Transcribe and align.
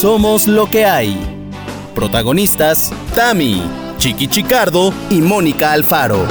Somos 0.00 0.46
lo 0.46 0.68
que 0.68 0.84
hay. 0.84 1.16
Protagonistas, 1.94 2.92
Tami, 3.14 3.62
Chiqui 3.96 4.28
Chicardo 4.28 4.92
y 5.08 5.22
Mónica 5.22 5.72
Alfaro. 5.72 6.26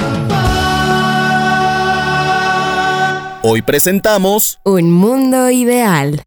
Hoy 3.42 3.64
presentamos 3.64 4.60
Un 4.64 4.92
mundo 4.92 5.50
ideal. 5.50 6.22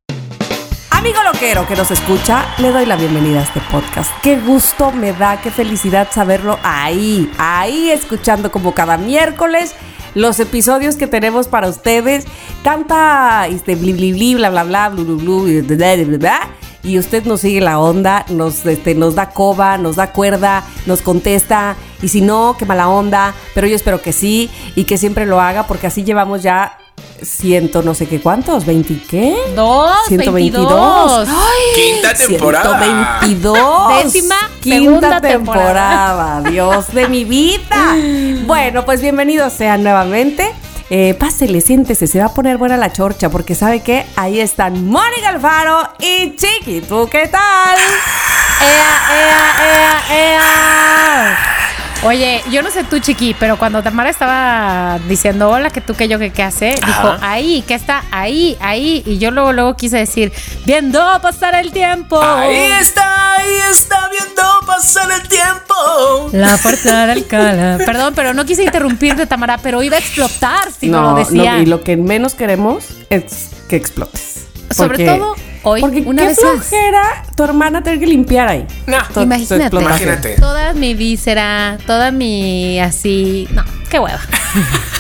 Amigo 0.90 1.22
loquero 1.22 1.64
que 1.68 1.76
nos 1.76 1.92
escucha, 1.92 2.44
le 2.58 2.72
doy 2.72 2.86
la 2.86 2.96
bienvenida 2.96 3.38
a 3.38 3.42
este 3.44 3.60
podcast. 3.70 4.10
Qué 4.20 4.40
gusto 4.40 4.90
me 4.90 5.12
da, 5.12 5.40
qué 5.40 5.52
felicidad 5.52 6.08
saberlo 6.10 6.58
ahí, 6.64 7.30
ahí 7.38 7.92
escuchando 7.92 8.50
como 8.50 8.74
cada 8.74 8.96
miércoles 8.96 9.76
los 10.16 10.40
episodios 10.40 10.96
que 10.96 11.06
tenemos 11.06 11.46
para 11.46 11.68
ustedes. 11.68 12.24
Tanta 12.64 13.46
este, 13.46 13.76
bli, 13.76 13.92
bli, 13.92 14.12
bli, 14.12 14.34
bla, 14.34 14.50
bla, 14.50 14.64
bla, 14.64 14.88
blu, 14.88 15.04
blu, 15.04 15.18
blu, 15.18 15.62
bla, 15.62 15.76
bla, 15.76 16.04
bla, 16.04 16.18
bla, 16.18 16.40
y 16.88 16.98
usted 16.98 17.24
nos 17.24 17.42
sigue 17.42 17.60
la 17.60 17.78
onda, 17.78 18.24
nos, 18.30 18.64
este, 18.64 18.94
nos 18.94 19.14
da 19.14 19.28
coba, 19.28 19.76
nos 19.76 19.96
da 19.96 20.10
cuerda, 20.12 20.64
nos 20.86 21.02
contesta. 21.02 21.76
Y 22.00 22.08
si 22.08 22.22
no, 22.22 22.56
qué 22.58 22.64
mala 22.64 22.88
onda. 22.88 23.34
Pero 23.54 23.66
yo 23.66 23.76
espero 23.76 24.00
que 24.00 24.14
sí 24.14 24.48
y 24.74 24.84
que 24.84 24.96
siempre 24.96 25.26
lo 25.26 25.38
haga 25.38 25.66
porque 25.66 25.86
así 25.86 26.02
llevamos 26.02 26.42
ya 26.42 26.78
ciento 27.22 27.82
no 27.82 27.94
sé 27.94 28.06
qué 28.06 28.20
cuántos, 28.20 28.64
¿20 28.64 29.06
qué? 29.06 29.36
Dos, 29.54 29.90
122. 30.06 31.26
22. 31.26 31.28
Quinta 31.74 32.14
temporada. 32.14 33.20
122. 33.20 34.04
Décima, 34.04 34.36
Quinta 34.60 34.78
segunda 34.78 35.20
temporada. 35.20 36.50
Dios 36.50 36.92
de 36.94 37.08
mi 37.08 37.24
vida. 37.24 37.96
Bueno, 38.46 38.84
pues 38.86 39.02
bienvenidos 39.02 39.52
sean 39.52 39.82
nuevamente. 39.82 40.54
Eh, 40.90 41.14
pásele, 41.18 41.60
siéntese, 41.60 42.06
se 42.06 42.18
va 42.18 42.26
a 42.26 42.34
poner 42.34 42.56
buena 42.56 42.76
la 42.76 42.90
chorcha 42.92 43.28
porque 43.28 43.54
sabe 43.54 43.80
que 43.80 44.06
ahí 44.16 44.40
están 44.40 44.86
Mónica 44.86 45.28
Alfaro 45.28 45.82
y 45.98 46.34
Chiqui. 46.34 46.80
¿Tú 46.80 47.08
qué 47.10 47.28
tal? 47.28 47.76
Ea, 48.60 48.98
ea, 49.12 50.02
ea, 50.10 50.34
ea. 50.34 51.57
Oye, 52.04 52.40
yo 52.52 52.62
no 52.62 52.70
sé 52.70 52.84
tú, 52.84 53.00
Chiqui, 53.00 53.34
pero 53.40 53.58
cuando 53.58 53.82
Tamara 53.82 54.08
estaba 54.08 55.00
diciendo 55.08 55.50
hola, 55.50 55.70
que 55.70 55.80
tú, 55.80 55.94
que 55.94 56.06
yo, 56.06 56.18
que 56.20 56.30
qué 56.30 56.44
hace, 56.44 56.76
dijo 56.86 57.16
ahí, 57.20 57.62
que 57.66 57.74
está 57.74 58.04
ahí, 58.12 58.56
ahí. 58.60 59.02
Y 59.04 59.18
yo 59.18 59.32
luego, 59.32 59.52
luego 59.52 59.74
quise 59.74 59.96
decir, 59.98 60.32
viendo 60.64 61.00
pasar 61.20 61.56
el 61.56 61.72
tiempo. 61.72 62.22
Ahí 62.22 62.56
está, 62.80 63.34
ahí 63.34 63.50
está 63.70 64.08
viendo 64.10 64.42
pasar 64.64 65.10
el 65.20 65.28
tiempo. 65.28 66.28
La 66.32 66.56
fuerza 66.56 67.06
del 67.06 67.18
Alcalá. 67.18 67.78
Perdón, 67.84 68.14
pero 68.14 68.32
no 68.32 68.44
quise 68.44 68.62
interrumpirte, 68.62 69.26
Tamara, 69.26 69.58
pero 69.58 69.82
iba 69.82 69.96
a 69.96 69.98
explotar 69.98 70.70
si 70.70 70.86
no, 70.88 71.02
lo 71.02 71.14
decía. 71.16 71.58
y 71.58 71.66
lo 71.66 71.82
que 71.82 71.96
menos 71.96 72.34
queremos 72.34 72.84
es 73.10 73.50
que 73.68 73.74
explotes. 73.74 74.46
Sobre 74.70 75.04
todo 75.04 75.34
hoy, 75.62 75.80
Porque 75.80 76.00
una 76.00 76.22
qué 76.22 76.28
vez 76.28 76.42
más. 76.42 76.52
flojera 76.52 77.22
tu 77.34 77.44
hermana 77.44 77.82
tener 77.82 77.98
que 78.00 78.06
limpiar 78.06 78.48
ahí. 78.48 78.66
Tu 79.14 79.20
Imagínate. 79.20 79.76
Imagínate. 79.76 80.36
Toda 80.36 80.72
mi 80.74 80.94
víscera, 80.94 81.78
toda 81.86 82.10
mi 82.10 82.78
así. 82.80 83.48
No, 83.52 83.64
qué 83.90 83.98
hueva. 83.98 84.20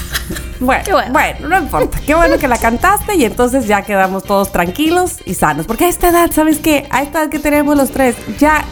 Bueno, 0.60 0.82
bueno. 0.90 1.12
bueno, 1.12 1.48
no 1.48 1.58
importa. 1.58 2.00
Qué 2.04 2.16
bueno 2.16 2.36
que 2.36 2.48
la 2.48 2.58
cantaste 2.58 3.14
y 3.14 3.24
entonces 3.24 3.66
ya 3.68 3.82
quedamos 3.82 4.24
todos 4.24 4.50
tranquilos 4.50 5.18
y 5.24 5.34
sanos. 5.34 5.66
Porque 5.66 5.84
a 5.84 5.88
esta 5.88 6.08
edad, 6.08 6.30
¿sabes 6.32 6.58
qué? 6.58 6.88
A 6.90 7.02
esta 7.02 7.22
edad 7.22 7.30
que 7.30 7.38
tenemos 7.38 7.76
los 7.76 7.92
tres, 7.92 8.16
ya 8.38 8.64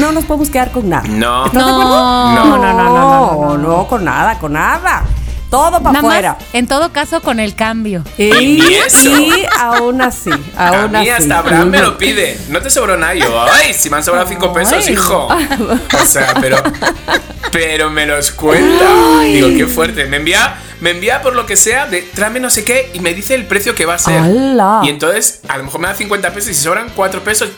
no 0.00 0.12
nos 0.12 0.24
podemos 0.24 0.48
quedar 0.48 0.70
con 0.70 0.88
nada. 0.88 1.06
No. 1.06 1.44
¿Estás 1.46 1.66
de 1.66 1.72
No. 1.72 2.34
No. 2.34 2.44
no, 2.46 2.56
no, 2.56 2.72
no, 2.72 2.88
no, 2.88 3.46
no, 3.48 3.58
no, 3.58 3.86
con 3.86 4.04
nada, 4.04 4.38
con 4.38 4.54
nada. 4.54 5.04
Todo 5.50 5.80
para 5.82 5.98
afuera. 6.00 6.38
en 6.52 6.66
todo 6.66 6.92
caso, 6.92 7.20
con 7.22 7.38
el 7.40 7.54
cambio. 7.54 8.02
Y, 8.18 8.60
eso. 8.74 9.08
y 9.20 9.46
aún 9.58 10.02
así, 10.02 10.30
A 10.56 10.68
aún 10.68 10.92
mí 10.92 10.98
así. 11.08 11.10
hasta 11.10 11.38
Abraham 11.38 11.70
me 11.70 11.78
lo 11.80 11.96
pide. 11.98 12.38
No 12.48 12.60
te 12.60 12.68
sobró 12.70 12.96
nada. 12.96 13.14
Yo, 13.14 13.42
ay, 13.50 13.72
si 13.72 13.88
me 13.88 13.96
han 13.98 14.04
sobrado 14.04 14.26
cinco 14.28 14.52
pesos, 14.52 14.84
Ay. 14.86 14.92
hijo. 14.94 15.28
O 15.28 16.06
sea, 16.06 16.34
pero. 16.40 16.62
Pero 17.52 17.90
me 17.90 18.06
los 18.06 18.32
cuenta. 18.32 19.20
Digo, 19.22 19.48
qué 19.56 19.66
fuerte. 19.66 20.04
Me 20.06 20.16
envía, 20.18 20.56
me 20.80 20.90
envía 20.90 21.22
por 21.22 21.34
lo 21.34 21.46
que 21.46 21.56
sea, 21.56 21.86
de 21.86 22.02
tráeme 22.02 22.40
no 22.40 22.50
sé 22.50 22.64
qué, 22.64 22.90
y 22.92 23.00
me 23.00 23.14
dice 23.14 23.34
el 23.34 23.46
precio 23.46 23.74
que 23.74 23.86
va 23.86 23.94
a 23.94 23.98
ser. 23.98 24.18
¡Hala! 24.20 24.80
Y 24.84 24.88
entonces, 24.90 25.40
a 25.48 25.56
lo 25.56 25.64
mejor 25.64 25.80
me 25.80 25.88
da 25.88 25.94
50 25.94 26.32
pesos 26.34 26.50
y 26.50 26.54
si 26.54 26.62
sobran 26.64 26.90
4 26.94 27.22
pesos. 27.22 27.48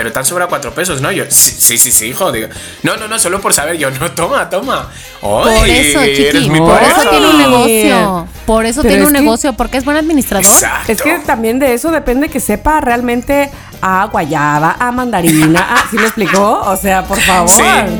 Pero 0.00 0.12
te 0.12 0.18
han 0.18 0.24
sobrado 0.24 0.48
4 0.48 0.72
pesos, 0.72 1.02
¿no? 1.02 1.12
Yo, 1.12 1.24
sí, 1.28 1.50
sí, 1.58 1.76
sí, 1.76 1.92
sí, 1.92 2.06
hijo. 2.06 2.32
Digo, 2.32 2.48
no, 2.84 2.96
no, 2.96 3.06
no, 3.06 3.18
solo 3.18 3.38
por 3.38 3.52
saber. 3.52 3.76
Yo, 3.76 3.90
no, 3.90 4.10
toma, 4.12 4.48
toma. 4.48 4.88
Por 5.20 5.46
Ay, 5.46 5.72
eso, 5.92 6.00
Chiqui, 6.02 6.48
por 6.58 6.82
eso 6.82 7.10
tiene 7.10 7.28
un 7.28 7.36
negocio. 7.36 8.28
Por 8.46 8.64
eso 8.64 8.80
Pero 8.80 8.92
tiene 8.92 9.02
es 9.02 9.08
un 9.10 9.14
que- 9.14 9.20
negocio, 9.20 9.52
porque 9.52 9.76
es 9.76 9.84
buen 9.84 9.98
administrador. 9.98 10.46
Exacto. 10.46 10.90
Es 10.90 11.02
que 11.02 11.18
también 11.18 11.58
de 11.58 11.74
eso 11.74 11.90
depende 11.90 12.30
que 12.30 12.40
sepa 12.40 12.80
realmente 12.80 13.50
a 13.82 14.06
guayaba, 14.06 14.76
a 14.80 14.90
mandarina. 14.90 15.66
Ah, 15.68 15.84
¿sí 15.90 15.96
me 15.98 16.04
explicó? 16.04 16.62
O 16.64 16.76
sea, 16.78 17.04
por 17.04 17.20
favor, 17.20 17.50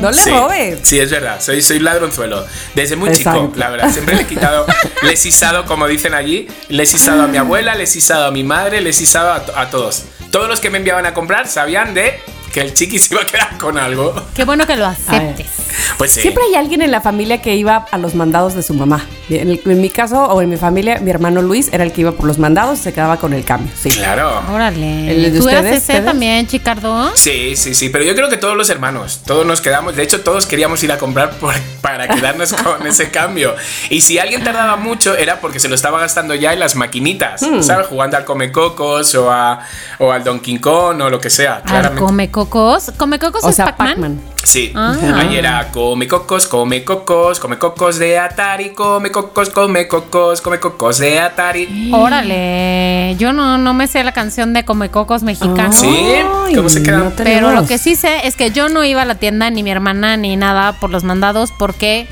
no 0.01 0.11
le 0.11 0.23
sí. 0.23 0.31
robes. 0.31 0.79
Sí, 0.83 0.99
es 0.99 1.11
verdad. 1.11 1.37
Soy, 1.39 1.61
soy 1.61 1.81
ladronzuelo. 1.81 2.47
Desde 2.75 2.97
muy 2.97 3.11
Exacto. 3.11 3.43
chico, 3.49 3.53
la 3.59 3.69
verdad. 3.69 3.91
Siempre 3.93 4.15
le 4.17 4.23
he 4.23 4.27
quitado, 4.27 4.65
le 5.03 5.13
he 5.13 5.17
sisado, 5.19 5.67
como 5.67 5.87
dicen 5.87 6.15
allí, 6.15 6.49
le 6.71 6.83
he 6.85 6.87
sisado 6.87 7.25
a 7.25 7.27
mi 7.27 7.37
abuela, 7.37 7.75
le 7.75 7.85
he 7.85 7.87
sisado 7.87 8.25
a 8.25 8.31
mi 8.31 8.43
madre, 8.43 8.81
le 8.81 8.89
he 8.89 8.95
sisado 8.95 9.33
a, 9.35 9.45
to- 9.45 9.55
a 9.55 9.69
todos. 9.69 10.05
Todos 10.31 10.49
los 10.49 10.61
que 10.61 10.71
me 10.71 10.79
enviaban 10.79 11.07
a 11.07 11.15
comprar 11.15 11.49
sabían 11.49 11.93
de 11.95 12.21
que 12.53 12.61
el 12.61 12.75
chiqui 12.75 12.99
se 12.99 13.15
iba 13.15 13.23
a 13.23 13.27
quedar 13.27 13.59
con 13.59 13.79
algo. 13.79 14.15
Qué 14.35 14.45
bueno 14.45 14.67
que 14.67 14.77
lo 14.77 14.87
aceptes. 14.87 15.60
Pues 15.99 16.13
sí. 16.13 16.21
Siempre 16.23 16.43
hay 16.49 16.55
alguien 16.57 16.83
en 16.83 16.91
la 16.91 17.01
familia 17.01 17.41
que 17.43 17.55
iba 17.57 17.87
a 17.91 17.99
los 17.99 18.15
mandados 18.15 18.55
de 18.55 18.63
su 18.63 18.75
mamá. 18.75 19.05
En, 19.29 19.49
el- 19.51 19.61
en 19.65 19.81
mi 19.81 19.91
caso 19.91 20.25
o 20.25 20.43
en 20.43 20.49
mi 20.51 20.57
familia, 20.57 20.99
mi 21.01 21.11
hermano 21.11 21.43
Luis 21.43 21.69
era 21.73 21.85
el 21.85 21.93
que 21.93 22.01
iba 22.03 22.13
por 22.13 22.27
los 22.27 22.39
mandados 22.39 22.81
y 22.81 22.83
se 22.83 22.93
quedaba 22.93 23.17
con 23.19 23.33
el 23.33 23.45
cambio. 23.45 23.73
Sí. 23.81 23.91
Claro. 23.91 24.43
Órale. 24.53 25.11
¿El 25.11 25.33
de 25.33 25.39
¿Tú 25.39 25.49
eras 25.49 25.61
ustedes, 25.63 25.83
ese 25.83 25.93
ustedes? 25.93 26.05
también, 26.05 26.47
Chicardo? 26.47 27.11
Sí, 27.15 27.55
sí, 27.57 27.75
sí, 27.75 27.89
pero 27.89 28.05
yo 28.05 28.15
creo 28.15 28.29
que 28.29 28.37
todos 28.37 28.57
los 28.57 28.71
hermanos, 28.71 29.21
todos 29.27 29.47
nos 29.47 29.61
quedamos, 29.61 29.97
de 29.97 30.03
hecho 30.03 30.21
todos 30.23 30.47
queríamos 30.47 30.83
ir 30.83 30.93
a 30.93 30.99
comprar 30.99 31.31
por- 31.39 31.55
para 31.81 32.09
quedarnos 32.09 32.53
con 32.63 32.87
ese 32.87 33.11
cambio. 33.11 33.55
Y 33.89 34.01
si 34.01 34.19
alguien 34.19 34.43
tardaba 34.45 34.77
mucho 34.77 35.17
era 35.17 35.41
porque 35.41 35.61
se 35.61 35.69
lo 35.69 35.75
estaba 35.75 36.01
gastando 36.01 36.35
ya 36.35 36.53
en 36.53 36.61
las 36.61 36.75
maquinitas, 36.77 37.43
Hmm. 37.43 37.63
¿sabes? 37.63 37.87
Jugando 37.87 38.17
al 38.17 38.25
Come 38.25 38.53
Cocos 38.53 39.15
o, 39.15 39.31
a, 39.31 39.61
o 39.99 40.13
al 40.13 40.25
Donkey 40.25 40.59
Kong 40.59 41.01
o 41.01 41.11
lo 41.11 41.21
que 41.21 41.31
sea. 41.31 41.57
Al 41.57 41.63
claramente. 41.63 42.05
come 42.05 42.31
cocos. 42.31 42.93
Come 42.97 43.19
cocos 43.19 43.45
O 43.45 43.51
es 43.51 43.57
sea, 43.57 43.67
Pac-Man. 43.67 43.89
Pac-Man. 43.89 44.21
Sí, 44.43 44.73
Ah. 44.75 44.97
ahí 45.17 45.37
era 45.37 45.60
come 45.69 46.09
cocos, 46.09 46.47
come 46.47 46.85
cocos, 46.85 47.39
come 47.39 47.59
cocos 47.59 47.99
de 47.99 48.19
Atari, 48.19 48.71
come 48.71 49.11
cocos, 49.11 49.51
come 49.51 49.87
cocos, 49.89 50.41
come 50.41 50.59
cocos 50.59 50.99
de 50.99 51.19
Atari. 51.19 51.91
Órale. 51.93 53.17
Yo 53.19 53.33
no, 53.33 53.59
no 53.59 53.75
me 53.75 53.87
sé 53.87 54.03
la 54.05 54.13
canción 54.13 54.53
de 54.53 54.65
come 54.65 54.91
cocos 54.91 55.23
mexicano. 55.23 55.73
Sí, 55.73 56.17
¿cómo 56.55 56.69
se 56.69 56.83
quedan? 56.83 57.05
no 57.05 57.13
Pero 57.17 57.53
lo 57.53 57.67
que 57.67 57.79
sí 57.79 57.97
sé 57.97 58.27
es 58.27 58.37
que 58.37 58.51
yo 58.51 58.69
no 58.69 58.85
iba 58.85 59.03
a 59.03 59.05
la 59.05 59.17
tienda, 59.17 59.51
ni 59.51 59.63
mi 59.63 59.71
hermana, 59.71 60.17
ni 60.17 60.37
nada 60.37 60.73
por 60.73 60.91
los 60.91 61.05
mandados, 61.05 61.53
porque 61.59 62.09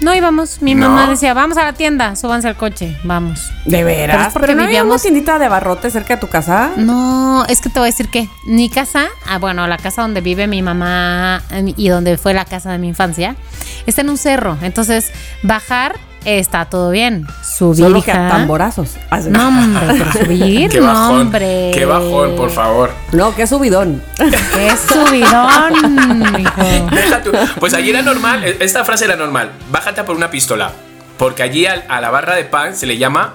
no 0.00 0.14
íbamos. 0.14 0.62
Mi 0.62 0.74
No. 0.74 0.88
mamá 0.88 1.08
decía, 1.08 1.34
vamos 1.34 1.56
a 1.58 1.64
la 1.64 1.72
tienda, 1.72 2.16
súbanse 2.16 2.48
al 2.48 2.56
coche, 2.56 2.96
vamos. 3.04 3.50
¿De 3.64 3.72
Pero 3.78 3.86
veras? 3.86 4.26
es 4.28 4.32
porque 4.32 4.46
¿Pero 4.48 4.58
no 4.58 4.64
había 4.64 4.80
vivíamos- 4.82 4.94
una 4.94 5.02
tiendita 5.02 5.38
de 5.38 5.46
abarrotes 5.46 5.92
cerca 5.92 6.14
de 6.14 6.20
tu 6.20 6.28
casa? 6.28 6.70
No, 6.76 7.44
es 7.48 7.60
que 7.60 7.68
te 7.68 7.78
voy 7.78 7.88
a 7.88 7.90
decir 7.92 8.08
que 8.08 8.28
mi 8.46 8.68
casa, 8.70 9.06
ah, 9.28 9.38
bueno, 9.38 9.66
la 9.66 9.76
casa 9.76 10.02
donde 10.02 10.20
vive 10.20 10.46
mi 10.46 10.62
mamá 10.62 11.42
eh, 11.50 11.72
y 11.76 11.88
donde 11.88 12.16
fue 12.18 12.34
la 12.34 12.44
casa 12.44 12.70
de 12.72 12.78
mi 12.78 12.88
infancia, 12.88 13.36
está 13.86 14.02
en 14.02 14.10
un 14.10 14.18
cerro. 14.18 14.56
Entonces, 14.62 15.10
bajar 15.42 15.96
está 16.24 16.64
todo 16.66 16.90
bien. 16.90 17.26
Subir, 17.56 17.84
Solo 17.84 18.02
que 18.02 18.10
a 18.12 18.28
tamborazos. 18.28 18.96
No, 19.28 19.48
hombre, 19.48 19.80
pero 19.88 20.12
subir, 20.24 20.70
Qué 20.70 20.80
no, 20.80 20.86
bajón, 20.86 21.20
hombre. 21.22 21.70
qué 21.74 21.84
bajón, 21.84 22.36
por 22.36 22.50
favor. 22.50 22.90
No, 23.12 23.34
qué 23.34 23.46
subidón. 23.46 24.02
Qué 24.16 24.70
subidón, 24.76 26.40
hijo. 26.40 26.62
Deja 26.94 27.22
tú. 27.22 27.32
Pues 27.60 27.74
allí 27.74 27.90
era 27.90 28.02
normal, 28.02 28.44
e- 28.44 28.56
esta 28.60 28.84
frase 28.84 29.04
era 29.06 29.16
normal. 29.16 29.52
Bájate 29.70 30.00
a 30.00 30.04
por 30.04 30.16
una 30.16 30.30
pistola. 30.30 30.72
Porque 31.16 31.42
allí 31.42 31.66
al- 31.66 31.84
a, 31.88 32.00
la 32.00 32.10
barra 32.10 32.34
de 32.36 32.44
pan 32.44 32.76
se 32.76 32.86
le 32.86 32.96
llama 32.98 33.34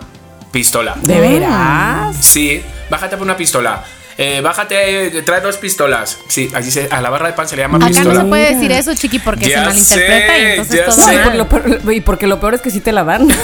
pistola. 0.52 0.96
¿De 1.02 1.20
veras? 1.20 2.16
Sí, 2.18 2.62
bájate 2.90 3.16
a 3.16 3.18
por 3.18 3.26
una 3.26 3.36
pistola. 3.38 3.84
Eh, 4.18 4.42
bájate, 4.42 5.22
trae 5.24 5.42
dos 5.42 5.58
pistolas. 5.58 6.20
Sí, 6.28 6.52
allí 6.54 6.70
se- 6.72 6.88
a 6.92 7.02
la 7.02 7.10
barra 7.10 7.28
de 7.28 7.34
pan 7.34 7.48
se 7.48 7.56
le 7.56 7.64
llama 7.64 7.78
Acá 7.78 7.88
pistola. 7.88 8.14
no 8.14 8.22
se 8.22 8.26
puede 8.28 8.54
decir 8.54 8.72
eso, 8.72 8.94
chiqui, 8.94 9.20
porque 9.20 9.50
Ya 9.50 9.60
se 9.62 9.66
malinterpreta 9.66 10.38
y 10.38 10.42
entonces 10.46 10.86
todo. 10.86 11.12
Y, 11.12 11.16
mal. 11.16 11.24
por 11.24 11.36
lo 11.36 11.50
peor, 11.50 11.94
y 11.94 12.02
porque 12.02 12.28
lo 12.28 12.40
peor 12.40 12.54
es 12.56 12.62
que 12.62 12.70
sí 12.72 12.80
te 12.80 12.92
la 12.92 13.04
dan. 13.04 13.28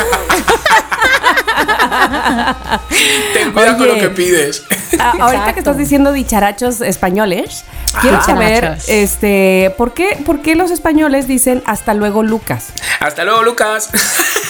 Ten 3.33 3.51
cuidado 3.51 3.77
con 3.77 3.89
Oye. 3.89 3.95
lo 3.95 3.99
que 4.01 4.09
pides. 4.09 4.63
Ah, 4.99 5.13
ahorita 5.19 5.53
que 5.53 5.59
estás 5.59 5.77
diciendo 5.77 6.11
dicharachos 6.11 6.81
españoles, 6.81 7.63
quiero 8.01 8.21
saber, 8.23 8.77
este, 8.87 9.73
¿por 9.77 9.93
qué, 9.93 10.17
¿por 10.25 10.41
qué 10.41 10.55
los 10.55 10.71
españoles 10.71 11.27
dicen 11.27 11.61
hasta 11.65 11.93
luego 11.93 12.23
Lucas? 12.23 12.67
Hasta 12.99 13.23
luego, 13.23 13.43
Lucas. 13.43 13.89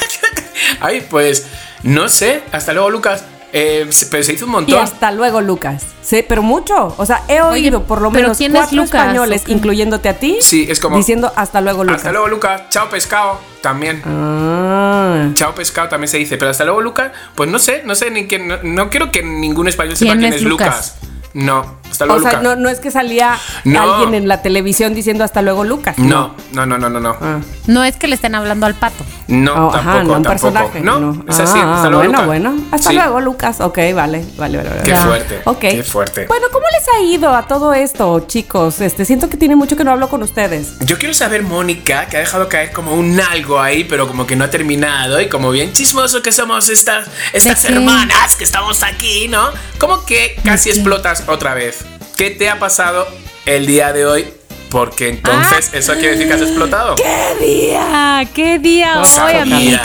Ay, 0.80 1.06
pues 1.10 1.46
no 1.84 2.10
sé. 2.10 2.42
Hasta 2.52 2.74
luego, 2.74 2.90
Lucas. 2.90 3.24
Eh, 3.52 3.88
se- 3.90 4.06
pero 4.08 4.24
se 4.24 4.34
hizo 4.34 4.46
un 4.46 4.52
Y 4.52 4.54
montón. 4.54 4.80
hasta 4.80 5.12
luego 5.12 5.42
Lucas. 5.42 5.84
Sí, 6.04 6.24
pero 6.28 6.42
mucho. 6.44 6.94
O 6.98 7.06
sea, 7.06 7.24
he 7.28 7.42
Oye, 7.42 7.62
oído 7.64 7.84
por 7.84 8.02
lo 8.02 8.12
¿pero 8.12 8.30
menos 8.34 8.38
cuatro 8.38 8.78
Lucas, 8.78 9.02
españoles, 9.02 9.44
incluyéndote 9.48 10.08
a 10.10 10.14
ti, 10.20 10.38
Sí, 10.42 10.68
es 10.70 10.80
como- 10.80 10.98
diciendo 10.98 11.32
hasta 11.36 11.60
luego 11.62 11.84
Lucas. 11.84 11.98
Hasta 11.98 12.12
luego, 12.12 12.28
Lucas. 12.28 12.64
Chao, 12.70 12.90
pescado. 12.90 13.40
También. 13.62 14.02
Ah. 14.06 15.30
Chao 15.34 15.54
pescado 15.56 15.90
también 15.90 16.08
se 16.08 16.18
dice, 16.18 16.38
pero 16.38 16.52
hasta 16.52 16.64
luego 16.64 16.82
Lucas, 16.82 17.12
pues 17.36 17.50
no 17.50 17.60
sé, 17.60 17.82
no 17.86 17.94
sé 17.96 18.10
ni 18.12 18.26
quién, 18.28 18.48
no, 18.48 18.58
no 18.64 18.90
quiero 18.90 19.12
que 19.12 19.22
ningún 19.24 19.68
español 19.68 19.98
sepa 19.98 20.12
¿Quién 20.12 20.20
quién 20.22 20.34
es 20.34 20.40
es 20.42 20.44
Lucas. 20.48 20.96
Lucas? 21.02 21.19
No, 21.34 21.78
Hasta 21.92 22.06
luego, 22.06 22.20
O 22.20 22.24
sea, 22.24 22.40
Luca. 22.40 22.56
no, 22.56 22.62
no 22.62 22.70
es 22.70 22.80
que 22.80 22.92
salía 22.92 23.38
No. 23.64 23.82
alguien 23.82 24.14
en 24.16 24.28
la 24.28 24.42
televisión 24.42 24.94
diciendo 24.94 25.24
hasta 25.24 25.42
luego, 25.42 25.64
Lucas. 25.64 25.98
No, 25.98 26.36
no, 26.54 26.66
no, 26.66 26.78
no, 26.78 26.90
no, 26.90 27.00
no. 27.00 27.16
Ah. 27.20 27.40
No 27.68 27.84
es 27.84 27.96
que 27.98 28.08
le 28.08 28.16
estén 28.16 28.36
hablando 28.36 28.66
al 28.66 28.76
pato. 28.76 29.04
No, 29.28 29.68
Oh, 29.68 29.72
tampoco, 29.72 29.78
ajá, 29.78 29.94
no 30.04 30.14
un 30.14 30.24
tampoco. 30.24 30.30
personaje. 30.30 30.82
No, 30.82 31.24
es 31.28 31.40
así. 31.40 31.60
Ah, 31.62 31.76
hasta 31.76 31.90
luego, 31.90 32.04
bueno, 32.04 32.12
Luca. 32.14 32.26
bueno. 32.26 32.56
Hasta 32.72 32.90
Sí. 32.90 32.96
luego, 32.96 33.22
Lucas. 33.22 33.60
Ok, 33.62 33.78
vale, 33.94 34.26
vale, 34.38 34.58
vale. 34.58 34.58
vale. 34.70 34.82
Qué 34.84 34.90
Ya. 34.90 35.04
fuerte. 35.06 35.42
Ok. 35.46 35.60
Qué 35.60 35.84
fuerte. 35.84 36.26
Bueno, 36.28 36.48
¿cómo 36.52 36.66
les 36.78 36.88
ha 36.96 37.02
ido 37.02 37.36
a 37.36 37.48
todo 37.48 37.74
esto, 37.74 38.20
chicos? 38.28 38.82
Este, 38.82 39.04
siento 39.06 39.30
que 39.30 39.38
tiene 39.38 39.56
mucho 39.56 39.76
que 39.76 39.84
no 39.84 39.92
hablo 39.92 40.10
con 40.10 40.24
ustedes. 40.24 40.80
Yo 40.80 40.98
quiero 40.98 41.14
saber, 41.14 41.44
Mónica, 41.44 42.06
que 42.08 42.18
ha 42.18 42.20
dejado 42.22 42.50
caer 42.50 42.72
como 42.72 42.94
un 42.94 43.20
algo 43.20 43.60
ahí, 43.60 43.84
pero 43.84 44.08
como 44.08 44.26
que 44.26 44.36
no 44.36 44.46
ha 44.46 44.50
terminado 44.50 45.20
y 45.22 45.28
como 45.30 45.52
bien 45.52 45.74
chismoso 45.74 46.22
que 46.22 46.32
somos 46.32 46.70
estas, 46.70 47.08
estas 47.34 47.66
hermanas 47.66 48.36
que 48.38 48.44
estamos 48.44 48.84
aquí, 48.84 49.28
¿no? 49.28 49.50
Como 49.80 50.06
que 50.06 50.36
casi 50.44 50.70
explotas 50.70 51.22
otra 51.30 51.54
vez. 51.54 51.80
¿Qué 52.18 52.32
te 52.32 52.50
ha 52.50 52.60
pasado 52.60 53.08
el 53.46 53.66
día 53.66 53.94
de 53.94 54.06
hoy? 54.06 54.34
Porque 54.70 55.10
entonces 55.10 55.72
eso 55.74 55.94
quiere 55.94 56.12
decir 56.12 56.28
que 56.28 56.34
has 56.34 56.42
explotado. 56.42 56.96
¡Qué 56.96 57.36
día! 57.44 58.22
¡Qué 58.36 58.60
día 58.60 58.96
No 58.96 59.24
hoy, 59.26 59.34
amigos! 59.34 59.82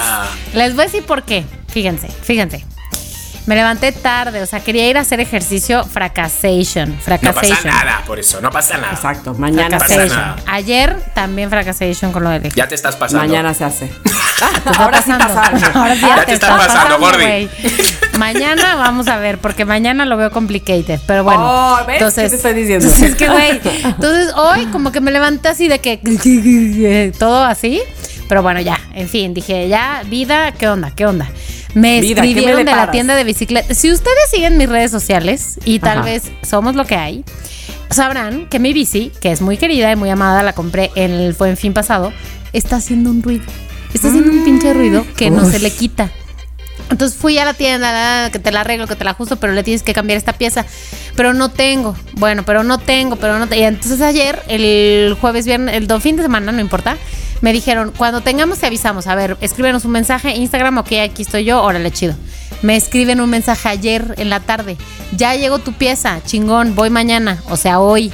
Les 0.52 0.75
voy 0.75 0.82
a 0.82 0.85
decir 0.87 1.05
por 1.05 1.23
qué. 1.23 1.44
Fíjense, 1.69 2.08
fíjense. 2.08 2.64
Me 3.46 3.55
levanté 3.56 3.93
tarde, 3.93 4.41
o 4.41 4.46
sea, 4.46 4.61
quería 4.61 4.88
ir 4.88 4.96
a 4.96 5.00
hacer 5.02 5.20
ejercicio 5.20 5.85
fracasation. 5.85 6.94
No 6.96 7.00
Fracasation. 7.02 7.56
pasa 7.56 7.69
nada 7.69 8.02
por 8.06 8.19
eso, 8.19 8.40
no 8.40 8.50
pasa 8.50 8.79
nada. 8.79 8.94
Exacto, 8.94 9.35
mañana 9.35 9.76
pasa 9.79 9.94
se 9.94 10.06
nada. 10.08 10.37
Ayer 10.47 10.97
también 11.14 11.50
fracasation 11.50 12.11
con 12.11 12.25
lo 12.25 12.31
del 12.31 12.50
Ya 12.55 12.69
te 12.69 12.75
estás 12.75 12.97
pasando. 12.97 13.26
Mañana 13.26 13.52
se 13.52 13.64
hace. 13.64 13.88
Te 13.88 14.08
está 14.08 14.82
Ahora 14.82 15.02
sí 15.02 15.11
pasando. 15.11 15.79
Ahora 15.79 15.94
sí 15.94 16.00
Ya 16.06 16.25
te 16.25 16.32
está 16.32 16.56
pasando, 16.56 16.99
Gordi. 16.99 17.23
güey. 17.23 17.50
Mañana 18.19 18.76
vamos 18.76 19.08
a 19.08 19.19
ver, 19.19 19.38
porque 19.38 19.64
mañana 19.64 20.05
lo 20.05 20.16
veo 20.16 20.31
complicated. 20.31 21.00
Pero 21.06 21.25
bueno. 21.25 21.40
Oh, 21.43 21.78
¿ves? 21.87 21.96
Entonces, 21.96 22.25
¿Qué 22.25 22.31
te 22.31 22.37
estoy 22.37 22.55
diciendo? 22.55 22.87
entonces, 22.87 23.11
es 23.11 23.16
que, 23.16 23.28
güey. 23.28 23.61
Entonces, 23.84 24.32
hoy 24.37 24.66
como 24.66 24.93
que 24.93 25.00
me 25.00 25.11
levanté 25.11 25.49
así 25.49 25.69
de 25.69 25.81
que. 25.81 27.12
Todo 27.19 27.44
así. 27.44 27.81
Pero 28.28 28.43
bueno, 28.43 28.61
ya. 28.61 28.78
En 28.94 29.08
fin, 29.08 29.34
dije, 29.34 29.69
ya, 29.69 30.02
vida, 30.08 30.52
¿qué 30.52 30.69
onda? 30.69 30.90
¿Qué 30.90 31.06
onda? 31.06 31.28
Me 31.75 32.00
Vida, 32.00 32.16
¿qué 32.16 32.20
me 32.22 32.28
escribieron 32.28 32.64
de 32.64 32.72
la 32.72 32.90
tienda 32.90 33.16
de 33.16 33.25
bicicletas. 33.25 33.76
Si 33.76 33.90
ustedes 33.90 34.31
siguen 34.31 34.56
mis 34.56 34.69
redes 34.69 34.90
sociales 34.90 35.58
y 35.64 35.81
tal 35.81 35.99
Ajá. 35.99 36.06
vez 36.06 36.31
somos 36.43 36.76
lo 36.76 36.84
que 36.84 36.94
hay, 36.94 37.25
sabrán 37.90 38.46
que 38.49 38.61
mi 38.61 38.72
bici, 38.72 39.11
que 39.20 39.32
es 39.32 39.40
muy 39.40 39.56
querida 39.56 39.90
y 39.90 39.96
muy 39.96 40.08
amada, 40.08 40.43
la 40.43 40.52
compré 40.52 40.90
en 40.94 41.11
el 41.11 41.32
Buen 41.32 41.56
Fin 41.56 41.75
pasado, 41.75 42.12
está 42.52 42.76
haciendo 42.76 43.11
un 43.11 43.22
ruido. 43.22 43.44
Está 43.93 44.08
haciendo 44.08 44.31
un 44.31 44.44
pinche 44.44 44.72
ruido 44.72 45.05
que 45.16 45.31
no 45.31 45.49
se 45.49 45.58
le 45.58 45.70
quita. 45.70 46.11
Entonces 46.91 47.19
fui 47.19 47.39
a 47.39 47.45
la 47.45 47.55
tienda, 47.55 48.31
que 48.31 48.39
te 48.39 48.53
la 48.53 48.61
arreglo, 48.61 48.87
que 48.87 48.95
te 48.97 49.05
la 49.05 49.13
ajusto, 49.13 49.37
pero 49.37 49.53
le 49.53 49.63
tienes 49.63 49.83
que 49.83 49.95
cambiar 49.95 50.19
esta 50.19 50.35
pieza. 50.35 50.67
Pero 51.17 51.33
no 51.33 51.51
tengo. 51.51 51.97
Bueno, 52.13 52.45
pero 52.45 52.63
no 52.63 52.79
tengo, 52.79 53.17
pero 53.17 53.39
no 53.39 53.47
tengo. 53.47 53.63
Y 53.63 53.65
entonces 53.65 54.01
ayer, 54.01 54.43
el 54.49 55.17
jueves, 55.21 55.47
viernes, 55.47 55.75
el 55.75 56.01
fin 56.01 56.17
de 56.17 56.23
semana, 56.23 56.53
no 56.53 56.61
importa, 56.61 56.97
me 57.41 57.53
dijeron, 57.53 57.93
cuando 57.97 58.21
tengamos 58.21 58.59
te 58.59 58.67
avisamos. 58.67 59.07
A 59.07 59.15
ver, 59.15 59.37
escríbenos 59.41 59.85
un 59.85 59.93
mensaje, 59.93 60.37
Instagram, 60.37 60.79
ok, 60.79 60.93
aquí 61.05 61.23
estoy 61.23 61.45
yo, 61.45 61.63
órale, 61.63 61.91
chido. 61.91 62.15
Me 62.63 62.77
escriben 62.77 63.21
un 63.21 63.29
mensaje 63.31 63.69
ayer 63.69 64.15
en 64.17 64.31
la 64.31 64.41
tarde. 64.41 64.77
Ya 65.17 65.35
llegó 65.35 65.59
tu 65.59 65.73
pieza, 65.73 66.21
chingón, 66.25 66.75
voy 66.75 66.91
mañana, 66.91 67.43
o 67.51 67.57
sea, 67.57 67.81
hoy. 67.81 68.13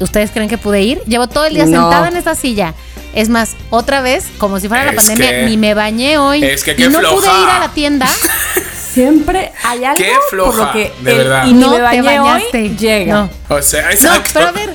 ¿Ustedes 0.00 0.30
creen 0.30 0.48
que 0.48 0.58
pude 0.58 0.82
ir? 0.82 1.00
Llevo 1.06 1.26
todo 1.26 1.46
el 1.46 1.54
día 1.54 1.64
No. 1.64 1.82
sentada 1.82 2.08
en 2.08 2.16
esta 2.16 2.34
silla. 2.34 2.74
Es 3.16 3.28
más, 3.30 3.56
otra 3.70 4.00
vez, 4.02 4.26
como 4.38 4.60
si 4.60 4.68
fuera 4.68 4.84
la 4.84 4.92
pandemia, 4.92 5.30
que- 5.30 5.42
ni 5.46 5.56
me 5.56 5.74
bañé 5.74 6.18
hoy. 6.18 6.44
es 6.44 6.62
que 6.62 6.72
y 6.72 6.76
qué 6.76 6.88
no 6.88 7.00
pude 7.00 7.26
ir 7.26 7.48
a 7.50 7.58
la 7.58 7.68
tienda. 7.74 8.06
Siempre 8.92 9.52
hay 9.64 9.84
algo 9.84 9.98
Qué 9.98 10.10
por 10.30 10.38
lo 10.38 10.52
floja, 10.52 10.72
que 10.72 10.92
de 11.02 11.10
el 11.12 11.18
verdad. 11.18 11.46
y 11.46 11.52
ni 11.52 11.60
No 11.60 11.70
me 11.70 11.76
te 11.76 11.82
bañé 11.82 12.02
bañaste. 12.18 12.58
hoy 12.62 12.76
llega. 12.76 13.14
No. 13.14 13.30
O 13.56 13.62
sea, 13.62 13.88
No, 14.02 14.10
pero 14.32 14.46
a 14.48 14.52
ver, 14.52 14.74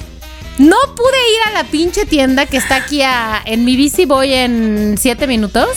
no 0.60 0.76
pude 0.96 1.18
ir 1.34 1.48
a 1.48 1.52
la 1.64 1.64
pinche 1.70 2.06
tienda 2.06 2.46
que 2.46 2.58
está 2.58 2.76
aquí 2.76 3.02
a, 3.02 3.42
en 3.46 3.66
mi 3.66 3.76
bici. 3.76 4.06
Voy 4.06 4.34
en 4.34 4.96
siete 5.00 5.26
minutos 5.28 5.70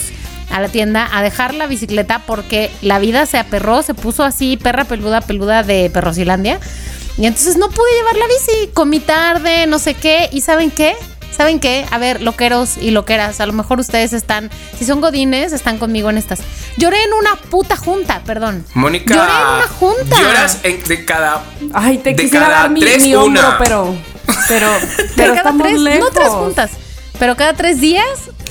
a 0.51 0.59
la 0.59 0.69
tienda 0.69 1.09
a 1.11 1.23
dejar 1.23 1.53
la 1.55 1.65
bicicleta 1.65 2.21
porque 2.27 2.69
la 2.81 2.99
vida 2.99 3.25
se 3.25 3.37
aperró, 3.39 3.81
se 3.81 3.93
puso 3.95 4.23
así 4.23 4.57
perra 4.57 4.85
peluda, 4.85 5.21
peluda 5.21 5.63
de 5.63 5.89
Perrosilandia. 5.91 6.59
Y 7.17 7.25
entonces 7.25 7.57
no 7.57 7.69
pude 7.69 7.89
llevar 7.97 8.15
la 8.17 8.25
bici. 8.27 8.69
Comí 8.73 8.99
tarde, 8.99 9.65
no 9.67 9.79
sé 9.79 9.93
qué. 9.95 10.29
¿Y 10.31 10.41
saben 10.41 10.69
qué? 10.69 10.95
¿Saben 11.35 11.59
qué? 11.59 11.85
A 11.91 11.97
ver, 11.97 12.21
loqueros 12.21 12.77
y 12.77 12.91
loqueras, 12.91 13.41
a 13.41 13.45
lo 13.45 13.53
mejor 13.53 13.79
ustedes 13.79 14.13
están, 14.13 14.49
si 14.77 14.85
son 14.85 15.01
godines, 15.01 15.51
están 15.51 15.77
conmigo 15.77 16.09
en 16.09 16.17
estas. 16.17 16.39
Lloré 16.77 17.03
en 17.03 17.13
una 17.13 17.35
puta 17.35 17.75
junta, 17.75 18.21
perdón. 18.25 18.65
Mónica. 18.73 19.13
Lloré 19.15 19.31
en 19.31 19.47
una 19.57 19.67
junta. 19.67 20.21
Lloras 20.21 20.59
en- 20.63 20.83
de 20.83 21.05
cada. 21.05 21.43
Ay, 21.73 21.97
te 21.97 22.11
de 22.13 22.15
quisiera 22.23 22.45
cada 22.47 22.59
dar 22.61 22.69
mi, 22.69 22.79
tres, 22.79 23.03
mi 23.03 23.15
hombro, 23.15 23.41
una. 23.41 23.57
pero 23.57 23.95
pero 24.47 24.67
Pero 25.15 25.27
cada 25.33 25.37
estamos 25.37 25.67
tres, 25.67 25.79
lejos. 25.81 25.99
no 25.99 26.09
tres 26.11 26.27
juntas, 26.29 26.71
pero 27.19 27.35
cada 27.35 27.53
tres 27.53 27.79
días, 27.81 28.05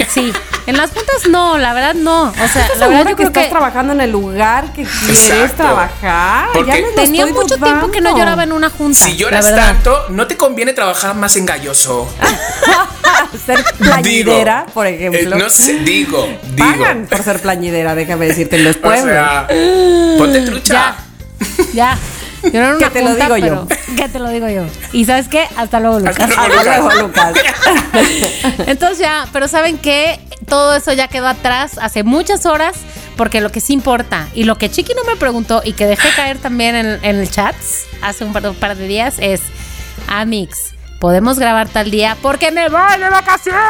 sí. 0.08 0.32
En 0.66 0.76
las 0.76 0.90
juntas 0.90 1.28
no, 1.28 1.58
la 1.58 1.72
verdad 1.75 1.94
no. 1.94 2.25
O 2.25 2.32
sea, 2.34 2.62
¿Estás 2.62 2.78
la 2.78 2.88
verdad 2.88 3.02
yo 3.02 3.08
que 3.11 3.14
creo 3.16 3.26
estás 3.28 3.44
que 3.44 3.50
trabajando 3.50 3.93
en 3.93 4.00
el 4.00 4.11
lugar 4.11 4.72
que 4.72 4.84
quieres 4.84 5.31
Exacto. 5.31 5.56
trabajar? 5.56 6.49
Porque 6.55 6.69
Ya 6.70 6.75
me 6.76 6.81
lo 6.82 6.88
tenía 6.94 7.26
mucho 7.26 7.56
tiempo 7.58 7.90
que 7.90 8.00
no 8.00 8.16
lloraba 8.16 8.44
en 8.44 8.52
una 8.52 8.70
junta. 8.70 8.99
Si 8.99 9.16
lloras 9.16 9.44
la 9.44 9.50
verdad. 9.50 9.66
tanto, 9.75 10.05
no 10.11 10.26
te 10.26 10.37
conviene 10.37 10.72
trabajar 10.72 11.14
más 11.14 11.37
engalloso. 11.37 12.08
Ser 13.46 13.64
plañidera, 13.78 14.66
por 14.72 14.87
Eh, 14.87 14.94
ejemplo. 14.94 15.37
no 15.37 15.50
sé, 15.50 15.75
digo, 15.81 16.25
digo. 16.55 16.56
Pagan 16.56 17.06
por 17.11 17.22
ser 17.22 17.40
plañidera, 17.40 17.94
déjame 17.94 18.26
decirte, 18.26 18.56
en 18.56 18.64
los 18.64 18.76
O 18.76 18.81
pueblos. 18.81 19.05
sea, 19.12 19.46
ponte 20.19 20.40
trucha. 20.43 20.72
Ya, 20.72 20.96
ya. 21.75 21.99
En 22.44 22.52
Que 22.52 22.58
una 22.58 22.91
te 22.91 23.02
lo 23.02 23.14
digo 23.14 23.37
yo. 23.37 23.67
Que 23.96 24.08
te 24.08 24.19
lo 24.19 24.29
digo 24.29 24.49
yo. 24.49 24.64
Y 24.93 25.05
¿sabes 25.05 25.29
qué? 25.29 25.46
Hasta 25.56 25.81
luego, 25.81 26.00
Lucas. 26.00 26.19
Hasta 26.19 26.49
luego, 26.49 26.61
Hasta 26.61 26.81
luego, 26.81 27.02
Lucas. 27.02 27.35
Entonces 28.67 28.99
ya, 28.99 29.26
pero 29.32 29.49
¿saben 29.49 29.79
qué? 29.79 30.19
Todo 30.49 30.75
eso 30.75 30.93
ya 30.93 31.08
quedó 31.08 31.29
atrás 31.29 31.79
hace 31.81 32.02
muchas 32.02 32.44
horas, 32.44 32.76
porque 33.17 33.41
lo 33.41 33.50
que 33.50 33.61
sí 33.61 33.73
importa 33.73 34.29
y 34.35 34.44
lo 34.44 34.58
que 34.58 34.70
Chiqui 34.70 34.93
no 34.94 35.05
me 35.05 35.17
preguntó 35.17 35.62
y 35.64 35.73
que 35.73 35.87
dejé 35.87 36.08
caer 36.17 36.38
también 36.38 36.75
en, 36.75 36.87
en 37.02 37.17
el 37.17 37.31
chat 37.31 37.55
hace 38.02 38.25
un 38.25 38.32
par, 38.32 38.47
un 38.47 38.55
par 38.56 38.76
de 38.76 38.87
días 38.87 39.14
es, 39.19 39.40
Amix, 40.08 40.74
podemos 41.05 41.39
grabar 41.39 41.69
tal 41.69 41.91
día 41.91 42.17
porque 42.23 42.51
me 42.51 42.67
voy 42.71 42.99
de 42.99 43.11
vacaciones. 43.11 43.61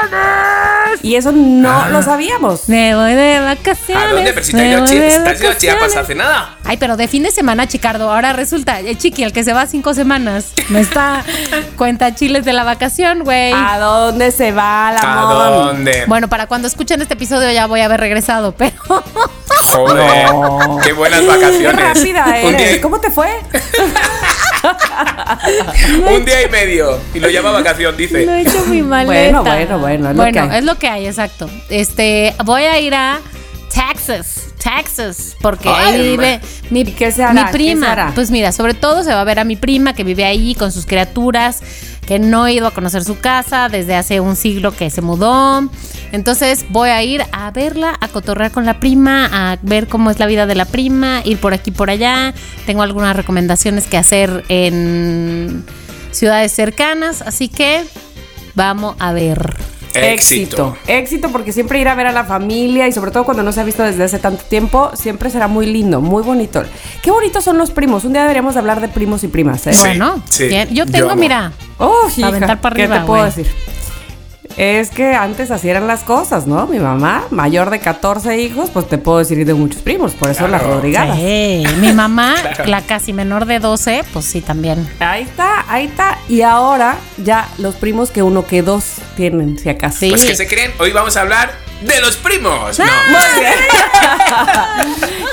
Y 1.03 1.17
eso 1.17 1.33
no 1.33 1.69
Ah. 1.69 1.89
lo 1.89 2.01
sabíamos. 2.01 2.69
Me 2.69 2.95
voy 2.95 3.13
de 3.15 3.41
vacaciones. 3.41 4.07
¿A 4.07 4.13
dónde? 4.13 4.33
Pero 4.33 4.47
si 4.47 4.53
te 4.53 4.73
has 4.77 5.41
ido 5.41 5.51
a. 5.51 5.57
Chiapas 5.57 5.97
hace 5.97 6.15
nada. 6.15 6.57
Ay, 6.65 6.77
pero 6.77 6.97
de 6.97 7.09
fin 7.09 7.25
de 7.25 7.33
semana, 7.33 7.67
Chicardo. 7.67 8.09
Ahora 8.13 8.35
resulta, 8.35 8.79
el 8.79 8.97
chiqui, 8.99 9.25
el 9.25 9.33
que 9.33 9.43
se 9.43 9.53
va 9.53 9.67
cinco 9.67 9.95
semanas, 9.95 10.53
me 10.69 10.79
está 10.79 11.25
cuenta 11.77 12.15
chiles 12.15 12.44
de 12.44 12.53
la 12.53 12.63
vacación, 12.63 13.25
güey. 13.25 13.53
¿A 13.53 13.81
dónde 13.81 14.31
se 14.31 14.53
va 14.53 14.93
la 14.93 15.01
¿A 15.03 15.51
dónde? 15.51 16.05
Bueno, 16.06 16.29
para 16.29 16.47
cuando 16.47 16.69
escuchen 16.69 17.03
este 17.03 17.15
episodio 17.15 17.51
ya 17.51 17.67
voy 17.67 17.81
a 17.81 17.87
haber 17.87 17.99
regresado, 17.99 18.53
pero 18.55 18.77
Joder, 19.73 20.29
qué 20.85 20.93
buenas 20.93 21.20
Qué 21.23 21.27
vacaciones. 21.27 21.75
rápida 21.75 22.27
un, 22.27 22.32
eres. 22.55 22.70
día, 22.75 22.81
¿Cómo 22.81 23.01
te 23.01 23.11
fue? 23.11 23.29
un 26.17 26.25
día 26.25 26.43
y 26.43 26.49
medio. 26.49 26.99
Y 27.13 27.20
lo 27.25 27.31
llama 27.31 27.51
vacación, 27.53 27.97
dice. 27.97 28.25
no 28.27 28.33
he 28.33 28.43
hecho 28.43 28.65
mi 28.67 28.83
maleta. 28.83 29.41
Bueno, 29.41 29.79
bueno, 29.79 29.79
bueno, 29.79 30.11
es 30.11 30.17
lo 30.17 30.23
Bueno, 30.23 30.33
que 30.33 30.41
hay. 30.53 30.59
es 30.59 30.65
lo 30.65 30.79
que 30.79 30.89
hay, 30.89 31.07
exacto. 31.07 31.51
Este, 31.71 32.35
voy 32.45 32.63
a 32.63 32.79
ir 32.81 32.95
a 32.95 33.21
Texas, 33.73 34.47
Texas, 34.63 35.37
porque 35.41 35.69
Ay, 35.69 35.95
ahí 35.95 36.11
vive 36.11 36.41
mi, 36.71 36.81
¿Y 36.81 36.85
qué 36.93 37.11
se 37.11 37.25
hará? 37.25 37.33
mi 37.33 37.41
¿Qué 37.41 37.47
se 37.47 37.53
prima. 37.53 37.93
hará? 37.93 38.13
Pues 38.15 38.31
mira, 38.31 38.53
sobre 38.53 38.75
todo 38.75 39.03
se 39.03 39.13
va 39.13 39.21
a 39.21 39.25
ver 39.25 39.41
a 39.41 39.45
mi 39.45 39.57
prima 39.57 39.95
que 39.95 40.05
vive 40.05 40.25
ahí 40.25 40.55
con 40.55 40.71
sus 40.71 40.87
criaturas, 40.87 41.61
que 42.07 42.21
no 42.21 42.47
he 42.47 42.53
ido 42.53 42.69
a 42.69 42.71
conocer 42.71 43.03
su 43.03 43.19
casa 43.19 43.69
desde 43.69 43.97
hace 43.97 44.21
un 44.21 44.37
siglo 44.37 44.71
que 44.73 44.91
se 44.91 45.01
mudó. 45.01 45.69
Entonces 46.13 46.67
voy 46.69 46.91
a 46.91 47.03
ir 47.03 47.25
a 47.33 47.51
verla, 47.51 47.97
a 48.01 48.07
cotorrear 48.07 48.53
con 48.53 48.65
la 48.65 48.79
prima, 48.79 49.29
a 49.33 49.59
ver 49.63 49.89
cómo 49.89 50.11
es 50.13 50.21
la 50.21 50.27
vida 50.27 50.47
de 50.47 50.55
la 50.55 50.67
prima, 50.67 51.23
ir 51.25 51.39
por 51.39 51.53
aquí 51.53 51.73
por 51.73 51.91
allá. 51.91 52.33
Tengo 52.67 52.83
algunas 52.83 53.17
recomendaciones 53.17 53.87
que 53.89 53.97
hacer 53.97 54.45
en 54.49 55.65
ciudades 56.15 56.53
cercanas, 56.53 57.23
así 57.23 57.49
que 57.49 57.85
vamos 58.55 58.97
a 58.99 59.13
ver. 59.13 59.56
Éxito. 59.94 60.77
Éxito 60.89 61.29
porque 61.31 61.53
siempre 61.53 61.81
ir 61.81 61.87
a 61.89 61.94
ver 61.94 62.09
a 62.09 62.13
la 62.13 62.25
familia 62.25 62.89
y 62.89 62.93
sobre 62.93 63.13
todo 63.13 63.25
cuando 63.25 63.44
no 63.44 63.53
se 63.53 63.61
ha 63.61 63.65
visto 63.65 63.83
desde 63.85 64.03
hace 64.03 64.19
tanto 64.19 64.43
tiempo, 64.44 64.91
siempre 64.94 65.31
será 65.31 65.47
muy 65.47 65.67
lindo, 65.67 66.01
muy 66.01 66.23
bonito. 66.25 66.65
Qué 67.01 67.13
bonitos 67.13 67.44
son 67.44 67.59
los 67.59 67.71
primos. 67.71 68.05
Un 68.05 68.13
día 68.13 68.23
deberíamos 68.23 68.55
de 68.55 68.61
hablar 68.61 68.81
de 68.81 68.89
primos 68.89 69.23
y 69.23 69.29
primas, 69.29 69.65
¿eh? 69.69 69.73
Sí, 69.73 69.79
bueno, 69.81 70.21
sí, 70.29 70.49
yo 70.73 70.87
tengo, 70.87 71.15
mira, 71.15 71.53
Oh, 71.79 72.09
hija, 72.17 72.27
aventar 72.29 72.61
para 72.61 72.75
¿qué 72.75 72.83
arriba, 72.83 73.01
te 73.01 73.06
puedo 73.06 73.23
güey. 73.23 73.35
decir? 73.35 73.53
Es 74.56 74.91
que 74.91 75.15
antes 75.15 75.51
así 75.51 75.69
eran 75.69 75.87
las 75.89 76.05
cosas, 76.05 76.46
¿no? 76.46 76.67
Mi 76.67 76.79
mamá, 76.79 77.25
mayor 77.31 77.70
de 77.70 77.81
14 77.81 78.39
hijos, 78.41 78.70
pues 78.70 78.89
te 78.89 78.99
puedo 78.99 79.19
decir 79.19 79.44
de 79.44 79.53
muchos 79.55 79.82
primos, 79.82 80.13
por 80.13 80.31
eso 80.31 80.46
las 80.46 80.61
Claro. 80.63 80.77
Rodrigadas. 80.77 81.17
Sí, 81.17 81.65
mi 81.81 81.93
mamá, 81.93 82.34
Claro. 82.41 82.65
la 82.67 82.82
casi 82.82 83.13
menor 83.13 83.46
de 83.46 83.58
12, 83.58 84.05
pues 84.13 84.25
sí, 84.27 84.41
también. 84.41 84.89
Ahí 85.01 85.23
está, 85.25 85.65
ahí 85.69 85.87
está. 85.87 86.19
Y 86.29 86.43
ahora 86.43 86.96
ya 87.17 87.49
los 87.58 87.75
primos 87.75 88.11
que 88.13 88.23
uno 88.23 88.46
que 88.46 88.63
dos 88.63 88.84
tienen, 89.17 89.58
si 89.58 89.69
acaso. 89.69 89.99
Sí. 90.01 90.11
Pues 90.11 90.25
que 90.25 90.37
se 90.37 90.46
creen, 90.46 90.73
hoy 90.79 90.93
vamos 90.93 91.17
a 91.17 91.23
hablar 91.23 91.53
de 91.82 92.01
los 92.01 92.17
primos. 92.17 92.79
No. 92.79 92.84
Muy 93.11 93.41
bien. 93.41 93.55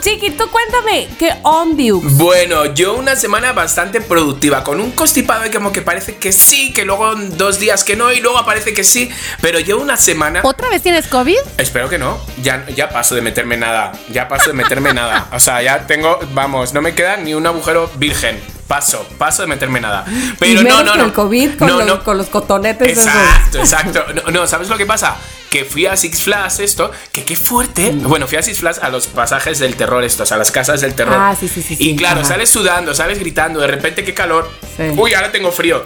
Chiqui, 0.02 0.32
tú 0.32 0.46
cuéntame, 0.50 1.08
¿qué 1.20 1.34
on 1.44 1.76
view? 1.78 2.02
Bueno, 2.04 2.74
yo 2.74 2.96
una 2.96 3.16
semana 3.16 3.54
bastante 3.54 4.02
productiva, 4.02 4.64
con 4.64 4.82
un 4.82 4.90
constipado 4.92 5.46
y 5.46 5.52
como 5.52 5.72
que 5.72 5.82
parece 5.84 6.16
que 6.16 6.32
sí, 6.32 6.74
que 6.74 6.86
luego 6.86 7.14
dos 7.16 7.60
días 7.60 7.84
que 7.84 7.96
no 7.96 8.12
y 8.12 8.20
luego 8.20 8.40
aparece 8.40 8.74
que 8.74 8.84
sí, 8.84 9.11
pero 9.42 9.60
yo 9.60 9.80
una 9.80 9.98
semana... 9.98 10.42
¿Otra 10.44 10.70
vez 10.70 10.82
tienes 10.82 11.08
COVID? 11.08 11.38
Espero 11.58 11.90
que 11.90 11.98
no, 11.98 12.20
ya, 12.42 12.66
ya 12.76 12.90
paso 12.90 13.16
de 13.16 13.22
meterme 13.22 13.58
nada, 13.58 13.92
ya 14.12 14.28
paso 14.28 14.48
de 14.48 14.54
meterme 14.54 14.94
nada, 14.96 15.28
o 15.32 15.40
sea, 15.40 15.62
ya 15.62 15.86
tengo, 15.88 16.20
vamos, 16.34 16.74
no 16.74 16.82
me 16.82 16.94
queda 16.96 17.18
ni 17.18 17.34
un 17.34 17.46
agujero 17.48 17.90
virgen. 17.96 18.40
Paso, 18.72 19.06
paso 19.18 19.42
de 19.42 19.50
meterme 19.50 19.82
nada. 19.82 20.06
Pero 20.40 20.62
Y 20.62 20.64
no, 20.64 20.70
menos 20.78 20.86
no, 20.86 20.92
que 20.94 20.98
no. 21.00 21.06
el 21.08 21.12
COVID 21.12 21.58
con, 21.58 21.68
No, 21.68 21.78
los, 21.80 21.88
no. 21.88 22.04
con 22.06 22.18
los 22.18 22.28
cotonetes. 22.28 22.88
esos. 22.98 23.06
Exacto, 23.06 23.58
exacto. 23.60 24.06
No, 24.14 24.32
no, 24.32 24.48
¿sabes 24.48 24.70
lo 24.70 24.78
que 24.78 24.86
pasa? 24.86 25.18
Que 25.50 25.66
fui 25.66 25.88
a 25.88 25.98
Six 25.98 26.24
Flags 26.24 26.62
esto, 26.62 26.90
que 27.12 27.26
qué 27.26 27.36
fuerte. 27.36 27.92
Bueno, 27.94 28.28
fui 28.28 28.38
a 28.38 28.42
Six 28.42 28.60
Flags 28.60 28.80
a 28.80 28.88
los 28.88 29.08
pasajes 29.08 29.60
del 29.60 29.76
terror 29.76 30.02
estos, 30.06 30.32
a 30.32 30.38
las 30.38 30.52
casas 30.52 30.80
del 30.80 30.94
terror. 30.94 31.18
Ah, 31.20 31.36
sí, 31.38 31.50
sí, 31.50 31.62
sí, 31.62 31.76
sí. 31.76 31.90
Y 31.90 31.98
claro, 31.98 32.22
Ajá. 32.22 32.30
sales 32.30 32.50
sudando, 32.50 32.94
sales 32.94 33.20
gritando, 33.20 33.60
de 33.60 33.68
repente 33.68 34.06
qué 34.06 34.14
calor. 34.14 34.50
Sí. 34.78 34.84
Uy, 34.96 35.14
ahora 35.16 35.34
tengo 35.34 35.52
frío. 35.52 35.84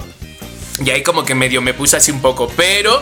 Y 0.84 0.89
ahí 0.89 1.03
como 1.03 1.24
que 1.24 1.36
medio 1.36 1.62
me 1.62 1.74
puse 1.74 1.98
así 1.98 2.12
un 2.12 2.22
poco, 2.22 2.51
pero 2.55 3.01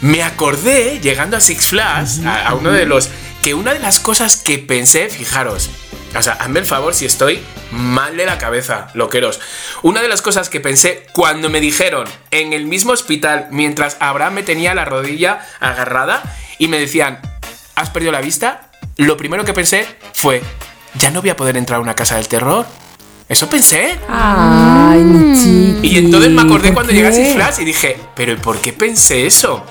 me 0.00 0.22
acordé 0.22 1.00
llegando 1.00 1.36
a 1.36 1.40
Six 1.40 1.66
Flags, 1.66 2.24
a, 2.24 2.48
a 2.48 2.54
uno 2.54 2.70
de 2.70 2.86
los 2.86 3.08
que 3.42 3.54
una 3.54 3.74
de 3.74 3.78
las 3.78 4.00
cosas 4.00 4.36
que 4.36 4.58
pensé, 4.58 5.08
fijaros, 5.10 5.70
o 6.16 6.22
sea, 6.22 6.34
hazme 6.34 6.60
el 6.60 6.66
favor 6.66 6.94
si 6.94 7.06
estoy 7.06 7.42
mal 7.72 8.16
de 8.16 8.24
la 8.24 8.38
cabeza, 8.38 8.88
loqueros. 8.94 9.40
Una 9.82 10.00
de 10.00 10.08
las 10.08 10.22
cosas 10.22 10.48
que 10.48 10.60
pensé 10.60 11.06
cuando 11.12 11.50
me 11.50 11.60
dijeron 11.60 12.06
en 12.30 12.52
el 12.52 12.66
mismo 12.66 12.92
hospital, 12.92 13.48
mientras 13.50 13.96
Abraham 14.00 14.34
me 14.34 14.42
tenía 14.42 14.74
la 14.74 14.84
rodilla 14.84 15.40
agarrada 15.60 16.22
y 16.58 16.68
me 16.68 16.78
decían, 16.78 17.20
¿has 17.74 17.90
perdido 17.90 18.12
la 18.12 18.20
vista? 18.20 18.70
Lo 18.96 19.16
primero 19.16 19.44
que 19.44 19.52
pensé 19.52 19.86
fue, 20.14 20.42
¿ya 20.94 21.10
no 21.10 21.20
voy 21.20 21.30
a 21.30 21.36
poder 21.36 21.56
entrar 21.56 21.78
a 21.78 21.82
una 21.82 21.96
casa 21.96 22.16
del 22.16 22.28
terror? 22.28 22.66
Eso 23.28 23.48
pensé. 23.48 23.98
Ay, 24.08 25.00
mi 25.00 25.34
chiqui. 25.38 25.88
Y 25.88 25.98
entonces 25.98 26.30
me 26.30 26.42
acordé 26.42 26.68
¿por 26.68 26.74
cuando 26.74 26.90
qué? 26.90 26.96
llegué 26.96 27.08
a 27.08 27.12
Six 27.12 27.34
Flags 27.34 27.58
y 27.60 27.64
dije, 27.64 27.98
pero 28.14 28.32
¿y 28.32 28.36
por 28.36 28.58
qué 28.58 28.72
pensé 28.72 29.26
eso? 29.26 29.64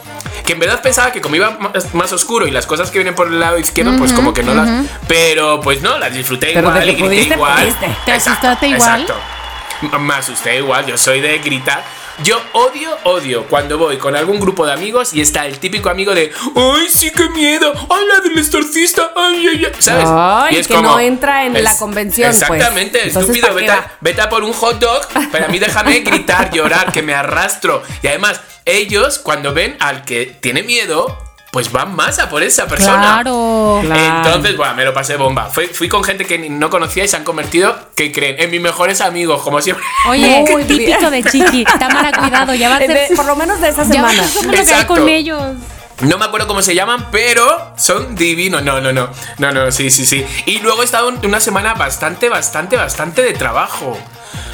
Que 0.45 0.53
en 0.53 0.59
verdad 0.59 0.81
pensaba 0.81 1.11
que 1.11 1.21
como 1.21 1.35
iba 1.35 1.51
más, 1.51 1.93
más 1.93 2.11
oscuro 2.11 2.47
y 2.47 2.51
las 2.51 2.65
cosas 2.65 2.89
que 2.89 2.97
vienen 2.97 3.13
por 3.15 3.27
el 3.27 3.39
lado 3.39 3.57
izquierdo, 3.59 3.95
pues 3.97 4.11
como 4.11 4.33
que 4.33 4.43
no 4.43 4.53
las. 4.55 4.85
Pero 5.07 5.61
pues 5.61 5.81
no, 5.81 5.97
las 5.99 6.13
disfruté 6.13 6.47
Pero 6.53 6.69
igual 6.69 6.89
y 6.89 6.93
grité 6.93 7.03
pudiste, 7.07 7.33
igual. 7.35 7.61
pudiste. 7.63 7.95
¿Te 8.05 8.11
asustaste 8.11 8.67
igual? 8.67 9.01
Exacto. 9.01 9.99
Me 9.99 10.13
asusté 10.13 10.57
igual, 10.57 10.85
yo 10.85 10.97
soy 10.97 11.21
de 11.21 11.37
gritar. 11.39 11.83
Yo 12.23 12.39
odio, 12.53 12.95
odio 13.05 13.45
cuando 13.47 13.77
voy 13.79 13.97
con 13.97 14.15
algún 14.15 14.39
grupo 14.39 14.65
de 14.67 14.73
amigos 14.73 15.13
y 15.13 15.21
está 15.21 15.47
el 15.47 15.57
típico 15.57 15.89
amigo 15.89 16.13
de 16.13 16.31
¡Ay, 16.55 16.87
sí, 16.87 17.09
qué 17.09 17.27
miedo! 17.29 17.73
¡Ay, 17.89 18.05
la 18.13 18.19
del 18.21 18.37
exorcista! 18.37 19.11
¡Ay, 19.15 19.47
ay, 19.47 19.65
ay! 19.65 19.71
¿Sabes? 19.79 20.05
Ay, 20.07 20.61
que 20.63 20.81
no 20.81 20.99
entra 20.99 21.45
en 21.45 21.63
la 21.63 21.75
convención, 21.75 22.29
pues. 22.29 22.41
Exactamente, 22.43 22.99
Entonces, 23.07 23.21
estúpido. 23.35 23.47
¿para 23.47 23.59
qué 23.59 23.61
Vete, 23.65 23.71
a- 23.73 23.97
vete 24.01 24.21
a 24.21 24.29
por 24.29 24.43
un 24.43 24.53
hot 24.53 24.79
dog, 24.79 25.01
pero 25.31 25.45
a 25.45 25.47
mí 25.47 25.57
déjame 25.57 25.99
gritar, 26.01 26.51
llorar, 26.51 26.91
que 26.93 27.01
me 27.01 27.15
arrastro. 27.15 27.81
Y 28.03 28.07
además, 28.07 28.39
ellos, 28.65 29.17
cuando 29.19 29.53
ven 29.53 29.75
al 29.79 30.05
que 30.05 30.25
tiene 30.39 30.61
miedo, 30.61 31.17
pues 31.53 31.71
van 31.71 31.95
más 31.95 32.17
a 32.17 32.29
por 32.29 32.41
esa 32.41 32.65
persona. 32.65 33.21
Claro. 33.21 33.79
Entonces, 33.83 34.57
bueno, 34.57 34.73
me 34.73 34.83
lo 34.85 34.91
pasé 34.91 35.17
bomba. 35.17 35.51
Fui, 35.51 35.67
fui 35.67 35.87
con 35.87 36.03
gente 36.03 36.25
que 36.25 36.49
no 36.49 36.71
conocía 36.71 37.03
y 37.03 37.07
se 37.07 37.15
han 37.15 37.23
convertido, 37.23 37.77
que 37.95 38.11
creen, 38.11 38.37
en 38.39 38.49
mis 38.49 38.59
mejores 38.59 39.01
amigos, 39.01 39.43
como 39.43 39.61
siempre. 39.61 39.85
Oye, 40.09 40.43
Muy 40.51 40.63
típico 40.63 41.11
de 41.11 41.23
chiqui. 41.23 41.63
Tamara, 41.63 42.11
cuidado, 42.11 42.55
ya 42.55 42.69
va 42.69 42.77
a 42.77 42.79
ser. 42.79 42.89
de- 43.09 43.15
por 43.15 43.25
lo 43.25 43.35
menos 43.35 43.61
de 43.61 43.69
esa 43.69 43.83
ya 43.83 44.01
va 44.01 44.09
a 44.09 44.11
semana. 44.13 44.57
Exacto. 44.57 44.95
con 44.95 45.07
ellos. 45.07 45.53
No 46.01 46.17
me 46.17 46.25
acuerdo 46.25 46.47
cómo 46.47 46.63
se 46.63 46.73
llaman, 46.73 47.09
pero 47.11 47.73
son 47.77 48.15
divinos. 48.15 48.63
No, 48.63 48.81
no, 48.81 48.91
no. 48.91 49.09
No, 49.37 49.51
no, 49.51 49.71
sí, 49.71 49.91
sí, 49.91 50.07
sí. 50.07 50.25
Y 50.47 50.57
luego 50.57 50.81
he 50.81 50.85
estado 50.85 51.07
en 51.09 51.23
una 51.23 51.39
semana 51.39 51.75
bastante, 51.75 52.29
bastante, 52.29 52.77
bastante 52.77 53.21
de 53.21 53.33
trabajo. 53.33 53.95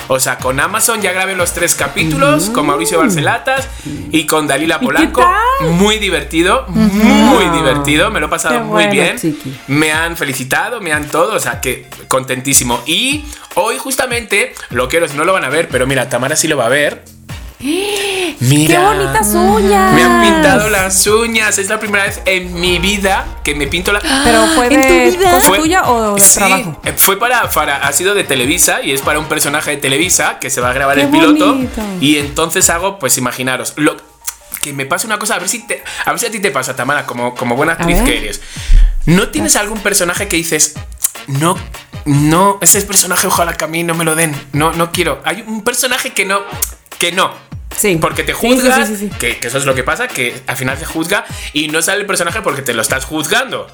O 0.08 0.20
sea, 0.20 0.38
con 0.38 0.60
Amazon 0.60 1.02
ya 1.02 1.12
grabé 1.12 1.36
los 1.36 1.54
tres 1.54 1.76
capítulos, 1.76 2.50
con 2.50 2.66
Mauricio 2.66 2.98
Barcelatas 3.00 3.68
y 4.12 4.26
con 4.26 4.48
Dalila 4.48 4.80
Polanco. 4.80 5.24
Muy 5.72 6.00
divertido, 6.00 6.66
muy 6.68 7.46
divertido. 7.56 8.10
Me 8.10 8.20
lo 8.20 8.26
he 8.26 8.30
pasado 8.30 8.56
Qué 8.56 8.62
muy 8.62 8.70
bueno, 8.70 8.92
bien. 8.92 9.20
chiqui. 9.20 9.56
Me 9.68 9.92
han 9.92 10.18
felicitado, 10.18 10.82
me 10.82 10.94
han 10.94 11.08
todo, 11.10 11.36
o 11.36 11.40
sea, 11.40 11.62
que 11.62 11.88
contentísimo. 12.08 12.82
Y 12.88 13.26
hoy 13.56 13.78
justamente, 13.78 14.54
loqueros 14.72 15.14
no 15.14 15.26
lo 15.26 15.34
van 15.34 15.44
a 15.44 15.50
ver, 15.50 15.68
pero 15.70 15.86
mira, 15.86 16.10
Tamara 16.10 16.36
sí 16.36 16.48
lo 16.48 16.58
va 16.58 16.66
a 16.66 16.70
ver. 16.70 17.04
Mira. 18.40 18.80
¡Qué 18.80 18.86
bonitas 18.86 19.34
uñas! 19.34 19.94
Me 19.94 20.04
han 20.04 20.22
pintado 20.22 20.70
las 20.70 21.06
uñas. 21.08 21.58
Es 21.58 21.68
la 21.70 21.80
primera 21.80 22.06
vez 22.06 22.22
en 22.26 22.54
mi 22.60 22.80
vida 22.80 23.26
que 23.44 23.54
me 23.54 23.68
pinto 23.68 23.92
la. 23.92 24.00
¿Pero 24.24 24.48
fue 24.56 24.68
¿En 24.68 25.20
de 25.20 25.30
cosa 25.30 25.54
tuya 25.54 25.84
o 25.90 26.16
de 26.16 26.22
sí, 26.22 26.36
trabajo? 26.36 26.80
eh, 26.86 26.94
Fue 26.96 27.20
para, 27.20 27.50
para. 27.52 27.78
Ha 27.86 27.92
sido 27.92 28.14
de 28.16 28.24
Televisa 28.24 28.82
y 28.82 28.94
es 28.94 29.02
para 29.02 29.20
un 29.20 29.26
personaje 29.26 29.72
de 29.72 29.78
Televisa 29.78 30.40
que 30.40 30.50
se 30.50 30.62
va 30.62 30.70
a 30.70 30.74
grabar 30.74 30.96
¡Qué 30.96 31.04
el 31.04 31.10
piloto. 31.10 31.48
bonito! 31.54 31.82
Y 32.00 32.18
entonces 32.18 32.70
hago, 32.70 32.98
pues 32.98 33.18
imaginaros. 33.18 33.74
Lo, 33.76 33.98
que 34.62 34.72
me 34.74 34.86
pase 34.86 35.08
una 35.08 35.20
cosa, 35.20 35.36
a 35.36 35.40
ver 35.40 35.50
si 35.50 35.60
te, 35.66 35.84
a 36.06 36.10
ver 36.12 36.20
si 36.20 36.26
a 36.28 36.32
ti 36.32 36.40
te 36.40 36.52
pasa, 36.52 36.76
Tamara, 36.76 37.06
como, 37.06 37.36
como 37.36 37.56
buena 37.56 37.74
actriz 37.74 38.02
que 38.04 38.18
eres. 38.18 38.42
¿No 39.06 39.30
tienes 39.30 39.56
algún 39.56 39.80
personaje 39.80 40.28
que 40.28 40.36
dices, 40.38 40.76
no, 41.28 41.58
no, 42.06 42.58
ese 42.62 42.82
personaje 42.84 43.28
ojalá 43.28 43.54
que 43.56 43.66
a 43.66 43.68
mí 43.68 43.84
no 43.84 43.96
me 43.96 44.04
lo 44.06 44.16
den, 44.16 44.34
no, 44.54 44.72
no 44.74 44.92
quiero? 44.92 45.22
Hay 45.26 45.44
un 45.48 45.64
personaje 45.64 46.12
que 46.12 46.26
no, 46.26 46.42
que 47.00 47.12
no. 47.12 47.32
Sí. 47.76 47.98
Porque 48.02 48.24
te 48.24 48.34
juzga, 48.34 48.86
sí, 48.86 48.96
sí, 48.96 49.08
sí. 49.08 49.12
Que, 49.20 49.38
que 49.38 49.48
eso 49.48 49.58
es 49.58 49.66
lo 49.66 49.74
que 49.74 49.84
pasa, 49.84 50.08
que 50.08 50.42
al 50.48 50.58
final 50.58 50.78
te 50.78 50.86
juzga 50.86 51.26
y 51.54 51.70
no 51.70 51.82
sale 51.82 52.02
el 52.02 52.08
personaje 52.08 52.42
porque 52.42 52.62
te 52.62 52.74
lo 52.74 52.82
estás 52.82 53.06
juzgando. 53.06 53.68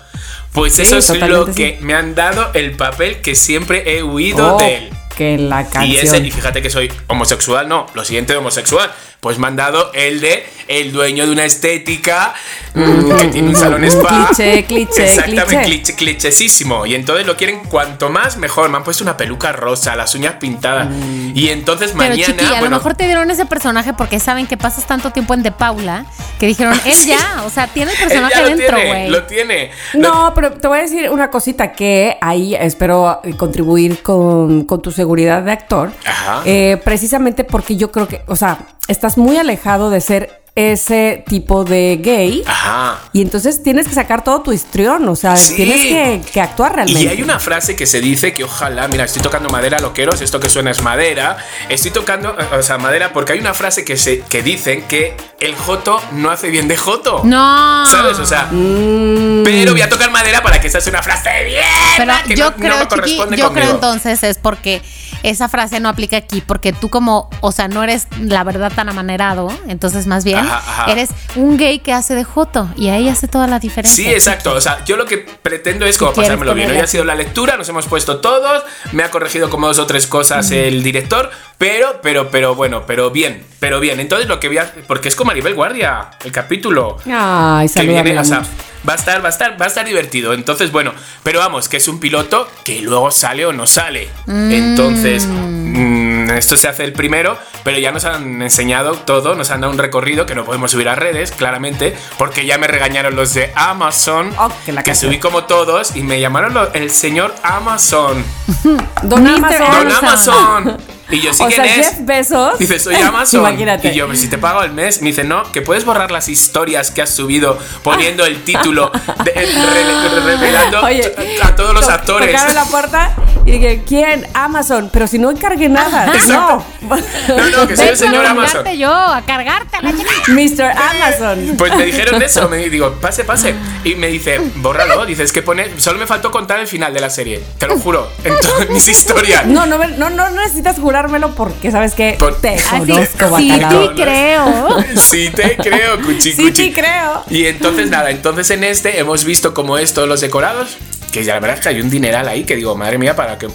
Pues 0.51 0.77
eso 0.79 0.97
es 0.97 1.09
lo 1.21 1.53
que 1.53 1.77
me 1.81 1.95
han 1.95 2.13
dado 2.15 2.51
el 2.53 2.71
papel 2.77 3.21
que 3.21 3.35
siempre 3.35 3.97
he 3.97 4.03
huido 4.03 4.55
Oh, 4.55 4.59
de 4.59 4.77
él. 4.77 4.89
Que 5.17 5.37
la 5.37 5.63
canción. 5.63 5.85
Y 5.85 5.97
ese, 5.97 6.17
y 6.19 6.29
fíjate 6.29 6.61
que 6.61 6.69
soy 6.69 6.91
homosexual, 7.07 7.67
no, 7.67 7.87
lo 7.93 8.05
siguiente 8.05 8.33
de 8.33 8.39
homosexual. 8.39 8.91
Pues 9.25 9.39
me 9.39 9.47
han 9.47 9.55
dado 9.55 9.89
el 9.95 10.21
de 10.21 10.45
el 10.67 10.91
dueño 10.91 11.25
de 11.25 11.31
una 11.31 11.45
estética 11.45 12.35
mm, 12.75 13.15
que 13.17 13.25
tiene 13.29 13.49
un 13.49 13.55
salón 13.55 13.83
spa. 13.85 14.27
Cliché, 14.27 14.65
cliché, 14.67 15.03
Exactamente, 15.03 15.45
cliché. 15.47 15.63
cliché, 15.65 15.95
clichésísimo. 15.95 16.85
Y 16.85 16.93
entonces 16.93 17.25
lo 17.25 17.35
quieren 17.35 17.61
cuanto 17.63 18.09
más 18.09 18.37
mejor. 18.37 18.69
Me 18.69 18.77
han 18.77 18.83
puesto 18.83 19.03
una 19.03 19.17
peluca 19.17 19.51
rosa, 19.51 19.95
las 19.95 20.13
uñas 20.13 20.35
pintadas. 20.39 20.89
Y 21.33 21.49
entonces 21.49 21.93
Pero 21.97 22.09
mañana. 22.11 22.23
chiqui, 22.23 22.45
a 22.53 22.61
lo 22.61 22.69
mejor 22.69 22.93
te 22.93 23.05
dieron 23.05 23.31
ese 23.31 23.47
personaje 23.47 23.93
porque 23.93 24.19
saben 24.19 24.45
que 24.45 24.57
pasas 24.57 24.85
tanto 24.85 25.09
tiempo 25.09 25.33
en 25.33 25.41
De 25.41 25.51
Paula 25.51 26.05
que 26.39 26.45
dijeron, 26.45 26.79
él 26.85 26.93
Sí. 26.93 27.09
ya, 27.09 27.41
o 27.45 27.49
sea, 27.49 27.65
tiene 27.65 27.93
el 27.93 27.97
personaje 27.97 28.43
dentro, 28.43 28.75
tiene, 28.77 28.87
güey. 28.87 29.09
Lo 29.09 29.23
tiene. 29.23 29.71
Lo- 29.93 30.01
No, 30.13 30.33
pero 30.35 30.51
te 30.51 30.67
voy 30.67 30.77
a 30.77 30.81
decir 30.83 31.09
una 31.09 31.31
cosita 31.31 31.71
que 31.71 32.17
ahí 32.21 32.53
espero 32.53 33.21
eh, 33.23 33.33
contribuir 33.35 34.03
con, 34.03 34.65
con 34.65 34.83
tu 34.83 34.91
seguridad 34.91 35.41
de 35.41 35.51
actor. 35.51 35.91
Ajá. 36.05 36.43
Eh, 36.45 36.79
precisamente 36.83 37.43
porque 37.43 37.75
yo 37.75 37.91
creo 37.91 38.07
que, 38.07 38.21
o 38.27 38.35
sea, 38.35 38.59
estás 38.87 39.14
muy 39.17 39.37
alejado 39.37 39.89
de 39.89 40.01
ser 40.01 40.41
ese 40.57 41.21
tipo 41.27 41.65
de 41.65 41.99
gay. 42.01 42.41
Ajá. 42.47 42.99
Y 43.11 43.21
entonces 43.21 43.61
tienes 43.61 43.89
que 43.89 43.93
sacar 43.93 44.23
todo 44.23 44.41
tu 44.41 44.53
histrión, 44.53 45.05
o 45.09 45.13
sea, 45.17 45.35
Sí. 45.35 45.53
tienes 45.57 45.81
que, 45.81 46.31
que 46.31 46.39
actuar 46.39 46.75
realmente. 46.75 47.03
Y 47.03 47.07
hay 47.09 47.21
una 47.21 47.39
frase 47.39 47.75
que 47.75 47.85
se 47.85 47.99
dice 47.99 48.31
que 48.33 48.45
ojalá, 48.45 48.87
mira, 48.87 49.03
estoy 49.03 49.21
tocando 49.21 49.49
madera, 49.49 49.79
loqueros, 49.79 50.21
esto 50.21 50.39
que 50.39 50.47
suena 50.47 50.71
es 50.71 50.81
madera. 50.81 51.35
Estoy 51.67 51.91
tocando, 51.91 52.29
eh, 52.39 52.57
o 52.57 52.63
sea, 52.63 52.77
madera, 52.77 53.11
porque 53.11 53.33
hay 53.33 53.39
una 53.39 53.53
frase 53.53 53.83
que, 53.83 53.97
se, 53.97 54.21
que 54.21 54.43
dicen 54.43 54.83
que 54.83 55.17
el 55.41 55.55
joto 55.55 56.01
no 56.13 56.31
hace 56.31 56.49
bien 56.49 56.69
de 56.69 56.77
joto. 56.77 57.21
No. 57.25 57.85
¿Sabes? 57.85 58.17
O 58.19 58.25
sea, 58.25 58.47
Mm. 58.49 59.43
pero 59.43 59.73
voy 59.73 59.81
a 59.81 59.89
tocar 59.89 60.09
madera 60.09 60.41
para 60.41 60.61
que 60.61 60.67
esa 60.67 60.79
sea 60.79 60.91
una 60.91 61.03
frase 61.03 61.31
bien. 61.47 61.63
Pero 61.97 62.13
que 62.27 62.35
yo 62.37 62.45
no- 62.45 62.51
no 62.51 62.55
creo, 62.57 62.71
me 62.75 62.79
Chiqui, 62.79 62.87
corresponde 62.95 63.35
yo 63.37 63.51
creo 63.51 63.71
entonces 63.71 64.23
es 64.23 64.37
porque 64.37 64.81
esa 65.29 65.49
frase 65.49 65.79
no 65.79 65.89
aplica 65.89 66.17
aquí, 66.17 66.41
porque 66.41 66.73
tú 66.73 66.89
como, 66.89 67.29
o 67.41 67.51
sea, 67.51 67.67
no 67.67 67.83
eres 67.83 68.07
la 68.19 68.43
verdad 68.43 68.71
tan 68.73 68.89
amanerado, 68.89 69.47
entonces 69.67 70.07
más 70.07 70.23
bien 70.23 70.39
Ajá, 70.39 70.57
ajá. 70.57 70.91
eres 70.91 71.09
un 71.35 71.57
gay 71.57 71.79
que 71.79 71.93
hace 71.93 72.15
de 72.15 72.23
joto 72.23 72.69
y 72.75 72.89
ahí 72.89 73.09
hace 73.09 73.27
toda 73.27 73.47
la 73.47 73.59
diferencia. 73.59 74.03
Sí, 74.03 74.09
exacto. 74.09 74.53
O 74.53 74.61
sea, 74.61 74.83
yo 74.85 74.97
lo 74.97 75.05
que 75.05 75.17
pretendo 75.17 75.85
es 75.85 75.97
como 75.97 76.13
pasármelo 76.13 76.53
bien. 76.53 76.69
Hoy 76.71 76.77
ha 76.77 76.87
sido 76.87 77.03
la 77.03 77.15
lectura, 77.15 77.57
nos 77.57 77.67
hemos 77.69 77.87
puesto 77.87 78.19
todos, 78.19 78.63
me 78.91 79.03
ha 79.03 79.11
corregido 79.11 79.49
como 79.49 79.67
dos 79.67 79.79
o 79.79 79.85
tres 79.85 80.07
cosas 80.07 80.51
el 80.51 80.83
director, 80.83 81.31
pero, 81.57 81.99
pero, 82.01 82.29
pero 82.29 82.55
bueno, 82.55 82.85
pero 82.85 83.11
bien, 83.11 83.43
pero 83.59 83.79
bien. 83.79 83.99
Entonces 83.99 84.27
lo 84.27 84.39
que 84.39 84.47
voy 84.47 84.57
a. 84.59 84.71
Porque 84.87 85.07
es 85.07 85.15
con 85.15 85.27
Maribel 85.27 85.55
Guardia, 85.55 86.11
el 86.23 86.31
capítulo. 86.31 86.97
Ay, 87.11 87.69
que 87.69 87.81
viene, 87.83 88.17
o 88.19 88.23
sea, 88.25 88.43
va 88.87 88.93
a 88.93 88.95
estar, 88.95 89.23
va 89.23 89.27
a 89.27 89.31
estar, 89.31 89.59
va 89.59 89.65
a 89.65 89.67
estar 89.67 89.85
divertido. 89.85 90.33
Entonces, 90.33 90.71
bueno, 90.71 90.93
pero 91.23 91.39
vamos, 91.39 91.69
que 91.69 91.77
es 91.77 91.87
un 91.87 91.99
piloto 91.99 92.49
que 92.63 92.81
luego 92.81 93.11
sale 93.11 93.45
o 93.45 93.53
no 93.53 93.67
sale. 93.67 94.09
Entonces, 94.27 95.25
mm, 95.27 96.29
esto 96.31 96.57
se 96.57 96.67
hace 96.67 96.83
el 96.83 96.93
primero, 96.93 97.37
pero 97.63 97.77
ya 97.77 97.91
nos 97.91 98.05
han 98.05 98.41
enseñado 98.41 98.93
todo, 98.93 99.35
nos 99.35 99.51
han 99.51 99.61
dado 99.61 99.73
un 99.73 99.79
recorrido 99.79 100.25
que 100.25 100.35
no 100.35 100.45
podemos 100.45 100.71
subir 100.71 100.89
a 100.89 100.95
redes, 100.95 101.31
claramente, 101.31 101.95
porque 102.17 102.45
ya 102.45 102.57
me 102.57 102.67
regañaron 102.67 103.15
los 103.15 103.33
de 103.33 103.51
Amazon, 103.55 104.33
Oh, 104.37 104.51
que 104.65 104.71
la 104.71 104.83
que 104.83 104.95
subí 104.95 105.19
como 105.19 105.45
todos 105.45 105.95
y 105.95 106.03
me 106.03 106.19
llamaron 106.19 106.57
el 106.73 106.91
señor 106.91 107.33
Amazon. 107.43 108.23
Don 109.03 109.23
Mr. 109.23 109.33
Amazon. 109.33 109.71
Don 109.71 109.91
Amazon. 109.91 110.77
Y 111.11 111.21
yo, 111.21 111.33
¿sí 111.33 111.43
o 111.43 111.47
quién 111.47 111.61
sea, 111.63 111.75
es? 111.75 111.87
Jeff 111.89 111.97
Bezos. 112.01 112.57
Dice, 112.59 112.79
soy 112.79 112.95
Amazon. 112.95 113.39
Imagínate. 113.47 113.89
Y 113.91 113.95
yo, 113.95 114.07
pero 114.07 114.17
si 114.17 114.27
te 114.27 114.37
pago 114.37 114.63
el 114.63 114.71
mes. 114.71 115.01
Me 115.01 115.09
dice, 115.09 115.23
no, 115.23 115.51
que 115.51 115.61
puedes 115.61 115.85
borrar 115.85 116.11
las 116.11 116.29
historias 116.29 116.89
que 116.91 117.01
has 117.01 117.09
subido 117.11 117.57
poniendo 117.83 118.25
el 118.25 118.43
título, 118.43 118.91
de- 119.23 119.31
eh, 119.31 119.45
re- 119.45 120.09
re- 120.09 120.19
revelando 120.37 120.81
Oye, 120.81 121.13
a 121.43 121.55
todos 121.55 121.73
los 121.73 121.85
to- 121.85 121.91
actores. 121.91 122.31
Tocaron 122.31 122.55
la 122.55 122.65
puerta 122.65 123.15
y 123.45 123.51
dije, 123.51 123.83
¿quién? 123.87 124.27
Amazon. 124.33 124.89
Pero 124.91 125.05
si 125.07 125.19
no 125.19 125.29
encargué 125.31 125.69
nada. 125.69 126.05
Exacto. 126.15 126.65
No. 126.81 126.95
No, 127.27 127.49
no, 127.49 127.67
que 127.67 127.75
soy 127.75 127.87
el 127.87 127.97
señor 127.97 128.25
a 128.25 128.31
Amazon. 128.31 128.57
cargarte 128.63 128.77
yo, 128.77 128.93
a 128.93 129.21
cargarte 129.23 129.77
a 129.77 129.81
la 129.81 129.91
chica. 129.91 130.11
Mr. 130.27 130.63
Amazon. 130.77 131.55
Pues 131.57 131.75
me 131.75 131.85
dijeron 131.85 132.21
eso, 132.21 132.47
me 132.49 132.69
digo, 132.69 132.91
pase, 133.01 133.23
pase. 133.23 133.55
Y 133.83 133.95
me 133.95 134.07
dice, 134.07 134.39
bórralo. 134.57 135.05
Dice, 135.05 135.23
es 135.23 135.31
que 135.31 135.41
pone. 135.41 135.79
Solo 135.79 135.97
me 135.99 136.05
faltó 136.07 136.31
contar 136.31 136.59
el 136.59 136.67
final 136.67 136.93
de 136.93 136.99
la 137.01 137.09
serie. 137.09 137.43
Te 137.57 137.67
lo 137.67 137.77
juro. 137.79 138.09
En 138.23 138.33
todas 138.39 138.69
mis 138.69 138.87
historias. 138.87 139.45
No, 139.47 139.65
no, 139.65 139.77
no, 139.77 140.09
no 140.09 140.29
necesitas 140.31 140.77
jurármelo 140.95 141.35
porque 141.35 141.71
sabes 141.71 141.93
que 141.93 142.15
Por- 142.17 142.39
te 142.39 142.49
Así, 142.55 142.69
conozco, 142.77 143.37
sí, 143.37 143.49
bacalao. 143.51 143.81
sí 143.83 143.89
creo. 144.01 144.77
Sí 144.95 145.29
te 145.35 145.57
creo, 145.57 146.01
cuchi, 146.01 146.31
Sí, 146.33 146.43
cuchi. 146.43 146.63
sí 146.65 146.71
creo. 146.73 147.23
Y 147.29 147.45
entonces 147.47 147.89
nada, 147.89 148.11
entonces 148.11 148.49
en 148.51 148.63
este 148.63 148.97
hemos 148.99 149.25
visto 149.25 149.53
cómo 149.53 149.77
es 149.77 149.93
todos 149.93 150.07
los 150.07 150.21
decorados, 150.21 150.77
que 151.11 151.23
ya 151.25 151.33
la 151.33 151.39
verdad 151.41 151.57
es 151.57 151.63
que 151.63 151.69
hay 151.69 151.81
un 151.81 151.89
dineral 151.89 152.27
ahí 152.29 152.45
que 152.45 152.55
digo, 152.55 152.75
madre 152.75 152.97
mía, 152.97 153.15
para 153.15 153.37
que... 153.37 153.47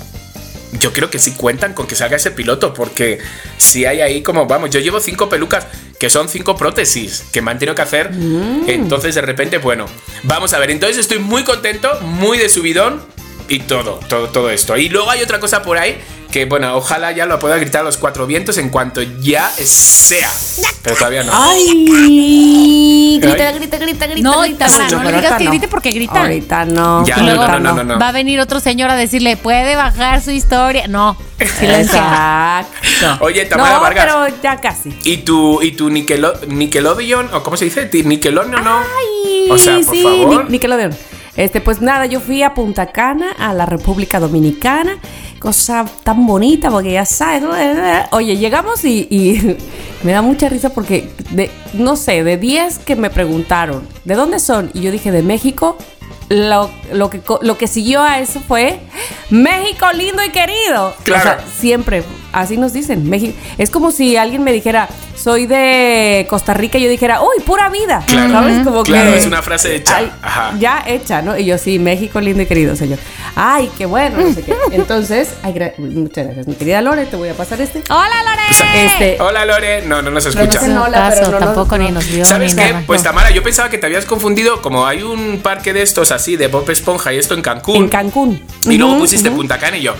Yo 0.78 0.92
creo 0.92 1.10
que 1.10 1.18
sí 1.18 1.32
cuentan 1.32 1.74
con 1.74 1.86
que 1.88 1.94
salga 1.96 2.16
ese 2.16 2.30
piloto, 2.30 2.72
porque 2.72 3.18
si 3.58 3.86
hay 3.86 4.00
ahí 4.02 4.22
como, 4.22 4.46
vamos, 4.46 4.70
yo 4.70 4.78
llevo 4.80 5.00
cinco 5.00 5.28
pelucas, 5.28 5.66
que 5.98 6.08
son 6.10 6.28
cinco 6.28 6.56
prótesis, 6.56 7.24
que 7.32 7.42
me 7.42 7.50
han 7.50 7.58
tenido 7.58 7.74
que 7.74 7.82
hacer. 7.82 8.10
Entonces 8.66 9.14
de 9.16 9.20
repente, 9.22 9.58
bueno, 9.58 9.86
vamos 10.22 10.52
a 10.52 10.58
ver, 10.58 10.70
entonces 10.70 10.98
estoy 10.98 11.18
muy 11.18 11.42
contento, 11.42 11.98
muy 12.02 12.38
de 12.38 12.48
subidón 12.48 13.02
y 13.48 13.58
todo, 13.60 13.98
todo, 14.08 14.28
todo 14.28 14.48
esto. 14.50 14.76
Y 14.76 14.88
luego 14.90 15.10
hay 15.10 15.22
otra 15.22 15.40
cosa 15.40 15.62
por 15.62 15.76
ahí 15.76 15.98
que, 16.30 16.44
bueno, 16.46 16.74
ojalá 16.76 17.12
ya 17.12 17.26
lo 17.26 17.38
pueda 17.38 17.56
gritar 17.56 17.82
a 17.82 17.84
los 17.84 17.96
cuatro 17.96 18.26
vientos 18.26 18.58
en 18.58 18.68
cuanto 18.70 19.02
ya 19.02 19.48
sea. 19.50 20.30
Pero 20.82 20.96
todavía 20.96 21.22
no. 21.24 21.32
Ay, 21.34 23.18
grita, 23.20 23.52
grita, 23.52 23.76
grita, 23.78 23.78
grita, 23.78 24.06
grita. 24.06 24.28
No, 24.30 24.46
y 24.46 24.54
Tamara, 24.54 24.88
no 24.90 25.02
le 25.04 25.12
digas 25.12 25.34
que 25.38 25.44
grite 25.46 25.68
porque 25.68 25.90
grita. 25.90 26.20
Ahorita 26.22 26.64
no. 26.64 27.04
Ya, 27.06 27.18
luego 27.18 27.46
no, 27.48 27.58
no, 27.60 27.74
no, 27.74 27.84
no. 27.84 27.98
va 27.98 28.08
a 28.08 28.12
venir 28.12 28.40
otro 28.40 28.60
señor 28.60 28.90
a 28.90 28.96
decirle, 28.96 29.36
puede 29.36 29.76
bajar 29.76 30.20
su 30.22 30.30
historia. 30.30 30.86
No, 30.88 31.16
silencio. 31.58 31.98
Exacto. 31.98 33.18
Oye, 33.24 33.44
Tamara 33.46 33.74
no, 33.76 33.80
Vargas. 33.80 34.06
pero 34.06 34.36
ya 34.42 34.60
casi. 34.60 34.94
¿Y 35.04 35.18
tu, 35.18 35.60
y 35.62 35.72
tu 35.72 35.90
Nickelodeon? 35.90 37.34
¿O 37.34 37.42
cómo 37.42 37.56
se 37.56 37.64
dice? 37.66 37.86
¿Ti- 37.86 38.02
¿Nickelodeon 38.04 38.62
no? 38.64 38.78
Ay, 38.78 39.50
o 39.50 39.58
sea, 39.58 39.80
por 39.80 39.94
sí, 39.94 40.02
favor. 40.02 40.44
Ni- 40.44 40.52
Nickelodeon. 40.52 40.96
Este, 41.36 41.60
pues 41.60 41.80
nada, 41.80 42.06
yo 42.06 42.20
fui 42.20 42.42
a 42.42 42.54
Punta 42.54 42.90
Cana, 42.92 43.30
a 43.38 43.54
la 43.54 43.64
República 43.64 44.18
Dominicana. 44.20 44.98
Cosa 45.40 45.86
tan 46.04 46.26
bonita, 46.26 46.70
porque 46.70 46.92
ya 46.92 47.04
sabes. 47.04 47.42
Oye, 48.12 48.36
llegamos 48.36 48.84
y, 48.84 49.08
y 49.10 49.56
me 50.04 50.12
da 50.12 50.22
mucha 50.22 50.48
risa 50.48 50.68
porque, 50.68 51.10
de, 51.30 51.50
no 51.72 51.96
sé, 51.96 52.22
de 52.22 52.36
10 52.36 52.78
que 52.80 52.94
me 52.94 53.10
preguntaron, 53.10 53.88
¿de 54.04 54.14
dónde 54.14 54.38
son? 54.38 54.70
Y 54.74 54.82
yo 54.82 54.92
dije, 54.92 55.10
de 55.10 55.22
México. 55.22 55.76
Lo, 56.28 56.70
lo 56.92 57.10
que, 57.10 57.20
lo 57.42 57.58
que 57.58 57.66
siguió 57.66 58.02
a 58.02 58.20
eso 58.20 58.38
fue 58.46 58.78
México 59.30 59.86
lindo 59.92 60.22
y 60.24 60.30
querido. 60.30 60.94
Claro. 61.02 61.20
O 61.20 61.24
sea, 61.24 61.44
siempre, 61.58 62.04
así 62.32 62.56
nos 62.56 62.72
dicen. 62.72 63.08
México. 63.08 63.36
Es 63.58 63.70
como 63.70 63.90
si 63.92 64.16
alguien 64.16 64.42
me 64.42 64.52
dijera, 64.52 64.88
soy 65.16 65.46
de 65.46 66.26
Costa 66.30 66.54
Rica, 66.54 66.78
y 66.78 66.82
yo 66.84 66.88
dijera, 66.90 67.20
uy, 67.22 67.42
pura 67.44 67.68
vida. 67.68 68.02
Claro. 68.06 68.32
¿Sabes? 68.32 68.64
Como 68.64 68.82
Claro, 68.82 69.12
que- 69.12 69.18
es 69.18 69.26
una 69.26 69.42
frase 69.42 69.76
hecha. 69.76 69.96
Ay, 69.96 70.10
Ajá. 70.22 70.54
Ya 70.58 70.82
hecha, 70.86 71.22
¿no? 71.22 71.36
Y 71.36 71.44
yo, 71.44 71.58
sí, 71.58 71.78
México 71.78 72.20
lindo 72.20 72.42
y 72.42 72.46
querido, 72.46 72.74
señor. 72.76 72.98
Ay, 73.34 73.70
qué 73.78 73.86
bueno, 73.86 74.18
no 74.20 74.32
sé 74.34 74.42
qué. 74.42 74.54
Entonces, 74.72 75.30
ay, 75.42 75.52
gra- 75.54 75.76
muchas 75.78 76.24
gracias, 76.26 76.46
mi 76.46 76.54
querida 76.54 76.80
Lore, 76.82 77.06
te 77.06 77.16
voy 77.16 77.28
a 77.28 77.34
pasar 77.34 77.60
este. 77.60 77.82
Hola, 77.90 78.22
Lore. 78.24 78.86
Este, 78.86 79.20
Hola 79.22 79.44
Lore, 79.44 79.82
no, 79.82 80.02
no 80.02 80.10
nos 80.10 80.26
escucha. 80.26 80.66
no- 80.66 80.84
hola, 80.84 81.12
pero 81.14 81.30
no 81.32 81.38
tampoco 81.38 81.78
no. 81.78 81.84
ni 81.84 81.90
nos 81.92 82.06
vio 82.10 82.24
¿Sabes 82.24 82.54
ni 82.54 82.62
qué? 82.62 82.72
nada. 82.72 82.84
Pues 82.86 83.00
No. 83.02 83.10
Tamara, 83.10 83.30
yo 83.30 83.42
pensaba 83.42 83.68
que 83.70 83.78
te 83.78 83.86
habías 83.86 84.04
confundido, 84.04 84.60
como 84.62 84.86
hay 84.86 85.02
un 85.02 85.40
parque 85.42 85.72
de 85.72 85.82
estos 85.82 86.10
así, 86.12 86.36
de 86.36 86.48
Bob 86.48 86.68
Esponja 86.70 87.12
y 87.12 87.18
esto 87.18 87.34
en 87.34 87.42
Cancún. 87.42 87.76
en 87.76 87.88
Cancún. 87.88 88.42
Y 88.64 88.76
luego 88.76 88.92
Ujú, 88.92 89.02
pusiste 89.02 89.28
ujú. 89.28 89.38
Punta 89.38 89.58
Cana 89.58 89.76
y 89.76 89.82
yo, 89.82 89.94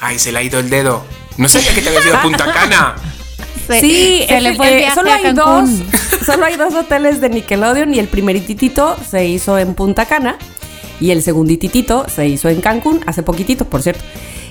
ay, 0.00 0.18
se 0.18 0.32
le 0.32 0.38
ha 0.38 0.42
ido 0.42 0.58
el 0.60 0.68
dedo. 0.70 1.04
No 1.36 1.48
sabía 1.48 1.74
que 1.74 1.82
te 1.82 1.88
habías 1.88 2.06
ido 2.06 2.16
a 2.16 2.22
Punta 2.22 2.52
Cana. 2.52 2.94
Sí, 3.80 4.24
se 4.28 4.36
es 4.36 4.42
le 4.42 4.48
el- 4.50 4.56
fue 4.56 4.68
el 4.68 4.74
eh, 4.74 4.76
viaje 4.78 4.94
solo 4.96 5.10
a 5.12 5.14
hay 5.14 5.32
dos, 5.32 5.70
solo 6.26 6.44
hay 6.44 6.56
dos 6.56 6.74
hoteles 6.74 7.20
de 7.20 7.28
Nickelodeon 7.30 7.94
y 7.94 8.00
el 8.00 8.08
primerititito 8.08 8.96
se 9.08 9.24
hizo 9.26 9.56
en 9.56 9.74
Punta 9.74 10.04
Cana 10.04 10.36
y 11.00 11.12
el 11.12 11.22
segundititito 11.22 12.04
se 12.14 12.26
hizo 12.26 12.48
en 12.48 12.60
Cancún 12.60 13.00
hace 13.06 13.22
poquitito, 13.22 13.64
por 13.64 13.80
cierto. 13.82 14.02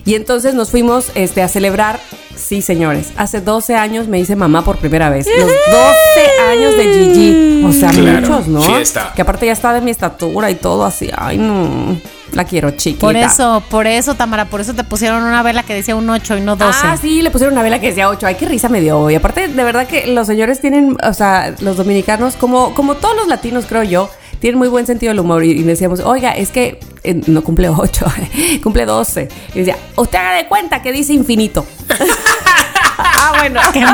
Y 0.06 0.16
entonces 0.16 0.54
nos 0.54 0.72
fuimos 0.72 1.12
este, 1.16 1.42
a 1.44 1.48
celebrar, 1.48 2.00
sí 2.36 2.62
señores, 2.62 3.10
hace 3.18 3.40
12 3.40 3.76
años 3.76 4.08
me 4.08 4.20
hice 4.20 4.36
mamá 4.36 4.64
por 4.64 4.78
primera 4.78 5.10
vez. 5.10 5.28
Los 5.28 5.48
12 5.48 6.42
años 6.52 6.76
de 6.78 6.94
Gigi. 6.94 7.64
O 7.66 7.72
sea, 7.72 7.92
Claro, 7.92 8.28
muchos, 8.28 8.48
¿no? 8.48 8.62
fiesta. 8.64 9.12
Que 9.16 9.22
aparte 9.22 9.46
ya 9.46 9.52
está 9.52 9.74
de 9.74 9.82
mi 9.82 9.92
estatura 9.92 10.50
y 10.50 10.56
todo 10.56 10.84
así. 10.86 11.10
Ay, 11.16 11.38
no. 11.38 11.98
La 12.34 12.46
quiero 12.46 12.72
chiquita. 12.72 13.06
Por 13.06 13.16
eso, 13.16 13.64
por 13.70 13.88
eso, 13.88 14.16
Tamara, 14.16 14.46
por 14.46 14.62
eso 14.62 14.74
te 14.74 14.84
pusieron 14.84 15.22
una 15.22 15.44
vela 15.44 15.64
que 15.64 15.76
decía 15.76 15.96
un 15.96 16.10
8 16.10 16.38
y 16.38 16.42
no 16.42 16.56
12. 16.56 16.80
Ah, 16.84 16.98
sí, 17.00 17.22
le 17.22 17.30
pusieron 17.30 17.54
una 17.54 17.62
vela 17.62 17.80
que 17.80 17.88
decía 17.88 18.10
8. 18.10 18.26
Ay, 18.26 18.36
qué 18.36 18.46
risa 18.46 18.70
me 18.70 18.80
dio. 18.82 19.10
Y 19.10 19.16
aparte, 19.16 19.50
de 19.50 19.64
verdad 19.64 19.86
que 19.86 20.08
los 20.08 20.28
señores 20.28 20.62
tienen, 20.62 20.98
o 21.04 21.14
sea, 21.14 21.54
los 21.60 21.78
dominicanos, 21.78 22.36
como, 22.38 22.74
como 22.74 22.96
todos 22.96 23.16
los 23.18 23.28
latinos, 23.28 23.66
creo 23.68 23.84
yo, 23.84 24.10
tienen 24.42 24.58
muy 24.60 24.68
buen 24.68 24.86
sentido 24.86 25.12
del 25.12 25.22
humor. 25.22 25.46
Y, 25.46 25.52
y 25.52 25.64
decíamos, 25.64 26.02
oiga, 26.02 26.32
es 26.32 26.50
que 26.52 26.80
eh, 27.04 27.22
no 27.28 27.42
cumple 27.44 27.70
8, 27.70 28.06
cumple 28.64 28.86
12. 28.86 29.30
Y 29.56 29.60
decía, 29.60 29.78
usted 29.96 30.18
haga 30.20 30.34
de 30.36 30.48
cuenta 30.48 30.82
que 30.82 30.92
dice 30.92 31.14
infinito. 31.14 31.66
ah, 32.98 33.34
bueno. 33.40 33.62
Qué. 33.74 33.86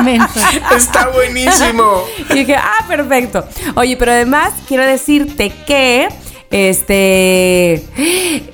Está 0.76 1.08
buenísimo. 1.10 2.02
Y 2.30 2.34
dije, 2.34 2.56
ah, 2.56 2.84
perfecto. 2.88 3.44
Oye, 3.76 3.96
pero 3.96 4.12
además 4.12 4.52
quiero 4.66 4.84
decirte 4.84 5.52
que 5.66 6.08
este, 6.50 7.74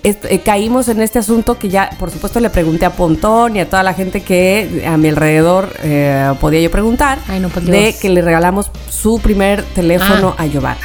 est- 0.02 0.24
eh, 0.24 0.40
caímos 0.44 0.88
en 0.88 1.00
este 1.00 1.20
asunto 1.20 1.58
que 1.58 1.68
ya, 1.68 1.90
por 1.98 2.10
supuesto, 2.10 2.40
le 2.40 2.50
pregunté 2.50 2.84
a 2.86 2.90
Pontón 2.90 3.54
y 3.56 3.60
a 3.60 3.70
toda 3.70 3.84
la 3.84 3.94
gente 3.94 4.20
que 4.22 4.84
a 4.86 4.96
mi 4.96 5.08
alrededor 5.08 5.72
eh, 5.82 6.32
podía 6.40 6.60
yo 6.60 6.70
preguntar 6.72 7.18
Ay, 7.28 7.38
no, 7.38 7.48
de 7.50 7.60
Dios. 7.90 7.96
que 8.00 8.08
le 8.08 8.20
regalamos 8.20 8.70
su 8.90 9.20
primer 9.20 9.62
teléfono 9.62 10.34
a 10.36 10.46
Giovanna. 10.46 10.80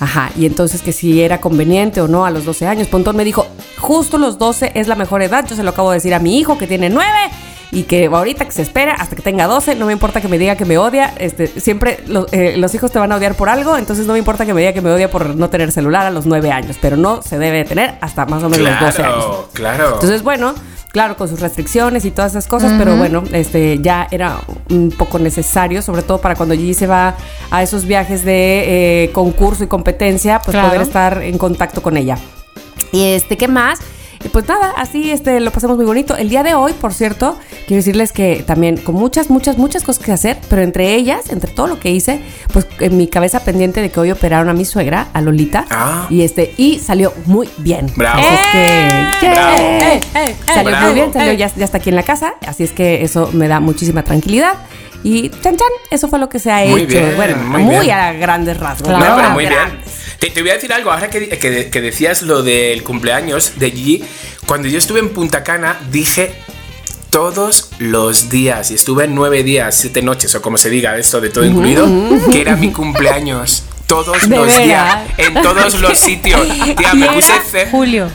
Ajá, 0.00 0.30
y 0.36 0.46
entonces 0.46 0.80
que 0.82 0.92
si 0.92 1.20
era 1.22 1.40
conveniente 1.40 2.00
o 2.00 2.06
no 2.08 2.24
a 2.24 2.30
los 2.30 2.44
12 2.44 2.66
años. 2.66 2.86
Pontón 2.88 3.16
me 3.16 3.24
dijo, 3.24 3.46
justo 3.78 4.16
los 4.18 4.38
12 4.38 4.72
es 4.74 4.86
la 4.86 4.94
mejor 4.94 5.22
edad. 5.22 5.44
Yo 5.48 5.56
se 5.56 5.62
lo 5.64 5.70
acabo 5.70 5.90
de 5.90 5.96
decir 5.96 6.14
a 6.14 6.18
mi 6.20 6.38
hijo 6.38 6.56
que 6.56 6.66
tiene 6.68 6.88
9 6.88 7.08
y 7.70 7.82
que 7.82 8.06
ahorita 8.06 8.44
que 8.46 8.52
se 8.52 8.62
espera 8.62 8.94
hasta 8.94 9.16
que 9.16 9.22
tenga 9.22 9.46
12, 9.46 9.74
no 9.74 9.86
me 9.86 9.92
importa 9.92 10.20
que 10.20 10.28
me 10.28 10.38
diga 10.38 10.56
que 10.56 10.64
me 10.64 10.78
odia. 10.78 11.12
Este, 11.18 11.48
siempre 11.48 11.98
lo- 12.06 12.26
eh, 12.32 12.54
los 12.56 12.74
hijos 12.74 12.92
te 12.92 12.98
van 12.98 13.10
a 13.12 13.16
odiar 13.16 13.34
por 13.34 13.48
algo, 13.48 13.76
entonces 13.76 14.06
no 14.06 14.12
me 14.14 14.20
importa 14.20 14.46
que 14.46 14.54
me 14.54 14.60
diga 14.60 14.72
que 14.72 14.80
me 14.80 14.90
odia 14.90 15.10
por 15.10 15.34
no 15.34 15.50
tener 15.50 15.72
celular 15.72 16.06
a 16.06 16.10
los 16.10 16.24
9 16.26 16.50
años, 16.52 16.76
pero 16.80 16.96
no 16.96 17.20
se 17.20 17.36
debe 17.38 17.64
tener 17.64 17.96
hasta 18.00 18.24
más 18.24 18.42
o 18.44 18.48
menos 18.48 18.66
los 18.70 18.80
12 18.80 19.02
años. 19.02 19.24
Claro, 19.24 19.48
claro. 19.52 19.94
Entonces, 19.94 20.22
bueno, 20.22 20.54
claro, 20.98 21.16
con 21.16 21.28
sus 21.28 21.38
restricciones 21.38 22.04
y 22.04 22.10
todas 22.10 22.32
esas 22.32 22.48
cosas, 22.48 22.72
pero 22.76 22.96
bueno, 22.96 23.22
este 23.30 23.78
ya 23.80 24.08
era 24.10 24.40
un 24.68 24.90
poco 24.90 25.20
necesario, 25.20 25.80
sobre 25.80 26.02
todo 26.02 26.20
para 26.20 26.34
cuando 26.34 26.56
Gigi 26.56 26.74
se 26.74 26.88
va 26.88 27.14
a 27.52 27.62
esos 27.62 27.84
viajes 27.84 28.24
de 28.24 29.04
eh, 29.04 29.10
concurso 29.12 29.62
y 29.62 29.68
competencia, 29.68 30.40
pues 30.40 30.56
Claro. 30.56 30.70
poder 30.70 30.82
estar 30.82 31.22
en 31.22 31.38
contacto 31.38 31.82
con 31.82 31.96
ella. 31.96 32.18
Y 32.90 33.12
este, 33.12 33.36
¿qué 33.36 33.46
más? 33.46 33.78
Y 34.24 34.28
pues 34.30 34.48
nada, 34.48 34.72
así 34.76 35.10
este, 35.12 35.38
lo 35.40 35.50
pasamos 35.52 35.76
muy 35.76 35.86
bonito. 35.86 36.16
El 36.16 36.28
día 36.28 36.42
de 36.42 36.54
hoy, 36.54 36.72
por 36.72 36.92
cierto, 36.92 37.36
quiero 37.66 37.76
decirles 37.76 38.10
que 38.12 38.42
también 38.46 38.76
con 38.76 38.96
muchas, 38.96 39.30
muchas, 39.30 39.58
muchas 39.58 39.84
cosas 39.84 40.04
que 40.04 40.10
hacer, 40.12 40.38
pero 40.50 40.62
entre 40.62 40.94
ellas, 40.94 41.30
entre 41.30 41.50
todo 41.52 41.68
lo 41.68 41.78
que 41.78 41.90
hice, 41.92 42.20
pues 42.52 42.66
en 42.80 42.96
mi 42.96 43.06
cabeza 43.06 43.40
pendiente 43.44 43.80
de 43.80 43.90
que 43.90 44.00
hoy 44.00 44.10
operaron 44.10 44.48
a 44.48 44.54
mi 44.54 44.64
suegra, 44.64 45.08
a 45.12 45.20
Lolita, 45.20 45.64
Ah. 45.70 46.06
y 46.10 46.22
este, 46.22 46.52
y 46.56 46.78
salió 46.80 47.12
muy 47.26 47.48
bien. 47.58 47.86
Bravo. 47.96 48.18
Es 48.20 48.40
que, 49.20 49.28
Bravo. 49.28 49.56
¡yay! 49.56 50.34
Salió 50.46 50.70
Bravo. 50.70 50.86
muy 50.86 50.94
bien, 50.94 51.12
salió, 51.12 51.32
ya, 51.34 51.50
ya 51.54 51.64
está 51.64 51.78
aquí 51.78 51.90
en 51.90 51.96
la 51.96 52.02
casa, 52.02 52.34
así 52.46 52.64
es 52.64 52.72
que 52.72 53.04
eso 53.04 53.30
me 53.32 53.46
da 53.48 53.60
muchísima 53.60 54.02
tranquilidad. 54.02 54.54
Y 55.04 55.28
chan 55.30 55.56
chan, 55.56 55.68
eso 55.90 56.08
fue 56.08 56.18
lo 56.18 56.28
que 56.28 56.38
se 56.38 56.50
ha 56.50 56.64
Muy 56.66 56.82
hecho. 56.82 56.88
bien, 56.92 57.12
bueno, 57.16 57.36
muy 57.36 57.62
muy, 57.62 57.86
bien. 57.86 57.98
a 57.98 58.12
grandes 58.14 58.56
rasgos. 58.58 58.88
Claro. 58.88 59.10
No, 59.10 59.16
pero 59.16 59.30
muy 59.30 59.44
bien. 59.44 59.54
Grandes. 59.54 59.92
Te, 60.18 60.30
te 60.30 60.40
voy 60.42 60.50
a 60.50 60.54
decir 60.54 60.72
algo, 60.72 60.90
ahora 60.90 61.08
que, 61.08 61.28
que- 61.28 61.70
que 61.70 61.80
decías 61.80 62.22
lo 62.22 62.42
del 62.42 62.82
cumpleaños 62.82 63.52
de 63.56 63.70
Gigi, 63.70 64.04
cuando 64.46 64.66
yo 64.68 64.78
estuve 64.78 64.98
en 64.98 65.10
Punta 65.10 65.44
Cana 65.44 65.78
dije 65.92 66.34
todos 67.10 67.70
los 67.78 68.28
días, 68.28 68.70
y 68.70 68.74
estuve 68.74 69.06
nueve 69.08 69.42
días, 69.42 69.74
siete 69.76 70.02
noches, 70.02 70.34
o 70.34 70.42
como 70.42 70.58
se 70.58 70.68
diga 70.70 70.96
esto 70.98 71.20
de 71.20 71.30
todo 71.30 71.44
incluido, 71.44 71.86
que 72.30 72.40
era 72.40 72.56
mi 72.56 72.70
cumpleaños. 72.72 73.62
Todos 73.86 74.28
¿De 74.28 74.36
los 74.36 74.54
días, 74.58 74.98
en 75.16 75.34
todos 75.34 75.80
los 75.80 75.98
sitios. 75.98 76.40
Tía, 76.76 76.92
me 76.94 77.06
puse 77.08 77.32
Julio. 77.70 78.08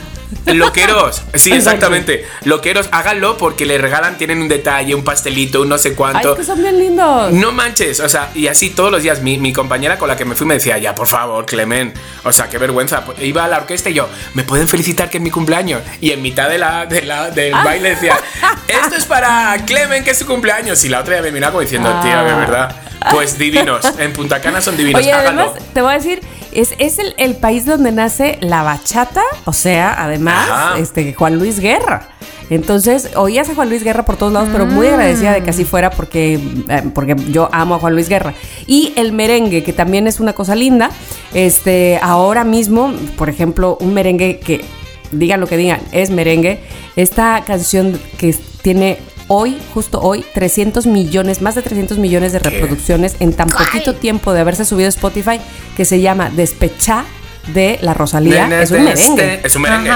Loqueros, 0.46 1.22
sí, 1.34 1.52
exactamente. 1.52 2.26
Loqueros, 2.44 2.88
háganlo 2.92 3.36
porque 3.38 3.64
le 3.66 3.78
regalan, 3.78 4.18
tienen 4.18 4.40
un 4.42 4.48
detalle, 4.48 4.94
un 4.94 5.02
pastelito, 5.04 5.62
un 5.62 5.68
no 5.70 5.78
sé 5.78 5.90
Ay, 5.90 5.94
cuánto. 5.94 6.32
es 6.32 6.38
que 6.40 6.44
son 6.44 6.60
bien 6.60 6.78
lindos. 6.78 7.32
No 7.32 7.52
manches, 7.52 8.00
o 8.00 8.08
sea, 8.08 8.30
y 8.34 8.46
así 8.48 8.70
todos 8.70 8.90
los 8.90 9.02
días. 9.02 9.22
Mi, 9.22 9.38
mi 9.38 9.52
compañera 9.52 9.96
con 9.98 10.08
la 10.08 10.16
que 10.16 10.24
me 10.24 10.34
fui 10.34 10.46
me 10.46 10.54
decía, 10.54 10.76
ya, 10.78 10.94
por 10.94 11.06
favor, 11.08 11.46
Clemen. 11.46 11.94
O 12.24 12.32
sea, 12.32 12.48
qué 12.48 12.58
vergüenza. 12.58 13.04
Iba 13.20 13.44
a 13.44 13.48
la 13.48 13.56
orquesta 13.58 13.90
y 13.90 13.94
yo, 13.94 14.08
¿me 14.34 14.44
pueden 14.44 14.68
felicitar 14.68 15.08
que 15.08 15.16
es 15.18 15.22
mi 15.22 15.30
cumpleaños? 15.30 15.82
Y 16.00 16.10
en 16.10 16.20
mitad 16.22 16.48
de 16.48 16.58
la, 16.58 16.86
de 16.86 17.02
la- 17.02 17.30
del 17.30 17.54
Ah. 17.54 17.62
baile 17.64 17.90
decía, 17.90 18.16
esto 18.68 18.96
es 18.96 19.04
para 19.06 19.56
Clemen, 19.66 20.04
que 20.04 20.10
es 20.10 20.18
su 20.18 20.26
cumpleaños. 20.26 20.82
Y 20.84 20.88
la 20.88 21.00
otra 21.00 21.16
ya 21.16 21.22
me 21.22 21.32
miraba 21.32 21.52
como 21.52 21.62
diciendo, 21.62 21.88
Ah. 21.92 22.00
tía, 22.02 22.22
de 22.22 22.34
verdad. 22.34 22.76
Pues 23.10 23.36
divinos. 23.38 23.84
En 23.98 24.12
Punta 24.14 24.40
Cana 24.40 24.60
son 24.62 24.76
divinos. 24.76 25.00
Oye, 25.00 25.12
además, 25.12 25.48
te 25.74 25.82
voy 25.82 25.92
a 25.92 25.96
decir, 25.96 26.20
es, 26.54 26.74
es 26.78 26.98
el, 26.98 27.14
el 27.18 27.36
país 27.36 27.66
donde 27.66 27.92
nace 27.92 28.38
la 28.40 28.62
bachata, 28.62 29.22
o 29.44 29.52
sea, 29.52 29.94
además, 30.02 30.48
Ajá. 30.50 30.78
este, 30.78 31.14
Juan 31.14 31.38
Luis 31.38 31.60
Guerra. 31.60 32.08
Entonces, 32.50 33.10
oías 33.16 33.48
a 33.48 33.54
Juan 33.54 33.70
Luis 33.70 33.82
Guerra 33.82 34.04
por 34.04 34.16
todos 34.16 34.32
lados, 34.32 34.50
pero 34.52 34.66
muy 34.66 34.86
agradecida 34.86 35.32
de 35.32 35.42
que 35.42 35.50
así 35.50 35.64
fuera 35.64 35.90
porque, 35.90 36.34
eh, 36.68 36.82
porque 36.94 37.16
yo 37.30 37.48
amo 37.52 37.76
a 37.76 37.78
Juan 37.78 37.94
Luis 37.94 38.08
Guerra. 38.08 38.34
Y 38.66 38.92
el 38.96 39.12
merengue, 39.12 39.62
que 39.62 39.72
también 39.72 40.06
es 40.06 40.20
una 40.20 40.34
cosa 40.34 40.54
linda. 40.54 40.90
Este, 41.32 41.98
ahora 42.02 42.44
mismo, 42.44 42.92
por 43.16 43.30
ejemplo, 43.30 43.78
un 43.80 43.94
merengue 43.94 44.40
que, 44.40 44.62
digan 45.10 45.40
lo 45.40 45.46
que 45.46 45.56
digan, 45.56 45.80
es 45.92 46.10
merengue. 46.10 46.60
Esta 46.96 47.42
canción 47.46 47.98
que 48.18 48.34
tiene 48.62 48.98
hoy, 49.28 49.58
justo 49.72 50.00
hoy, 50.00 50.24
300 50.34 50.86
millones, 50.86 51.42
más 51.42 51.54
de 51.54 51.62
300 51.62 51.98
millones 51.98 52.32
de 52.32 52.38
reproducciones 52.38 53.16
en 53.20 53.32
tan 53.32 53.48
poquito 53.48 53.94
tiempo 53.94 54.32
de 54.32 54.40
haberse 54.40 54.64
subido 54.64 54.86
a 54.86 54.90
Spotify, 54.90 55.40
que 55.76 55.84
se 55.84 56.00
llama 56.00 56.30
Despechá 56.30 57.04
de 57.48 57.78
la 57.82 57.94
Rosalía. 57.94 58.46
Nene 58.46 58.62
Es 58.62 58.70
un 58.70 58.78
de 58.78 58.82
merengue. 58.84 59.34
este- 59.34 59.46
Es 59.46 59.56
un 59.56 59.62
merengue. 59.62 59.90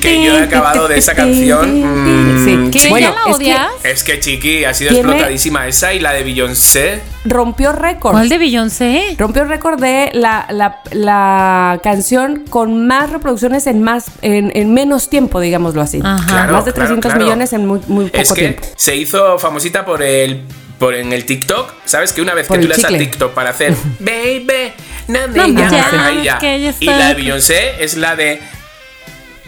Que 0.00 0.24
yo 0.24 0.38
he 0.38 0.42
acabado 0.42 0.88
de 0.88 0.98
esa 0.98 1.14
canción, 1.14 1.80
mm, 1.80 2.44
Sí. 2.72 2.88
Bueno, 2.88 3.14
¿Ya 3.40 3.70
la 3.82 3.90
es 3.90 4.04
que 4.04 4.20
chiqui, 4.20 4.64
ha 4.64 4.74
sido 4.74 4.90
explotadísima 4.92 5.66
esa 5.66 5.92
y 5.94 6.00
la 6.00 6.12
de 6.12 6.22
Beyoncé. 6.24 7.00
rompió 7.24 7.72
récord. 7.72 8.12
¿Cuál 8.12 8.28
de 8.28 8.36
Beyoncé? 8.38 9.14
Rompió 9.18 9.44
récord 9.44 9.80
de 9.80 10.10
la, 10.12 10.46
la- 10.50 10.80
la 10.92 11.80
canción 11.82 12.44
con 12.50 12.86
más 12.86 13.10
reproducciones 13.10 13.66
en 13.66 13.82
más 13.82 14.06
en, 14.22 14.52
en 14.54 14.74
menos 14.74 15.08
tiempo, 15.08 15.40
digámoslo 15.40 15.80
así. 15.80 16.00
Ajá. 16.04 16.26
Claro, 16.26 16.52
más 16.52 16.64
de 16.66 16.72
claro, 16.72 16.88
300 16.88 17.10
claro. 17.12 17.24
millones 17.24 17.52
en 17.54 17.66
muy, 17.66 17.80
muy 17.86 18.06
poco 18.06 18.18
Es 18.22 18.32
que 18.32 18.40
tiempo. 18.40 18.62
se 18.76 18.96
hizo 18.96 19.38
famosita 19.38 19.84
por 19.86 20.02
el 20.02 20.42
por 20.78 20.92
en 20.94 21.12
el 21.12 21.24
TikTok, 21.24 21.72
¿sabes? 21.84 22.12
Que 22.12 22.20
una 22.20 22.34
vez 22.34 22.46
Por 22.48 22.56
que 22.58 22.62
tú 22.64 22.68
le 22.68 22.74
das 22.76 22.84
a. 22.84 22.88
TikTok 22.98 23.32
para 23.32 23.50
hacer 23.50 23.74
baby, 24.00 24.72
na, 25.08 25.26
na, 25.26 25.46
No, 25.46 25.60
ya, 25.60 25.70
ya, 25.70 26.06
ahí 26.06 26.24
ya. 26.24 26.34
es 26.34 26.38
que 26.40 26.54
ella 26.54 26.74
Y 26.80 26.86
la 26.86 27.08
de 27.08 27.14
Beyoncé 27.14 27.84
es 27.84 27.96
la 27.96 28.16
de 28.16 28.40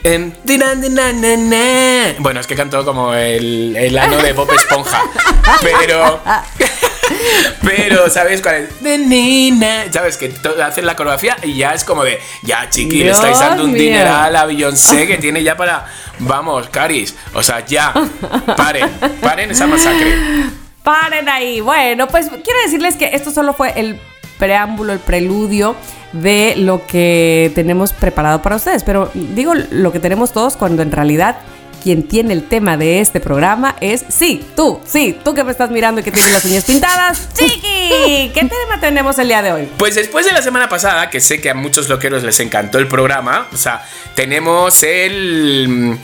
em. 0.05 0.33
Bueno, 2.19 2.40
es 2.40 2.47
que 2.47 2.55
cantó 2.55 2.85
como 2.85 3.14
el, 3.14 3.75
el 3.77 3.99
ano 3.99 4.19
de 4.19 4.33
Bob 4.33 4.51
Esponja. 4.53 5.03
Pero. 5.62 6.23
Pero, 7.62 8.09
¿sabes 8.11 8.42
cuál 8.42 8.57
es? 8.57 8.83
De 8.83 8.99
nina. 8.99 9.85
¿Sabes? 9.92 10.16
Que 10.16 10.33
hacen 10.62 10.87
la 10.87 10.97
coreografía 10.97 11.37
y 11.42 11.55
ya 11.57 11.75
es 11.75 11.85
como 11.85 12.05
de. 12.05 12.21
Ya, 12.42 12.69
chiqui, 12.69 13.05
le 13.05 13.11
estáis 13.11 13.38
dando 13.38 13.64
un 13.64 13.73
mío. 13.73 13.83
dineral 13.83 14.35
a 14.35 14.45
Beyoncé 14.47 15.07
que 15.07 15.19
tiene 15.19 15.42
ya 15.42 15.57
para. 15.57 15.87
Vamos, 16.19 16.69
Caris. 16.69 17.14
O 17.35 17.42
sea, 17.42 17.64
ya. 17.64 17.92
Paren. 18.57 18.88
Paren 19.21 19.51
esa 19.51 19.66
masacre. 19.66 20.14
Paren 20.83 21.29
ahí. 21.29 21.61
Bueno, 21.61 22.07
pues 22.09 22.29
quiero 22.29 22.61
decirles 22.64 22.97
que 22.97 23.11
esto 23.12 23.31
solo 23.31 23.53
fue 23.55 23.73
el 23.77 24.01
preámbulo, 24.38 24.92
el 24.92 24.99
preludio 24.99 25.77
de 26.12 26.55
lo 26.57 26.87
que 26.87 27.53
tenemos 27.55 27.92
preparado 27.92 28.42
para 28.42 28.57
ustedes. 28.57 28.85
Pero 28.85 29.11
digo 29.14 29.55
lo 29.55 29.92
que 29.92 30.01
tenemos 30.01 30.33
todos 30.33 30.57
cuando 30.57 30.83
en 30.83 30.92
realidad 30.92 31.37
quien 31.87 32.03
tiene 32.03 32.33
el 32.33 32.42
tema 32.42 32.77
de 32.77 33.01
este 33.01 33.20
programa 33.20 33.77
es 33.81 34.05
sí, 34.09 34.44
tú, 34.57 34.81
sí, 34.85 35.16
tú 35.25 35.35
que 35.35 35.44
me 35.44 35.53
estás 35.53 35.70
mirando 35.70 36.01
y 36.01 36.05
que 36.05 36.11
tienes 36.11 36.33
las 36.33 36.44
uñas 36.44 36.64
pintadas. 36.64 37.29
Chiqui, 37.38 38.33
¿qué 38.35 38.40
tema 38.40 38.81
tenemos 38.81 39.16
el 39.20 39.29
día 39.29 39.40
de 39.40 39.53
hoy? 39.53 39.68
Pues 39.77 39.94
después 39.94 40.27
de 40.27 40.33
la 40.33 40.42
semana 40.42 40.68
pasada, 40.68 41.11
que 41.11 41.20
sé 41.20 41.40
que 41.40 41.49
a 41.49 41.55
muchos 41.55 41.88
loqueros 41.88 42.25
les 42.25 42.40
encantó 42.40 42.79
el 42.79 42.88
programa, 42.88 43.46
o 43.53 43.57
sea, 43.57 43.87
tenemos 44.16 44.83
el. 44.83 45.96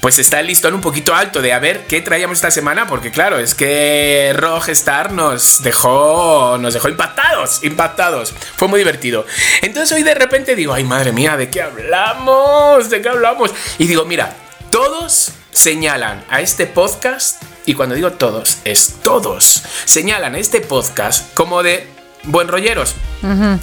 Pues 0.00 0.18
está 0.18 0.40
el 0.40 0.46
listón 0.46 0.74
un 0.74 0.80
poquito 0.80 1.14
alto 1.14 1.42
de 1.42 1.52
a 1.52 1.58
ver 1.58 1.86
qué 1.86 2.00
traíamos 2.00 2.38
esta 2.38 2.50
semana, 2.50 2.86
porque 2.86 3.10
claro, 3.10 3.38
es 3.38 3.54
que 3.54 4.32
Rockstar 4.34 5.12
nos 5.12 5.62
dejó, 5.62 6.56
nos 6.58 6.72
dejó 6.72 6.88
impactados, 6.88 7.62
impactados. 7.62 8.32
Fue 8.56 8.66
muy 8.66 8.78
divertido. 8.78 9.26
Entonces 9.60 9.94
hoy 9.94 10.02
de 10.02 10.14
repente 10.14 10.56
digo, 10.56 10.72
ay 10.72 10.84
madre 10.84 11.12
mía, 11.12 11.36
¿de 11.36 11.50
qué 11.50 11.60
hablamos? 11.60 12.88
¿De 12.88 13.02
qué 13.02 13.10
hablamos? 13.10 13.52
Y 13.78 13.86
digo, 13.86 14.06
mira, 14.06 14.34
todos 14.70 15.32
señalan 15.52 16.24
a 16.30 16.40
este 16.40 16.66
podcast, 16.66 17.42
y 17.66 17.74
cuando 17.74 17.94
digo 17.94 18.12
todos, 18.12 18.58
es 18.64 18.94
todos, 19.02 19.62
señalan 19.84 20.34
a 20.34 20.38
este 20.38 20.60
podcast 20.62 21.34
como 21.34 21.62
de 21.62 21.86
buen 22.24 22.48
rolleros. 22.48 22.94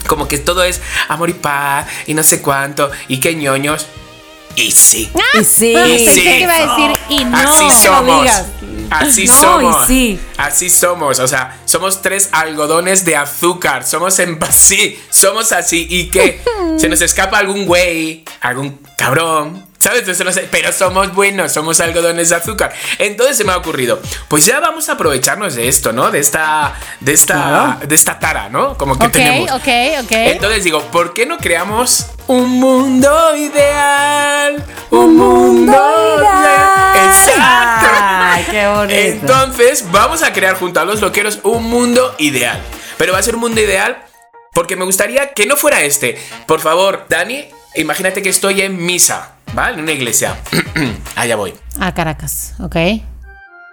Como 0.05 0.27
que 0.27 0.37
todo 0.37 0.63
es 0.63 0.81
amor 1.07 1.29
y 1.29 1.33
paz 1.33 1.87
y 2.05 2.13
no 2.13 2.23
sé 2.23 2.41
cuánto 2.41 2.91
y 3.07 3.19
qué 3.19 3.33
ñoños. 3.33 3.87
Y 4.57 4.71
sí. 4.71 5.09
Y 5.35 5.43
sí. 5.45 5.73
Pensé 5.73 6.11
sí. 6.13 6.23
que 6.23 6.39
iba 6.41 6.53
a 6.55 6.59
decir 6.61 6.99
y 7.09 7.23
no. 7.25 7.37
Así 7.37 7.69
somos. 7.85 8.21
digas. 8.21 8.45
Así 8.89 9.25
No, 9.27 9.33
somos. 9.33 9.83
y 9.83 9.87
sí. 9.87 10.19
Así 10.37 10.69
somos. 10.69 11.19
O 11.19 11.27
sea, 11.27 11.59
somos 11.65 12.01
tres 12.01 12.29
algodones 12.31 13.05
de 13.05 13.15
azúcar. 13.15 13.85
Somos 13.85 14.17
en 14.19 14.39
sí, 14.51 14.99
somos 15.09 15.51
así. 15.51 15.85
Y 15.89 16.09
que 16.09 16.41
se 16.77 16.89
nos 16.89 17.01
escapa 17.01 17.37
algún 17.37 17.65
güey, 17.65 18.23
algún 18.41 18.79
cabrón. 18.97 19.65
¿Sabes? 19.79 19.99
Entonces, 19.99 20.25
no 20.25 20.31
sé, 20.33 20.47
pero 20.49 20.73
somos 20.73 21.13
buenos, 21.13 21.51
somos 21.53 21.79
algodones 21.79 22.29
de 22.29 22.35
azúcar. 22.35 22.73
Entonces 22.97 23.37
se 23.37 23.43
me 23.43 23.51
ha 23.51 23.57
ocurrido, 23.57 24.01
pues 24.27 24.43
ya 24.43 24.59
vamos 24.59 24.89
a 24.89 24.93
aprovecharnos 24.93 25.53
de 25.53 25.67
esto, 25.67 25.93
¿no? 25.93 26.09
De 26.09 26.17
esta, 26.19 26.73
de 26.99 27.13
esta, 27.13 27.77
de 27.87 27.93
esta 27.93 28.17
tara, 28.19 28.49
¿no? 28.49 28.75
Como 28.75 28.97
que 28.97 29.05
Ok, 29.05 29.13
tenemos. 29.13 29.51
ok, 29.51 29.67
ok. 30.03 30.11
Entonces 30.11 30.63
digo, 30.63 30.81
¿por 30.91 31.13
qué 31.13 31.27
no 31.27 31.37
creamos 31.37 32.07
un 32.27 32.59
mundo 32.59 33.35
ideal? 33.35 34.63
Un 34.91 35.15
mundo 35.15 35.71
ideal. 35.71 37.09
Exacto. 37.09 37.87
Ay, 37.91 38.45
qué 38.49 38.67
bonito. 38.67 38.99
Entonces, 38.99 39.85
vamos 39.91 40.23
a 40.23 40.33
crear 40.33 40.57
junto 40.57 40.79
a 40.79 40.85
los 40.85 41.01
loqueros 41.01 41.39
un 41.43 41.63
mundo 41.63 42.15
ideal. 42.19 42.61
Pero 42.97 43.13
va 43.13 43.19
a 43.19 43.23
ser 43.23 43.35
un 43.35 43.41
mundo 43.41 43.61
ideal 43.61 44.03
porque 44.53 44.75
me 44.75 44.85
gustaría 44.85 45.33
que 45.33 45.45
no 45.45 45.55
fuera 45.55 45.81
este. 45.81 46.19
Por 46.47 46.59
favor, 46.59 47.05
Dani, 47.09 47.47
imagínate 47.75 48.21
que 48.21 48.29
estoy 48.29 48.61
en 48.61 48.83
misa, 48.83 49.35
¿vale? 49.53 49.75
En 49.75 49.81
una 49.81 49.91
iglesia. 49.91 50.37
Allá 51.15 51.35
voy. 51.35 51.53
A 51.79 51.93
Caracas, 51.93 52.55
ok. 52.59 52.75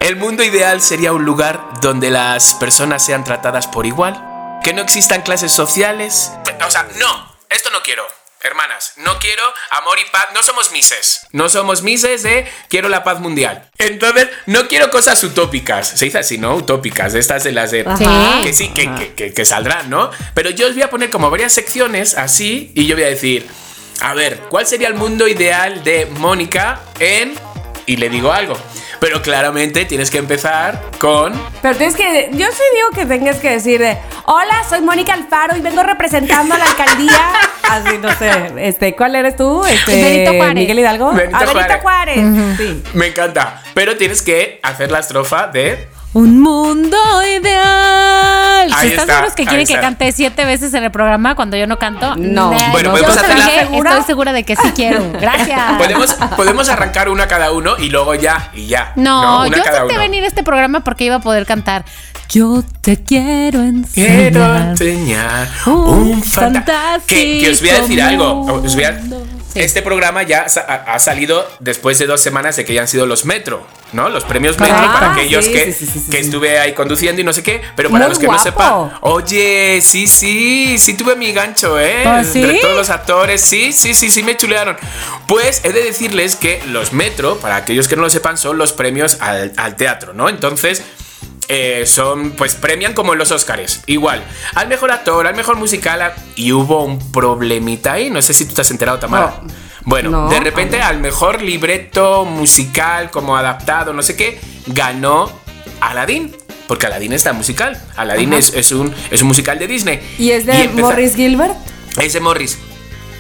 El 0.00 0.16
mundo 0.16 0.42
ideal 0.44 0.82
sería 0.82 1.12
un 1.12 1.24
lugar 1.24 1.80
donde 1.80 2.10
las 2.10 2.54
personas 2.54 3.02
sean 3.04 3.24
tratadas 3.24 3.66
por 3.66 3.86
igual, 3.86 4.60
que 4.62 4.74
no 4.74 4.82
existan 4.82 5.22
clases 5.22 5.52
sociales. 5.52 6.30
O 6.66 6.70
sea, 6.70 6.86
no, 6.98 7.34
esto 7.48 7.70
no 7.70 7.78
quiero. 7.82 8.04
Hermanas, 8.44 8.92
no 8.98 9.18
quiero 9.18 9.42
amor 9.70 9.98
y 9.98 10.10
paz. 10.10 10.26
No 10.34 10.42
somos 10.42 10.70
mises. 10.70 11.26
No 11.32 11.48
somos 11.48 11.82
mises 11.82 12.22
de 12.22 12.46
quiero 12.68 12.88
la 12.88 13.02
paz 13.02 13.18
mundial. 13.18 13.68
Entonces, 13.78 14.28
no 14.46 14.68
quiero 14.68 14.90
cosas 14.90 15.22
utópicas. 15.24 15.88
Se 15.88 16.04
dice 16.04 16.18
así, 16.18 16.38
¿no? 16.38 16.54
Utópicas. 16.54 17.14
Estas 17.14 17.42
de 17.44 17.52
las 17.52 17.70
de. 17.70 17.84
Que 18.44 18.52
sí, 18.52 18.68
que, 18.74 18.94
que- 18.94 19.14
que- 19.14 19.32
que 19.32 19.44
saldrán, 19.44 19.88
¿no? 19.90 20.10
Pero 20.34 20.50
yo 20.50 20.66
os 20.66 20.74
voy 20.74 20.82
a 20.82 20.90
poner 20.90 21.10
como 21.10 21.30
varias 21.30 21.52
secciones 21.54 22.16
así 22.18 22.70
y 22.74 22.86
yo 22.86 22.94
voy 22.96 23.04
a 23.04 23.08
decir, 23.08 23.48
a 24.00 24.12
ver, 24.14 24.38
¿cuál 24.50 24.66
sería 24.66 24.88
el 24.88 24.94
mundo 24.94 25.26
ideal 25.26 25.82
de 25.82 26.06
Mónica 26.06 26.80
en... 27.00 27.34
Y 27.86 27.96
le 27.96 28.08
digo 28.08 28.32
algo. 28.32 28.56
Pero 29.04 29.20
claramente 29.20 29.84
tienes 29.84 30.10
que 30.10 30.16
empezar 30.16 30.80
con... 30.98 31.34
Pero 31.60 31.76
tienes 31.76 31.94
que, 31.94 32.30
yo 32.32 32.46
sí 32.46 32.62
digo 32.74 32.88
que 32.94 33.04
tengas 33.04 33.36
que 33.36 33.50
decir 33.50 33.78
de, 33.78 33.98
hola, 34.24 34.64
soy 34.66 34.80
Mónica 34.80 35.12
Alfaro 35.12 35.54
y 35.58 35.60
vengo 35.60 35.82
representando 35.82 36.54
a 36.54 36.56
la 36.56 36.64
alcaldía. 36.64 37.32
Así, 37.68 37.98
no 37.98 38.10
sé, 38.16 38.30
este, 38.66 38.96
¿cuál 38.96 39.14
eres 39.14 39.36
tú? 39.36 39.62
Este, 39.66 40.02
Benito 40.02 40.32
Juárez. 40.32 40.54
Miguel 40.54 40.78
Hidalgo. 40.78 41.12
Benito 41.12 41.36
ah, 41.38 41.44
Benito 41.44 41.80
Juárez. 41.82 42.56
Sí. 42.56 42.82
Me 42.94 43.08
encanta. 43.08 43.62
Pero 43.74 43.94
tienes 43.98 44.22
que 44.22 44.58
hacer 44.62 44.90
la 44.90 45.00
estrofa 45.00 45.48
de... 45.48 45.86
Un 46.14 46.40
mundo 46.40 46.96
ideal. 47.24 48.72
Ahí 48.72 48.88
¿Están 48.90 49.00
está, 49.00 49.06
seguros 49.14 49.34
que 49.34 49.44
quieren 49.46 49.66
que 49.66 49.74
cante 49.74 50.12
siete 50.12 50.44
veces 50.44 50.72
en 50.74 50.84
el 50.84 50.90
programa 50.90 51.34
cuando 51.34 51.56
yo 51.56 51.66
no 51.66 51.78
canto? 51.78 52.14
No. 52.16 52.52
Nah, 52.52 52.70
Bueno, 52.70 52.96
yo 52.96 53.06
hacerla- 53.08 53.46
¿Segura? 53.46 53.90
Estoy 53.90 54.04
segura 54.06 54.32
de 54.32 54.44
que 54.44 54.56
sí 54.56 54.68
quiero. 54.76 55.10
Gracias. 55.20 55.60
Podemos, 55.76 56.14
podemos 56.36 56.68
arrancar 56.68 57.08
una 57.08 57.26
cada 57.26 57.50
uno 57.52 57.76
y 57.78 57.90
luego 57.90 58.14
ya, 58.14 58.50
y 58.54 58.68
ya. 58.68 58.92
No, 58.96 59.46
yo 59.46 59.62
uno. 59.86 59.98
venir 59.98 60.24
a 60.24 60.28
este 60.28 60.42
programa 60.42 60.80
porque 60.80 61.04
iba 61.04 61.16
a 61.16 61.20
poder 61.20 61.46
cantar. 61.46 61.84
Yo 62.30 62.62
te 62.80 63.02
quiero 63.02 63.60
Quiero 63.60 63.64
enseñar. 63.64 64.68
enseñar 64.70 65.48
Un 65.66 65.74
un 65.74 66.22
fantástico. 66.22 67.02
Que, 67.08 67.38
que 67.40 67.50
os 67.50 67.60
voy 67.60 67.70
a 67.70 67.80
decir 67.80 68.02
algo. 68.02 68.40
Os 68.46 68.74
voy 68.74 68.84
a-. 68.84 69.00
Sí. 69.54 69.60
Este 69.60 69.82
programa 69.82 70.24
ya 70.24 70.46
ha, 70.66 70.98
salido 70.98 71.48
después 71.60 71.98
de 71.98 72.06
dos 72.06 72.20
semanas 72.20 72.56
de 72.56 72.64
que 72.64 72.74
ya 72.74 72.82
han 72.82 72.88
sido 72.88 73.06
los 73.06 73.24
Metro. 73.24 73.66
¿no? 73.92 74.08
Los 74.08 74.24
premios 74.24 74.58
Metro 74.58 74.74
Correcto. 74.74 74.94
para 74.98 75.12
aquellos 75.12 75.44
Sí, 75.44 75.52
que, 75.52 75.72
sí, 75.72 76.06
que 76.10 76.18
estuve 76.18 76.58
ahí 76.58 76.72
conduciendo 76.72 77.20
y 77.20 77.24
no 77.24 77.32
sé 77.32 77.42
qué. 77.42 77.62
Pero 77.76 77.90
para 77.90 78.06
Muy 78.06 78.10
los 78.10 78.18
que 78.18 78.26
no 78.26 78.38
sepan, 78.38 78.92
oye, 79.00 79.80
sí, 79.80 80.08
sí, 80.08 80.76
sí 80.78 80.94
tuve 80.94 81.14
mi 81.14 81.32
gancho, 81.32 81.78
¿eh? 81.80 82.02
¿Ah? 82.04 82.22
Entre 82.22 82.58
todos 82.58 82.76
los 82.76 82.90
actores, 82.90 83.40
sí, 83.40 83.72
sí, 83.72 83.94
sí, 83.94 84.10
sí 84.10 84.22
me 84.24 84.36
chulearon. 84.36 84.76
Pues 85.28 85.64
he 85.64 85.72
de 85.72 85.84
decirles 85.84 86.34
que 86.34 86.60
los 86.66 86.92
Metro, 86.92 87.38
para 87.38 87.56
aquellos 87.56 87.86
que 87.86 87.94
no 87.94 88.02
lo 88.02 88.10
sepan, 88.10 88.36
son 88.36 88.58
los 88.58 88.72
premios 88.72 89.18
al, 89.20 89.52
al 89.56 89.76
teatro, 89.76 90.12
¿no? 90.12 90.28
Entonces. 90.28 90.82
Eh, 91.48 91.84
son, 91.86 92.30
pues 92.32 92.54
premian 92.54 92.94
como 92.94 93.12
en 93.12 93.18
los 93.18 93.30
Oscars, 93.30 93.82
igual, 93.86 94.24
al 94.54 94.68
mejor 94.68 94.90
actor, 94.90 95.26
al 95.26 95.34
mejor 95.36 95.56
musical, 95.56 96.00
a- 96.02 96.14
y 96.36 96.52
hubo 96.52 96.82
un 96.84 96.98
problemita 97.12 97.92
ahí, 97.92 98.10
no 98.10 98.22
sé 98.22 98.32
si 98.34 98.44
tú 98.46 98.54
te 98.54 98.60
has 98.62 98.70
enterado, 98.70 98.98
Tamara. 98.98 99.40
No. 99.42 99.48
Bueno, 99.86 100.10
No, 100.10 100.28
de 100.30 100.40
repente 100.40 100.80
al 100.80 100.98
mejor 101.00 101.42
libreto 101.42 102.24
musical, 102.24 103.10
como 103.10 103.36
adaptado, 103.36 103.92
no 103.92 104.02
sé 104.02 104.16
qué, 104.16 104.40
ganó 104.66 105.30
Aladdin. 105.80 106.34
Porque 106.66 106.86
Aladdin 106.86 107.12
está 107.12 107.34
musical. 107.34 107.78
Aladdin 107.94 108.32
es, 108.32 108.54
es 108.54 108.72
un, 108.72 108.94
es 109.10 109.20
un 109.20 109.28
musical 109.28 109.58
de 109.58 109.66
Disney. 109.66 110.00
¿Y 110.18 110.30
es 110.30 110.46
de 110.46 110.68
Morris 110.68 111.14
Gilbert? 111.14 111.54
Es 112.00 112.14
de 112.14 112.20
Morris. 112.20 112.56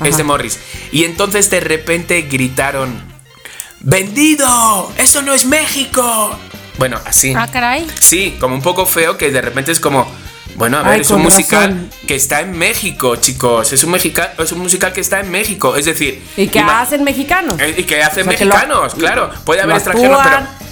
Es 0.02 0.16
de 0.16 0.24
Morris. 0.24 0.58
Y 0.92 1.04
entonces 1.04 1.50
de 1.50 1.60
repente 1.60 2.22
gritaron: 2.22 2.98
¡Vendido! 3.80 4.90
¡Eso 4.96 5.20
no 5.20 5.34
es 5.34 5.44
México! 5.44 6.38
Bueno, 6.78 6.98
así. 7.04 7.32
Ah, 7.36 7.48
caray. 7.50 7.86
Sí, 8.00 8.36
como 8.40 8.54
un 8.54 8.62
poco 8.62 8.86
feo 8.86 9.16
que 9.16 9.30
de 9.30 9.40
repente 9.40 9.72
es 9.72 9.80
como. 9.80 10.06
Bueno, 10.56 10.78
a 10.78 10.82
ver, 10.82 10.92
Ay, 10.92 11.00
es 11.00 11.10
un 11.10 11.20
musical 11.22 11.62
razón. 11.70 11.90
que 12.06 12.14
está 12.14 12.40
en 12.40 12.56
México, 12.56 13.16
chicos. 13.16 13.72
Es 13.72 13.82
un, 13.82 13.90
musical, 13.90 14.32
es 14.38 14.52
un 14.52 14.60
musical 14.60 14.92
que 14.92 15.00
está 15.00 15.18
en 15.20 15.30
México. 15.30 15.76
Es 15.76 15.84
decir. 15.84 16.22
¿Y 16.36 16.46
qué 16.46 16.60
ima- 16.60 16.80
hacen 16.80 17.02
mexicanos? 17.02 17.60
eh, 17.60 17.74
Y 17.78 17.82
que 17.84 18.00
hacen 18.02 18.22
O 18.26 18.30
sea, 18.30 18.38
que 18.38 18.44
lo- 18.44 18.54
mexicanos, 18.54 18.94
claro. 18.94 19.30
Puede 19.44 19.62
haber 19.62 19.76
extranjeros, 19.76 20.20
pero. 20.22 20.63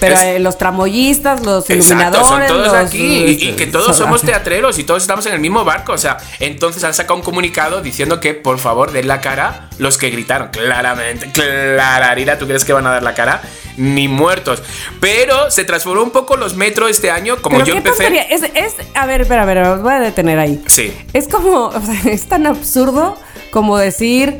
Pero 0.00 0.14
Es- 0.14 0.22
eh, 0.22 0.38
los 0.40 0.56
tramoyistas, 0.58 1.44
los 1.44 1.68
Exacto, 1.68 1.94
iluminadores. 1.94 2.26
son 2.26 2.46
todos 2.48 2.66
los, 2.66 2.74
aquí 2.74 3.24
y, 3.38 3.48
y 3.50 3.52
que 3.52 3.66
todos 3.66 3.96
somos 3.96 4.22
teatreros 4.22 4.78
y 4.78 4.84
todos 4.84 5.02
estamos 5.02 5.26
en 5.26 5.34
el 5.34 5.40
mismo 5.40 5.64
barco. 5.64 5.92
O 5.92 5.98
sea, 5.98 6.16
entonces 6.40 6.82
han 6.84 6.94
sacado 6.94 7.16
un 7.16 7.22
comunicado 7.22 7.82
diciendo 7.82 8.18
que 8.18 8.32
por 8.34 8.58
favor 8.58 8.92
den 8.92 9.06
la 9.08 9.20
cara 9.20 9.68
los 9.78 9.98
que 9.98 10.08
gritaron. 10.10 10.48
Claramente, 10.48 11.30
clararira, 11.32 12.38
¿tú 12.38 12.46
crees 12.46 12.64
que 12.64 12.72
van 12.72 12.86
a 12.86 12.90
dar 12.92 13.02
la 13.02 13.14
cara? 13.14 13.42
Ni 13.76 14.08
muertos. 14.08 14.62
Pero 15.00 15.50
se 15.50 15.64
transformó 15.64 16.02
un 16.02 16.10
poco 16.10 16.36
los 16.36 16.54
metros 16.56 16.90
este 16.90 17.10
año, 17.10 17.36
como 17.42 17.56
Pero 17.58 17.66
yo 17.66 17.72
qué 17.74 17.78
empecé. 17.78 18.26
Es, 18.34 18.42
es, 18.54 18.74
a 18.94 19.06
ver, 19.06 19.20
espera, 19.22 19.42
a 19.42 19.44
ver, 19.44 19.58
os 19.58 19.82
voy 19.82 19.92
a 19.92 20.00
detener 20.00 20.38
ahí. 20.38 20.62
Sí. 20.66 20.96
Es 21.12 21.28
como, 21.28 21.66
o 21.66 21.80
sea, 21.80 22.10
es 22.12 22.26
tan 22.26 22.46
absurdo 22.46 23.16
como 23.50 23.76
decir, 23.78 24.38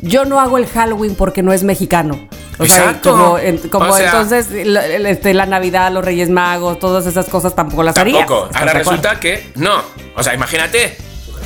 yo 0.00 0.24
no 0.24 0.40
hago 0.40 0.58
el 0.58 0.66
Halloween 0.66 1.14
porque 1.14 1.42
no 1.42 1.52
es 1.52 1.62
mexicano. 1.62 2.28
Exacto. 2.58 3.10
como, 3.12 3.38
en- 3.38 3.58
como 3.68 3.90
O 3.90 3.96
sea- 3.96 4.06
entonces 4.06 4.46
la, 4.66 4.84
este, 4.86 5.34
la 5.34 5.46
Navidad, 5.46 5.90
los 5.92 6.04
Reyes 6.04 6.28
Magos, 6.30 6.78
todas 6.78 7.06
esas 7.06 7.26
cosas 7.26 7.54
tampoco 7.54 7.82
las 7.82 7.96
haría. 7.96 8.18
Tampoco. 8.26 8.48
Ahora 8.54 8.72
resulta 8.72 9.18
que 9.18 9.50
no. 9.56 9.82
O 10.16 10.22
sea, 10.22 10.34
imagínate. 10.34 10.96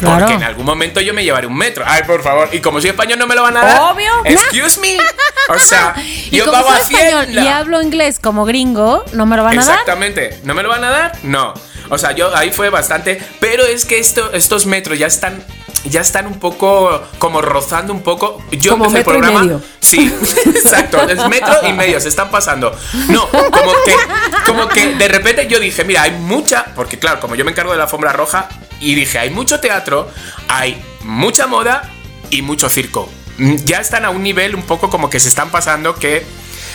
Claro. 0.00 0.18
Porque 0.18 0.34
en 0.34 0.42
algún 0.42 0.66
momento 0.66 1.00
yo 1.00 1.14
me 1.14 1.24
llevaré 1.24 1.46
un 1.46 1.56
metro. 1.56 1.82
Ay, 1.86 2.02
por 2.06 2.22
favor. 2.22 2.50
Y 2.52 2.60
como 2.60 2.80
soy 2.82 2.90
español, 2.90 3.18
no 3.18 3.26
me 3.26 3.34
lo 3.34 3.42
van 3.42 3.56
a 3.56 3.64
dar. 3.64 3.80
Obvio. 3.92 4.12
Excuse 4.24 4.78
me. 4.80 4.96
O 5.48 5.58
sea, 5.60 5.94
Y 6.30 6.38
yo 6.38 6.44
como 6.44 6.56
pago 6.60 6.70
soy 6.84 6.96
español 6.96 7.28
y 7.30 7.46
hablo 7.46 7.80
inglés 7.80 8.18
como 8.18 8.44
gringo, 8.44 9.04
no 9.12 9.26
me 9.26 9.36
lo 9.36 9.44
van 9.44 9.56
a 9.56 9.64
dar. 9.64 9.70
Exactamente. 9.74 10.40
¿No 10.42 10.54
me 10.54 10.64
lo 10.64 10.68
van 10.68 10.82
a 10.82 10.90
dar? 10.90 11.12
No. 11.22 11.54
O 11.88 11.98
sea, 11.98 12.10
yo 12.12 12.34
ahí 12.36 12.50
fue 12.50 12.68
bastante. 12.68 13.22
Pero 13.38 13.64
es 13.64 13.84
que 13.84 14.00
esto, 14.00 14.32
estos 14.32 14.66
metros 14.66 14.98
ya 14.98 15.06
están. 15.06 15.40
Ya 15.84 16.00
están 16.00 16.26
un 16.26 16.38
poco 16.38 17.02
como 17.18 17.40
rozando 17.42 17.92
un 17.92 18.02
poco. 18.02 18.42
Yo 18.52 18.72
Como 18.72 18.86
empecé 18.86 19.00
el 19.00 19.06
metro 19.06 19.12
y 19.14 19.18
programa. 19.18 19.42
medio. 19.44 19.62
Sí, 19.80 20.12
exacto. 20.46 21.00
Es 21.08 21.28
metro 21.28 21.54
y 21.68 21.72
medio, 21.72 22.00
se 22.00 22.08
están 22.08 22.30
pasando. 22.30 22.76
No, 23.08 23.28
como 23.28 23.72
que, 23.84 23.94
como 24.46 24.68
que 24.68 24.94
de 24.94 25.08
repente 25.08 25.46
yo 25.48 25.58
dije, 25.60 25.84
mira, 25.84 26.02
hay 26.02 26.12
mucha. 26.12 26.66
Porque 26.74 26.98
claro, 26.98 27.20
como 27.20 27.34
yo 27.34 27.44
me 27.44 27.50
encargo 27.52 27.72
de 27.72 27.78
la 27.78 27.84
alfombra 27.84 28.12
roja, 28.12 28.48
y 28.80 28.94
dije, 28.94 29.18
hay 29.18 29.30
mucho 29.30 29.60
teatro, 29.60 30.08
hay 30.48 30.82
mucha 31.02 31.46
moda 31.46 31.90
y 32.30 32.42
mucho 32.42 32.68
circo. 32.68 33.08
Mm, 33.38 33.56
Ya 33.64 33.78
están 33.80 34.04
a 34.04 34.10
un 34.10 34.22
nivel 34.22 34.54
un 34.54 34.62
poco 34.62 34.90
como 34.90 35.08
que 35.10 35.20
se 35.20 35.28
están 35.28 35.50
pasando 35.50 35.94
que 35.94 36.24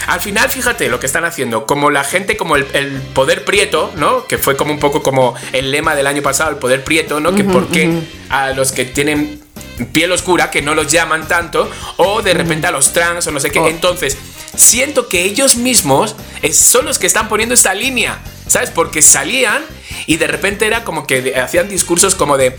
al 0.08 0.20
final, 0.22 0.50
fíjate 0.50 0.90
lo 0.90 1.00
que 1.00 1.06
están 1.06 1.26
haciendo. 1.26 1.66
Como 1.66 1.90
la 1.90 2.04
gente, 2.04 2.38
como 2.38 2.56
el, 2.56 2.68
el 2.74 3.02
poder 3.14 3.46
prieto, 3.46 3.92
¿no? 3.96 4.26
Que 4.28 4.38
fue 4.38 4.56
como 4.58 4.72
un 4.74 4.80
poco 4.80 5.02
como 5.04 5.36
el 5.54 5.72
lema 5.72 5.96
del 5.96 6.08
año 6.08 6.22
pasado, 6.22 6.50
el 6.52 6.58
poder 6.58 6.84
prieto, 6.84 7.20
¿no? 7.20 7.34
Que 7.36 7.44
porque 7.44 8.02
a 8.30 8.52
los 8.52 8.72
que 8.72 8.86
tienen 8.86 9.42
piel 9.94 10.12
oscura, 10.12 10.52
que 10.52 10.62
no 10.62 10.76
los 10.76 10.92
llaman 10.92 11.28
tanto, 11.28 11.70
o 11.98 12.22
de 12.22 12.34
repente 12.34 12.68
a 12.68 12.72
los 12.72 12.94
trans 12.94 13.26
o 13.28 13.32
no 13.32 13.40
sé 13.40 13.50
qué. 13.52 13.60
Oh. 13.60 13.68
Entonces, 13.68 14.18
siento 14.56 15.08
que 15.08 15.24
ellos 15.24 15.56
mismos 15.56 16.16
es- 16.42 16.58
son 16.60 16.86
los 16.86 17.00
que 17.00 17.08
están 17.08 17.28
poniendo 17.30 17.56
esa 17.56 17.74
línea, 17.74 18.20
¿sabes? 18.48 18.70
Porque 18.70 19.02
salían 19.02 19.64
y 20.08 20.18
de 20.18 20.28
repente 20.28 20.66
era 20.68 20.84
como 20.84 21.08
que 21.08 21.36
hacían 21.40 21.68
discursos 21.70 22.16
como 22.16 22.38
de... 22.38 22.58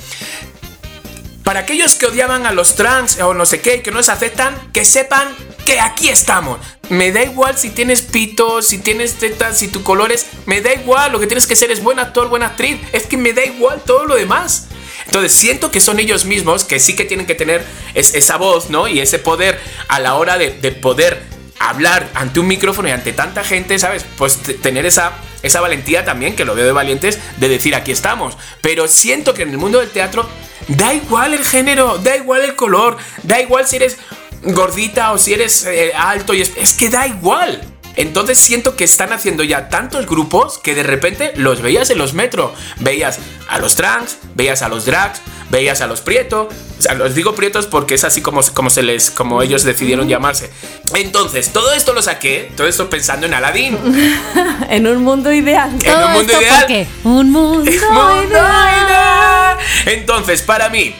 Para 1.45 1.61
aquellos 1.61 1.97
que 1.97 2.07
odiaban 2.07 2.47
a 2.47 2.53
los 2.53 2.77
trans 2.77 3.19
o 3.21 3.35
no 3.35 3.45
sé 3.47 3.61
qué, 3.61 3.83
que 3.83 3.91
no 3.91 4.03
se 4.03 4.13
aceptan, 4.13 4.55
que 4.73 4.85
sepan 4.85 5.29
que 5.67 5.81
aquí 5.81 6.09
estamos. 6.09 6.59
Me 6.89 7.11
da 7.11 7.23
igual 7.23 7.59
si 7.59 7.71
tienes 7.71 8.03
pito, 8.03 8.63
si 8.63 8.79
tienes 8.79 9.15
tetas, 9.15 9.59
si 9.59 9.69
tu 9.69 9.83
color 9.83 10.13
es... 10.13 10.27
Me 10.47 10.61
da 10.61 10.73
igual, 10.73 11.11
lo 11.13 11.19
que 11.19 11.27
tienes 11.27 11.47
que 11.47 11.57
ser 11.57 11.71
es 11.73 11.83
buen 11.83 11.99
actor, 11.99 12.29
buena 12.29 12.47
actriz. 12.47 12.79
Es 12.93 13.07
que 13.07 13.17
me 13.17 13.33
da 13.33 13.45
igual 13.45 13.83
todo 13.85 14.05
lo 14.05 14.15
demás. 14.15 14.69
Entonces 15.07 15.33
siento 15.33 15.71
que 15.73 15.81
son 15.81 15.99
ellos 15.99 16.25
mismos 16.27 16.63
que 16.65 16.79
sí 16.79 16.95
que 16.95 17.05
tienen 17.05 17.27
que 17.27 17.35
tener 17.35 17.65
es- 17.95 18.15
esa 18.15 18.37
voz, 18.37 18.71
¿no? 18.71 18.87
Y 18.87 19.01
ese 19.01 19.19
poder 19.19 19.59
a 19.89 19.99
la 19.99 20.15
hora 20.15 20.39
de, 20.39 20.51
de 20.51 20.71
poder 20.71 21.23
hablar 21.59 22.09
ante 22.15 22.39
un 22.41 22.47
micrófono 22.47 22.89
y 22.89 22.93
ante 22.93 23.13
tanta 23.13 23.43
gente, 23.43 23.79
¿sabes? 23.79 24.05
Pues 24.17 24.39
tener 24.63 24.87
esa, 24.87 25.13
esa 25.43 25.61
valentía 25.61 26.05
también, 26.05 26.37
que 26.37 26.45
lo 26.45 26.55
veo 26.55 26.65
de 26.67 26.73
valientes, 26.73 27.19
de 27.39 27.49
decir 27.49 27.75
aquí 27.75 27.91
estamos. 27.93 28.37
Pero 28.61 28.87
siento 28.87 29.35
que 29.35 29.43
en 29.43 29.51
el 29.51 29.59
mundo 29.59 29.81
del 29.81 29.91
teatro 29.91 30.29
da 30.69 30.95
igual 30.95 31.35
el 31.35 31.45
género, 31.45 31.99
da 31.99 32.17
igual 32.17 32.43
el 32.43 32.55
color, 32.55 32.97
da 33.23 33.41
igual 33.41 33.67
si 33.67 33.77
eres 33.77 33.99
gordita 34.43 35.13
o 35.13 35.19
si 35.19 35.35
eres 35.35 35.65
eh, 35.67 35.93
alto, 35.97 36.35
y 36.35 36.43
es, 36.43 36.53
es 36.57 36.75
que 36.75 36.89
da 36.89 37.07
igual. 37.07 37.63
Entonces 37.97 38.39
siento 38.39 38.75
que 38.75 38.85
están 38.85 39.13
haciendo 39.13 39.45
ya 39.45 39.69
tantos 39.69 40.07
grupos 40.07 40.59
que 40.59 40.75
de 40.75 40.83
repente 40.83 41.33
los 41.37 41.61
veías 41.61 41.91
en 41.91 41.99
los 41.99 42.15
metro. 42.15 42.55
Veías 42.81 43.19
a 43.49 43.59
los 43.59 43.75
trans, 43.75 44.17
veías 44.35 44.63
a 44.63 44.69
los 44.69 44.87
drags, 44.87 45.21
veías 45.53 45.81
a 45.83 45.87
los 45.87 46.01
prietos. 46.01 46.49
O 46.79 46.83
sea, 46.83 46.95
los 46.95 47.15
digo 47.15 47.37
prietos 47.37 47.67
porque 47.67 47.95
es 47.95 48.03
así 48.03 48.21
como, 48.23 48.41
como 48.55 48.71
se 48.71 48.83
les, 48.83 49.13
como 49.13 49.41
ellos 49.43 49.63
decidieron 49.63 50.09
llamarse. 50.09 50.51
Entonces, 50.97 51.51
todo 51.53 51.73
esto 51.75 51.93
lo 51.93 52.03
saqué, 52.03 52.51
todo 52.57 52.67
esto 52.67 52.91
pensando 52.91 53.27
en 53.27 53.35
Aladdin. 53.35 53.79
En 54.71 54.87
un 54.87 55.05
mundo 55.05 55.31
ideal. 55.33 55.71
En 55.85 55.95
un 55.99 56.13
mundo 56.13 56.33
ideal. 56.41 56.89
un 57.05 57.31
mundo 57.31 57.71
Mundo 57.91 58.29
ideal. 58.29 58.87
ideal. 58.87 59.59
Entonces, 59.87 60.41
para 60.43 60.71
mí, 60.71 60.95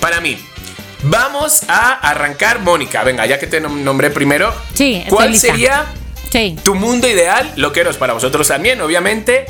para 0.00 0.20
mí, 0.20 0.38
vamos 1.02 1.62
a 1.68 1.92
arrancar, 1.92 2.60
Mónica. 2.60 3.04
Venga, 3.04 3.26
ya 3.26 3.38
que 3.38 3.46
te 3.46 3.60
nom- 3.62 3.82
nombré 3.82 4.10
primero, 4.10 4.54
Sí, 4.74 5.04
¿cuál 5.10 5.36
sería 5.36 5.86
Sí. 6.32 6.56
tu 6.62 6.74
mundo 6.74 7.06
ideal? 7.08 7.52
Lo 7.56 7.72
que 7.72 7.80
eres 7.80 7.96
para 7.98 8.14
vosotros 8.14 8.48
también, 8.48 8.80
obviamente, 8.80 9.44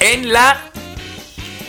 en 0.00 0.30
la 0.32 0.60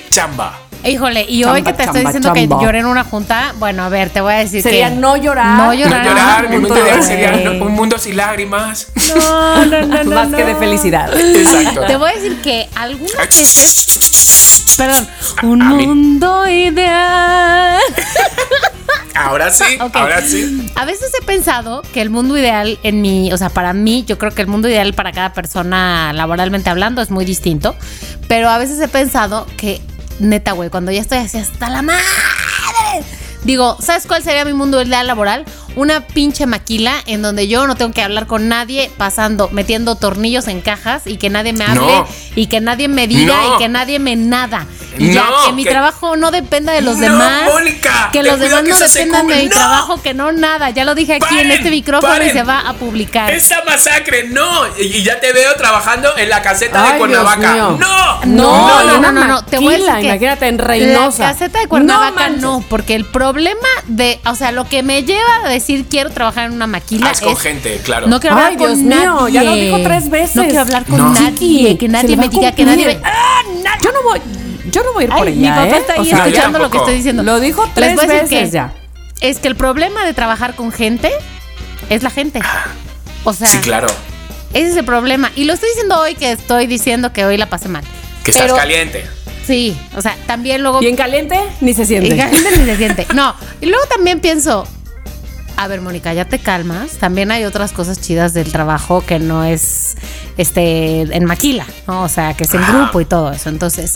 chamba. 0.10 0.60
Híjole, 0.86 1.26
y 1.28 1.40
Chamba, 1.42 1.54
hoy 1.56 1.64
que 1.64 1.74
te 1.74 1.84
estoy 1.84 2.02
diciendo 2.06 2.34
chamba. 2.34 2.58
que 2.60 2.66
lloré 2.66 2.80
en 2.80 2.86
una 2.88 3.04
junta, 3.04 3.54
bueno, 3.58 3.84
a 3.84 3.90
ver, 3.90 4.10
te 4.10 4.20
voy 4.22 4.34
a 4.34 4.38
decir 4.38 4.62
Sería 4.62 4.90
que 4.90 4.96
no 4.96 5.16
llorar. 5.18 5.58
No 5.58 5.66
No 5.68 5.74
llorar. 5.74 6.06
llorar, 6.06 6.50
mi 6.50 6.58
mundo 6.58 6.78
ideal 6.78 7.02
sería 7.04 7.32
un 7.62 7.72
mundo 7.74 7.98
sin 7.98 8.18
lágrimas. 8.18 8.88
No, 9.16 9.66
no, 9.66 9.82
no, 9.88 10.04
no, 10.04 10.12
Más 10.16 10.28
que 10.30 10.44
de 10.44 10.56
felicidad. 10.56 11.10
Exacto. 11.18 11.82
Te 11.88 11.96
voy 11.96 12.12
a 12.12 12.14
decir 12.16 12.42
que 12.42 12.68
algunas 12.76 13.16
veces, 13.28 14.74
perdón, 14.78 15.08
un 15.44 15.62
a 15.62 15.70
mí- 15.74 15.88
mundo 15.88 16.48
ideal. 16.50 17.80
Ahora 19.16 19.52
sí, 19.52 19.78
ahora 19.94 20.22
sí. 20.22 20.72
A 20.76 20.86
veces 20.86 21.12
he 21.20 21.24
pensado 21.24 21.82
que 21.94 22.02
el 22.02 22.10
mundo 22.10 22.38
ideal 22.38 22.80
en 22.84 23.02
mi, 23.02 23.32
o 23.32 23.38
sea, 23.38 23.50
para 23.50 23.72
mí, 23.74 24.04
yo 24.08 24.18
creo 24.18 24.32
que 24.32 24.42
el 24.42 24.48
mundo 24.48 24.68
ideal 24.68 24.94
para 24.94 25.12
cada 25.12 25.34
persona 25.34 26.12
laboralmente 26.14 26.70
hablando 26.70 27.02
es 27.02 27.12
muy 27.12 27.24
distinto, 27.24 27.76
pero 28.28 28.50
a 28.50 28.58
veces 28.58 28.80
he 28.82 28.88
pensado 28.88 29.46
que 29.56 29.82
neta, 30.20 30.52
güey, 30.54 30.70
cuando 30.70 30.92
ya 30.92 31.02
estoy 31.02 31.20
así 31.20 31.38
hasta 31.38 31.70
la 31.70 31.82
madre, 31.82 32.04
digo, 33.44 33.78
¿sabes 33.80 34.06
cuál 34.08 34.24
sería 34.24 34.46
mi 34.46 34.54
mundo 34.54 34.82
ideal 34.82 35.08
laboral? 35.08 35.46
Una 35.76 36.02
pinche 36.02 36.46
maquila 36.46 36.94
en 37.08 37.22
donde 37.24 37.48
yo 37.48 37.66
no 37.66 37.76
tengo 37.76 37.92
que 37.94 38.02
hablar 38.04 38.28
con 38.28 38.48
nadie, 38.48 38.92
pasando, 38.98 39.50
metiendo 39.52 39.96
tornillos 39.96 40.48
en 40.48 40.62
cajas 40.62 41.08
y 41.08 41.18
que 41.18 41.30
nadie 41.32 41.52
me 41.54 41.66
hable 41.66 41.80
No. 41.82 42.08
y 42.36 42.46
que 42.48 42.62
nadie 42.62 42.88
me 42.88 43.08
diga 43.08 43.36
No. 43.36 43.56
y 43.56 43.58
que 43.58 43.70
nadie 43.70 43.98
me 44.00 44.16
nada. 44.16 44.68
Y 45.00 45.12
ya, 45.12 45.24
No, 45.28 45.48
que 45.48 45.54
mi 45.54 45.64
que- 45.64 45.72
trabajo 45.72 46.16
no 46.16 46.30
dependa 46.30 46.72
de 46.74 46.82
los 46.82 46.98
No, 46.98 47.02
demás. 47.02 47.44
Mónica, 47.52 48.10
que 48.14 48.22
los 48.22 48.40
demás 48.40 48.62
que 48.62 48.70
no 48.70 48.78
dependan 48.78 49.26
de 49.28 49.36
mi 49.38 49.44
No. 49.46 49.50
trabajo, 49.50 50.00
que 50.04 50.14
no 50.14 50.32
nada. 50.32 50.70
Ya 50.70 50.86
lo 50.86 50.94
dije 50.94 51.16
aquí 51.16 51.40
en 51.40 51.50
este 51.50 51.72
micrófono 51.72 52.24
y 52.24 52.30
se 52.30 52.44
va 52.44 52.60
a 52.60 52.74
publicar. 52.74 53.32
Esa 53.34 53.64
masacre, 53.66 54.28
no. 54.30 54.68
Y, 54.78 54.84
y 54.98 55.04
ya 55.04 55.20
te 55.20 55.34
veo 55.34 55.56
trabajando 55.56 56.16
en 56.18 56.30
la 56.30 56.44
caseta 56.44 56.86
Ay, 56.86 56.92
de 56.94 56.98
Cuernavaca. 57.00 57.54
No. 57.56 57.78
No, 57.78 58.24
no, 58.26 59.00
no, 59.02 59.12
no, 59.12 59.28
no, 59.28 59.44
Te 59.46 59.58
voy 59.58 59.74
a 59.74 59.78
decir 59.80 59.94
que 59.96 60.02
imagínate, 60.08 60.48
en 60.48 60.60
Reynosa. 60.60 61.24
La 61.24 61.32
caseta 61.34 61.60
de 61.62 61.68
Cuernavaca 61.68 62.30
No 62.30 62.64
porque 62.70 62.94
el 62.94 63.06
problema 63.34 63.68
de, 63.88 64.20
o 64.26 64.36
sea, 64.36 64.52
lo 64.52 64.68
que 64.70 64.84
me 64.84 65.04
lleva 65.04 65.46
a 65.46 65.50
decir 65.50 65.86
quiero 65.90 66.10
trabajar 66.12 66.46
en 66.46 66.54
una 66.54 66.68
maquila 66.68 67.08
Ah, 67.10 67.12
es 67.32 67.40
gente, 67.40 67.80
claro. 67.84 68.08
no 68.08 68.20
quiero 68.20 68.36
hablar 68.36 68.52
Ay, 68.52 68.58
con 68.58 68.68
Dios 68.68 68.80
nadie. 68.80 69.02
mío, 69.10 69.28
ya 69.30 69.44
lo 69.44 69.56
dijo 69.56 69.78
tres 69.84 70.10
veces. 70.10 70.36
No 70.36 70.44
quiero 70.44 70.62
hablar 70.62 70.86
con 70.86 70.98
No. 70.98 71.10
nadie, 71.12 71.32
Chiqui, 71.38 71.78
que 71.78 71.88
nadie 71.90 72.16
me 72.16 72.28
diga 72.30 72.52
que 72.54 72.64
nadie 72.66 72.86
me 72.86 72.94
cumplir. 72.94 73.14
Yo 73.84 73.92
no 73.92 74.04
voy, 74.04 74.22
yo 74.72 74.84
no 74.84 74.94
voy 74.94 75.04
a 75.04 75.08
ir 75.08 75.10
por 75.14 75.28
Ay, 75.28 75.34
allá, 75.34 75.42
mi 75.42 75.48
papá 75.50 75.68
¿eh? 75.78 75.80
está 75.80 75.94
ahí 75.94 76.00
O 76.00 76.04
sea, 76.06 76.18
yo 76.20 76.24
escuchando 76.26 76.60
lo 76.60 76.70
que 76.72 76.78
estoy 76.78 76.96
diciendo. 76.96 77.24
Lo 77.24 77.40
dijo 77.40 77.70
tres 77.74 77.96
veces 77.98 78.30
que 78.30 78.50
ya. 78.50 78.74
Es 79.20 79.40
que 79.40 79.48
el 79.48 79.56
problema 79.56 80.06
de 80.06 80.14
trabajar 80.14 80.56
con 80.56 80.72
gente 80.72 81.12
es 81.90 82.04
la 82.04 82.10
gente. 82.10 82.40
O 83.24 83.34
sea, 83.34 83.48
Sí, 83.48 83.58
claro. 83.60 83.88
ese 84.54 84.70
es 84.72 84.76
el 84.78 84.86
problema. 84.86 85.32
Y 85.36 85.46
lo 85.46 85.54
estoy 85.54 85.70
diciendo 85.70 86.00
hoy 86.00 86.16
que 86.16 86.32
estoy 86.32 86.68
diciendo 86.68 87.14
que 87.14 87.26
hoy 87.26 87.38
la 87.38 87.48
pasé 87.48 87.68
mal. 87.70 87.84
Que 88.24 88.32
estás 88.32 88.44
Pero- 88.46 88.56
caliente. 88.58 89.06
Sí, 89.46 89.78
o 89.96 90.02
sea, 90.02 90.16
también 90.26 90.62
luego 90.62 90.80
Bien 90.80 90.96
caliente, 90.96 91.38
ni 91.62 91.74
se 91.74 91.86
siente. 91.86 92.16
La 92.16 92.30
gente 92.30 92.50
ni 92.58 92.66
se 92.66 92.78
siente. 92.78 93.08
No, 93.14 93.36
y 93.62 93.66
luego 93.66 93.84
también 93.88 94.20
pienso, 94.22 94.66
a 95.58 95.68
ver, 95.68 95.82
Mónica, 95.82 96.14
ya 96.14 96.26
te 96.26 96.40
calmas. 96.40 96.92
También 96.94 97.30
hay 97.32 97.44
otras 97.44 97.74
cosas 97.74 98.00
chidas 98.00 98.34
del 98.34 98.52
trabajo 98.52 99.04
que 99.06 99.20
no 99.20 99.44
es 99.44 99.96
este 100.38 101.02
en 101.02 101.26
maquila, 101.26 101.66
¿no? 101.88 102.04
O 102.04 102.10
sea, 102.10 102.34
que 102.36 102.46
es 102.46 102.54
en 102.54 102.62
Ajá. 102.64 102.74
grupo 102.84 103.02
y 103.02 103.06
todo 103.06 103.32
eso. 103.32 103.50
Entonces, 103.50 103.96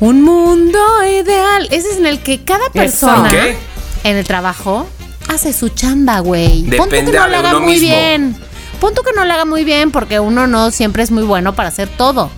un 0.00 0.22
mundo 0.22 0.78
ideal. 1.04 1.68
Ese 1.70 1.90
es 1.90 1.96
en 1.98 2.06
el 2.06 2.20
que 2.20 2.44
cada 2.44 2.68
persona 2.70 3.28
Ok. 3.28 3.56
en 4.04 4.16
el 4.16 4.24
trabajo 4.24 4.86
hace 5.28 5.52
su 5.52 5.68
chamba, 5.70 6.20
güey. 6.20 6.62
Pon 6.76 6.88
tú 6.88 6.94
que 6.96 7.02
no 7.02 7.28
lo 7.28 7.36
haga 7.38 7.58
muy 7.58 7.72
mismo. 7.72 7.88
bien. 7.88 8.36
Pon 8.80 8.94
tú 8.94 9.02
que 9.02 9.12
no 9.14 9.24
lo 9.24 9.32
haga 9.32 9.44
muy 9.46 9.64
bien 9.64 9.90
porque 9.90 10.20
uno 10.20 10.46
no 10.46 10.70
siempre 10.70 11.02
es 11.02 11.10
muy 11.10 11.24
bueno 11.24 11.54
para 11.54 11.70
hacer 11.70 11.88
todo. 11.88 12.30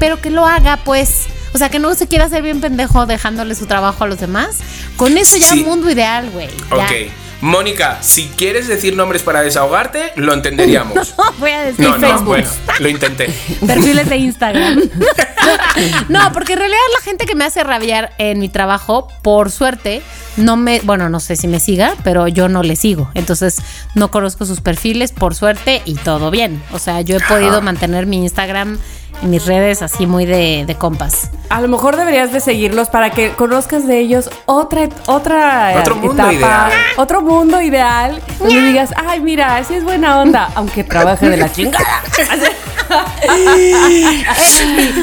Pero 0.00 0.20
que 0.20 0.30
lo 0.30 0.46
haga, 0.46 0.78
pues. 0.84 1.26
O 1.52 1.58
sea, 1.58 1.68
que 1.68 1.78
no 1.78 1.94
se 1.94 2.08
quiera 2.08 2.24
hacer 2.24 2.42
bien 2.42 2.60
pendejo 2.60 3.06
dejándole 3.06 3.54
su 3.54 3.66
trabajo 3.66 4.04
a 4.04 4.06
los 4.08 4.18
demás. 4.18 4.58
Con 4.96 5.16
eso 5.16 5.36
ya 5.36 5.48
Sí. 5.52 5.62
mundo 5.64 5.88
ideal, 5.90 6.30
güey. 6.30 6.48
Ok. 6.70 7.12
Mónica, 7.40 7.98
si 8.00 8.28
quieres 8.28 8.68
decir 8.68 8.96
nombres 8.96 9.22
para 9.22 9.42
desahogarte, 9.42 10.12
lo 10.16 10.32
entenderíamos. 10.32 11.14
No 11.18 11.32
voy 11.38 11.50
a 11.50 11.62
decir 11.62 11.86
No, 11.86 11.98
no, 11.98 12.08
Facebook. 12.08 12.26
bueno, 12.26 12.48
lo 12.80 12.88
intenté. 12.88 13.26
Perfiles 13.66 14.08
de 14.08 14.16
Instagram. 14.16 14.80
no, 16.08 16.32
porque 16.32 16.54
en 16.54 16.58
realidad 16.60 16.78
la 16.98 17.04
gente 17.04 17.26
que 17.26 17.34
me 17.34 17.44
hace 17.44 17.62
rabiar 17.62 18.12
en 18.18 18.38
mi 18.38 18.48
trabajo, 18.48 19.08
por 19.22 19.50
suerte, 19.50 20.02
no 20.36 20.56
me, 20.56 20.80
bueno, 20.80 21.08
no 21.08 21.20
sé 21.20 21.36
si 21.36 21.46
me 21.48 21.60
siga, 21.60 21.94
pero 22.02 22.28
yo 22.28 22.48
no 22.48 22.62
le 22.62 22.76
sigo. 22.76 23.10
Entonces, 23.14 23.58
no 23.94 24.10
conozco 24.10 24.46
sus 24.46 24.60
perfiles, 24.60 25.12
por 25.12 25.34
suerte, 25.34 25.82
y 25.84 25.94
todo 25.96 26.30
bien. 26.30 26.62
O 26.72 26.78
sea, 26.78 27.00
yo 27.02 27.16
he 27.16 27.20
podido 27.20 27.60
mantener 27.62 28.06
mi 28.06 28.16
Instagram 28.18 28.78
mis 29.24 29.46
redes 29.46 29.82
así 29.82 30.06
muy 30.06 30.26
de, 30.26 30.64
de 30.66 30.74
compas. 30.76 31.30
A 31.50 31.60
lo 31.60 31.68
mejor 31.68 31.96
deberías 31.96 32.32
de 32.32 32.40
seguirlos 32.40 32.88
para 32.88 33.10
que 33.10 33.30
conozcas 33.32 33.86
de 33.86 33.98
ellos 33.98 34.30
otra 34.46 34.88
otra 35.06 35.74
Otro 35.80 35.96
mundo 35.96 36.12
etapa, 36.14 36.32
ideal. 36.32 36.72
otro 36.96 37.22
mundo 37.22 37.60
ideal, 37.62 38.20
donde 38.38 38.60
digas, 38.60 38.90
ay, 38.96 39.20
mira, 39.20 39.62
sí 39.64 39.74
es 39.74 39.84
buena 39.84 40.20
onda, 40.20 40.50
aunque 40.54 40.84
trabaje 40.84 41.28
de 41.28 41.36
la 41.36 41.50
chingada. 41.52 41.84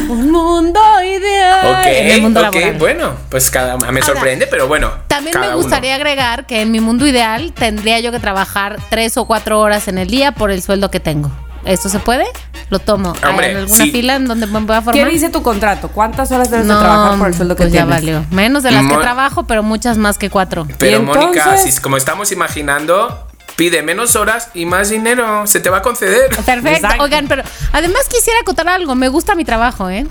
Un 0.10 0.31
mundo 0.31 0.79
ideal. 1.03 1.67
Ok, 1.79 1.86
en 1.88 2.12
el 2.12 2.21
mundo 2.21 2.39
ok, 2.41 2.45
laboral. 2.45 2.73
bueno, 2.77 3.13
pues 3.29 3.49
cada 3.49 3.77
me 3.77 3.86
Ahora, 3.88 4.01
sorprende, 4.05 4.47
pero 4.47 4.67
bueno. 4.67 4.91
También 5.07 5.39
me 5.39 5.47
uno. 5.47 5.57
gustaría 5.57 5.95
agregar 5.95 6.45
que 6.45 6.62
en 6.62 6.71
mi 6.71 6.79
mundo 6.79 7.07
ideal 7.07 7.53
tendría 7.53 7.99
yo 7.99 8.12
que 8.12 8.19
trabajar 8.19 8.77
tres 8.89 9.17
o 9.17 9.25
cuatro 9.25 9.60
horas 9.60 9.88
en 9.88 9.97
el 9.97 10.07
día 10.10 10.31
por 10.34 10.51
el 10.51 10.62
sueldo 10.62 10.91
que 10.91 10.99
tengo. 10.99 11.31
¿Esto 11.65 11.89
se 11.89 12.00
puede? 12.00 12.26
Lo 12.69 12.80
tomo. 12.80 13.13
¿Hay 13.21 13.30
Hombre, 13.30 13.52
en 13.52 13.58
alguna 13.58 13.84
sí. 13.84 13.91
fila 13.91 14.15
en 14.15 14.26
donde 14.26 14.47
me 14.47 14.60
voy 14.62 14.76
a 14.76 14.80
¿Qué 14.80 14.86
formar? 14.86 15.10
dice 15.10 15.30
tu 15.30 15.43
contrato? 15.43 15.89
¿Cuántas 15.89 16.32
horas 16.32 16.50
debes 16.50 16.67
de 16.67 16.74
trabajar 16.74 17.17
por 17.19 17.28
el 17.28 17.34
sueldo 17.36 17.56
que 17.56 17.63
pues 17.63 17.74
ya 17.74 17.82
tienes? 17.86 17.95
valió. 18.02 18.26
Menos 18.32 18.63
de 18.63 18.71
las 18.71 18.88
que 18.88 18.95
trabajo, 18.97 19.43
pero 19.45 19.62
muchas 19.62 19.97
más 19.97 20.17
que 20.17 20.30
cuatro. 20.30 20.67
Pero 20.78 20.97
¿Y 20.97 21.02
Mónica, 21.02 21.58
si 21.58 21.80
como 21.82 21.97
estamos 21.97 22.32
imaginando, 22.32 23.28
pide 23.58 23.84
menos 23.84 24.15
horas 24.15 24.50
y 24.54 24.65
más 24.65 24.89
dinero. 24.89 25.45
Se 25.47 25.60
te 25.60 25.69
va 25.69 25.80
a 25.80 25.82
conceder. 25.82 26.30
Perfecto. 26.30 26.69
Exacto. 26.69 27.04
Oigan, 27.04 27.28
pero 27.28 27.43
además 27.74 28.08
quisiera 28.10 28.39
acotar 28.39 28.67
algo. 28.69 28.95
Me 28.95 29.10
gusta 29.10 29.36
mi 29.36 29.43
trabajo, 29.45 29.89
¿eh? 29.89 30.08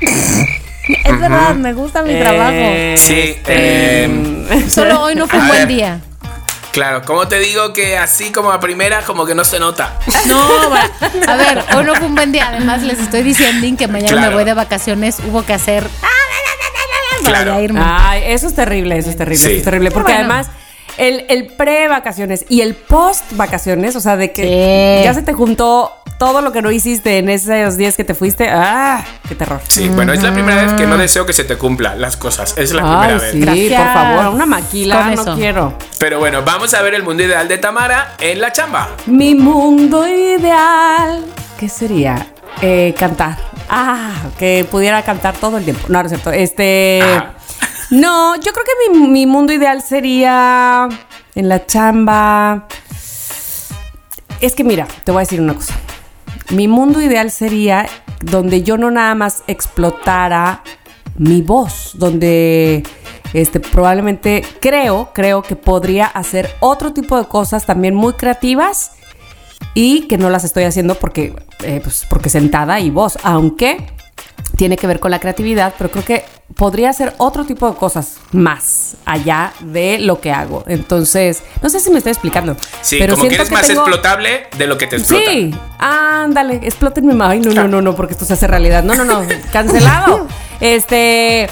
es 0.00 1.20
verdad, 1.20 1.54
me 1.54 1.72
gusta 1.72 2.02
mi 2.02 2.18
trabajo. 2.18 2.52
Eh, 2.52 2.94
Sí, 2.98 3.14
este, 3.14 4.04
eh, 4.04 4.64
Solo 4.68 5.02
hoy 5.02 5.14
no 5.14 5.26
fue 5.26 5.38
un 5.38 5.48
buen 5.48 5.68
día. 5.68 6.00
Claro, 6.74 7.02
como 7.02 7.26
te 7.28 7.38
digo 7.38 7.72
que 7.72 7.96
así 7.96 8.30
como 8.32 8.50
a 8.52 8.60
primera, 8.60 9.00
como 9.02 9.24
que 9.24 9.34
no 9.34 9.44
se 9.44 9.58
nota. 9.58 9.98
No, 10.26 10.70
va- 10.70 10.90
a 11.32 11.36
ver, 11.36 11.64
hoy 11.76 11.84
no 11.84 11.94
fue 11.94 12.06
un 12.06 12.14
buen 12.14 12.32
día. 12.32 12.48
Además, 12.48 12.82
les 12.82 12.98
estoy 12.98 13.22
diciendo 13.22 13.66
que 13.78 13.88
mañana 13.88 14.12
Claro. 14.12 14.28
me 14.28 14.34
voy 14.34 14.44
de 14.44 14.52
vacaciones. 14.54 15.16
Hubo 15.26 15.44
que 15.44 15.54
hacer. 15.54 15.86
Para 17.22 17.38
Claro. 17.42 17.54
ya 17.54 17.62
irme. 17.62 17.80
Ay, 17.82 18.22
eso 18.26 18.46
es 18.48 18.54
terrible, 18.54 18.98
eso 18.98 19.08
es 19.08 19.16
terrible, 19.16 19.38
Sí. 19.42 19.46
eso 19.50 19.56
es 19.58 19.64
terrible. 19.64 19.90
Porque 19.90 20.12
bueno. 20.12 20.32
además, 20.32 20.48
el, 20.98 21.24
el 21.28 21.46
pre-vacaciones 21.46 22.44
y 22.48 22.60
el 22.60 22.74
post-vacaciones, 22.74 23.96
o 23.96 24.00
sea, 24.00 24.16
de 24.16 24.32
que 24.32 24.98
Sí. 24.98 25.04
ya 25.04 25.14
se 25.14 25.22
te 25.22 25.32
juntó 25.32 25.92
todo 26.18 26.40
lo 26.42 26.52
que 26.52 26.62
no 26.62 26.70
hiciste 26.70 27.18
en 27.18 27.28
esos 27.28 27.76
días 27.76 27.96
que 27.96 28.04
te 28.04 28.14
fuiste. 28.14 28.48
¡Ah! 28.48 29.04
¡Qué 29.28 29.34
terror! 29.34 29.60
Sí, 29.68 29.88
bueno, 29.88 30.12
es 30.12 30.22
la 30.22 30.32
primera 30.32 30.62
vez 30.64 30.72
que 30.74 30.86
no 30.86 30.96
deseo 30.96 31.26
que 31.26 31.32
se 31.32 31.42
te 31.44 31.56
cumplan 31.56 32.00
las 32.00 32.16
cosas. 32.16 32.54
Es 32.56 32.72
la 32.72 32.82
primera 32.82 33.14
vez. 33.18 33.32
sí, 33.32 33.40
Gracias. 33.40 33.82
por 33.82 33.92
favor, 33.92 34.34
una 34.34 34.46
maquila, 34.46 34.96
Con 34.98 35.14
no 35.16 35.22
eso. 35.22 35.34
quiero. 35.34 35.74
Pero 35.98 36.20
bueno, 36.20 36.42
vamos 36.44 36.72
a 36.74 36.82
ver 36.82 36.94
el 36.94 37.02
mundo 37.02 37.24
ideal 37.24 37.48
de 37.48 37.58
Tamara 37.58 38.14
en 38.20 38.40
la 38.40 38.52
chamba. 38.52 38.90
Mi 39.06 39.34
mundo 39.34 40.06
ideal, 40.06 41.24
¿qué 41.58 41.68
sería? 41.68 42.28
Eh, 42.62 42.94
cantar. 42.96 43.36
Ah, 43.68 44.12
que 44.38 44.64
pudiera 44.70 45.02
cantar 45.02 45.34
todo 45.36 45.56
el 45.58 45.64
tiempo. 45.64 45.82
No, 45.88 45.98
no 46.00 46.06
es 46.06 46.10
cierto. 46.12 46.30
Este. 46.30 47.00
Ajá. 47.02 47.32
No, 47.90 48.36
yo 48.36 48.52
creo 48.52 48.64
que 48.64 48.98
mi, 48.98 49.26
mundo 49.26 49.52
ideal 49.52 49.82
sería 49.82 50.88
en 51.34 51.48
la 51.48 51.66
chamba. 51.66 52.66
Es 54.40 54.54
que 54.54 54.64
mira, 54.64 54.86
te 55.04 55.12
voy 55.12 55.20
a 55.20 55.24
decir 55.24 55.40
una 55.40 55.54
cosa. 55.54 55.74
Mi 56.50 56.68
mundo 56.68 57.00
ideal 57.00 57.30
sería 57.30 57.86
donde 58.20 58.62
yo 58.62 58.76
no 58.76 58.90
nada 58.90 59.14
más 59.14 59.42
explotara 59.46 60.62
mi 61.16 61.42
voz, 61.42 61.92
donde 61.94 62.82
este 63.32 63.60
probablemente 63.60 64.44
creo, 64.60 65.10
creo 65.12 65.42
que 65.42 65.56
podría 65.56 66.06
hacer 66.06 66.50
otro 66.60 66.92
tipo 66.92 67.18
de 67.18 67.26
cosas 67.26 67.66
también 67.66 67.94
muy 67.94 68.14
creativas 68.14 68.92
y 69.74 70.06
que 70.08 70.18
no 70.18 70.30
las 70.30 70.44
estoy 70.44 70.64
haciendo 70.64 70.94
porque, 70.94 71.34
eh, 71.62 71.80
pues 71.82 72.06
porque 72.08 72.28
sentada 72.28 72.80
y 72.80 72.90
voz, 72.90 73.18
aunque 73.22 73.86
tiene 74.56 74.76
que 74.76 74.86
ver 74.86 75.00
con 75.00 75.10
la 75.10 75.18
creatividad, 75.18 75.74
pero 75.76 75.90
creo 75.90 76.04
que 76.04 76.24
podría 76.54 76.90
hacer 76.90 77.14
otro 77.18 77.44
tipo 77.44 77.68
de 77.68 77.76
cosas 77.76 78.18
más 78.32 78.94
allá 79.04 79.52
de 79.60 79.98
lo 79.98 80.20
que 80.20 80.30
hago. 80.30 80.62
Entonces, 80.68 81.42
no 81.62 81.68
sé 81.68 81.80
si 81.80 81.90
me 81.90 81.98
estoy 81.98 82.12
explicando. 82.12 82.56
Sí, 82.80 82.96
pero 83.00 83.16
como 83.16 83.28
que 83.28 83.34
eres 83.34 83.50
más 83.50 83.66
tengo- 83.66 83.80
explotable 83.80 84.46
de 84.56 84.66
lo 84.66 84.78
que 84.78 84.86
te 84.86 84.96
explota. 84.96 85.30
Sí, 85.30 85.54
ándale, 85.78 86.60
explótenme 86.62 87.14
más. 87.14 87.30
Ay, 87.30 87.40
no, 87.40 87.52
no, 87.52 87.66
no, 87.66 87.82
no, 87.82 87.96
porque 87.96 88.12
esto 88.12 88.24
se 88.24 88.34
hace 88.34 88.46
realidad. 88.46 88.84
No, 88.84 88.94
no, 88.94 89.04
no, 89.04 89.22
cancelado. 89.52 90.28
Este, 90.60 91.48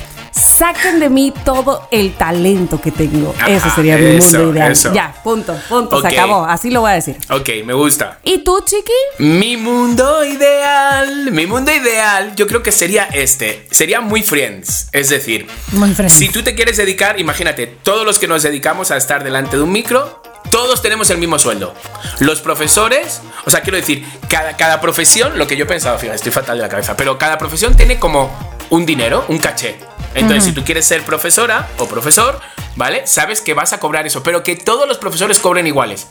saquen 0.62 1.00
de 1.00 1.10
mí 1.10 1.34
todo 1.44 1.88
el 1.90 2.12
talento 2.14 2.80
que 2.80 2.92
tengo. 2.92 3.34
Ajá, 3.36 3.48
Ese 3.50 3.68
sería 3.70 3.96
mi 3.96 4.14
eso, 4.16 4.38
mundo 4.38 4.52
ideal. 4.52 4.70
eso. 4.72 4.92
Ya, 4.94 5.12
punto, 5.24 5.58
punto, 5.68 5.96
Ok. 5.96 6.02
se 6.02 6.08
acabó. 6.08 6.44
Así 6.44 6.70
lo 6.70 6.82
voy 6.82 6.92
a 6.92 6.94
decir. 6.94 7.16
Ok, 7.30 7.48
me 7.64 7.72
gusta. 7.72 8.20
¿Y 8.22 8.44
tú, 8.44 8.60
chiqui? 8.64 8.92
Mi 9.18 9.56
mundo 9.56 10.24
ideal, 10.24 11.32
mi 11.32 11.46
mundo 11.46 11.72
ideal, 11.72 12.36
yo 12.36 12.46
creo 12.46 12.62
que 12.62 12.70
sería 12.70 13.06
este, 13.06 13.66
sería 13.72 14.00
muy 14.00 14.22
friends, 14.22 14.86
es 14.92 15.08
decir, 15.08 15.48
Muy 15.72 15.92
friends. 15.94 16.14
si 16.14 16.28
tú 16.28 16.44
te 16.44 16.54
quieres 16.54 16.76
dedicar, 16.76 17.18
imagínate, 17.18 17.66
todos 17.66 18.06
los 18.06 18.20
que 18.20 18.28
nos 18.28 18.44
dedicamos 18.44 18.92
a 18.92 18.96
estar 18.96 19.24
delante 19.24 19.56
de 19.56 19.62
un 19.64 19.72
micro, 19.72 20.22
todos 20.52 20.80
tenemos 20.80 21.10
el 21.10 21.18
mismo 21.18 21.40
sueldo. 21.40 21.74
Los 22.20 22.40
profesores, 22.40 23.20
o 23.46 23.50
sea, 23.50 23.62
quiero 23.62 23.78
decir, 23.78 24.06
cada, 24.28 24.56
cada 24.56 24.80
profesión, 24.80 25.38
lo 25.38 25.48
que 25.48 25.56
yo 25.56 25.64
he 25.64 25.66
pensado, 25.68 25.98
fíjate, 25.98 26.16
estoy 26.16 26.30
fatal 26.30 26.56
de 26.58 26.62
la 26.62 26.68
cabeza, 26.68 26.96
pero 26.96 27.18
cada 27.18 27.36
profesión 27.36 27.74
tiene 27.76 27.98
como 27.98 28.30
un 28.70 28.86
dinero, 28.86 29.24
un 29.28 29.38
caché. 29.38 29.76
Entonces, 30.14 30.44
si 30.44 30.52
tú 30.52 30.64
quieres 30.64 30.84
ser 30.86 31.02
profesora 31.02 31.68
o 31.78 31.86
profesor, 31.86 32.40
¿vale? 32.76 33.06
Sabes 33.06 33.40
que 33.40 33.54
vas 33.54 33.72
a 33.72 33.80
cobrar 33.80 34.06
eso, 34.06 34.22
pero 34.22 34.42
que 34.42 34.56
todos 34.56 34.86
los 34.88 34.98
profesores 34.98 35.38
cobren 35.40 35.66
iguales. 35.66 36.08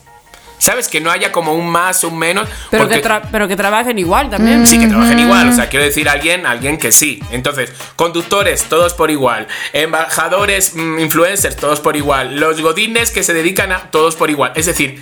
¿Sabes? 0.57 0.87
Que 0.87 1.01
no 1.01 1.09
haya 1.09 1.31
como 1.31 1.55
un 1.55 1.67
más 1.71 2.03
un 2.03 2.19
menos. 2.19 2.47
Pero, 2.69 2.83
porque- 2.83 3.01
que, 3.01 3.07
tra- 3.07 3.23
pero 3.31 3.47
que 3.47 3.55
trabajen 3.55 3.97
igual 3.97 4.29
también. 4.29 4.67
Sí, 4.67 4.77
que 4.79 4.85
trabajen 4.85 5.17
igual, 5.17 5.49
o 5.49 5.53
sea, 5.53 5.69
quiero 5.69 5.83
decir 5.83 6.07
alguien, 6.07 6.45
alguien 6.45 6.77
que 6.77 6.91
sí. 6.91 7.19
Entonces, 7.31 7.71
conductores, 7.95 8.65
todos 8.65 8.93
por 8.93 9.09
igual. 9.09 9.47
Embajadores, 9.73 10.75
mm, 10.75 10.99
influencers, 10.99 11.55
todos 11.55 11.79
por 11.79 11.95
igual. 11.97 12.39
Los 12.39 12.61
godines 12.61 13.09
que 13.09 13.23
se 13.23 13.33
dedican 13.33 13.71
a 13.71 13.89
todos 13.89 14.15
por 14.15 14.29
igual. 14.29 14.51
Es 14.55 14.67
decir, 14.67 15.01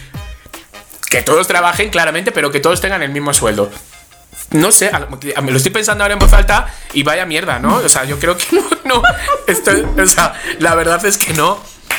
que 1.10 1.24
todos 1.24 1.46
trabajen 1.48 1.90
claramente, 1.90 2.32
pero 2.32 2.52
que 2.52 2.62
todos 2.62 2.80
tengan 2.80 3.04
el 3.04 3.10
mismo 3.12 3.34
sueldo. 3.34 3.70
No 4.52 4.72
sé, 4.72 4.92
me 5.42 5.52
lo 5.52 5.58
estoy 5.58 5.72
pensando 5.72 6.04
ahora 6.04 6.14
en 6.14 6.20
voz 6.20 6.34
alta 6.34 6.68
y 6.94 7.04
vaya 7.04 7.26
mierda, 7.26 7.60
¿no? 7.60 7.76
O 7.76 7.90
sea, 7.90 8.06
yo 8.06 8.20
creo 8.20 8.36
que 8.38 8.46
no, 8.52 8.62
no, 8.86 9.02
estoy, 9.48 9.82
o 10.02 10.06
sea, 10.08 10.34
la 10.60 10.76
verdad 10.76 11.04
es 11.06 11.18
que 11.18 11.34
no. 11.34 11.58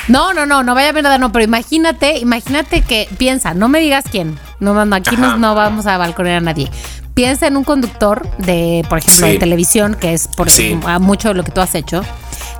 No, 0.09 0.33
no, 0.33 0.47
no, 0.47 0.63
no 0.63 0.75
vaya 0.75 0.93
verdad, 0.93 1.19
no, 1.19 1.31
pero 1.31 1.45
imagínate, 1.45 2.19
imagínate 2.19 2.83
que 2.83 3.09
piensa, 3.19 3.55
no 3.55 3.69
me 3.69 3.81
digas 3.81 4.05
quién, 4.11 4.39
no, 4.59 4.85
no, 4.85 4.97
aquí 4.97 5.17
no, 5.17 5.37
no 5.37 5.55
vamos 5.55 5.87
a 5.87 5.99
balconear 5.99 6.39
a 6.39 6.41
nadie. 6.41 6.71
Piensa 7.15 7.47
en 7.47 7.57
un 7.57 7.65
conductor 7.65 8.29
de, 8.39 8.85
por 8.89 8.99
ejemplo, 8.99 9.27
Sí. 9.27 9.33
de 9.35 9.39
televisión, 9.39 9.95
que 9.95 10.15
es 10.15 10.27
por 10.29 10.51
Sí. 10.51 10.79
a 10.87 10.99
mucho 10.99 11.29
de 11.29 11.35
lo 11.35 11.45
que 11.45 11.51
tú 11.53 11.61
has 11.61 11.75
hecho, 11.75 12.03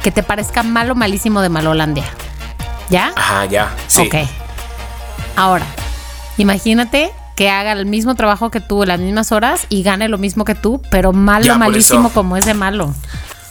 que 0.03 0.11
te 0.11 0.23
parezca 0.23 0.63
malo, 0.63 0.95
malísimo 0.95 1.41
de 1.41 1.49
Malolandia. 1.49 2.05
¿Ya? 2.91 3.13
Ajá, 3.17 3.47
ya, 3.47 3.75
sí. 3.87 4.03
Ok. 4.03 4.15
Ahora, 5.37 5.65
imagínate 6.37 7.11
que 7.41 7.49
haga 7.49 7.73
el 7.73 7.87
mismo 7.87 8.15
trabajo 8.17 8.51
que 8.51 8.61
tú, 8.61 8.85
las 8.85 9.01
mismas 9.01 9.33
horas 9.33 9.63
y 9.71 9.83
gane 9.83 10.09
lo 10.11 10.19
mismo 10.19 10.45
que 10.45 10.55
tú, 10.55 10.83
pero 10.91 11.15
malo, 11.15 11.47
Ya, 11.47 11.57
malísimo 11.57 12.09
eso. 12.09 12.13
como 12.15 12.37
es 12.37 12.45
de 12.45 12.53
malo. 12.53 12.95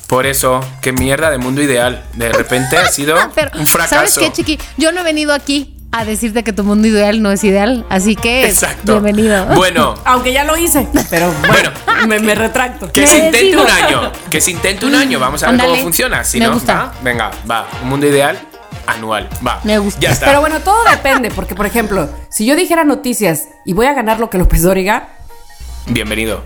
Por 0.06 0.28
eso, 0.28 0.60
qué 0.84 0.92
mierda 0.92 1.32
de 1.32 1.40
mundo 1.40 1.60
ideal. 1.60 2.04
De 2.14 2.32
repente 2.32 2.78
ha 2.78 2.86
sido 2.90 3.16
Pero, 3.34 3.50
un 3.58 3.66
fracaso. 3.66 3.96
¿sabes 3.96 4.20
qué, 4.20 4.32
Chiqui? 4.32 4.60
Yo 4.78 4.92
no 4.92 5.00
he 5.00 5.04
venido 5.04 5.34
aquí 5.34 5.74
a 5.92 6.06
decirte 6.06 6.44
que 6.44 6.54
tu 6.54 6.64
mundo 6.64 6.88
ideal 6.88 7.24
no 7.24 7.32
es 7.32 7.44
ideal, 7.44 7.84
así 7.90 8.16
que 8.16 8.46
Exacto. 8.48 9.02
bienvenido. 9.02 9.48
Bueno, 9.56 9.96
Aunque 10.06 10.34
ya 10.34 10.44
lo 10.44 10.56
hice, 10.56 10.88
pero 11.10 11.34
bueno, 11.48 11.72
me, 12.08 12.20
me 12.20 12.36
retracto. 12.36 12.92
que 12.92 13.08
se 13.08 13.18
intente 13.26 13.40
decido. 13.46 13.64
un 13.64 13.70
año. 13.72 14.12
Que 14.30 14.40
se 14.40 14.52
intente 14.52 14.86
un 14.86 14.94
año. 14.94 15.20
Vamos 15.20 15.42
a 15.42 15.50
ver 15.50 15.62
cómo 15.62 15.76
funciona. 15.78 16.24
Si 16.24 16.38
Me 16.38 16.46
no, 16.46 16.54
gusta. 16.54 16.76
¿va? 16.76 16.94
Venga, 17.02 17.32
va. 17.50 17.68
Un 17.82 17.90
mundo 17.90 18.06
ideal 18.06 18.38
anual. 18.88 19.28
Va. 19.46 19.60
Me 19.64 19.78
gusta. 19.80 20.00
Ya 20.00 20.12
está. 20.12 20.28
Pero 20.28 20.42
bueno, 20.42 20.60
todo 20.60 20.84
depende, 20.90 21.32
porque 21.32 21.56
por 21.56 21.66
ejemplo, 21.66 22.10
si 22.30 22.46
yo 22.46 22.56
dijera 22.56 22.84
noticias 22.84 23.46
y 23.66 23.74
voy 23.74 23.88
a 23.88 23.94
ganar 23.94 24.20
lo 24.20 24.30
que 24.30 24.38
López 24.38 24.62
Dóriga, 24.62 25.10
Bienvenido. 25.88 26.44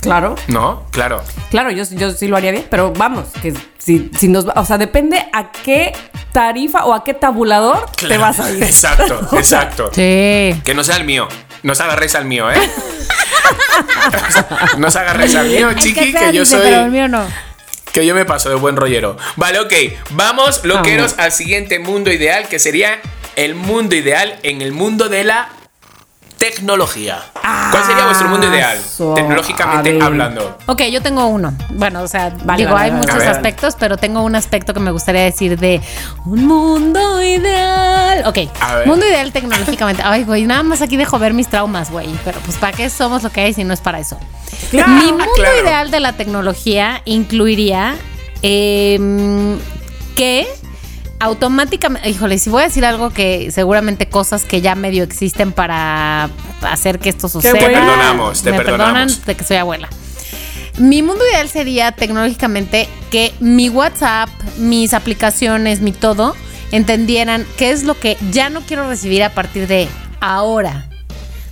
claro, 0.00 0.34
¿No? 0.48 0.84
Claro. 0.92 1.22
claro, 1.50 1.70
yo, 1.70 1.84
yo 1.90 2.10
sí 2.12 2.26
lo 2.28 2.36
haría 2.36 2.52
bien, 2.52 2.66
pero 2.70 2.92
vamos, 2.92 3.26
que 3.42 3.52
si, 3.78 4.10
si 4.16 4.28
nos 4.28 4.48
va- 4.48 4.54
o 4.56 4.64
sea, 4.64 4.78
depende 4.78 5.26
a 5.32 5.52
qué 5.52 5.92
tarifa 6.32 6.84
o 6.86 6.94
a 6.94 7.04
qué 7.04 7.12
tabulador 7.12 7.86
te 8.08 8.16
vas 8.16 8.40
a 8.40 8.50
ir. 8.50 8.62
Exacto, 8.62 9.28
exacto. 9.36 9.90
Sí. 9.92 10.58
Que 10.64 10.72
no 10.74 10.84
sea 10.84 10.96
el 10.96 11.04
mío. 11.04 11.28
No 11.62 11.72
os 11.72 11.80
agarréis 11.80 12.14
al 12.14 12.24
mío, 12.24 12.50
¿eh? 12.50 12.56
no 14.78 14.88
os 14.88 14.96
agarréis 14.96 15.34
al 15.34 15.48
mío, 15.48 15.72
chiqui, 15.74 16.12
que 16.12 16.32
yo 16.32 16.40
dice, 16.40 16.56
soy. 16.56 16.60
Pero 16.62 16.84
el 16.84 16.90
mío 16.90 17.08
no. 17.08 17.24
Que 17.92 18.06
yo 18.06 18.14
me 18.14 18.24
paso 18.24 18.48
de 18.48 18.54
buen 18.54 18.76
rollero. 18.76 19.16
Vale, 19.36 19.60
ok. 19.60 19.72
Vamos, 20.10 20.64
loqueros, 20.64 21.14
al 21.18 21.32
siguiente 21.32 21.78
mundo 21.78 22.12
ideal, 22.12 22.48
que 22.48 22.58
sería 22.58 23.00
el 23.36 23.54
mundo 23.54 23.94
ideal 23.94 24.38
en 24.42 24.62
el 24.62 24.72
mundo 24.72 25.08
de 25.08 25.24
la 25.24 25.50
tecnología. 26.40 27.20
¿Cuál 27.70 27.84
sería 27.84 28.06
vuestro 28.06 28.28
mundo 28.28 28.48
ideal? 28.48 28.78
so- 28.80 29.12
Tecnológicamente 29.14 29.98
hablando. 30.02 30.56
Ok, 30.66 30.82
yo 30.90 31.02
tengo 31.02 31.26
uno. 31.26 31.52
Bueno, 31.74 32.00
o 32.02 32.08
sea, 32.08 32.32
Vale, 32.44 32.62
digo, 32.62 32.72
vale, 32.74 32.86
hay 32.86 32.90
vale. 32.92 33.02
muchos 33.06 33.22
aspectos, 33.28 33.76
pero 33.78 33.98
tengo 33.98 34.22
un 34.22 34.34
aspecto 34.34 34.72
que 34.72 34.80
me 34.80 34.90
gustaría 34.90 35.22
decir 35.22 35.58
de 35.58 35.82
un 36.24 36.46
mundo 36.46 37.22
ideal. 37.22 38.24
Ok, 38.26 38.38
A 38.60 38.76
ver. 38.76 38.86
mundo 38.86 39.06
ideal 39.06 39.30
tecnológicamente. 39.32 40.02
Ay, 40.04 40.24
güey, 40.24 40.44
nada 40.46 40.62
más 40.62 40.80
aquí 40.80 40.96
dejo 40.96 41.18
ver 41.18 41.34
mis 41.34 41.46
traumas, 41.48 41.90
güey. 41.90 42.08
Pero 42.24 42.40
pues, 42.40 42.56
¿para 42.56 42.74
qué 42.74 42.88
somos 42.88 43.22
lo 43.22 43.30
que 43.30 43.42
hay 43.42 43.52
si 43.52 43.62
no 43.64 43.74
es 43.74 43.80
para 43.80 43.98
eso? 44.00 44.18
Claro, 44.70 44.88
Mi 44.92 45.12
mundo 45.12 45.24
claro. 45.36 45.62
ideal 45.62 45.90
de 45.90 46.00
la 46.00 46.14
tecnología 46.14 47.02
incluiría 47.04 47.96
em, 48.42 49.58
que 50.16 50.48
automáticamente, 51.20 52.08
híjole, 52.08 52.38
si 52.38 52.50
voy 52.50 52.62
a 52.62 52.64
decir 52.64 52.84
algo 52.84 53.10
que 53.10 53.50
seguramente 53.52 54.08
cosas 54.08 54.44
que 54.44 54.60
ya 54.60 54.74
medio 54.74 55.04
existen 55.04 55.52
para 55.52 56.30
hacer 56.62 56.98
que 56.98 57.10
esto 57.10 57.28
suceda. 57.28 57.52
Te 57.52 57.66
perdonamos, 57.66 58.42
te 58.42 58.50
me 58.50 58.56
perdonamos. 58.56 58.92
perdonan 58.92 59.26
de 59.26 59.34
que 59.36 59.44
soy 59.44 59.58
abuela. 59.58 59.88
Mi 60.78 61.02
mundo 61.02 61.22
ideal 61.30 61.48
sería 61.48 61.92
tecnológicamente 61.92 62.88
que 63.10 63.34
mi 63.38 63.68
WhatsApp, 63.68 64.30
mis 64.56 64.94
aplicaciones, 64.94 65.80
mi 65.82 65.92
todo, 65.92 66.34
entendieran 66.72 67.46
qué 67.58 67.70
es 67.70 67.84
lo 67.84 67.98
que 67.98 68.16
ya 68.30 68.48
no 68.48 68.62
quiero 68.62 68.88
recibir 68.88 69.22
a 69.22 69.30
partir 69.30 69.66
de 69.66 69.88
ahora. 70.20 70.86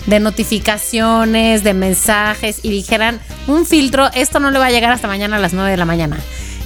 De 0.07 0.19
notificaciones, 0.19 1.63
de 1.63 1.75
mensajes 1.75 2.61
y 2.63 2.71
dijeran 2.71 3.21
un 3.47 3.67
filtro, 3.67 4.09
esto 4.15 4.41
no 4.41 4.51
le 4.51 4.59
va 4.59 4.67
a 4.67 4.71
llegar 4.71 4.93
hasta 4.93 5.09
mañana 5.09 5.37
a 5.37 5.41
las 5.41 5.53
9 5.53 5.71
de 5.71 5.77
la 5.77 5.85
mañana. 5.85 6.19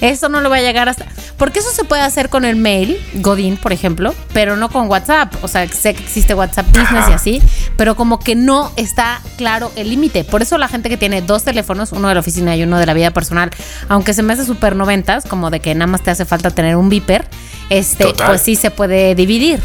Esto 0.02 0.28
no 0.28 0.40
le 0.40 0.48
va 0.48 0.56
a 0.56 0.60
llegar 0.60 0.88
hasta... 0.88 1.06
Porque 1.38 1.60
eso 1.60 1.70
se 1.70 1.84
puede 1.84 2.02
hacer 2.02 2.28
con 2.28 2.44
el 2.44 2.56
mail, 2.56 2.98
Godín, 3.14 3.56
por 3.56 3.72
ejemplo, 3.72 4.14
pero 4.32 4.56
no 4.56 4.68
con 4.68 4.88
WhatsApp. 4.88 5.32
O 5.42 5.48
sea, 5.48 5.66
sé 5.68 5.94
que 5.94 6.02
existe 6.02 6.34
WhatsApp 6.34 6.66
Business 6.66 7.08
y 7.08 7.12
así, 7.12 7.42
pero 7.76 7.94
como 7.94 8.18
que 8.18 8.34
no 8.34 8.72
está 8.76 9.20
claro 9.36 9.70
el 9.76 9.90
límite. 9.90 10.24
Por 10.24 10.42
eso 10.42 10.58
la 10.58 10.66
gente 10.66 10.88
que 10.88 10.96
tiene 10.96 11.22
dos 11.22 11.44
teléfonos, 11.44 11.92
uno 11.92 12.08
de 12.08 12.14
la 12.14 12.20
oficina 12.20 12.56
y 12.56 12.64
uno 12.64 12.78
de 12.78 12.86
la 12.86 12.94
vida 12.94 13.12
personal, 13.12 13.50
aunque 13.88 14.12
se 14.12 14.24
me 14.24 14.32
hace 14.32 14.44
súper 14.44 14.74
noventas, 14.74 15.24
como 15.24 15.50
de 15.50 15.60
que 15.60 15.72
nada 15.74 15.86
más 15.86 16.02
te 16.02 16.10
hace 16.10 16.24
falta 16.24 16.50
tener 16.50 16.74
un 16.76 16.88
beeper, 16.88 17.24
este, 17.70 18.04
Total. 18.04 18.26
pues 18.26 18.42
sí 18.42 18.56
se 18.56 18.72
puede 18.72 19.14
dividir. 19.14 19.62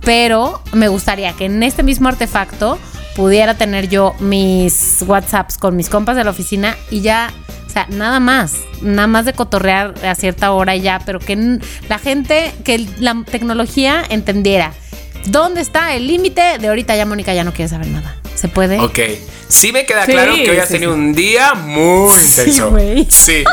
Pero 0.00 0.62
me 0.72 0.88
gustaría 0.88 1.32
que 1.34 1.44
en 1.44 1.62
este 1.62 1.82
mismo 1.82 2.08
artefacto 2.08 2.78
pudiera 3.14 3.54
tener 3.54 3.88
yo 3.88 4.14
mis 4.18 5.02
WhatsApps 5.06 5.56
con 5.58 5.76
mis 5.76 5.88
compas 5.88 6.16
de 6.16 6.24
la 6.24 6.30
oficina 6.30 6.76
y 6.90 7.00
ya, 7.00 7.32
sea, 7.74 7.86
nada 7.90 8.20
más, 8.20 8.56
nada 8.80 9.06
más 9.06 9.24
de 9.24 9.32
cotorrear 9.32 9.94
a 10.04 10.14
cierta 10.14 10.52
hora 10.52 10.76
y 10.76 10.80
ya, 10.80 11.00
pero 11.04 11.18
que 11.18 11.58
la 11.88 11.98
gente, 11.98 12.54
que 12.64 12.86
la 12.98 13.22
tecnología 13.30 14.02
entendiera 14.08 14.72
dónde 15.26 15.60
está 15.60 15.94
el 15.94 16.06
límite 16.06 16.58
de 16.58 16.68
ahorita 16.68 16.96
ya 16.96 17.06
Mónica 17.06 17.34
ya 17.34 17.44
no 17.44 17.52
quiere 17.52 17.68
saber 17.68 17.88
nada. 17.88 18.16
¿Se 18.34 18.48
puede? 18.48 18.80
Ok. 18.80 18.98
Sí 19.48 19.72
me 19.72 19.84
queda 19.86 20.04
Sí, 20.06 20.12
claro 20.12 20.34
que 20.34 20.50
hoy 20.50 20.58
has 20.58 20.66
sí, 20.68 20.74
tenido 20.74 20.92
sí. 20.94 20.98
un 20.98 21.12
día 21.14 21.54
muy 21.54 22.12
intenso. 22.12 22.70
güey. 22.70 23.06
Sí. 23.10 23.44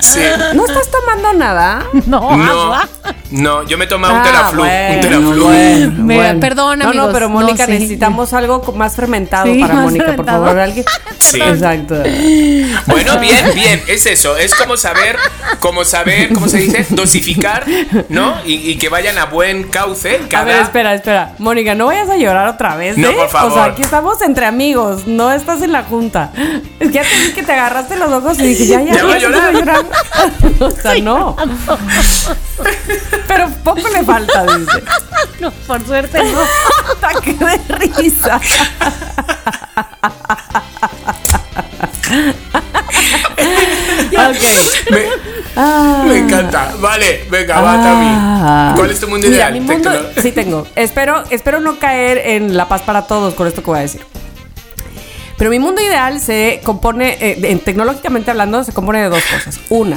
sí. 0.00 0.20
¿No 0.54 0.66
estás 0.66 0.88
tomando 0.90 1.32
nada? 1.32 1.84
No, 2.06 2.36
No, 2.36 2.62
agua. 2.64 2.88
no, 3.30 3.62
yo 3.66 3.78
me 3.78 3.84
he 3.84 3.88
tomado 3.88 4.14
un 4.14 4.20
Ah, 4.20 4.24
teraflu. 4.24 4.58
bueno, 4.62 4.94
un 4.94 5.00
teraflu. 5.00 5.44
bueno, 5.44 5.92
Me- 6.04 6.16
bueno. 6.16 6.40
perdón, 6.40 6.78
No, 6.80 6.92
no, 6.92 7.12
pero 7.12 7.28
Mónica, 7.28 7.64
No, 7.66 7.66
sí. 7.66 7.72
necesitamos 7.78 8.32
algo 8.32 8.60
más 8.74 8.96
fermentado 8.96 9.46
Sí, 9.52 9.60
para 9.60 9.74
más 9.74 9.84
Mónica, 9.84 10.16
por 10.16 10.26
favor. 10.26 10.58
¿alguien? 10.58 10.84
Sí. 11.20 11.40
Exacto. 11.40 11.94
Bueno, 12.86 13.20
bien, 13.20 13.52
bien, 13.54 13.80
es 13.86 14.06
eso, 14.06 14.36
es 14.36 14.52
como 14.54 14.76
saber, 14.76 15.16
como 15.60 15.84
saber, 15.84 16.32
¿cómo 16.32 16.48
se 16.48 16.58
dice? 16.58 16.86
Dosificar, 16.90 17.64
¿no? 18.08 18.34
Y, 18.44 18.54
y 18.70 18.76
que 18.78 18.88
vayan 18.88 19.16
a 19.18 19.26
buen 19.26 19.64
cauce. 19.64 20.22
Cada... 20.28 20.42
A 20.42 20.46
ver, 20.46 20.62
espera, 20.62 20.94
espera. 20.94 21.34
Mónica, 21.38 21.76
no 21.76 21.86
vayas 21.86 22.08
a 22.08 22.16
llorar 22.16 22.48
otra 22.48 22.74
vez, 22.74 22.96
No, 22.98 23.10
¿eh? 23.10 23.14
por 23.16 23.28
favor. 23.28 23.52
O 23.52 23.54
sea, 23.54 23.64
aquí 23.66 23.82
estamos 24.00 24.22
entre 24.22 24.46
amigos, 24.46 25.06
no 25.06 25.30
estás 25.30 25.60
en 25.60 25.72
la 25.72 25.82
junta. 25.82 26.32
Es 26.78 26.88
que 26.88 26.94
ya 26.94 27.02
te 27.02 27.18
vi 27.20 27.32
que 27.34 27.42
te 27.42 27.52
agarraste 27.52 27.96
los 27.96 28.10
ojos 28.10 28.38
y 28.38 28.44
dije, 28.44 28.66
ya, 28.66 28.80
ya, 28.80 28.94
Ya 28.94 29.06
ya, 29.06 29.18
llorar. 29.18 29.52
llorar. 29.52 29.84
o 30.60 30.70
sea, 30.70 30.94
no. 31.02 31.36
Pero 33.28 33.50
poco 33.62 33.86
le 33.90 34.02
falta, 34.02 34.56
dice. 34.56 34.82
No, 35.40 35.50
por 35.50 35.84
suerte 35.84 36.18
no. 36.24 36.40
Ataque 36.92 37.34
de 37.34 37.76
risa. 37.76 38.40
ok. 44.16 44.90
Me, 44.90 45.08
me 45.56 46.18
encanta. 46.18 46.74
Vale, 46.80 47.24
venga, 47.30 47.60
va, 47.60 47.74
Ah. 47.74 48.70
Tami. 48.72 48.76
¿Cuál 48.78 48.90
es 48.90 49.00
tu 49.00 49.08
mundo 49.08 49.26
Mira, 49.26 49.50
ideal? 49.50 49.52
mi 49.54 49.60
mundo, 49.60 49.90
sí 50.20 50.32
tengo. 50.32 50.66
Espero, 50.76 51.24
espero 51.30 51.60
no 51.60 51.78
caer 51.78 52.18
en 52.18 52.56
la 52.56 52.68
paz 52.68 52.82
para 52.82 53.02
todos 53.06 53.34
con 53.34 53.46
esto 53.46 53.62
que 53.62 53.70
voy 53.70 53.78
a 53.78 53.82
decir. 53.82 54.02
Pero 55.36 55.50
mi 55.50 55.58
mundo 55.58 55.80
ideal 55.80 56.20
se 56.20 56.60
compone, 56.64 57.16
eh, 57.20 57.38
en- 57.44 57.60
tecnológicamente 57.60 58.30
hablando, 58.30 58.62
se 58.64 58.72
compone 58.72 59.00
de 59.02 59.08
dos 59.08 59.22
cosas. 59.32 59.58
Una, 59.70 59.96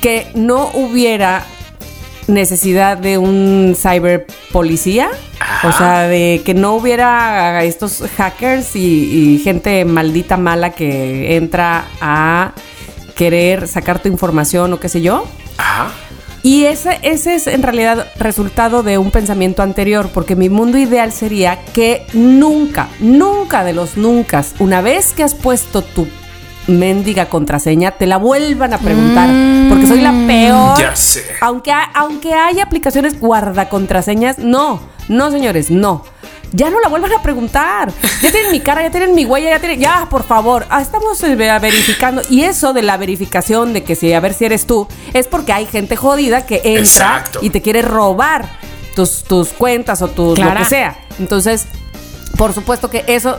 que 0.00 0.28
no 0.34 0.70
hubiera 0.74 1.44
necesidad 2.26 2.96
de 2.98 3.18
un 3.18 3.76
cyber 3.80 4.26
policía. 4.52 5.08
O 5.64 5.72
sea, 5.72 6.02
de 6.08 6.42
que 6.44 6.54
no 6.54 6.74
hubiera 6.74 7.62
estos 7.64 8.02
hackers 8.16 8.74
y, 8.74 9.34
y 9.36 9.38
gente 9.44 9.84
maldita 9.84 10.36
mala 10.36 10.70
que 10.70 11.36
entra 11.36 11.84
a 12.00 12.52
querer 13.16 13.66
sacar 13.66 13.98
tu 14.00 14.08
información 14.08 14.72
o 14.72 14.78
qué 14.78 14.88
sé 14.88 15.00
yo. 15.02 15.24
Ajá. 15.58 15.88
Y 16.42 16.66
ese, 16.66 17.00
ese 17.02 17.34
es 17.34 17.48
en 17.48 17.64
realidad 17.64 18.06
resultado 18.18 18.84
de 18.84 18.98
un 18.98 19.10
pensamiento 19.10 19.64
anterior, 19.64 20.10
porque 20.14 20.36
mi 20.36 20.48
mundo 20.48 20.78
ideal 20.78 21.10
sería 21.10 21.58
que 21.72 22.06
nunca, 22.12 22.88
nunca 23.00 23.64
de 23.64 23.72
los 23.72 23.96
nunca, 23.96 24.44
una 24.60 24.80
vez 24.80 25.12
que 25.12 25.24
has 25.24 25.34
puesto 25.34 25.82
tu 25.82 26.06
mendiga 26.68 27.26
contraseña, 27.26 27.92
te 27.92 28.06
la 28.06 28.16
vuelvan 28.18 28.74
a 28.74 28.78
preguntar, 28.78 29.28
porque 29.68 29.86
soy 29.88 30.00
la 30.00 30.12
peor. 30.26 30.78
Ya 30.78 30.94
sé. 30.94 31.24
Aunque, 31.40 31.72
ha- 31.72 31.90
aunque 31.94 32.34
hay 32.34 32.60
aplicaciones 32.60 33.18
guarda 33.18 33.68
contraseñas, 33.68 34.38
no, 34.38 34.80
no 35.08 35.30
señores, 35.32 35.70
no. 35.70 36.04
Ya 36.52 36.70
no 36.70 36.80
la 36.80 36.88
vuelvan 36.88 37.12
a 37.12 37.22
preguntar. 37.22 37.92
Ya 38.22 38.30
tienen 38.30 38.50
mi 38.52 38.60
cara, 38.60 38.82
ya 38.82 38.90
tienen 38.90 39.14
mi 39.14 39.24
huella, 39.24 39.50
ya 39.50 39.58
tienen. 39.58 39.80
Ya, 39.80 40.06
por 40.08 40.22
favor. 40.24 40.66
Ah, 40.70 40.80
estamos 40.80 41.22
eh, 41.22 41.34
verificando. 41.34 42.22
Y 42.30 42.44
eso 42.44 42.72
de 42.72 42.82
la 42.82 42.96
verificación 42.96 43.72
de 43.72 43.82
que 43.84 43.94
si 43.96 44.12
a 44.12 44.20
ver 44.20 44.32
si 44.32 44.44
eres 44.44 44.66
tú, 44.66 44.86
es 45.12 45.26
porque 45.26 45.52
hay 45.52 45.66
gente 45.66 45.96
jodida 45.96 46.46
que 46.46 46.56
entra 46.64 46.80
Exacto. 46.80 47.38
y 47.42 47.50
te 47.50 47.60
quiere 47.62 47.82
robar 47.82 48.48
tus, 48.94 49.24
tus 49.24 49.48
cuentas 49.50 50.02
o 50.02 50.08
tus 50.08 50.38
lo 50.38 50.44
Clara. 50.46 50.60
que 50.60 50.66
sea. 50.66 50.98
Entonces, 51.18 51.66
por 52.36 52.52
supuesto 52.52 52.90
que 52.90 53.04
eso 53.06 53.38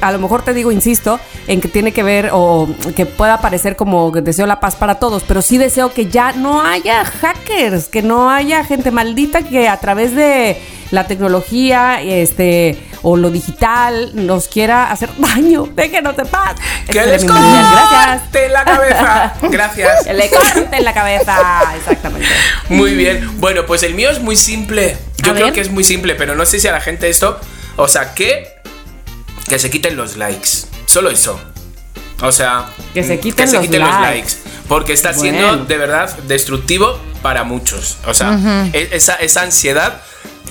a 0.00 0.12
lo 0.12 0.18
mejor 0.18 0.42
te 0.42 0.54
digo, 0.54 0.72
insisto, 0.72 1.18
en 1.46 1.60
que 1.60 1.68
tiene 1.68 1.92
que 1.92 2.02
ver 2.02 2.30
o 2.32 2.68
que 2.94 3.06
pueda 3.06 3.40
parecer 3.40 3.76
como 3.76 4.12
que 4.12 4.20
deseo 4.20 4.46
la 4.46 4.60
paz 4.60 4.76
para 4.76 4.96
todos, 4.96 5.22
pero 5.26 5.42
sí 5.42 5.58
deseo 5.58 5.92
que 5.92 6.06
ya 6.06 6.32
no 6.32 6.62
haya 6.62 7.04
hackers, 7.04 7.88
que 7.88 8.02
no 8.02 8.30
haya 8.30 8.64
gente 8.64 8.90
maldita 8.90 9.42
que 9.42 9.68
a 9.68 9.76
través 9.78 10.14
de 10.14 10.60
la 10.90 11.06
tecnología 11.06 12.00
este 12.00 12.78
o 13.02 13.16
lo 13.16 13.30
digital 13.30 14.10
nos 14.14 14.48
quiera 14.48 14.90
hacer 14.90 15.10
daño. 15.18 15.68
Déjenos 15.74 16.16
de 16.16 16.24
paz. 16.24 16.56
¡Que 16.86 17.06
les 17.06 17.24
corte 17.24 18.48
la 18.50 18.64
cabeza! 18.64 19.34
Gracias. 19.42 20.04
Que 20.04 20.14
le 20.14 20.28
corten 20.30 20.84
la 20.84 20.92
cabeza. 20.94 21.62
Exactamente. 21.76 22.26
Muy 22.68 22.94
bien. 22.94 23.38
Bueno, 23.40 23.64
pues 23.66 23.82
el 23.82 23.94
mío 23.94 24.10
es 24.10 24.20
muy 24.20 24.36
simple. 24.36 24.96
Yo 25.18 25.30
A 25.32 25.34
creo 25.34 25.46
ver. 25.46 25.54
que 25.54 25.60
es 25.60 25.70
muy 25.70 25.84
simple, 25.84 26.14
pero 26.14 26.34
no 26.34 26.44
sé 26.46 26.58
si 26.58 26.66
a 26.68 26.72
la 26.72 26.80
gente 26.80 27.08
esto. 27.08 27.38
O 27.76 27.88
sea, 27.88 28.14
que. 28.14 28.55
Que 29.48 29.58
se 29.58 29.70
quiten 29.70 29.96
los 29.96 30.16
likes. 30.16 30.48
Solo 30.86 31.10
eso. 31.10 31.38
O 32.22 32.32
sea. 32.32 32.66
Que 32.94 33.04
se 33.04 33.16
mm, 33.16 33.20
quiten 33.20 33.44
que 33.44 33.50
se 33.50 33.56
los 33.56 33.64
quiten 33.66 33.80
likes. 33.80 33.94
los 33.94 34.10
likes. 34.10 34.32
Porque 34.68 34.92
está 34.92 35.12
siendo 35.14 35.64
de 35.64 35.76
verdad 35.76 36.16
destructivo 36.26 36.98
para 37.22 37.44
muchos. 37.44 37.98
O 38.06 38.14
sea, 38.14 38.68
e- 38.72 38.88
esa, 38.92 39.14
esa 39.16 39.42
ansiedad. 39.42 40.02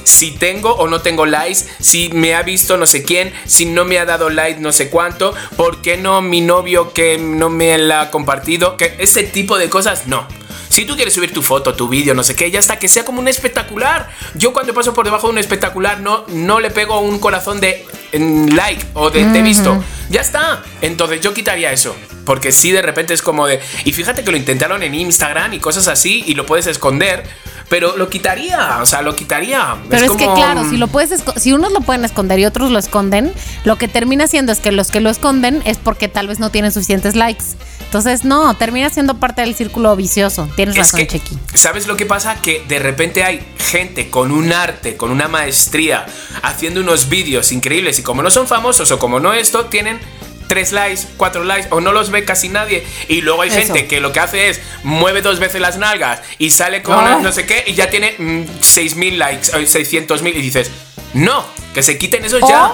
Si 0.04 0.32
tengo 0.32 0.72
o 0.76 0.88
no 0.88 1.02
tengo 1.02 1.26
likes, 1.26 1.62
si 1.80 2.10
me 2.10 2.36
ha 2.36 2.43
visto 2.43 2.78
no 2.78 2.86
sé 2.86 3.04
quién, 3.04 3.34
si 3.48 3.66
no 3.66 3.86
me 3.86 3.98
ha 3.98 4.06
dado 4.06 4.30
like 4.30 4.60
no 4.60 4.72
sé 4.72 4.91
cuánto, 4.91 5.34
¿por 5.58 5.82
qué 5.82 5.98
no 5.98 6.22
mi 6.22 6.41
novio 6.41 6.93
que 6.93 7.18
no 7.18 7.50
me 7.50 7.76
la 7.80 8.02
ha 8.02 8.12
compartido? 8.12 8.78
Que 8.78 8.96
ese 9.00 9.24
tipo 9.24 9.58
de 9.58 9.68
cosas, 9.68 10.06
no. 10.06 10.28
Si 10.76 10.84
tú 10.84 10.97
quieres 10.97 11.13
subir 11.13 11.32
tu 11.32 11.41
foto, 11.41 11.73
tu 11.73 11.88
vídeo, 11.88 12.13
no 12.13 12.21
sé 12.21 12.36
qué, 12.36 12.51
ya 12.51 12.59
está, 12.59 12.78
que 12.78 12.89
sea 12.89 13.05
como 13.05 13.21
un 13.21 13.30
espectacular. 13.30 14.09
Yo 14.34 14.51
cuando 14.51 14.73
paso 14.73 14.93
por 14.93 15.05
debajo 15.05 15.28
de 15.28 15.32
un 15.32 15.38
espectacular 15.38 16.01
no, 16.01 16.26
no 16.28 16.59
le 16.59 16.69
pego 16.69 16.99
un 16.99 17.17
corazón 17.17 17.61
de 17.61 17.86
mm, 18.11 18.49
like 18.49 18.86
o 18.93 19.09
de 19.09 19.23
te 19.23 19.39
he 19.39 19.41
visto. 19.41 19.82
Ya 20.09 20.19
está. 20.19 20.63
Entonces 20.82 21.21
yo 21.21 21.34
quitaría 21.34 21.71
eso. 21.71 21.95
Porque 22.26 22.51
si 22.51 22.71
de 22.71 22.82
repente 22.82 23.13
es 23.13 23.21
como 23.21 23.47
de... 23.47 23.59
Y 23.86 23.93
fíjate 23.93 24.23
que 24.23 24.32
lo 24.32 24.38
intentaron 24.38 24.84
en 24.84 24.95
Instagram 24.95 25.53
y 25.53 25.59
cosas 25.59 25.88
así 25.88 26.23
y 26.26 26.34
lo 26.34 26.45
puedes 26.45 26.67
esconder. 26.67 27.23
Pero 27.69 27.97
lo 27.97 28.09
quitaría, 28.09 28.80
o 28.82 28.86
sea, 28.86 29.01
lo 29.01 29.15
quitaría. 29.15 29.76
Pero 29.89 30.05
es, 30.05 30.11
que 30.11 30.26
como, 30.26 30.36
claro, 30.36 30.69
si 30.69 30.78
lo 30.78 30.88
puedes 30.88 31.23
si 31.38 31.51
unos 31.51 31.71
lo 31.71 31.82
pueden 31.82 32.05
esconder 32.05 32.38
y 32.38 32.45
otros 32.45 32.69
lo 32.69 32.78
esconden, 32.78 33.34
lo 33.63 33.78
que 33.78 33.88
termina 33.88 34.28
siendo 34.28 34.51
es 34.51 34.59
que 34.59 34.71
los 34.71 34.91
que 34.91 34.99
lo 34.99 35.09
esconden 35.09 35.63
es 35.65 35.78
porque 35.78 36.07
tal 36.07 36.28
vez 36.28 36.39
no 36.39 36.51
tienen 36.51 36.71
suficientes 36.71 37.15
likes. 37.15 37.45
Entonces, 37.86 38.23
no, 38.23 38.53
termina 38.55 38.89
siendo 38.89 39.19
parte 39.19 39.41
del 39.41 39.55
círculo 39.55 39.95
vicioso. 39.95 40.47
Tienes 40.55 40.76
Es 40.76 40.80
razón, 40.80 40.99
que, 40.99 41.07
Chequi. 41.07 41.38
¿sabes 41.55 41.88
lo 41.88 41.95
que 41.97 42.05
pasa? 42.05 42.36
Que 42.41 42.63
de 42.67 42.78
repente 42.78 43.23
hay 43.23 43.43
gente 43.57 44.09
con 44.09 44.32
un 44.32 44.53
arte, 44.53 44.95
con 44.95 45.11
una 45.11 45.28
maestría, 45.28 46.05
haciendo 46.43 46.82
unos 46.82 47.09
vídeos 47.09 47.51
increíbles 47.51 47.97
y 47.97 48.03
como 48.03 48.21
no 48.21 48.30
son 48.30 48.47
famosos 48.47 48.91
o 48.91 48.99
como 48.99 49.19
no 49.19 49.34
esto, 49.34 49.65
tienen 49.65 49.99
tres 50.48 50.72
likes, 50.72 51.02
cuatro 51.18 51.43
likes 51.43 51.68
o 51.72 51.82
no 51.82 51.91
los 51.91 52.12
ve 52.12 52.26
casi 52.26 52.50
nadie. 52.50 52.86
Y 53.08 53.22
luego 53.22 53.41
hay 53.41 53.50
Eso. 53.50 53.60
gente 53.60 53.88
que 53.88 54.00
lo 54.00 54.12
que 54.12 54.20
hace 54.20 54.50
es 54.50 54.62
mueve 54.84 55.22
dos 55.22 55.39
veces 55.39 55.62
las 55.62 55.78
nalgas 55.78 56.22
y 56.38 56.50
sale 56.52 56.82
con 56.82 57.24
no 57.24 57.32
sé 57.32 57.46
qué 57.46 57.64
y 57.68 57.74
ya 57.74 57.89
tiene 57.89 58.16
mm, 58.18 58.43
6.000 58.62 59.18
likes 59.18 59.56
o 59.56 59.60
600.000 59.60 60.30
y 60.36 60.41
dices, 60.41 60.72
no, 61.14 61.46
que 61.74 61.84
se 61.84 61.98
quiten 61.98 62.26
esos 62.26 62.41
ya. 62.48 62.74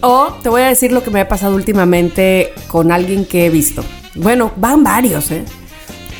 O, 0.00 0.08
o 0.08 0.32
te 0.42 0.48
voy 0.48 0.62
a 0.62 0.66
decir 0.66 0.92
lo 0.92 1.02
que 1.02 1.10
me 1.10 1.20
ha 1.20 1.28
pasado 1.28 1.54
últimamente 1.54 2.52
con 2.68 2.92
alguien 2.92 3.24
que 3.24 3.46
he 3.46 3.50
visto. 3.50 3.84
Bueno, 4.14 4.52
van 4.56 4.82
varios, 4.82 5.30
¿eh? 5.30 5.44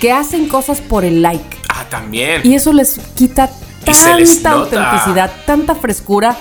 Que 0.01 0.13
hacen 0.13 0.49
cosas 0.49 0.81
por 0.81 1.05
el 1.05 1.23
like. 1.23 1.57
Ah, 1.69 1.85
también. 1.89 2.43
Y 2.45 2.55
eso 2.55 2.73
les 2.73 2.99
quita 3.17 3.51
tanta 3.85 4.51
autenticidad, 4.51 5.33
tanta 5.47 5.75
frescura. 5.75 6.37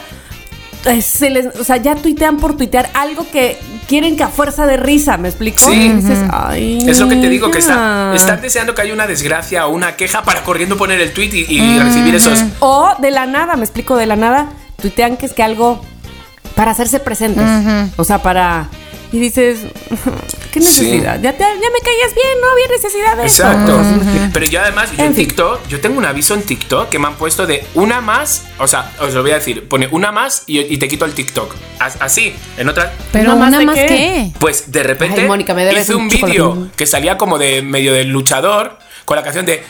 Eh, 0.86 1.02
Se 1.02 1.30
les, 1.30 1.48
o 1.60 1.64
sea, 1.64 1.78
ya 1.78 1.96
tuitean 1.96 2.38
por 2.38 2.56
tuitear 2.56 2.90
algo 2.94 3.26
que 3.32 3.58
quieren 3.88 4.16
que 4.16 4.24
a 4.24 4.28
fuerza 4.28 4.66
de 4.66 4.78
risa, 4.78 5.18
¿me 5.18 5.28
explico? 5.28 5.60
Sí. 5.60 5.90
Dices, 5.90 6.20
"Ay, 6.32 6.80
Es 6.88 7.00
lo 7.00 7.10
que 7.10 7.16
te 7.16 7.30
digo, 7.30 7.50
que 7.52 7.60
está, 7.60 8.12
ya". 8.12 8.16
están 8.16 8.42
deseando 8.42 8.74
que 8.76 8.82
haya 8.84 8.94
una 8.94 9.08
desgracia 9.08 9.66
o 9.68 9.72
una 9.74 9.96
queja 9.96 10.24
para 10.24 10.44
corriendo 10.44 10.78
poner 10.78 11.02
el 11.02 11.12
tweet 11.14 11.32
y, 11.34 11.46
y 11.60 11.80
recibir 11.80 12.16
esos. 12.16 12.40
O 12.60 12.94
de 13.00 13.12
la 13.12 13.26
nada, 13.26 13.56
me 13.56 13.64
explico, 13.64 13.98
de 13.98 14.06
la 14.06 14.16
nada, 14.16 14.50
tuitean 14.82 15.18
que 15.18 15.26
es 15.26 15.34
que 15.34 15.44
algo 15.44 15.82
para 16.56 16.72
hacerse 16.72 17.00
presentes. 17.00 17.44
O 17.98 18.04
sea, 18.04 18.22
para. 18.22 18.68
Y 19.12 19.20
dices, 19.20 19.60
¿qué 20.52 20.60
necesidad? 20.60 21.20
Ya, 21.22 21.34
te- 21.34 21.44
ya 21.44 21.70
me 21.72 21.80
caías 21.80 22.14
bien, 22.16 22.42
no 22.42 22.48
había 22.52 22.68
necesidad 22.68 23.18
de 23.18 23.24
Exacto. 23.24 23.80
eso. 23.82 24.30
Pero 24.34 24.46
yo 24.46 24.62
además, 24.62 24.90
yo 24.92 25.00
En 25.04 25.10
en 25.12 25.16
fin. 25.16 25.28
TikTok, 25.28 25.68
yo 25.68 25.80
tengo 25.80 25.98
un 25.98 26.06
aviso 26.06 26.34
en 26.34 26.44
TikTok 26.44 26.90
que 26.90 27.00
me 27.00 27.08
han 27.08 27.16
puesto 27.16 27.46
de 27.48 27.66
una 27.76 28.02
más, 28.02 28.44
o 28.60 28.68
sea, 28.68 28.92
os 29.00 29.14
lo 29.14 29.22
voy 29.22 29.32
a 29.32 29.36
decir, 29.36 29.68
pone 29.68 29.88
una 29.92 30.12
más 30.12 30.44
y, 30.48 30.60
y 30.60 30.78
te 30.78 30.88
quito 30.88 31.06
el 31.06 31.14
TikTok. 31.14 31.56
As- 31.80 31.98
Así, 32.00 32.34
en 32.58 32.70
otra... 32.70 32.94
Pero 33.12 33.32
¿Una 33.34 33.40
más 33.40 33.50
una 33.50 33.60
de 33.60 33.66
más 33.66 33.76
qué? 33.76 33.86
que. 33.88 34.32
Pues 34.40 34.72
de 34.72 34.84
repente 34.84 35.22
Ay, 35.22 35.28
Mónica, 35.28 35.54
me 35.54 35.66
debes 35.66 35.84
hice 35.84 35.96
un 35.96 36.04
un 36.04 36.08
vídeo 36.10 36.68
que 36.76 36.86
salía 36.86 37.18
como 37.18 37.38
de 37.38 37.62
medio 37.62 37.94
del 37.94 38.10
luchador 38.10 38.78
con 39.06 39.16
la 39.16 39.24
canción 39.24 39.46
de 39.46 39.64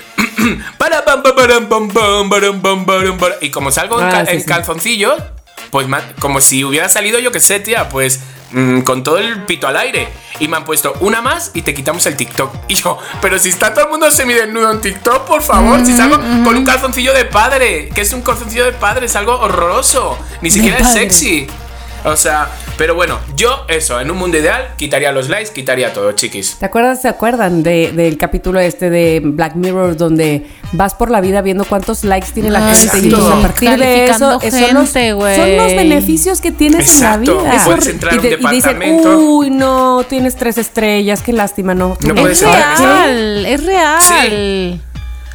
y 3.42 3.50
como 3.52 3.72
salgo 3.72 4.00
en, 4.00 4.08
Ah, 4.08 4.12
ca- 4.12 4.26
sí, 4.26 4.32
en 4.34 4.40
sí. 4.42 4.46
calzoncillos, 4.46 5.16
pues 5.72 5.88
como 6.20 6.42
si 6.42 6.64
hubiera 6.64 6.90
salido 6.90 7.20
yo 7.20 7.32
que 7.32 7.40
sé, 7.40 7.60
tía, 7.60 7.90
pues 7.90 8.20
mm, 8.52 8.82
con 8.82 9.04
todo 9.04 9.18
el 9.18 9.44
pito 9.44 9.68
al 9.68 9.78
aire 9.78 10.10
y 10.40 10.48
me 10.48 10.58
han 10.58 10.66
puesto 10.66 10.94
una 11.00 11.22
más 11.22 11.52
y 11.54 11.62
te 11.62 11.74
quitamos 11.74 12.06
el 12.06 12.16
TikTok. 12.16 12.54
Y 12.68 12.76
yo, 12.76 12.98
pero 13.22 13.40
si 13.40 13.50
está 13.50 13.74
todo 13.74 13.86
el 13.86 13.92
mundo 13.92 14.12
semidesnudo 14.12 14.72
en 14.72 14.82
TikTok, 14.82 15.26
por 15.26 15.42
favor, 15.42 15.86
si 15.86 15.96
salgo 15.96 16.18
con 16.18 16.56
un 16.56 16.66
calzoncillo 16.66 17.14
de 17.14 17.26
padre, 17.26 17.90
que 17.90 18.02
es 18.02 18.12
un 18.12 18.22
calzoncillo 18.22 18.66
de 18.66 18.74
padre, 18.74 19.06
es 19.06 19.16
algo 19.16 19.40
horroroso, 19.40 20.18
ni 20.42 20.52
siquiera 20.52 20.80
es 20.80 20.92
sexy. 20.92 21.48
O 22.08 22.16
sea, 22.16 22.48
pero 22.78 22.96
bueno, 22.96 23.20
yo 23.36 23.66
eso, 23.68 24.00
en 24.00 24.10
un 24.10 24.18
mundo 24.18 24.38
ideal, 24.38 24.70
quitaría 24.78 25.12
los 25.12 25.30
likes, 25.30 25.52
quitaría 25.52 25.92
todo, 25.94 26.12
chiquis. 26.14 26.56
¿Te 26.58 26.66
acuerdas, 26.66 27.02
se 27.02 27.08
acuerdan 27.10 27.64
de- 27.64 27.92
del 27.92 28.18
capítulo 28.18 28.60
este 28.60 28.90
de 28.90 29.22
Black 29.24 29.56
Mirror 29.56 29.98
donde 29.98 30.48
vas 30.72 30.94
por 30.96 31.12
la 31.12 31.20
vida 31.22 31.42
viendo 31.42 31.66
cuántos 31.66 32.04
likes 32.04 32.30
tiene 32.34 32.50
la 32.50 32.60
Ay, 32.70 32.76
gente 32.76 32.98
y 33.00 33.12
sí. 33.12 33.16
a 33.16 33.42
partir 33.42 33.70
de 33.78 34.06
eso, 34.06 34.40
Calificando 34.40 34.42
eso 34.42 34.58
son, 34.58 34.74
los, 34.76 34.94
gente, 34.94 35.36
son 35.36 35.58
los 35.58 35.68
beneficios 35.76 36.42
que 36.42 36.52
tienes 36.52 36.88
Exacto, 36.88 37.32
en 37.32 37.38
la 37.38 37.52
vida. 37.52 37.62
y 37.62 37.66
puedes 37.66 37.88
entrar 37.88 38.14
a 38.14 38.18
un 38.20 38.26
y, 38.26 38.56
dicen, 38.56 38.82
uy, 39.06 39.50
no, 39.50 40.04
tienes 40.08 40.36
tres 40.36 40.58
estrellas, 40.58 41.22
qué 41.22 41.34
lástima, 41.34 41.74
no. 41.76 41.98
No 42.02 42.28
Es 42.28 42.42
real, 42.42 43.46
es 43.46 43.64
real. 43.66 44.02
Sí. 44.02 44.82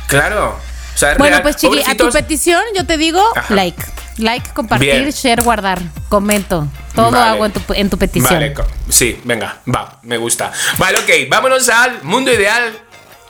Claro. 0.06 0.56
O 0.94 0.98
sea, 0.98 1.12
es 1.12 1.18
Bueno, 1.18 1.32
real. 1.36 1.42
pues 1.42 1.56
chiqui, 1.56 1.82
a 1.86 1.96
tu 1.96 2.10
petición 2.10 2.60
yo 2.76 2.84
te 2.86 2.96
digo 2.96 3.20
Ajá. 3.36 3.54
like. 3.54 3.82
Like, 4.18 4.50
compartir, 4.52 4.90
Bien. 4.90 5.10
share, 5.10 5.42
guardar. 5.42 5.80
Comento. 6.08 6.66
Todo 6.94 7.10
Vale. 7.10 7.30
hago 7.30 7.46
en 7.46 7.52
tu, 7.52 7.60
en 7.74 7.90
tu 7.90 7.96
petición. 7.98 8.34
Vale, 8.34 8.54
sí, 8.88 9.18
venga, 9.24 9.58
va, 9.74 9.98
me 10.02 10.16
gusta. 10.18 10.52
Vale, 10.78 10.98
ok, 10.98 11.30
vámonos 11.30 11.68
al 11.70 12.02
mundo 12.02 12.30
ideal 12.32 12.78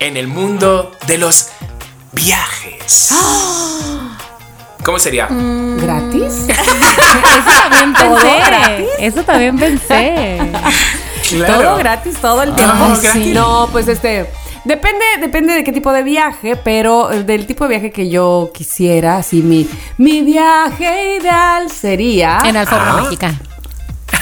en 0.01 0.17
el 0.17 0.27
mundo 0.27 0.91
de 1.07 1.19
los 1.19 1.49
viajes. 2.13 3.15
¿Cómo 4.85 4.99
sería? 4.99 5.29
¿Gratis? 5.31 6.33
Eso 6.49 7.53
también 7.69 7.95
¿Todo 7.95 8.15
pensé. 8.17 8.39
gratis? 8.47 8.87
Eso 8.99 9.23
también 9.23 9.59
pensé. 9.59 10.39
Claro. 11.29 11.55
Todo 11.63 11.77
gratis, 11.77 12.17
todo 12.21 12.43
el 12.43 12.55
tiempo. 12.55 12.75
Ah, 12.79 12.99
gratis. 13.01 13.33
No, 13.33 13.67
pues 13.73 13.89
este. 13.89 14.29
Depende, 14.65 15.05
depende 15.21 15.55
de 15.55 15.65
qué 15.65 15.73
tipo 15.73 15.93
de 15.93 16.03
viaje, 16.05 16.55
pero 16.57 17.09
del 17.09 17.47
tipo 17.47 17.65
de 17.65 17.71
viaje 17.71 17.91
que 17.91 18.09
yo 18.09 18.51
quisiera, 18.55 19.17
así 19.17 19.43
mi, 19.43 19.69
mi 19.99 20.21
viaje 20.23 21.17
ideal 21.21 21.69
sería 21.71 22.39
En 22.45 22.57
alfombra 22.57 22.91
Ah. 22.93 23.03
mágica. 23.03 23.35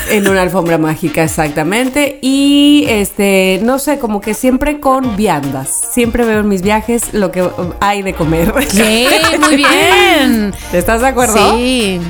en 0.08 0.26
una 0.28 0.40
alfombra 0.42 0.78
mágica, 0.78 1.22
exactamente. 1.24 2.18
Y 2.22 2.86
este, 2.88 3.60
no 3.62 3.78
sé, 3.78 3.98
como 3.98 4.20
que 4.22 4.32
siempre 4.34 4.80
con 4.80 5.14
viandas. 5.16 5.68
Siempre 5.92 6.24
veo 6.24 6.40
en 6.40 6.48
mis 6.48 6.62
viajes 6.62 7.12
lo 7.12 7.30
que 7.30 7.46
hay 7.80 8.00
de 8.02 8.14
comer. 8.14 8.52
Sí, 8.68 9.06
muy 9.40 9.56
bien. 9.56 10.54
¿Estás 10.72 11.02
de 11.02 11.06
acuerdo? 11.08 11.54
Sí. 11.56 12.00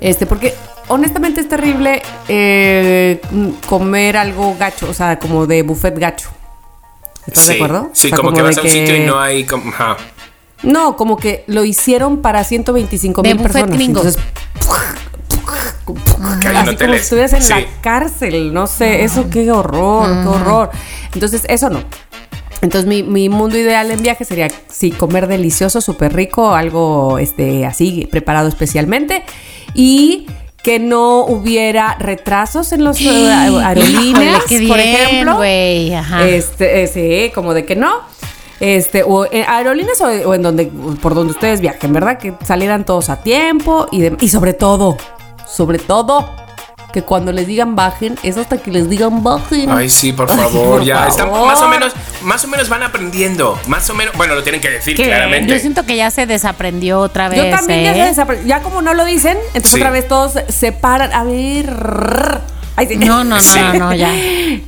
Este, 0.00 0.26
porque 0.26 0.52
honestamente 0.88 1.40
es 1.40 1.48
terrible 1.48 2.02
eh, 2.28 3.20
comer 3.68 4.16
algo 4.16 4.56
gacho, 4.58 4.88
o 4.90 4.94
sea, 4.94 5.18
como 5.18 5.46
de 5.46 5.62
buffet 5.62 5.96
gacho. 5.98 6.28
¿Estás 7.26 7.44
sí, 7.44 7.50
de 7.50 7.54
acuerdo? 7.56 7.90
Sí, 7.92 8.06
O 8.06 8.10
sea, 8.10 8.16
como, 8.18 8.32
que 8.32 8.42
vas 8.42 8.58
a 8.58 8.62
un 8.62 8.68
sitio 8.68 8.96
y 8.96 9.00
no 9.00 9.18
hay. 9.20 9.44
como- 9.44 9.70
ajá. 9.70 9.96
No, 10.62 10.96
como 10.96 11.16
que 11.16 11.44
lo 11.48 11.64
hicieron 11.64 12.22
para 12.22 12.42
125 12.44 13.22
De 13.22 13.34
mil 13.34 13.42
personas. 13.42 13.70
gringo. 13.70 14.00
Entonces, 14.00 14.22
así 16.56 16.76
como 16.76 16.92
si 16.94 17.00
estuvieras 17.00 17.32
en 17.34 17.42
Sí. 17.42 17.48
la 17.52 17.64
cárcel, 17.80 18.52
no 18.52 18.66
sé, 18.66 19.04
eso 19.04 19.28
qué 19.30 19.50
horror, 19.50 20.08
qué 20.22 20.28
horror. 20.28 20.70
Entonces, 21.14 21.42
eso 21.48 21.70
no. 21.70 21.80
Entonces, 22.62 22.88
mi, 22.88 23.02
mi 23.02 23.28
mundo 23.28 23.58
ideal 23.58 23.90
en 23.90 24.02
viaje 24.02 24.24
sería, 24.24 24.48
sí, 24.68 24.90
comer 24.90 25.26
delicioso, 25.26 25.80
súper 25.80 26.14
rico, 26.14 26.54
algo 26.54 27.18
este, 27.18 27.66
así, 27.66 28.08
preparado 28.10 28.48
especialmente. 28.48 29.24
Y 29.74 30.26
que 30.66 30.80
no 30.80 31.20
hubiera 31.24 31.94
retrasos 32.00 32.72
en 32.72 32.82
los 32.82 33.00
eh, 33.00 33.30
aerolíneas, 33.32 34.50
Híjole, 34.50 34.66
por 34.68 34.76
bien, 34.78 34.96
ejemplo. 34.96 35.32
Ajá. 35.96 36.26
Este, 36.28 36.82
eh, 36.82 36.86
sí, 36.88 37.30
como 37.32 37.54
de 37.54 37.64
que 37.64 37.76
no. 37.76 38.00
Este, 38.58 39.04
o 39.04 39.26
en 39.30 39.44
aerolíneas 39.48 40.00
o, 40.00 40.06
o 40.06 40.34
en 40.34 40.42
donde, 40.42 40.66
por 41.00 41.14
donde 41.14 41.30
ustedes 41.34 41.60
viajen, 41.60 41.92
¿verdad? 41.92 42.18
Que 42.18 42.34
salieran 42.44 42.84
todos 42.84 43.10
a 43.10 43.20
tiempo 43.22 43.86
y, 43.92 44.00
de- 44.00 44.16
y 44.20 44.28
sobre 44.28 44.54
todo, 44.54 44.96
sobre 45.46 45.78
todo, 45.78 46.28
que 46.96 47.02
cuando 47.02 47.30
les 47.30 47.46
digan 47.46 47.76
bajen, 47.76 48.14
es 48.22 48.38
hasta 48.38 48.56
que 48.56 48.70
les 48.70 48.88
digan 48.88 49.22
bajen. 49.22 49.70
Ay, 49.70 49.90
sí, 49.90 50.14
por 50.14 50.30
Ay, 50.30 50.38
favor, 50.38 50.78
por 50.78 50.82
ya. 50.82 51.06
Están 51.06 51.28
favor. 51.28 51.46
más 51.46 51.60
o 51.60 51.68
menos, 51.68 51.92
más 52.22 52.42
o 52.42 52.48
menos 52.48 52.70
van 52.70 52.82
aprendiendo. 52.84 53.58
Más 53.66 53.90
o 53.90 53.94
menos. 53.94 54.16
Bueno, 54.16 54.34
lo 54.34 54.42
tienen 54.42 54.62
que 54.62 54.70
decir 54.70 54.96
¿Qué? 54.96 55.04
claramente. 55.04 55.52
Yo 55.52 55.58
siento 55.58 55.84
que 55.84 55.94
ya 55.94 56.10
se 56.10 56.24
desaprendió 56.24 57.00
otra 57.00 57.28
vez. 57.28 57.44
Yo 57.44 57.50
también 57.54 57.84
ya, 57.84 58.08
¿eh? 58.08 58.14
se 58.14 58.22
desapre- 58.22 58.42
ya 58.46 58.62
como 58.62 58.80
no 58.80 58.94
lo 58.94 59.04
dicen, 59.04 59.36
entonces 59.48 59.72
Sí. 59.72 59.76
otra 59.76 59.90
vez 59.90 60.08
todos 60.08 60.32
se 60.48 60.72
paran. 60.72 61.12
A 61.12 61.22
ver. 61.24 61.68
Ay, 62.76 62.86
sí. 62.88 62.96
No, 62.96 63.24
no, 63.24 63.36
no, 63.36 63.40
Sí. 63.42 63.58
no, 63.60 63.74
no, 63.74 63.94
ya. 63.94 64.10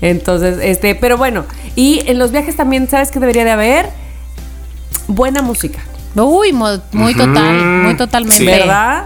Entonces, 0.02 0.58
este, 0.60 0.96
pero 0.96 1.16
bueno, 1.16 1.46
y 1.76 2.02
en 2.04 2.18
los 2.18 2.30
viajes 2.30 2.56
también, 2.56 2.90
¿sabes 2.90 3.10
qué 3.10 3.20
debería 3.20 3.46
de 3.46 3.52
haber? 3.52 3.88
Buena 5.06 5.40
música, 5.40 5.80
Uy, 6.14 6.52
muy 6.52 7.14
total, 7.14 7.54
muy 7.64 7.96
totalmente. 7.96 8.36
Sí. 8.36 8.44
¿verdad? 8.44 9.04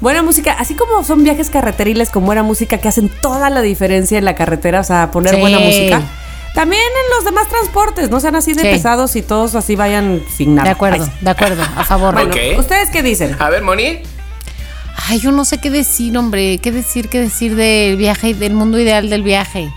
Buena 0.00 0.22
música, 0.22 0.52
así 0.58 0.74
como 0.74 1.02
son 1.04 1.24
viajes 1.24 1.48
carreteriles 1.48 2.10
con 2.10 2.26
buena 2.26 2.42
música 2.42 2.78
que 2.78 2.88
hacen 2.88 3.08
toda 3.08 3.48
la 3.50 3.62
diferencia 3.62 4.18
en 4.18 4.24
la 4.26 4.34
carretera, 4.34 4.80
o 4.80 4.84
sea, 4.84 5.10
poner 5.10 5.34
Sí. 5.34 5.40
buena 5.40 5.58
música. 5.58 6.02
También 6.54 6.82
en 6.82 7.16
los 7.16 7.24
demás 7.24 7.48
transportes, 7.48 8.10
no 8.10 8.20
sean 8.20 8.36
así 8.36 8.52
de 8.52 8.62
Sí. 8.62 8.68
pesados 8.68 9.16
y 9.16 9.22
todos 9.22 9.54
así 9.54 9.74
vayan 9.76 10.22
sin 10.34 10.54
nada. 10.54 10.64
De 10.68 10.70
acuerdo, 10.74 11.04
Ay, 11.04 11.12
de 11.20 11.30
acuerdo, 11.30 11.62
a 11.62 11.84
favor. 11.84 12.14
Bueno. 12.14 12.34
¿ustedes 12.58 12.90
qué 12.90 13.02
dicen? 13.02 13.36
A 13.38 13.48
ver, 13.50 13.62
Moni. 13.62 14.00
Ay, 15.08 15.18
yo 15.20 15.32
no 15.32 15.44
sé 15.44 15.58
qué 15.58 15.70
decir, 15.70 16.16
hombre. 16.16 16.58
¿Qué 16.58 16.72
decir, 16.72 17.08
qué 17.08 17.20
decir 17.20 17.54
del 17.54 17.96
viaje, 17.96 18.30
y 18.30 18.32
del 18.34 18.54
mundo 18.54 18.78
ideal 18.78 19.08
del 19.10 19.22
viaje? 19.22 19.70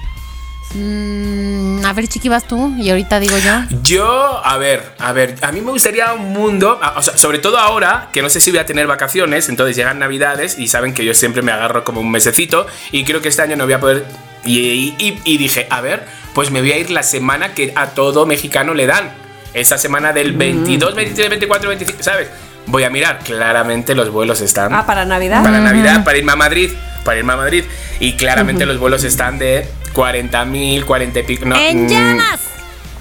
Mm, 0.76 1.84
a 1.86 1.94
ver, 1.94 2.08
Chiqui, 2.08 2.30
vas 2.30 2.46
tú 2.48 2.76
y 2.78 2.90
ahorita 2.90 3.20
digo 3.20 3.38
yo. 3.38 3.52
Yo, 3.84 4.42
a 4.46 4.58
ver, 4.58 4.84
a 5.00 5.12
ver, 5.14 5.36
a 5.42 5.52
mí 5.52 5.62
me 5.62 5.72
gustaría 5.72 6.14
un 6.14 6.32
mundo, 6.34 6.80
o 6.96 7.02
sea, 7.02 7.18
sobre 7.18 7.40
todo 7.40 7.58
ahora, 7.58 8.10
que 8.14 8.22
no 8.22 8.30
sé 8.30 8.40
si 8.40 8.52
voy 8.52 8.60
a 8.60 8.66
tener 8.66 8.86
vacaciones, 8.88 9.50
entonces 9.50 9.76
llegan 9.76 10.00
navidades 10.00 10.58
y 10.60 10.68
saben 10.68 10.94
que 10.94 11.04
yo 11.06 11.14
siempre 11.14 11.42
me 11.42 11.52
agarro 11.52 11.84
como 11.84 12.02
un 12.02 12.12
mesecito 12.12 12.68
y 12.92 13.04
creo 13.04 13.22
que 13.22 13.30
este 13.30 13.42
año 13.42 13.56
no 13.56 13.64
voy 13.66 13.74
a 13.74 13.80
poder... 13.80 14.06
Y, 14.46 14.60
y- 14.60 14.96
y- 15.00 15.22
y 15.26 15.38
dije, 15.38 15.68
a 15.70 15.82
ver, 15.82 16.06
pues 16.34 16.50
me 16.52 16.62
voy 16.62 16.72
a 16.72 16.78
ir 16.78 16.90
la 16.92 17.04
semana 17.04 17.54
que 17.54 17.74
a 17.76 17.88
todo 17.88 18.26
mexicano 18.26 18.74
le 18.74 18.86
dan. 18.86 19.12
Esa 19.54 19.78
semana 19.78 20.14
del 20.14 20.34
22, 20.34 20.96
23, 20.96 21.30
24, 21.30 21.68
25, 21.70 22.04
¿sabes? 22.04 22.30
Voy 22.68 22.84
a 22.84 22.90
mirar, 22.90 23.20
claramente 23.20 23.96
los 23.96 24.10
vuelos 24.12 24.40
están... 24.42 24.74
Ah, 24.74 24.86
para 24.86 25.04
Navidad. 25.04 25.44
para 25.44 25.60
Navidad, 25.60 26.04
para 26.04 26.18
irme 26.20 26.32
a 26.32 26.36
Madrid, 26.36 26.70
para 27.04 27.18
irme 27.18 27.34
a 27.34 27.38
Madrid. 27.38 27.64
Y 28.00 28.14
claramente 28.14 28.66
los 28.66 28.78
vuelos 28.78 29.04
están 29.04 29.40
de 29.40 29.68
40 30.00 30.46
mil, 30.46 30.86
40 30.86 31.20
y 31.20 31.24
pico. 31.24 31.46
No, 31.46 31.56
¡En 31.58 31.86
mm, 31.86 31.90
llamas! 31.90 32.40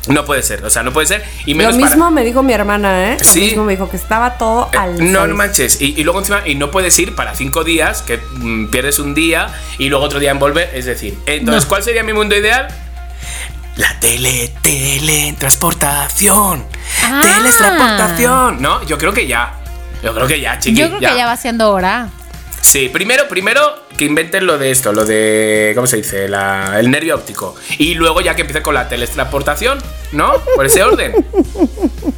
No 0.09 0.24
puede 0.24 0.42
ser, 0.42 0.64
o 0.64 0.70
sea, 0.70 0.82
no 0.82 0.92
puede 0.92 1.07
ser. 1.07 1.22
Y 1.46 1.53
Lo 1.53 1.59
menos 1.59 1.76
mismo 1.76 1.96
para. 1.99 2.11
me 2.11 2.24
dijo 2.24 2.42
mi 2.42 2.53
hermana, 2.55 3.12
¿eh? 3.12 3.16
Lo 3.20 3.24
Sí. 3.24 3.40
mismo 3.42 3.62
me 3.64 3.72
dijo 3.72 3.88
que 3.90 3.96
estaba 3.99 4.36
todo 4.38 4.68
Eh, 4.72 4.76
al 4.78 5.12
no, 5.12 5.26
no 5.28 5.34
manches. 5.36 5.80
Y, 5.82 5.94
y 6.01 6.03
luego 6.03 6.18
encima, 6.20 6.42
y 6.46 6.55
no 6.57 6.70
puedes 6.70 6.99
ir 6.99 7.14
para 7.14 7.34
cinco 7.36 7.62
días, 7.62 8.01
que 8.03 8.16
mm, 8.16 8.70
pierdes 8.70 8.99
un 8.99 9.14
día 9.14 9.49
y 9.78 9.88
luego 9.90 10.05
otro 10.07 10.18
día 10.18 10.30
en 10.32 10.38
volver. 10.40 10.70
Es 10.74 10.86
decir, 10.86 11.16
entonces, 11.26 11.64
No. 11.64 11.68
¿cuál 11.68 11.82
sería 11.84 12.03
mi 12.03 12.14
mundo 12.14 12.34
ideal? 12.36 12.66
La 13.76 14.01
tele, 14.01 14.51
teletransportación. 14.62 16.64
Ah. 17.05 17.20
Teletransportación. 17.22 18.61
No, 18.62 18.82
yo 18.84 18.96
creo 18.99 19.12
que 19.12 19.26
ya. 19.26 19.53
Yo 20.03 20.14
creo 20.14 20.26
que 20.26 20.40
ya, 20.40 20.59
chiqui. 20.59 20.80
Yo 20.80 20.88
creo 20.88 21.01
que 21.01 21.16
ya 21.16 21.26
va 21.26 21.36
siendo 21.36 21.70
hora. 21.70 22.09
Sí, 22.61 22.88
primero, 22.90 23.28
primero 23.28 23.61
que 23.96 24.04
inventen 24.04 24.46
lo 24.46 24.59
de 24.59 24.70
esto, 24.70 24.92
lo 24.92 25.04
de. 25.04 25.72
¿Cómo 25.74 25.86
se 25.86 25.96
dice? 25.98 26.28
La- 26.28 26.78
el 26.78 26.90
nervio 26.90 27.14
óptico. 27.14 27.54
Y 27.78 27.94
luego 27.94 28.20
ya 28.20 28.34
que 28.34 28.42
empiecen 28.42 28.62
con 28.62 28.74
la 28.74 28.88
teletransportación, 28.88 29.78
¿no? 30.12 30.34
Por 30.54 30.66
ese 30.66 30.82
orden. 30.82 31.14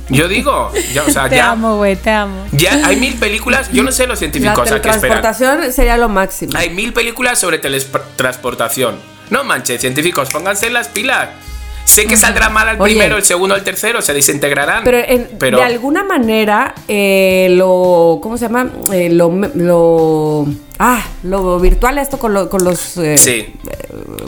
Yo 0.09 0.27
digo, 0.29 0.73
ya, 0.93 1.05
o 1.05 1.11
sea, 1.11 1.29
Te 1.29 1.37
ya. 1.37 1.51
amo, 1.53 1.77
güey, 1.77 1.95
te 1.95 2.11
amo. 2.11 2.47
Ya 2.53 2.85
hay 2.87 2.97
mil 2.97 3.15
películas, 3.15 3.71
yo 3.73 3.83
no 3.85 3.93
sé 3.93 4.05
los 4.07 4.15
La 4.17 4.17
científicos 4.17 4.59
a 4.73 4.81
qué 4.81 4.89
esperan. 4.91 5.01
teletransportación 5.23 5.73
sería 5.73 5.97
lo 5.97 6.09
máximo. 6.09 6.53
Hay 6.57 6.71
mil 6.71 6.93
películas 6.93 7.39
sobre 7.39 7.59
teletransportación. 7.59 8.99
No 9.31 9.45
manches, 9.45 9.81
científicos, 9.81 10.31
pónganse 10.31 10.69
las 10.71 10.89
pilas. 10.89 11.29
Sé 11.91 12.07
que 12.07 12.17
saldrá 12.17 12.49
mal 12.49 12.69
al 12.69 12.79
primero, 12.79 13.17
el 13.17 13.23
segundo, 13.25 13.55
el 13.57 13.65
tercero, 13.65 14.01
se 14.01 14.13
desintegrarán. 14.15 14.85
Pero, 14.85 14.99
en- 14.99 15.29
pero 15.39 15.59
de 15.59 15.65
alguna 15.65 16.05
manera, 16.05 16.75
eh, 16.89 17.49
lo. 17.51 18.19
¿Cómo 18.23 18.39
se 18.39 18.47
llama? 18.47 18.71
Eh, 18.93 19.09
lo, 19.11 19.31
lo. 19.55 20.47
Ah, 20.79 21.03
lo 21.25 21.59
virtual, 21.61 21.99
esto 21.99 22.19
con, 22.19 22.33
lo- 22.33 22.49
con 22.49 22.65
los 22.65 22.97
eh, 22.99 23.19
sí. 23.19 23.53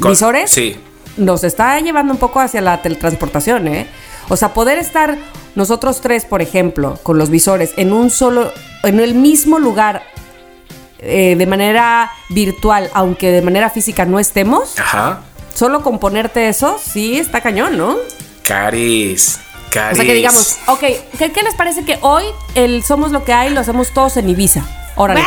Con- 0.01 0.13
visores. 0.13 0.51
Sí. 0.51 0.77
Nos 1.17 1.45
está 1.45 1.79
llevando 1.81 2.13
un 2.13 2.19
poco 2.19 2.41
hacia 2.41 2.61
la 2.61 2.83
teletransportación, 2.83 3.69
¿eh? 3.69 3.87
O 4.29 4.37
sea, 4.37 4.55
poder 4.55 4.79
estar 4.79 5.19
nosotros 5.55 6.01
tres, 6.01 6.25
por 6.25 6.41
ejemplo, 6.43 6.99
con 7.03 7.19
los 7.19 7.29
visores 7.31 7.73
en 7.77 7.93
un 7.93 8.11
solo. 8.11 8.53
en 8.83 8.99
el 9.01 9.15
mismo 9.15 9.59
lugar. 9.59 10.03
eh, 11.05 11.35
de 11.37 11.47
manera 11.47 12.13
virtual, 12.29 12.89
aunque 12.95 13.33
de 13.33 13.43
manera 13.43 13.71
física 13.71 14.05
no 14.05 14.21
estemos, 14.21 14.79
Ajá. 14.79 15.23
Solo 15.55 15.83
con 15.83 15.99
ponerte 15.99 16.49
eso, 16.49 16.79
sí 16.83 17.19
está 17.19 17.41
cañón, 17.41 17.79
¿no? 17.79 17.97
Caris. 18.45 19.39
Caris. 19.71 19.93
O 19.93 19.97
sea 19.97 20.05
que 20.05 20.15
digamos, 20.15 20.59
ok, 20.67 20.81
¿qué, 21.19 21.33
qué 21.33 21.43
les 21.43 21.55
parece 21.55 21.85
que 21.85 21.99
hoy 22.03 22.25
el 22.55 22.83
Somos 22.83 23.11
lo 23.11 23.25
que 23.25 23.33
hay 23.33 23.51
lo 23.51 23.61
hacemos 23.61 23.93
todos 23.93 24.17
en 24.17 24.29
Ibiza? 24.29 24.65
Órale. 24.97 25.23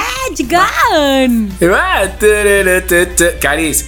Caris, 3.40 3.86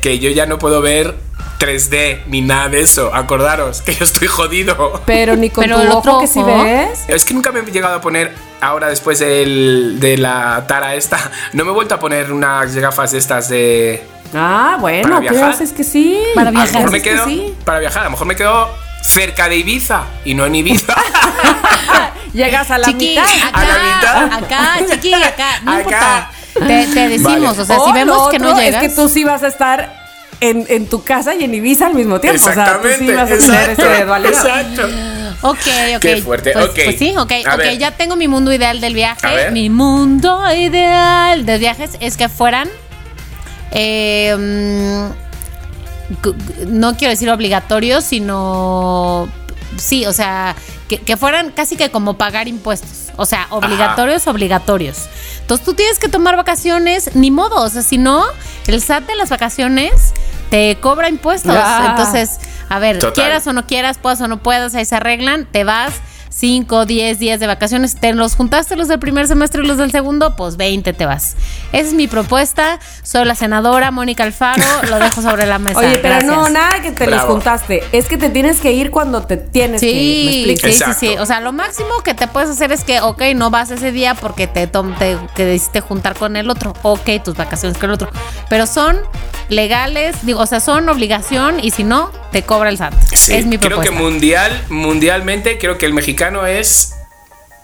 que 0.00 0.18
yo 0.18 0.30
ya 0.30 0.46
no 0.46 0.58
puedo 0.58 0.80
ver 0.80 1.25
3D 1.58 2.22
ni 2.26 2.40
nada 2.42 2.68
de 2.68 2.80
eso. 2.82 3.14
Acordaros 3.14 3.82
que 3.82 3.94
yo 3.94 4.04
estoy 4.04 4.28
jodido. 4.28 5.02
Pero 5.06 5.36
ni 5.36 5.50
con 5.50 5.64
Pero 5.64 5.76
tu 5.76 5.82
el 5.82 5.88
ojo 5.88 5.98
otro 5.98 6.20
que 6.20 6.26
si 6.26 6.40
ojo. 6.40 6.62
ves. 6.64 7.04
Es 7.08 7.24
que 7.24 7.34
nunca 7.34 7.52
me 7.52 7.60
he 7.60 7.64
llegado 7.64 7.94
a 7.96 8.00
poner, 8.00 8.32
ahora 8.60 8.88
después 8.88 9.18
del- 9.18 9.98
de 10.00 10.16
la 10.18 10.64
tara 10.66 10.94
esta, 10.94 11.18
no 11.52 11.64
me 11.64 11.70
he 11.70 11.74
vuelto 11.74 11.94
a 11.94 11.98
poner 11.98 12.32
unas 12.32 12.74
gafas 12.76 13.12
de 13.12 13.18
estas 13.18 13.48
de... 13.48 14.04
Ah, 14.34 14.76
bueno, 14.80 15.08
¿Para 15.08 15.20
¿qué 15.20 15.30
viajar? 15.30 15.50
haces 15.50 15.72
que 15.72 15.84
sí? 15.84 16.20
Para 16.34 16.48
A 16.48 16.52
lo 16.52 16.58
viajar. 16.58 16.74
mejor 16.74 16.90
me 16.90 16.98
Es 16.98 17.02
que 17.04 17.10
quedo, 17.10 17.24
sí. 17.26 17.54
para 17.64 17.78
viajar, 17.78 18.02
a 18.02 18.04
lo 18.06 18.10
mejor 18.10 18.26
me 18.26 18.34
quedo 18.36 18.68
cerca 19.02 19.48
de 19.48 19.56
Ibiza 19.56 20.04
y 20.24 20.34
no 20.34 20.44
en 20.46 20.56
Ibiza. 20.56 20.94
Llegas 22.32 22.70
a 22.70 22.78
la 22.78 22.86
Chiqui, 22.86 23.10
mitad. 23.10 23.24
acá, 23.48 23.60
¿A 23.60 23.64
la 23.64 23.78
mitad? 24.28 24.44
acá, 24.44 24.86
chiqui, 24.90 25.14
acá, 25.14 25.60
no 25.62 25.72
Acá. 25.76 25.80
importa. 25.80 26.30
Te, 26.54 26.86
te 26.86 27.08
decimos, 27.08 27.56
Vale. 27.56 27.60
o 27.60 27.64
sea, 27.64 27.78
si 27.80 27.92
vemos 27.92 28.24
lo 28.24 28.28
que 28.30 28.38
no 28.38 28.58
llegas. 28.58 28.82
Es 28.82 28.88
que 28.90 28.94
tú 28.96 29.08
sí 29.08 29.24
vas 29.24 29.42
a 29.42 29.46
estar 29.48 30.05
en, 30.40 30.64
en 30.68 30.86
tu 30.86 31.02
casa 31.02 31.34
y 31.34 31.44
en 31.44 31.54
Ibiza 31.54 31.86
al 31.86 31.94
mismo 31.94 32.20
tiempo. 32.20 32.46
Exactamente, 32.48 33.12
O 33.12 33.26
sea, 33.26 33.26
tú 33.26 33.42
sí 33.42 33.50
vas 33.50 33.54
a 33.54 33.56
tener 33.56 33.70
exacto, 33.70 33.92
ese 33.92 34.04
dualidad. 34.04 34.32
exacto. 34.32 34.82
Ok, 35.42 35.58
ok. 35.96 36.00
Qué 36.00 36.22
fuerte, 36.22 36.52
Pues, 36.52 36.64
ok. 36.66 36.74
pues 36.84 36.98
sí, 36.98 37.14
ok, 37.16 37.32
A 37.46 37.54
ok. 37.54 37.58
ver. 37.58 37.78
Ya 37.78 37.90
tengo 37.90 38.16
mi 38.16 38.26
mundo 38.28 38.52
ideal 38.52 38.80
del 38.80 38.92
A 38.92 38.96
viaje. 38.96 39.26
ver. 39.34 39.52
Mi 39.52 39.68
mundo 39.70 40.40
ideal 40.54 41.44
de 41.46 41.58
viajes 41.58 41.90
es 42.00 42.16
que 42.16 42.28
fueran. 42.28 42.68
eh, 43.72 44.34
gu- 46.22 46.36
no 46.68 46.96
quiero 46.96 47.10
decir 47.10 47.30
obligatorios, 47.30 48.04
sino. 48.04 49.28
Sí, 49.76 50.06
o 50.06 50.12
sea, 50.12 50.54
que, 50.88 50.98
que 50.98 51.16
fueran 51.16 51.50
casi 51.50 51.76
que 51.76 51.90
como 51.90 52.16
pagar 52.16 52.48
impuestos. 52.48 53.08
O 53.16 53.26
sea, 53.26 53.46
obligatorios, 53.50 54.26
obligatorios. 54.26 55.08
Entonces 55.46 55.64
tú 55.64 55.74
tienes 55.74 56.00
que 56.00 56.08
tomar 56.08 56.34
vacaciones, 56.34 57.14
ni 57.14 57.30
modo. 57.30 57.62
O 57.62 57.68
sea, 57.68 57.82
si 57.82 57.98
no, 57.98 58.24
el 58.66 58.82
SAT 58.82 59.06
de 59.06 59.14
las 59.14 59.30
vacaciones 59.30 60.12
te 60.50 60.76
cobra 60.80 61.08
impuestos. 61.08 61.54
Ah. 61.56 61.90
Entonces, 61.90 62.40
a 62.68 62.80
ver, 62.80 62.98
Total. 62.98 63.12
quieras 63.14 63.46
o 63.46 63.52
no 63.52 63.64
quieras, 63.64 63.98
puedas 63.98 64.20
o 64.20 64.26
no 64.26 64.42
puedas, 64.42 64.74
ahí 64.74 64.84
se 64.84 64.96
arreglan, 64.96 65.46
te 65.46 65.62
vas 65.62 65.94
5, 66.40 66.84
10 66.84 67.18
días 67.18 67.40
de 67.40 67.46
vacaciones, 67.46 67.94
te 67.96 68.12
los 68.12 68.34
juntaste 68.34 68.76
los 68.76 68.88
del 68.88 68.98
primer 68.98 69.26
semestre 69.26 69.62
y 69.64 69.66
los 69.66 69.78
del 69.78 69.90
segundo, 69.90 70.36
pues 70.36 70.58
20 70.58 70.92
te 70.92 71.06
vas. 71.06 71.34
Esa 71.72 71.88
es 71.88 71.94
mi 71.94 72.08
propuesta, 72.08 72.78
soy 73.02 73.24
la 73.24 73.34
senadora 73.34 73.90
Mónica 73.90 74.22
Alfaro, 74.24 74.62
lo 74.90 74.98
dejo 74.98 75.22
sobre 75.22 75.46
la 75.46 75.58
mesa. 75.58 75.78
Oye, 75.78 75.96
pero 76.02 76.22
no, 76.24 76.50
nada 76.50 76.82
que 76.82 76.92
te 76.92 77.06
los 77.06 77.22
juntaste. 77.22 77.82
Es 77.92 78.04
que 78.06 78.18
te 78.18 78.28
tienes 78.28 78.60
que 78.60 78.72
ir 78.72 78.90
cuando 78.90 79.22
te 79.22 79.38
tienes 79.38 79.80
que 79.80 79.90
ir. 79.90 80.46
¿me 80.48 80.56
Sí, 80.56 80.72
sí, 80.72 80.90
sí. 81.00 81.16
O 81.18 81.24
sea, 81.24 81.40
lo 81.40 81.52
máximo 81.52 82.00
que 82.04 82.12
te 82.12 82.26
puedes 82.28 82.50
hacer 82.50 82.70
es 82.70 82.84
que, 82.84 83.00
ok, 83.00 83.22
no 83.34 83.48
vas 83.50 83.70
ese 83.70 83.90
día 83.90 84.14
porque 84.14 84.46
te, 84.46 84.66
tom- 84.66 84.94
te 84.98 85.16
que 85.34 85.46
decidiste 85.46 85.80
juntar 85.80 86.16
con 86.16 86.36
el 86.36 86.50
otro. 86.50 86.74
Ok, 86.82 87.08
tus 87.24 87.34
vacaciones 87.34 87.78
con 87.78 87.88
el 87.88 87.94
otro. 87.94 88.10
Pero 88.50 88.66
son 88.66 88.98
legales, 89.48 90.16
digo, 90.26 90.40
o 90.40 90.46
sea, 90.46 90.60
son 90.60 90.88
obligación 90.88 91.60
y 91.64 91.70
si 91.70 91.84
no, 91.84 92.10
te 92.32 92.42
cobra 92.42 92.68
el 92.68 92.76
SAT. 92.76 92.92
Sí, 93.14 93.32
es 93.32 93.46
mi 93.46 93.56
creo 93.58 93.70
propuesta. 93.78 93.94
que 93.94 93.98
mundial, 94.02 94.64
mundialmente, 94.68 95.56
creo 95.58 95.78
que 95.78 95.86
el 95.86 95.94
mexicano 95.94 96.25
es 96.46 96.94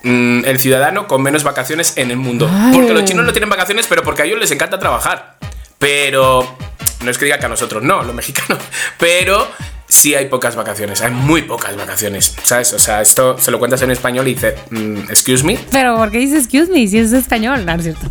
mm, 0.03 0.45
el 0.45 0.59
ciudadano 0.59 1.07
con 1.07 1.23
menos 1.23 1.43
vacaciones 1.43 1.95
en 1.97 2.11
el 2.11 2.17
mundo. 2.17 2.51
Porque 2.73 2.93
los 2.93 3.05
chinos 3.05 3.25
no 3.25 3.33
tienen 3.33 3.51
vacaciones, 3.51 3.87
pero 3.89 4.03
porque 4.03 4.23
a 4.23 4.25
ellos 4.25 4.39
les 4.39 4.51
encanta 4.51 4.79
trabajar. 4.79 5.37
Pero 5.79 6.57
no 7.03 7.11
es 7.11 7.19
que 7.19 7.25
diga 7.25 7.39
que 7.39 7.47
a 7.47 7.49
nosotros 7.49 7.83
no, 7.83 8.03
los 8.03 8.15
mexicanos. 8.15 8.63
Pero 8.99 9.49
sí 9.89 10.15
hay 10.15 10.27
pocas 10.27 10.57
vacaciones, 10.57 11.03
hay 11.03 11.11
muy 11.11 11.43
pocas 11.43 11.77
vacaciones, 11.77 12.35
¿sabes? 12.45 12.73
O 12.73 12.79
sea, 12.79 13.01
esto 13.01 13.37
se 13.39 13.51
lo 13.51 13.59
cuentas 13.59 13.83
en 13.83 13.91
español 13.91 14.27
y 14.29 14.35
dice, 14.35 14.57
mm, 14.71 15.11
excuse 15.11 15.45
me. 15.45 15.59
Pero, 15.71 15.97
¿por 15.97 16.11
qué 16.11 16.19
dices 16.19 16.45
excuse 16.45 16.71
me 16.71 16.87
si 16.87 16.99
es 16.99 17.13
español? 17.13 17.67
No, 17.67 17.75
es 17.75 17.83
cierto. 17.83 18.11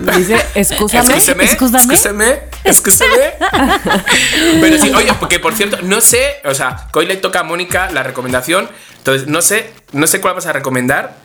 Dice, 0.16 0.36
escúchame. 0.54 1.16
Escúchame, 1.16 1.44
Excúsame. 1.44 1.94
escúchame, 1.94 2.40
escúchame. 2.64 3.32
Pero 4.60 4.78
sí, 4.78 4.92
oye, 4.92 5.12
porque 5.20 5.38
por 5.38 5.54
cierto, 5.54 5.78
no 5.82 6.00
sé, 6.00 6.40
o 6.44 6.54
sea, 6.54 6.88
hoy 6.94 7.06
le 7.06 7.16
toca 7.16 7.40
a 7.40 7.42
Mónica 7.44 7.90
la 7.90 8.02
recomendación, 8.02 8.68
entonces 9.02 9.26
no 9.26 9.42
sé, 9.42 9.68
no 9.90 10.06
sé 10.06 10.20
cuál 10.20 10.34
vas 10.34 10.46
a 10.46 10.52
recomendar. 10.52 11.16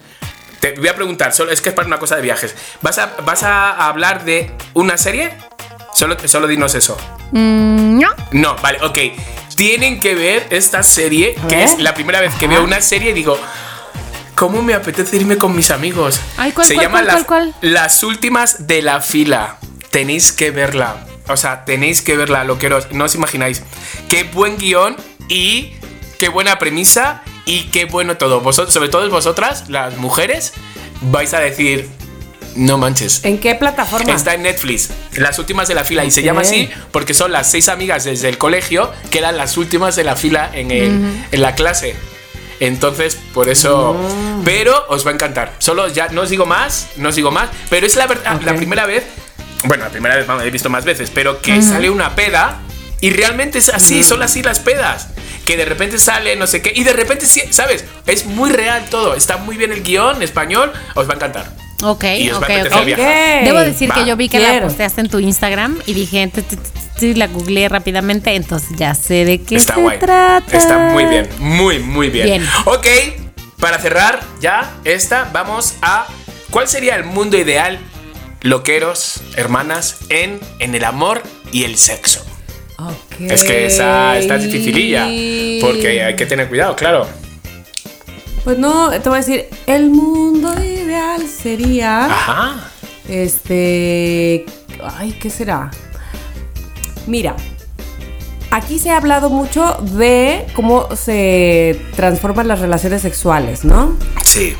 Te 0.59 0.71
voy 0.71 0.87
a 0.87 0.95
preguntar, 0.95 1.31
solo 1.31 1.51
es 1.51 1.61
que 1.61 1.69
es 1.69 1.75
para 1.75 1.87
una 1.87 1.99
cosa 1.99 2.15
de 2.15 2.23
viajes. 2.23 2.55
¿Vas 2.81 2.97
a, 2.97 3.17
vas 3.23 3.43
a 3.43 3.87
hablar 3.87 4.25
de 4.25 4.51
una 4.73 4.97
serie? 4.97 5.31
Solo, 5.93 6.17
solo 6.27 6.47
dinos 6.47 6.73
eso. 6.73 6.97
Mm, 7.33 7.99
no. 7.99 8.09
No, 8.31 8.55
vale, 8.55 8.79
ok. 8.83 8.97
Tienen 9.55 9.99
que 9.99 10.15
ver 10.15 10.47
esta 10.49 10.81
serie, 10.81 11.35
que 11.47 11.63
es 11.63 11.77
la 11.77 11.93
primera 11.93 12.19
vez 12.19 12.33
que 12.33 12.47
Ajá. 12.47 12.55
veo 12.55 12.63
una 12.63 12.81
serie 12.81 13.11
y 13.11 13.13
digo, 13.13 13.37
¿cómo 14.33 14.63
me 14.63 14.73
apetece 14.73 15.17
irme 15.17 15.37
con 15.37 15.55
mis 15.55 15.69
amigos? 15.69 16.19
Ay, 16.37 16.53
¿cuál, 16.53 16.65
Se 16.65 16.73
cuál, 16.73 16.85
llama 16.87 16.97
cuál, 16.97 17.05
las, 17.05 17.23
cuál, 17.25 17.53
cuál? 17.53 17.55
Las 17.61 18.01
últimas 18.01 18.65
de 18.65 18.81
la 18.81 19.01
fila. 19.01 19.57
Tenéis 19.91 20.31
que 20.31 20.49
verla. 20.49 21.05
O 21.27 21.37
sea, 21.37 21.63
tenéis 21.63 22.01
que 22.01 22.17
verla, 22.17 22.43
loqueros. 22.43 22.91
No 22.91 23.05
os 23.05 23.13
imagináis. 23.13 23.61
Qué 24.09 24.23
buen 24.23 24.57
guion 24.57 24.95
y 25.29 25.73
qué 26.17 26.29
buena 26.29 26.57
premisa 26.57 27.21
y 27.47 27.63
qué 27.71 27.85
bueno 27.85 28.17
todo. 28.17 28.41
Vosotros, 28.41 28.71
sobre 28.73 28.89
todo 28.89 29.09
vosotras, 29.09 29.63
las 29.69 29.97
mujeres, 29.97 30.53
vais 31.01 31.33
a 31.33 31.39
decir, 31.39 31.89
no 32.55 32.77
manches. 32.77 33.23
¿En 33.25 33.39
qué 33.39 33.55
plataforma? 33.55 34.13
Está 34.13 34.33
en 34.35 34.43
Netflix, 34.43 34.89
las 35.13 35.39
últimas 35.39 35.67
de 35.67 35.73
la 35.75 35.83
fila. 35.83 36.05
Y 36.05 36.11
se 36.11 36.21
llama 36.23 36.41
así 36.41 36.69
porque 36.91 37.13
son 37.13 37.31
las 37.31 37.49
seis 37.49 37.69
amigas 37.69 38.03
desde 38.03 38.29
el 38.29 38.37
colegio 38.37 38.91
que 39.11 39.17
eran 39.19 39.37
las 39.37 39.57
últimas 39.57 39.95
de 39.95 40.03
la 40.03 40.15
fila 40.15 40.49
en, 40.53 40.69
el- 40.71 41.25
en 41.31 41.41
la 41.41 41.55
clase. 41.55 41.95
Entonces, 42.59 43.17
por 43.33 43.49
eso. 43.49 43.93
Mm. 43.93 44.43
Pero 44.43 44.85
os 44.89 45.05
va 45.05 45.11
a 45.11 45.13
encantar. 45.13 45.53
Solo 45.59 45.87
ya 45.89 46.07
no 46.09 46.21
os 46.21 46.29
digo 46.29 46.45
más, 46.47 46.87
no 46.97 47.09
os 47.09 47.15
digo 47.15 47.29
más. 47.31 47.49
Pero 47.69 47.85
es 47.85 47.95
la 47.95 48.07
verdad, 48.07 48.41
la 48.43 48.51
Ok. 48.53 48.57
primera 48.57 48.85
vez. 48.87 49.03
Bueno, 49.63 49.83
la 49.85 49.89
primera 49.91 50.15
vez, 50.15 50.25
vamos, 50.25 50.43
he 50.43 50.49
visto 50.51 50.69
más 50.69 50.83
veces, 50.85 51.11
pero 51.13 51.41
que 51.41 51.61
sale 51.61 51.89
una 51.89 52.15
peda 52.15 52.59
y 53.01 53.09
realmente 53.11 53.57
es 53.59 53.69
así, 53.69 54.03
son 54.03 54.21
así 54.23 54.41
las 54.43 54.59
pedas. 54.59 55.07
Que 55.47 55.55
de 55.55 55.63
repente 55.63 55.97
sale 55.97 56.35
no 56.35 56.45
sé 56.45 56.61
qué, 56.61 56.73
y 56.75 56.83
de 56.83 56.91
repente, 56.91 57.25
sí, 57.25 57.41
¿sabes? 57.51 57.85
Es 58.05 58.25
muy 58.25 58.49
real 58.51 58.83
todo. 58.91 59.13
Está 59.15 59.37
muy 59.37 59.55
bien 59.55 59.71
el 59.71 59.81
guion 59.81 60.21
español, 60.21 60.73
os 60.93 61.07
va 61.07 61.13
a 61.13 61.15
encantar. 61.15 61.53
Ok, 61.83 62.03
Y 62.19 62.29
os 62.31 62.41
va 62.41 62.47
ok, 62.47 62.49
a 62.49 62.53
apetecer 62.55 62.79
ok. 62.79 62.85
viajar. 62.85 63.43
Debo 63.45 63.59
decir 63.59 63.89
Va. 63.91 63.95
que 63.95 64.05
yo 64.05 64.17
vi 64.17 64.27
que 64.27 64.39
la 64.39 64.61
posteaste 64.61 64.99
en 64.99 65.09
tu 65.09 65.19
Instagram 65.19 65.79
y 65.85 65.93
dije, 65.93 66.29
la 67.15 67.27
googleé 67.27 67.69
rápidamente, 67.69 68.35
entonces 68.35 68.71
ya 68.75 68.93
sé 68.93 69.23
de 69.23 69.41
qué 69.41 69.55
Está 69.55 69.75
se 69.75 69.81
guay. 69.81 69.99
trata. 69.99 70.57
Está 70.57 70.77
muy 70.89 71.05
bien, 71.05 71.29
muy, 71.39 71.79
muy 71.79 72.09
bien. 72.09 72.25
Bien. 72.25 72.45
Ok, 72.65 72.87
para 73.59 73.79
cerrar 73.79 74.19
ya 74.41 74.75
esta, 74.83 75.29
vamos 75.31 75.75
a. 75.81 76.07
¿Cuál 76.49 76.67
sería 76.67 76.95
el 76.95 77.05
mundo 77.05 77.37
ideal, 77.37 77.79
loqueros, 78.41 79.21
hermanas, 79.37 79.97
en, 80.09 80.39
en 80.59 80.75
el 80.75 80.83
amor 80.83 81.23
y 81.53 81.63
el 81.63 81.77
sexo? 81.77 82.25
Es 83.19 83.43
que 83.43 83.65
esa 83.65 84.17
está 84.17 84.37
dificililla, 84.37 85.05
porque 85.61 86.03
hay 86.03 86.15
que 86.15 86.25
tener 86.25 86.47
cuidado, 86.47 86.75
claro. 86.75 87.07
Pues 88.43 88.57
no, 88.59 88.91
te 88.91 89.09
voy 89.09 89.17
a 89.17 89.21
decir, 89.21 89.47
el 89.65 89.89
mundo 89.89 90.53
ideal 90.63 91.27
sería. 91.27 92.05
Ajá. 92.05 92.71
Este. 93.09 94.45
Ay, 94.83 95.11
¿qué 95.19 95.29
será? 95.29 95.71
Mira, 97.07 97.35
aquí 98.51 98.79
se 98.79 98.91
ha 98.91 98.97
hablado 98.97 99.29
mucho 99.29 99.77
de 99.81 100.45
cómo 100.53 100.95
se 100.95 101.81
transforman 101.95 102.47
las 102.47 102.59
relaciones 102.59 103.01
sexuales, 103.01 103.65
¿no? 103.65 103.97
Sí. 104.23 104.55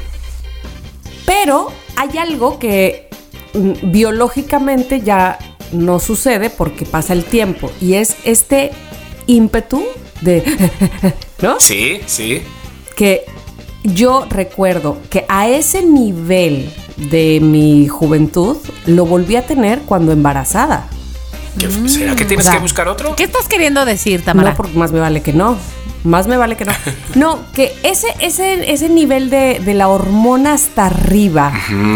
Pero 1.26 1.72
hay 1.96 2.18
algo 2.18 2.58
que 2.58 3.10
mm, 3.54 3.92
biológicamente 3.92 5.02
ya 5.02 5.38
no 5.72 6.00
sucede 6.00 6.50
porque 6.50 6.86
pasa 6.86 7.14
el 7.14 7.24
tiempo 7.26 7.72
y 7.82 7.94
es 7.96 8.16
este 8.24 8.72
ímpetu 9.28 9.84
de. 10.22 10.44
¿No? 11.42 11.60
Sí, 11.60 12.00
sí. 12.06 12.42
que 12.96 13.26
yo 13.84 14.26
recuerdo 14.30 14.98
que 15.10 15.26
a 15.30 15.48
ese 15.48 15.84
nivel 15.86 16.70
de 16.98 17.40
mi 17.42 17.88
juventud 17.88 18.58
lo 18.86 19.06
volví 19.06 19.36
a 19.36 19.46
tener 19.46 19.80
cuando 19.82 20.12
embarazada. 20.12 20.88
¿Qué- 21.60 21.70
¿Será 21.90 22.16
que 22.16 22.26
tienes 22.26 22.46
o 22.46 22.50
sea, 22.50 22.58
que 22.58 22.62
buscar 22.64 22.88
otro? 22.88 23.16
¿Qué 23.16 23.24
estás 23.24 23.48
queriendo 23.48 23.86
decir, 23.86 24.24
Tamara? 24.26 24.52
No, 24.52 24.56
porque 24.58 24.78
más 24.78 24.92
me 24.92 25.00
vale 25.00 25.22
que 25.22 25.34
no. 25.34 25.58
Más 26.04 26.28
me 26.28 26.38
vale 26.38 26.56
que 26.56 26.66
no. 26.66 26.72
No, 27.16 27.40
que 27.54 27.74
ese, 27.84 28.08
ese, 28.20 28.72
ese 28.72 28.90
nivel 28.90 29.30
de, 29.30 29.60
de 29.64 29.74
la 29.74 29.88
hormona 29.90 30.54
hasta 30.54 30.86
arriba, 30.86 31.52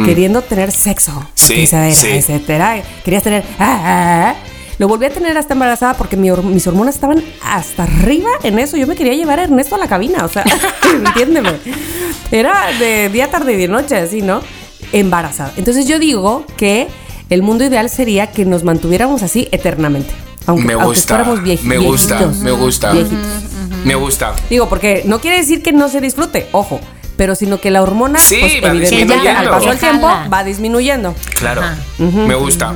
queriendo 0.05 0.41
tener 0.41 0.71
sexo, 0.71 1.25
Sí, 1.35 1.63
etcétera, 1.63 1.93
sí. 1.93 2.07
etcétera. 2.07 2.83
Querías 3.05 3.23
tener. 3.23 3.43
ah, 3.59 3.81
ah, 3.83 4.29
ah. 4.31 4.35
Lo 4.79 4.87
volví 4.87 5.05
a 5.05 5.11
tener 5.11 5.37
hasta 5.37 5.53
embarazada 5.53 5.93
porque 5.93 6.17
mi 6.17 6.29
hor- 6.31 6.41
mis 6.43 6.65
hormonas 6.65 6.95
estaban 6.95 7.23
hasta 7.45 7.83
arriba 7.83 8.29
en 8.41 8.57
eso. 8.57 8.77
Yo 8.77 8.87
me 8.87 8.95
quería 8.95 9.13
llevar 9.13 9.39
a 9.39 9.43
Ernesto 9.43 9.75
a 9.75 9.77
la 9.77 9.87
cabina, 9.87 10.25
o 10.25 10.27
sea, 10.29 10.43
entiéndeme. 11.05 11.51
Era 12.31 12.53
de 12.79 13.09
día, 13.09 13.29
tarde 13.29 13.53
y 13.53 13.57
de 13.57 13.67
noche, 13.67 13.95
así, 13.97 14.23
¿no? 14.23 14.41
Embarazada. 14.91 15.53
Entonces 15.57 15.85
yo 15.87 15.99
digo 15.99 16.45
que 16.57 16.87
el 17.29 17.43
mundo 17.43 17.63
ideal 17.63 17.89
sería 17.91 18.31
que 18.31 18.43
nos 18.45 18.63
mantuviéramos 18.63 19.21
así 19.21 19.47
eternamente. 19.51 20.13
Aunque, 20.47 20.65
Me 20.65 20.73
aunque 20.73 20.87
gusta. 20.87 21.15
fuéramos 21.15 21.39
vieji- 21.43 21.61
Me 21.61 21.77
gusta, 21.77 22.17
viejitos. 22.17 22.37
me 22.41 22.51
gusta. 22.51 22.91
Viejitos. 22.93 23.19
Me 23.83 23.95
gusta. 23.95 24.33
Digo, 24.49 24.69
porque 24.69 25.03
no 25.05 25.19
quiere 25.19 25.37
decir 25.37 25.61
que 25.63 25.71
no 25.71 25.89
se 25.89 26.01
disfrute, 26.01 26.47
ojo, 26.51 26.79
pero 27.17 27.35
sino 27.35 27.59
que 27.59 27.71
la 27.71 27.81
hormona, 27.81 28.19
Sí, 28.19 28.37
pues, 28.39 28.53
va 28.63 28.69
evidentemente, 28.69 28.95
disminuyendo. 28.95 29.39
al 29.39 29.49
paso 29.49 29.69
del 29.69 29.79
tiempo, 29.79 30.07
va 30.31 30.43
disminuyendo. 30.43 31.15
Claro. 31.37 31.61
Me 31.97 32.35
gusta. 32.35 32.73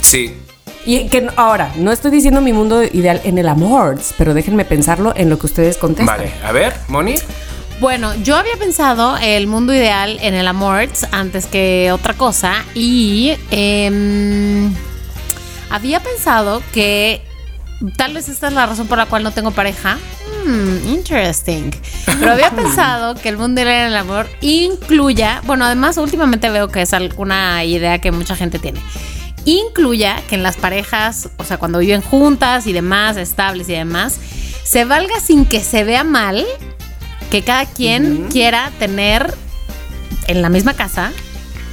Sí. 0.00 0.34
Y 0.84 1.06
que 1.08 1.28
ahora, 1.36 1.72
no 1.76 1.92
estoy 1.92 2.10
diciendo 2.10 2.40
mi 2.40 2.52
mundo 2.52 2.82
ideal 2.82 3.20
en 3.24 3.38
el 3.38 3.48
amor, 3.48 4.00
pero 4.18 4.34
déjenme 4.34 4.64
pensarlo 4.64 5.12
en 5.16 5.30
lo 5.30 5.38
que 5.38 5.46
ustedes 5.46 5.76
contestan. 5.76 6.18
Vale. 6.18 6.32
A 6.44 6.50
ver, 6.52 6.74
Moni. 6.88 7.14
Bueno, 7.80 8.14
yo 8.22 8.36
había 8.36 8.56
pensado 8.56 9.16
el 9.16 9.46
mundo 9.46 9.74
ideal 9.74 10.18
en 10.22 10.34
el 10.34 10.46
amor 10.46 10.88
antes 11.10 11.46
que 11.46 11.90
otra 11.92 12.14
cosa 12.14 12.64
y 12.74 13.36
em, 13.50 14.72
había 15.70 16.00
pensado 16.00 16.62
que 16.72 17.22
tal 17.90 18.14
vez 18.14 18.28
esta 18.28 18.48
es 18.48 18.52
la 18.52 18.66
razón 18.66 18.86
por 18.86 18.98
la 18.98 19.06
cual 19.06 19.22
no 19.22 19.30
tengo 19.32 19.50
pareja. 19.50 19.98
Hmm, 20.44 20.88
interesting. 20.88 21.70
Pero 22.18 22.32
había 22.32 22.50
pensado 22.50 23.14
que 23.14 23.28
el 23.28 23.36
mundo 23.36 23.60
ideal 23.60 23.86
en 23.86 23.92
el 23.92 23.96
amor 23.96 24.28
incluya, 24.40 25.40
bueno, 25.44 25.64
además 25.64 25.96
últimamente 25.98 26.50
veo 26.50 26.68
que 26.68 26.82
es 26.82 26.92
alguna 26.92 27.64
idea 27.64 27.98
que 27.98 28.12
mucha 28.12 28.36
gente 28.36 28.58
tiene. 28.58 28.80
Incluya 29.44 30.22
que 30.28 30.36
en 30.36 30.42
las 30.42 30.56
parejas, 30.56 31.28
o 31.36 31.44
sea, 31.44 31.58
cuando 31.58 31.80
viven 31.80 32.00
juntas 32.00 32.66
y 32.66 32.72
demás, 32.72 33.16
estables 33.16 33.68
y 33.68 33.72
demás, 33.72 34.18
se 34.64 34.84
valga 34.84 35.18
sin 35.20 35.44
que 35.44 35.60
se 35.60 35.84
vea 35.84 36.04
mal 36.04 36.46
que 37.30 37.42
cada 37.42 37.66
quien 37.66 38.28
quiera 38.30 38.70
tener 38.78 39.34
en 40.28 40.42
la 40.42 40.48
misma 40.48 40.74
casa 40.74 41.12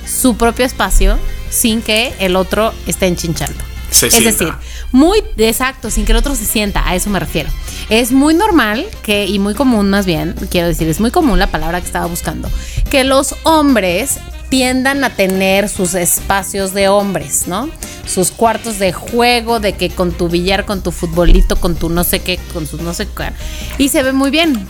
su 0.06 0.36
propio 0.38 0.66
espacio 0.66 1.20
sin 1.50 1.82
que 1.82 2.14
el 2.20 2.36
otro 2.36 2.74
esté 2.88 3.08
enchinchando. 3.08 3.69
Se 3.92 4.08
es 4.08 4.24
decir, 4.24 4.54
muy 4.92 5.24
exacto, 5.38 5.90
sin 5.90 6.06
que 6.06 6.12
el 6.12 6.18
otro 6.18 6.36
se 6.36 6.46
sienta, 6.46 6.88
a 6.88 6.96
eso 6.96 7.10
me 7.10 7.20
refiero. 7.20 7.50
Es 7.90 8.12
muy 8.12 8.34
normal 8.34 8.86
que, 9.04 9.26
y 9.26 9.40
muy 9.40 9.56
común 9.56 9.90
más 9.90 10.06
bien, 10.06 10.36
quiero 10.52 10.68
decir, 10.68 10.88
es 10.88 11.00
muy 11.00 11.12
común 11.12 11.40
la 11.40 11.48
palabra 11.48 11.82
que 11.82 11.88
estaba 11.88 12.06
buscando, 12.06 12.50
que 12.92 13.04
los 13.04 13.36
hombres 13.44 14.20
tiendan 14.50 15.04
a 15.04 15.12
tener 15.12 15.70
sus 15.70 15.94
espacios 15.94 16.74
de 16.74 16.90
hombres, 16.90 17.48
¿no? 17.48 17.70
Sus 18.06 18.32
cuartos 18.32 18.80
de 18.80 18.92
juego, 18.92 19.60
de 19.60 19.74
que 19.74 19.90
con 19.90 20.12
tu 20.12 20.28
billar, 20.28 20.66
con 20.66 20.82
tu 20.82 20.92
futbolito, 20.92 21.56
con 21.56 21.76
tu 21.76 21.90
no 21.90 22.04
sé 22.04 22.20
qué, 22.20 22.40
con 22.54 22.66
sus 22.66 22.82
no 22.82 22.94
sé 22.94 23.08
qué. 23.08 23.32
Y 23.78 23.90
se 23.90 24.02
ve 24.02 24.12
muy 24.12 24.32
bien. 24.32 24.68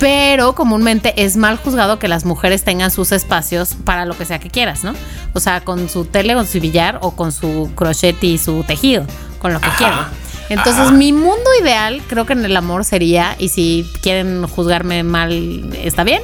Pero 0.00 0.54
comúnmente 0.54 1.12
es 1.22 1.36
mal 1.36 1.58
juzgado 1.58 1.98
que 1.98 2.08
las 2.08 2.24
mujeres 2.24 2.64
tengan 2.64 2.90
sus 2.90 3.12
espacios 3.12 3.76
para 3.84 4.06
lo 4.06 4.16
que 4.16 4.24
sea 4.24 4.38
que 4.40 4.48
quieras, 4.50 4.82
¿no? 4.82 4.94
O 5.34 5.40
sea, 5.40 5.60
con 5.60 5.88
su 5.88 6.06
tele, 6.06 6.34
con 6.34 6.46
su 6.46 6.58
billar 6.58 6.98
o 7.02 7.12
con 7.14 7.30
su 7.32 7.70
crochet 7.76 8.22
y 8.24 8.38
su 8.38 8.64
tejido, 8.64 9.04
con 9.38 9.52
lo 9.52 9.60
que 9.60 9.66
Ajá, 9.68 9.76
quieran. 9.76 10.06
Entonces, 10.48 10.86
ajá. 10.86 10.92
mi 10.92 11.12
mundo 11.12 11.48
ideal, 11.62 12.02
creo 12.08 12.26
que 12.26 12.32
en 12.32 12.44
el 12.44 12.56
amor 12.56 12.84
sería, 12.84 13.36
y 13.38 13.50
si 13.50 13.86
quieren 14.02 14.46
juzgarme 14.48 15.02
mal, 15.04 15.70
está 15.84 16.02
bien, 16.02 16.22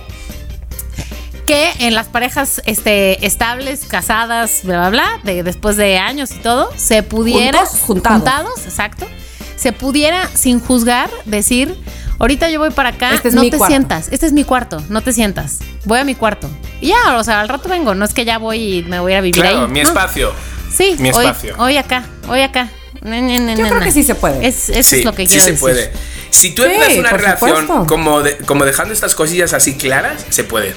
que 1.46 1.70
en 1.78 1.94
las 1.94 2.08
parejas 2.08 2.60
este, 2.66 3.24
estables, 3.24 3.84
casadas, 3.86 4.62
bla, 4.64 4.88
bla, 4.88 4.90
bla, 4.90 5.20
de, 5.22 5.42
después 5.44 5.76
de 5.76 5.98
años 5.98 6.32
y 6.32 6.38
todo, 6.38 6.70
se 6.76 7.02
pudiera, 7.04 7.64
Juntos, 7.66 7.80
juntados. 7.82 8.64
exacto, 8.64 9.06
se 9.54 9.72
pudiera 9.72 10.26
sin 10.34 10.58
juzgar 10.60 11.08
decir, 11.24 11.78
ahorita 12.18 12.50
yo 12.50 12.58
voy 12.58 12.70
para 12.70 12.90
acá, 12.90 13.14
Este 13.14 13.28
es 13.28 13.34
no 13.34 13.42
mi 13.42 13.50
te 13.50 13.56
cuarto. 13.58 13.72
sientas, 13.72 14.08
este 14.10 14.26
es 14.26 14.32
mi 14.32 14.44
cuarto, 14.44 14.82
no 14.88 15.00
te 15.02 15.12
sientas, 15.12 15.58
voy 15.84 15.98
a 15.98 16.04
mi 16.04 16.14
cuarto. 16.14 16.48
Y 16.80 16.88
ya, 16.88 17.16
o 17.18 17.24
sea, 17.24 17.40
al 17.40 17.48
rato 17.48 17.68
vengo, 17.68 17.94
no 17.94 18.04
es 18.04 18.12
que 18.14 18.24
ya 18.24 18.38
voy 18.38 18.78
y 18.78 18.82
me 18.84 19.00
voy 19.00 19.14
a 19.14 19.20
vivir 19.20 19.40
Claro, 19.42 19.62
ahí. 19.62 19.68
mi 19.68 19.80
no. 19.82 19.88
espacio. 19.88 20.32
Sí, 20.72 20.96
mi 20.98 21.10
hoy, 21.10 21.24
espacio. 21.26 21.54
hoy 21.58 21.76
acá, 21.76 22.04
hoy 22.28 22.42
acá. 22.42 22.68
Ne, 23.02 23.22
ne, 23.22 23.38
ne, 23.38 23.56
Yo 23.56 23.66
creo 23.68 23.80
que 23.80 23.92
sí 23.92 24.02
se 24.02 24.14
puede. 24.14 24.46
Es, 24.46 24.68
eso 24.68 24.82
sí, 24.90 24.96
es 25.00 25.04
lo 25.04 25.12
que 25.14 25.22
sí 25.26 25.28
quiero 25.28 25.44
se 25.44 25.50
decir. 25.52 25.60
puede. 25.60 25.92
Si 26.30 26.50
tú 26.54 26.62
Sí, 26.64 26.98
una 26.98 27.10
relación 27.10 27.60
supuesto. 27.62 27.86
como, 27.86 28.22
de- 28.22 28.36
como 28.38 28.64
dejando 28.64 28.92
estas 28.92 29.14
cosillas 29.14 29.52
así 29.52 29.74
claras, 29.76 30.24
se 30.30 30.44
puede. 30.44 30.74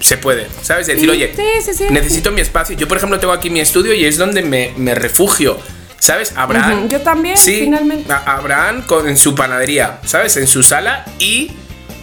Se 0.00 0.16
puede. 0.16 0.48
¿Sabes? 0.62 0.88
Decir, 0.88 1.04
Sí, 1.04 1.08
oye, 1.10 1.32
sí, 1.36 1.42
sí, 1.72 1.74
sí. 1.74 1.84
necesito 1.90 2.32
mi 2.32 2.40
espacio. 2.40 2.76
Yo, 2.76 2.88
por 2.88 2.96
ejemplo, 2.96 3.20
tengo 3.20 3.32
aquí 3.32 3.48
mi 3.50 3.60
estudio 3.60 3.94
y 3.94 4.04
es 4.04 4.16
donde 4.18 4.42
me, 4.42 4.72
me 4.76 4.94
refugio. 4.96 5.56
¿Sabes? 6.02 6.32
Abraham. 6.34 6.88
Yo 6.88 7.00
también, 7.00 7.36
Sí, 7.36 7.60
finalmente. 7.60 8.12
Abraham 8.12 8.82
con, 8.86 9.08
en 9.08 9.16
su 9.16 9.36
panadería, 9.36 10.00
¿sabes? 10.04 10.36
En 10.36 10.48
su 10.48 10.64
sala 10.64 11.04
y 11.20 11.52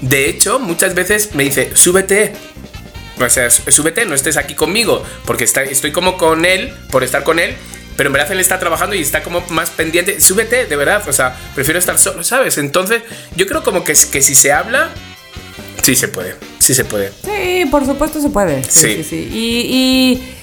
de 0.01 0.29
hecho 0.29 0.57
muchas 0.57 0.95
veces 0.95 1.35
me 1.35 1.43
dice, 1.43 1.71
súbete. 1.75 2.31
O 3.19 3.29
sea, 3.29 3.49
sú- 3.49 3.69
súbete, 3.69 4.05
no 4.05 4.15
estés 4.15 4.37
aquí 4.37 4.53
conmigo, 4.55 5.03
porque 5.25 5.43
está- 5.43 5.63
estoy 5.63 5.91
como 5.91 6.17
con 6.17 6.45
él, 6.45 6.73
por 6.91 7.03
estar 7.03 7.25
con 7.25 7.39
él, 7.39 7.53
pero 7.97 8.07
en 8.07 8.13
verdad 8.13 8.31
él 8.31 8.39
está 8.39 8.57
trabajando 8.57 8.95
y 8.95 9.01
está 9.01 9.21
como 9.21 9.43
más 9.49 9.69
pendiente. 9.71 10.21
Súbete, 10.21 10.65
de 10.67 10.75
verdad, 10.77 11.03
o 11.05 11.11
sea, 11.11 11.35
prefiero 11.53 11.77
estar 11.77 11.99
solo, 11.99 12.23
¿sabes? 12.23 12.57
Entonces, 12.57 13.01
yo 13.35 13.47
creo 13.47 13.61
como 13.65 13.83
que, 13.83 13.91
que 14.09 14.21
si 14.21 14.33
se 14.33 14.53
habla, 14.53 14.91
sí 15.83 15.93
se 15.97 16.07
puede, 16.07 16.35
sí 16.59 16.73
se 16.73 16.85
puede. 16.85 17.11
Sí, 17.25 17.65
por 17.69 17.85
supuesto 17.85 18.21
se 18.21 18.29
puede. 18.29 18.63
Sí, 18.63 18.79
Sí. 18.79 18.95
sí, 18.95 19.03
sí. 19.03 19.29
Y, 19.33 19.59
y- 19.75 20.35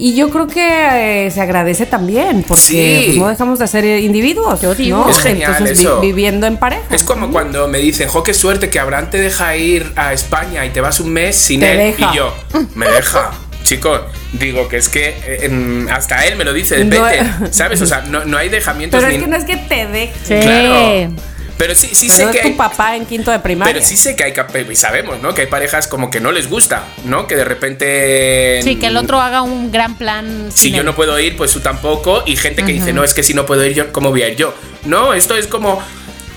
y 0.00 0.14
yo 0.14 0.30
creo 0.30 0.46
que 0.46 1.26
eh, 1.26 1.30
se 1.30 1.40
agradece 1.40 1.86
también, 1.86 2.42
porque 2.46 2.60
Sí. 2.62 3.02
pues, 3.06 3.16
no 3.18 3.28
dejamos 3.28 3.58
de 3.58 3.66
ser 3.68 3.84
individuos. 3.84 4.60
Yo 4.62 4.74
digo. 4.74 4.98
¿no? 4.98 5.10
Es 5.10 5.18
genial 5.18 5.52
Entonces, 5.52 5.78
vi- 5.78 5.84
eso. 5.84 6.00
viviendo 6.00 6.46
en 6.46 6.56
pareja. 6.56 6.82
Es 6.90 7.02
como 7.04 7.30
cuando 7.30 7.68
me 7.68 7.78
dicen, 7.78 8.08
jo, 8.08 8.22
qué 8.22 8.34
suerte 8.34 8.70
que 8.70 8.78
Abraham 8.80 9.10
te 9.10 9.18
deja 9.18 9.56
ir 9.56 9.92
a 9.96 10.12
España 10.12 10.64
y 10.66 10.70
te 10.70 10.80
vas 10.80 11.00
un 11.00 11.12
mes 11.12 11.36
sin 11.36 11.60
Te 11.60 11.72
él. 11.72 11.78
deja. 11.96 12.10
Y 12.12 12.16
yo, 12.16 12.34
me 12.74 12.86
deja. 12.88 13.30
Chico, 13.62 14.00
digo 14.32 14.68
que 14.68 14.78
es 14.78 14.88
que 14.88 15.08
eh, 15.10 15.38
em, 15.42 15.86
hasta 15.90 16.24
él 16.26 16.36
me 16.36 16.44
lo 16.44 16.52
dice, 16.54 16.82
No. 16.82 17.02
vete, 17.02 17.22
¿sabes? 17.52 17.80
O 17.82 17.86
sea, 17.86 18.00
no, 18.00 18.24
no 18.24 18.38
hay 18.38 18.48
dejamientos 18.48 18.98
Pero 18.98 19.10
ni. 19.10 19.16
es 19.18 19.22
que 19.22 19.28
no 19.28 19.36
es 19.36 19.44
que 19.44 19.56
te 19.58 19.86
deje. 19.86 20.12
Sí. 20.24 20.34
Claro. 20.40 21.12
Pero 21.60 21.74
sí, 21.74 21.90
sí 21.92 22.08
Pero 22.08 22.28
sé 22.28 22.32
que 22.32 22.38
es 22.38 22.42
tu 22.42 22.48
hay, 22.48 22.54
papá 22.54 22.96
en 22.96 23.04
quinto 23.04 23.30
de 23.30 23.38
primaria. 23.38 23.74
Pero 23.74 23.84
sí 23.86 23.94
sé 23.98 24.16
que 24.16 24.24
hay 24.24 24.32
y 24.70 24.76
sabemos, 24.76 25.20
¿no? 25.20 25.34
Que 25.34 25.42
hay 25.42 25.46
parejas 25.46 25.88
como 25.88 26.10
que 26.10 26.18
no 26.18 26.32
les 26.32 26.48
gusta, 26.48 26.84
¿no? 27.04 27.26
Que 27.26 27.36
de 27.36 27.44
repente. 27.44 28.60
Sí, 28.64 28.76
que 28.76 28.86
el 28.86 28.96
otro 28.96 29.20
haga 29.20 29.42
un 29.42 29.70
gran 29.70 29.98
plan. 29.98 30.50
Si 30.54 30.70
yo 30.70 30.78
él. 30.78 30.86
no 30.86 30.96
puedo 30.96 31.20
ir, 31.20 31.36
pues 31.36 31.52
tú 31.52 31.60
tampoco. 31.60 32.22
Y 32.24 32.36
gente 32.36 32.64
que 32.64 32.72
dice, 32.72 32.94
no, 32.94 33.04
es 33.04 33.12
que 33.12 33.22
si 33.22 33.34
no 33.34 33.44
puedo 33.44 33.62
ir 33.66 33.74
yo, 33.74 33.92
¿cómo 33.92 34.08
voy 34.08 34.22
a 34.22 34.28
ir 34.28 34.36
yo? 34.36 34.54
No, 34.86 35.12
esto 35.12 35.36
es 35.36 35.46
como. 35.48 35.82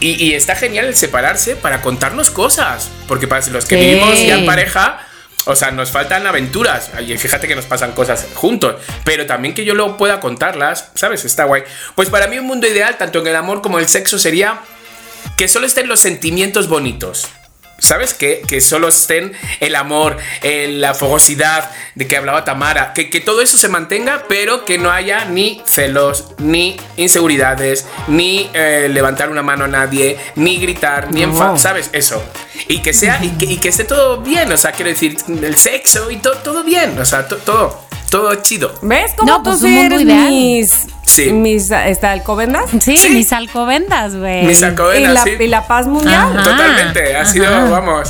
Y, 0.01 0.21
y 0.21 0.33
está 0.33 0.57
genial 0.57 0.87
el 0.87 0.95
separarse 0.95 1.55
para 1.55 1.81
contarnos 1.81 2.29
cosas. 2.29 2.89
Porque 3.07 3.25
para 3.25 3.47
los 3.47 3.63
que 3.63 3.77
Sí. 3.77 3.81
vivimos 3.81 4.19
ya 4.27 4.37
en 4.39 4.45
pareja, 4.45 5.07
o 5.45 5.55
sea, 5.55 5.71
nos 5.71 5.89
faltan 5.91 6.27
aventuras. 6.27 6.91
Y 6.99 7.17
fíjate 7.17 7.47
que 7.47 7.55
nos 7.55 7.63
pasan 7.63 7.93
cosas 7.93 8.27
juntos. 8.33 8.75
Pero 9.05 9.25
también 9.25 9.53
que 9.53 9.63
yo 9.63 9.73
lo 9.73 9.95
pueda 9.95 10.19
contarlas, 10.19 10.89
¿sabes? 10.95 11.23
Está 11.23 11.45
guay. 11.45 11.63
Pues 11.95 12.09
para 12.09 12.27
mí 12.27 12.37
un 12.39 12.45
mundo 12.45 12.67
ideal, 12.67 12.97
tanto 12.97 13.19
en 13.19 13.27
el 13.27 13.37
amor 13.37 13.61
como 13.61 13.77
en 13.77 13.85
el 13.85 13.89
sexo, 13.89 14.19
sería 14.19 14.59
que 15.37 15.47
solo 15.47 15.65
estén 15.67 15.87
los 15.87 15.99
sentimientos 15.99 16.67
bonitos. 16.67 17.27
¿Sabes? 17.79 18.13
Que, 18.13 18.43
que 18.47 18.61
solo 18.61 18.87
estén 18.87 19.33
el 19.59 19.75
amor, 19.75 20.15
el- 20.41 20.79
la 20.79 20.93
fogosidad 20.93 21.69
de 21.95 22.07
que 22.07 22.15
hablaba 22.15 22.45
Tamara, 22.45 22.93
que, 22.93 23.09
que 23.09 23.19
todo 23.19 23.41
eso 23.41 23.57
se 23.57 23.67
mantenga, 23.67 24.23
pero 24.29 24.63
que 24.63 24.77
no 24.77 24.89
haya 24.89 25.25
ni 25.25 25.61
celos, 25.65 26.33
ni 26.37 26.77
inseguridades, 26.95 27.85
ni 28.07 28.49
eh, 28.53 28.87
levantar 28.89 29.29
una 29.29 29.41
mano 29.41 29.65
a 29.65 29.67
nadie, 29.67 30.17
ni 30.35 30.59
gritar, 30.59 31.11
ni 31.11 31.21
No. 31.25 31.31
enfadar, 31.33 31.59
¿sabes? 31.59 31.89
Eso. 31.91 32.23
Y 32.69 32.81
que 32.81 32.93
sea, 32.93 33.19
y 33.21 33.29
que, 33.31 33.45
y 33.45 33.57
que 33.57 33.69
esté 33.69 33.83
todo 33.83 34.21
bien, 34.21 34.49
o 34.53 34.57
sea, 34.57 34.71
quiero 34.71 34.89
decir, 34.89 35.17
el 35.27 35.57
sexo 35.57 36.09
y 36.09 36.17
todo, 36.17 36.35
todo 36.37 36.63
bien, 36.63 36.97
o 36.97 37.03
sea, 37.05 37.27
to- 37.27 37.37
todo, 37.37 37.85
todo 38.13 38.35
chido. 38.35 38.71
¿Ves 38.83 39.11
cómo 39.17 39.31
No, 39.31 39.37
tú 39.39 39.49
pues, 39.49 39.59
sí 39.61 39.65
un 39.65 39.71
mundo 39.73 39.95
eres 39.95 40.01
ideal. 40.05 40.29
mis, 40.29 40.85
Sí. 41.07 41.31
mis 41.31 41.71
este, 41.71 42.05
alcobendas? 42.07 42.69
Sí, 42.79 42.95
Sí. 42.95 43.09
mis 43.09 43.33
alcobendas, 43.33 44.15
güey. 44.15 44.45
Mis 44.45 44.61
y, 44.61 44.63
alcobendas, 44.65 45.13
la, 45.13 45.23
sí. 45.23 45.31
y 45.39 45.47
la 45.47 45.65
paz 45.67 45.87
mundial. 45.87 46.37
Ajá. 46.37 46.43
Totalmente, 46.43 47.17
ha 47.17 47.25
sido, 47.25 47.47
ajá. 47.47 47.63
vamos. 47.69 48.09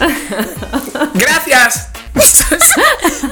Gracias. 1.13 1.89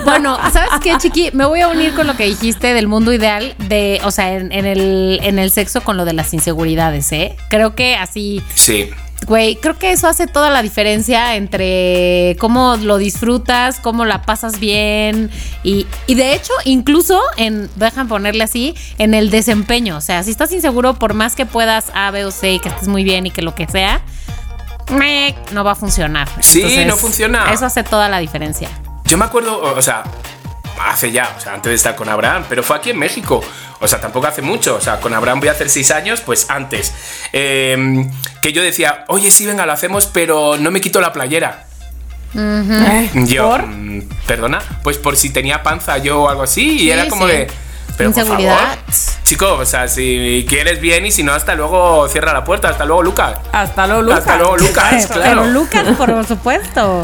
Bueno, 0.05 0.37
¿sabes 0.51 0.69
qué, 0.83 0.97
Chiqui? 0.97 1.29
Me 1.33 1.45
voy 1.45 1.61
a 1.61 1.67
unir 1.67 1.93
con 1.93 2.07
lo 2.07 2.15
que 2.17 2.25
dijiste 2.25 2.73
del 2.73 2.87
mundo 2.87 3.13
ideal, 3.13 3.53
de, 3.59 3.99
o 4.03 4.09
sea, 4.11 4.33
en, 4.33 4.51
en 4.51 4.65
el, 4.65 5.19
en 5.23 5.37
el 5.39 5.51
sexo 5.51 5.81
con 5.81 5.97
lo 5.97 6.05
de 6.05 6.13
las 6.13 6.33
inseguridades, 6.33 7.11
¿eh? 7.11 7.35
Creo 7.49 7.75
que 7.75 7.95
así, 7.95 8.41
Sí. 8.55 8.89
Güey, 9.27 9.55
creo 9.55 9.77
que 9.77 9.91
eso 9.91 10.07
hace 10.07 10.27
toda 10.27 10.49
la 10.49 10.61
diferencia 10.61 11.35
entre 11.35 12.35
cómo 12.39 12.77
lo 12.77 12.97
disfrutas, 12.97 13.79
cómo 13.79 14.05
la 14.05 14.23
pasas 14.23 14.59
bien 14.59 15.29
y, 15.63 15.87
y 16.07 16.15
de 16.15 16.33
hecho, 16.33 16.53
incluso 16.65 17.21
en, 17.37 17.69
dejan 17.75 18.07
ponerle 18.07 18.43
así, 18.43 18.75
en 18.97 19.13
el 19.13 19.29
desempeño. 19.29 19.97
O 19.97 20.01
sea, 20.01 20.23
si 20.23 20.31
estás 20.31 20.51
inseguro, 20.51 20.95
por 20.95 21.13
más 21.13 21.35
que 21.35 21.45
puedas 21.45 21.91
A, 21.93 22.11
B 22.11 22.25
o 22.25 22.31
C 22.31 22.53
y 22.53 22.59
que 22.59 22.69
estés 22.69 22.87
muy 22.87 23.03
bien 23.03 23.25
y 23.25 23.31
que 23.31 23.41
lo 23.41 23.55
que 23.55 23.67
sea, 23.67 24.01
no 25.51 25.63
va 25.63 25.71
a 25.71 25.75
funcionar. 25.75 26.27
Sí, 26.41 26.83
no 26.85 26.97
funciona. 26.97 27.51
Eso 27.53 27.65
hace 27.65 27.83
toda 27.83 28.09
la 28.09 28.19
diferencia. 28.19 28.69
Yo 29.05 29.17
me 29.17 29.25
acuerdo, 29.25 29.61
o 29.61 29.81
sea, 29.81 30.03
hace 30.79 31.11
ya, 31.11 31.33
o 31.37 31.39
sea, 31.41 31.53
antes 31.53 31.69
de 31.69 31.75
estar 31.75 31.95
con 31.95 32.07
Abraham, 32.09 32.45
pero 32.49 32.63
fue 32.63 32.75
aquí 32.77 32.89
en 32.91 32.99
México. 32.99 33.41
O 33.79 33.87
sea, 33.87 33.99
tampoco 33.99 34.27
hace 34.27 34.41
mucho. 34.41 34.75
O 34.75 34.81
sea, 34.81 34.99
con 34.99 35.13
Abraham 35.13 35.39
voy 35.39 35.49
a 35.49 35.53
hacer 35.53 35.69
seis 35.69 35.89
años, 35.91 36.21
pues 36.21 36.49
antes. 36.49 36.93
Eh, 37.33 38.05
que 38.41 38.53
yo 38.53 38.61
decía, 38.61 39.05
oye, 39.07 39.31
sí, 39.31 39.45
venga, 39.45 39.65
lo 39.65 39.71
hacemos, 39.73 40.05
pero 40.07 40.57
no 40.59 40.69
me 40.71 40.81
quito 40.81 41.01
la 41.01 41.11
playera. 41.13 41.65
Yo, 42.33 43.49
¿por? 43.49 43.67
mm, 43.67 44.07
perdona, 44.25 44.59
pues 44.83 44.97
por 44.97 45.17
si 45.17 45.31
tenía 45.31 45.63
panza 45.63 45.97
yo 45.97 46.21
o 46.23 46.29
algo 46.29 46.43
así, 46.43 46.75
y 46.75 46.79
Sí, 46.79 46.91
era 46.91 47.07
como 47.09 47.25
sí. 47.27 47.31
de. 47.33 47.47
Pero 47.97 48.11
por 48.11 48.19
Inseguridad. 48.21 48.57
favor, 48.57 48.77
chico, 49.25 49.53
o 49.55 49.65
sea, 49.65 49.87
si 49.89 50.45
quieres 50.47 50.79
bien 50.79 51.05
y 51.05 51.11
si 51.11 51.23
no, 51.23 51.33
hasta 51.33 51.55
luego 51.55 52.07
cierra 52.07 52.31
la 52.33 52.43
puerta. 52.45 52.69
Hasta 52.69 52.85
luego, 52.85 53.03
Lucas. 53.03 53.37
Hasta 53.51 53.85
luego, 53.85 54.01
Lucas. 54.03 54.19
Hasta 54.19 54.37
luego, 54.37 54.57
Lucas, 54.57 54.85
Pero- 55.07 55.07
claro. 55.21 55.41
Pero 55.41 55.45
Lucas, 55.53 55.83
por 55.97 56.25
supuesto. 56.27 57.03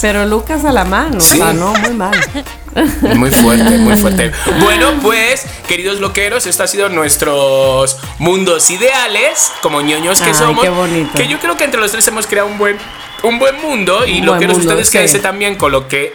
Pero 0.00 0.24
Lucas 0.26 0.64
a 0.64 0.72
la 0.72 0.84
mano. 0.84 1.20
Sí. 1.20 1.38
O 1.40 1.44
sea, 1.44 1.52
no, 1.52 1.74
muy 1.74 1.90
mal. 1.94 2.12
Muy 3.16 3.30
fuerte, 3.30 3.78
muy 3.78 3.96
fuerte. 3.98 4.32
Bueno, 4.60 4.92
pues, 5.02 5.44
queridos 5.68 6.00
loqueros, 6.00 6.46
esto 6.46 6.62
ha 6.62 6.66
sido 6.66 6.88
nuestros 6.88 7.96
mundos 8.18 8.70
ideales, 8.70 9.50
como 9.62 9.80
ñoños 9.80 10.20
que 10.20 10.28
Ay, 10.30 10.34
somos. 10.34 10.62
qué 10.62 10.68
bonito. 10.70 11.12
Que 11.16 11.28
yo 11.28 11.38
creo 11.38 11.56
que 11.56 11.64
entre 11.64 11.80
los 11.80 11.90
tres 11.92 12.06
hemos 12.08 12.26
creado 12.26 12.48
un 12.48 12.58
buen, 12.58 12.76
un 13.22 13.38
buen 13.38 13.60
mundo. 13.62 14.06
Y 14.06 14.20
lo 14.20 14.34
mundo, 14.34 14.70
ustedes 14.72 14.88
sí. 14.88 14.92
quédense 14.92 15.18
también 15.20 15.56
con 15.56 15.72
lo 15.72 15.88
que 15.88 16.14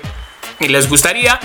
les 0.60 0.88
gustaría. 0.90 1.40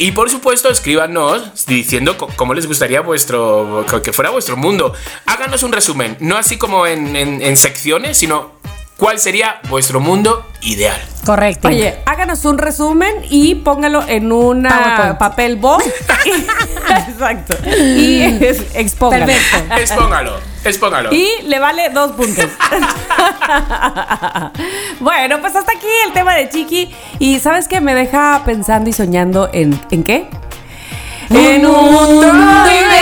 Y 0.00 0.12
por 0.12 0.30
supuesto, 0.30 0.68
escríbanos 0.70 1.66
diciendo 1.66 2.16
cómo 2.36 2.54
les 2.54 2.66
gustaría 2.68 3.00
vuestro. 3.00 3.84
que 4.04 4.12
fuera 4.12 4.30
vuestro 4.30 4.56
mundo. 4.56 4.92
Háganos 5.26 5.62
un 5.64 5.72
resumen, 5.72 6.16
no 6.20 6.36
así 6.36 6.56
como 6.56 6.86
en, 6.86 7.16
en- 7.16 7.42
en 7.42 7.56
secciones, 7.56 8.16
sino 8.18 8.52
cuál 8.98 9.18
sería 9.18 9.60
vuestro 9.70 10.00
mundo 10.00 10.46
ideal. 10.60 11.00
Correcto. 11.24 11.68
Oye, 11.68 12.00
háganos 12.04 12.44
un 12.44 12.58
resumen 12.58 13.14
y 13.30 13.54
póngalo 13.56 14.02
en 14.06 14.32
una 14.32 14.70
PowerPoint. 14.70 15.18
papel 15.18 15.56
bond. 15.56 15.84
Exacto. 17.08 17.56
Y 17.66 18.22
es, 18.22 18.64
expóngalo. 18.74 19.26
Perfecto. 19.26 19.74
Expóngalo, 19.76 20.32
expóngalo. 20.64 21.14
Y 21.14 21.28
le 21.44 21.58
vale 21.60 21.90
dos 21.90 22.12
puntos. 22.12 22.46
bueno, 25.00 25.40
pues 25.40 25.54
hasta 25.54 25.72
aquí 25.72 25.86
el 26.06 26.12
tema 26.12 26.34
de 26.34 26.48
Chiqui. 26.48 26.92
Y 27.18 27.38
¿sabes 27.40 27.68
qué? 27.68 27.80
Me 27.80 27.94
deja 27.94 28.42
pensando 28.44 28.90
y 28.90 28.92
soñando 28.92 29.48
en... 29.52 29.80
¿En 29.90 30.02
qué? 30.02 30.28
En 31.30 31.66
un 31.66 31.92
mundo 31.92 32.26
ideal. 32.26 32.98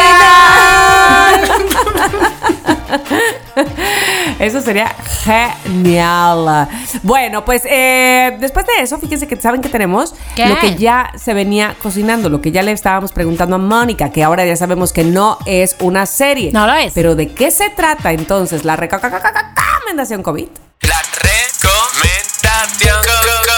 Eso 4.39 4.61
sería 4.61 4.95
genial. 5.25 6.69
Bueno, 7.03 7.45
pues 7.45 7.63
eh, 7.65 8.37
después 8.39 8.67
de 8.67 8.83
eso, 8.83 8.99
fíjense 8.99 9.27
que 9.27 9.41
saben 9.41 9.63
que 9.63 9.69
tenemos 9.69 10.15
¿Qué? 10.35 10.47
lo 10.47 10.59
que 10.59 10.77
ya 10.77 11.11
se 11.17 11.33
venía 11.35 11.75
cocinando, 11.83 12.29
lo 12.29 12.43
que 12.43 12.53
ya 12.53 12.63
le 12.63 12.73
estábamos 12.73 13.13
preguntando 13.13 13.57
a 13.57 13.59
Mónica, 13.59 14.11
que 14.11 14.23
ahora 14.23 14.45
ya 14.45 14.57
sabemos 14.57 14.93
que 14.93 15.05
no 15.05 15.39
es 15.47 15.77
una 15.81 16.07
serie. 16.07 16.51
No 16.53 16.67
lo 16.67 16.75
es. 16.75 16.93
Pero 16.93 17.15
¿de 17.15 17.33
qué 17.33 17.51
se 17.51 17.71
trata 17.71 18.13
entonces 18.13 18.65
la 18.65 18.77
recomendación 18.77 20.23
COVID? 20.23 20.49
La 20.83 21.03
recomendación 21.23 23.01
COVID. 23.03 23.56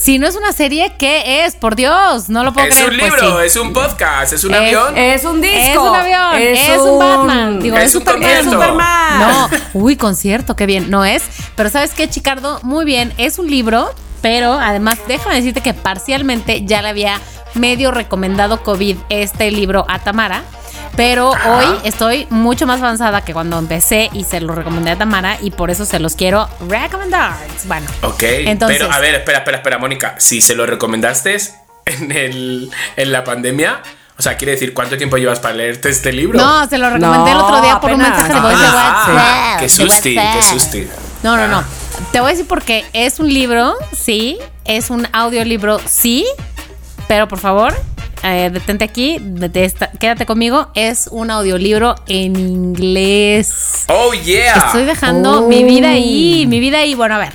Si 0.00 0.18
no 0.18 0.26
es 0.26 0.34
una 0.34 0.52
serie, 0.52 0.94
¿qué 0.98 1.44
es? 1.44 1.56
Por 1.56 1.76
Dios, 1.76 2.30
no 2.30 2.42
lo 2.42 2.52
puedo 2.54 2.66
Es 2.66 2.74
creer. 2.74 2.90
un 2.92 2.98
Pues 3.00 3.12
libro, 3.12 3.40
sí. 3.40 3.46
es 3.46 3.56
un 3.56 3.72
podcast, 3.74 4.32
es 4.32 4.44
un 4.44 4.54
Es- 4.54 4.60
avión. 4.60 4.96
Es 4.96 5.24
un 5.24 5.40
disco. 5.42 5.58
Es 5.58 5.76
un 5.76 5.94
avión, 5.94 6.38
es 6.42 6.78
un 6.78 6.98
Batman. 6.98 7.60
Digo, 7.60 7.76
Es 7.76 7.84
es 7.84 7.94
un 7.96 8.00
Superman. 8.00 8.22
Es 8.30 8.36
concierto. 8.38 8.62
Superman. 8.62 9.20
No, 9.20 9.48
uy, 9.74 9.96
concierto, 9.96 10.56
qué 10.56 10.64
bien. 10.66 10.90
No 10.90 11.04
es. 11.04 11.22
Pero 11.54 11.68
¿sabes 11.68 11.92
qué, 11.92 12.08
Chicardo? 12.08 12.60
Muy 12.62 12.86
bien, 12.86 13.12
es 13.18 13.38
un 13.38 13.50
libro, 13.50 13.94
pero 14.22 14.54
además 14.54 14.98
déjame 15.06 15.34
decirte 15.36 15.60
que 15.60 15.74
parcialmente 15.74 16.64
ya 16.64 16.80
le 16.80 16.88
había 16.88 17.20
medio 17.54 17.90
recomendado 17.90 18.62
COVID 18.62 18.96
este 19.10 19.50
libro 19.50 19.84
a 19.88 19.98
Tamara. 19.98 20.44
Pero 20.96 21.30
hoy 21.30 21.66
estoy 21.84 22.26
mucho 22.30 22.66
más 22.66 22.80
avanzada 22.80 23.22
que 23.22 23.32
cuando 23.32 23.58
empecé 23.58 24.10
y 24.12 24.24
se 24.24 24.40
lo 24.40 24.54
recomendé 24.54 24.90
a 24.90 24.96
Tamara 24.96 25.38
y 25.40 25.50
por 25.50 25.70
eso 25.70 25.84
se 25.86 25.98
los 25.98 26.14
quiero 26.14 26.48
recomendar. 26.68 27.32
Bueno, 27.64 27.86
Ok, 28.02 28.22
Entonces- 28.22 28.78
pero 28.78 28.92
a 28.92 28.98
ver, 28.98 29.14
espera, 29.14 29.38
espera, 29.38 29.56
espera, 29.58 29.78
Mónica. 29.78 30.14
Si 30.18 30.40
se 30.40 30.54
lo 30.54 30.66
recomendaste 30.66 31.38
en, 31.86 32.12
el, 32.12 32.70
en 32.96 33.12
la 33.12 33.24
pandemia, 33.24 33.82
o 34.18 34.22
sea, 34.22 34.36
quiere 34.36 34.52
decir, 34.52 34.74
¿cuánto 34.74 34.98
tiempo 34.98 35.16
llevas 35.16 35.40
para 35.40 35.54
leerte 35.54 35.88
este 35.88 36.12
libro? 36.12 36.38
no, 36.38 36.68
se 36.68 36.76
lo 36.76 36.90
recomendé 36.90 37.30
el 37.30 37.36
otro 37.38 37.62
día 37.62 37.80
por 37.80 37.92
un 37.92 37.98
mensaje 37.98 38.34
de 38.34 38.40
voz 38.40 38.50
de 38.50 38.54
apenas. 38.56 38.74
WhatsApp. 38.74 39.08
Ah, 39.16 39.56
qué 39.58 39.64
de 39.64 39.68
susti, 39.70 40.14
qué 40.16 40.42
susti. 40.42 40.88
No, 41.22 41.36
no, 41.36 41.48
no. 41.48 41.58
Ah. 41.58 41.64
Te 42.12 42.20
voy 42.20 42.28
a 42.28 42.30
decir 42.32 42.46
porque 42.46 42.84
es 42.92 43.18
un 43.20 43.32
libro, 43.32 43.74
sí, 43.98 44.38
es 44.64 44.90
un 44.90 45.06
audiolibro, 45.12 45.80
sí, 45.86 46.26
pero 47.08 47.28
por 47.28 47.38
favor, 47.38 47.74
eh, 48.22 48.50
detente 48.52 48.84
aquí, 48.84 49.18
quédate 49.98 50.26
conmigo. 50.26 50.68
Es 50.74 51.08
un 51.10 51.30
audiolibro 51.30 51.94
en 52.06 52.36
inglés. 52.36 53.84
Oh, 53.88 54.12
yeah. 54.12 54.54
Estoy 54.66 54.84
dejando 54.84 55.44
Oh. 55.44 55.48
mi 55.48 55.64
vida 55.64 55.90
ahí, 55.90 56.46
mi 56.46 56.60
vida 56.60 56.78
ahí. 56.78 56.94
Bueno, 56.94 57.14
a 57.16 57.18
ver. 57.18 57.32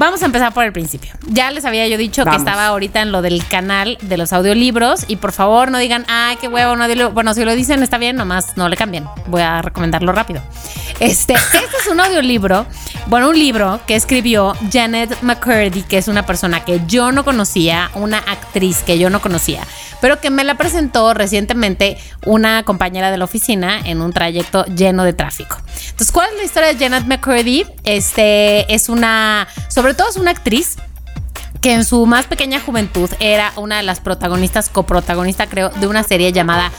Vamos 0.00 0.22
a 0.22 0.24
empezar 0.24 0.54
por 0.54 0.64
el 0.64 0.72
principio. 0.72 1.12
Ya 1.26 1.50
les 1.50 1.66
había 1.66 1.86
yo 1.86 1.98
dicho 1.98 2.24
Vamos. 2.24 2.42
que 2.42 2.48
estaba 2.48 2.68
ahorita 2.68 3.02
en 3.02 3.12
lo 3.12 3.20
del 3.20 3.46
canal 3.46 3.98
de 4.00 4.16
los 4.16 4.32
audiolibros 4.32 5.04
y 5.08 5.16
por 5.16 5.30
favor 5.30 5.70
no 5.70 5.76
digan, 5.76 6.06
ay, 6.08 6.38
qué 6.40 6.48
huevo, 6.48 6.74
no 6.74 6.84
audiolibro". 6.84 7.10
Bueno, 7.10 7.34
si 7.34 7.44
lo 7.44 7.54
dicen 7.54 7.82
está 7.82 7.98
bien, 7.98 8.16
nomás 8.16 8.56
no 8.56 8.70
le 8.70 8.78
cambien. 8.78 9.04
Voy 9.26 9.42
a 9.42 9.60
recomendarlo 9.60 10.12
rápido. 10.12 10.40
Este, 11.00 11.32
este 11.52 11.76
es 11.82 11.86
un 11.90 12.00
audiolibro, 12.00 12.66
bueno, 13.08 13.28
un 13.28 13.38
libro 13.38 13.78
que 13.86 13.94
escribió 13.94 14.54
Janet 14.72 15.20
McCurdy, 15.20 15.82
que 15.82 15.98
es 15.98 16.08
una 16.08 16.24
persona 16.24 16.64
que 16.64 16.80
yo 16.86 17.12
no 17.12 17.22
conocía, 17.22 17.90
una 17.94 18.18
actriz 18.18 18.78
que 18.78 18.98
yo 18.98 19.10
no 19.10 19.20
conocía, 19.20 19.66
pero 20.00 20.18
que 20.18 20.30
me 20.30 20.44
la 20.44 20.56
presentó 20.56 21.12
recientemente 21.12 21.98
una 22.24 22.62
compañera 22.62 23.10
de 23.10 23.18
la 23.18 23.24
oficina 23.24 23.80
en 23.84 24.00
un 24.00 24.14
trayecto 24.14 24.64
lleno 24.64 25.04
de 25.04 25.12
tráfico. 25.12 25.58
Entonces, 25.90 26.12
¿cuál 26.12 26.30
es 26.30 26.36
la 26.36 26.44
historia 26.44 26.72
de 26.72 26.78
Janet 26.78 27.04
McCurdy? 27.06 27.66
Este 27.84 28.72
es 28.72 28.88
una, 28.88 29.46
sobre 29.68 29.89
todo 29.94 30.08
es 30.10 30.16
una 30.16 30.30
actriz 30.30 30.76
que 31.60 31.74
en 31.74 31.84
su 31.84 32.06
más 32.06 32.26
pequeña 32.26 32.58
juventud 32.60 33.10
era 33.20 33.52
una 33.56 33.76
de 33.76 33.82
las 33.82 34.00
protagonistas, 34.00 34.68
coprotagonista 34.70 35.46
creo, 35.46 35.68
de 35.70 35.86
una 35.86 36.02
serie 36.02 36.32
llamada 36.32 36.70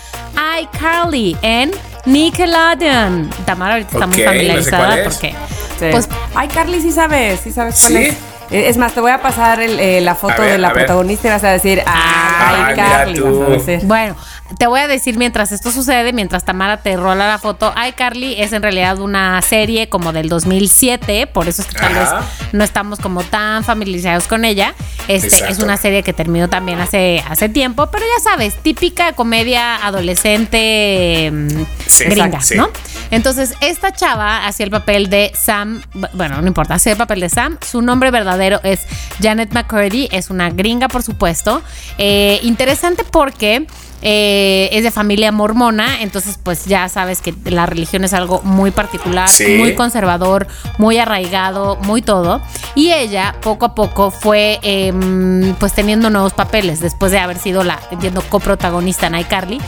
iCarly 0.62 1.38
en 1.42 1.72
Nickelodeon. 2.06 3.30
Tamara 3.46 3.74
ahorita 3.74 3.92
está 3.94 4.08
muy 4.08 4.18
no 4.18 4.24
sé 4.24 4.26
familiarizada 4.26 5.04
porque... 5.04 5.36
Sí. 5.80 5.88
Pues 5.92 6.10
Ay, 6.36 6.48
Carly, 6.48 6.82
sí 6.82 6.92
sabes, 6.92 7.40
sí 7.42 7.52
sabes 7.52 7.80
cuál 7.82 7.94
¿Sí? 7.94 8.04
es. 8.10 8.14
Eh, 8.52 8.70
Es 8.70 8.78
más, 8.78 8.94
te 8.94 9.02
voy 9.02 9.12
a 9.12 9.22
pasar 9.22 9.62
el, 9.62 9.80
eh, 9.80 10.02
la 10.02 10.14
foto 10.16 10.34
A 10.34 10.46
ver, 10.46 10.52
de 10.54 10.58
la 10.58 10.74
protagonista 10.74 11.28
y 11.28 11.32
vas 11.32 11.44
a 11.44 11.50
decir, 11.52 11.82
Ah, 11.86 12.66
ay, 12.68 12.74
mira 12.74 12.88
Carly, 12.88 13.20
vas 13.20 13.48
a 13.48 13.52
decir. 13.52 13.80
Bueno, 13.88 14.16
te 14.58 14.68
voy 14.68 14.80
a 14.80 14.88
decir 14.88 15.18
mientras 15.18 15.52
esto 15.52 15.72
sucede, 15.72 16.14
mientras 16.14 16.46
Tamara 16.46 16.78
te 16.78 16.96
rola 16.98 17.28
la 17.28 17.38
foto, 17.38 17.74
iCarly 17.90 18.42
es 18.42 18.54
en 18.54 18.62
realidad 18.62 19.00
una 19.00 19.42
serie 19.42 19.90
como 19.90 20.14
del 20.14 20.30
2007, 20.30 21.28
por 21.28 21.48
eso 21.48 21.62
es 21.62 21.68
que 21.68 21.80
tal 21.80 21.94
vez 21.94 22.10
no 22.52 22.64
estamos 22.64 23.00
como 23.00 23.24
tan 23.24 23.64
familiarizados 23.64 24.28
con 24.28 24.46
ella. 24.46 24.74
Este 25.08 25.50
es 25.50 25.60
una 25.60 25.78
serie 25.78 26.04
que 26.04 26.14
terminó 26.14 26.48
también 26.48 26.80
hace, 26.80 27.24
hace 27.28 27.50
tiempo, 27.50 27.90
pero 27.92 28.06
ya 28.18 28.24
sabes, 28.24 28.56
típica 28.56 29.14
comedia 29.14 29.76
adolescente 29.86 31.30
mm, 31.32 31.66
Sí, 31.88 32.06
gringa, 32.06 32.42
sí. 32.42 32.56
¿no? 32.56 32.70
Entonces, 33.10 33.54
esta 33.60 33.92
chava 33.92 34.48
hacía 34.48 34.64
el 34.66 34.72
papel 34.72 35.10
de 35.10 35.32
Sam, 35.36 35.82
bueno, 36.14 36.42
no 36.42 36.48
importa, 36.48 36.76
hacía 36.76 36.94
el 36.94 36.98
papel 36.98 37.20
de 37.20 37.30
Sam. 37.30 37.58
Su 37.62 37.82
nombre 37.82 38.12
verdadero 38.12 38.62
es 38.64 38.82
Janet 39.22 39.52
McCurdy, 39.54 40.08
es 40.12 40.30
una 40.30 40.50
gringa, 40.50 40.88
por 40.88 41.04
supuesto. 41.04 41.62
Eh, 41.98 42.40
interesante 42.44 43.04
porque 43.04 43.68
eh, 44.02 44.70
es 44.72 44.84
de 44.84 44.92
familia 44.92 45.32
mormona, 45.32 46.02
entonces 46.02 46.40
pues 46.42 46.66
ya 46.66 46.90
sabes 46.90 47.22
que 47.22 47.34
la 47.46 47.66
religión 47.66 48.04
es 48.04 48.14
algo 48.14 48.42
muy 48.44 48.72
particular, 48.72 49.30
Sí. 49.30 49.56
muy 49.58 49.76
conservador, 49.76 50.48
muy 50.78 50.98
arraigado, 50.98 51.76
muy 51.84 52.02
todo. 52.02 52.42
Y 52.76 52.92
ella 52.92 53.36
poco 53.42 53.66
a 53.68 53.76
poco 53.76 54.12
fue 54.12 54.60
em, 54.64 55.54
pues 55.56 55.74
teniendo 55.74 56.10
nuevos 56.10 56.34
papeles 56.34 56.80
después 56.80 57.12
de 57.12 57.20
haber 57.20 57.38
sido 57.38 57.64
la, 57.64 57.80
entiendo, 57.92 58.22
coprotagonista 58.30 59.08
en 59.08 59.16
iCarly. 59.16 59.60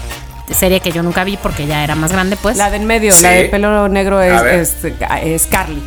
Serie 0.52 0.82
que 0.82 0.92
yo 0.92 1.02
nunca 1.04 1.24
vi 1.24 1.38
porque 1.38 1.66
ya 1.66 1.84
era 1.84 1.96
más 1.96 2.12
grande, 2.12 2.36
pues. 2.36 2.58
La 2.58 2.70
de 2.70 2.78
en 2.78 2.86
medio, 2.86 3.14
Sí. 3.14 3.24
la 3.24 3.30
de 3.32 3.46
pelo 3.46 3.88
negro 3.88 4.22
es, 4.22 4.76
es 5.24 5.46
Carly. 5.48 5.82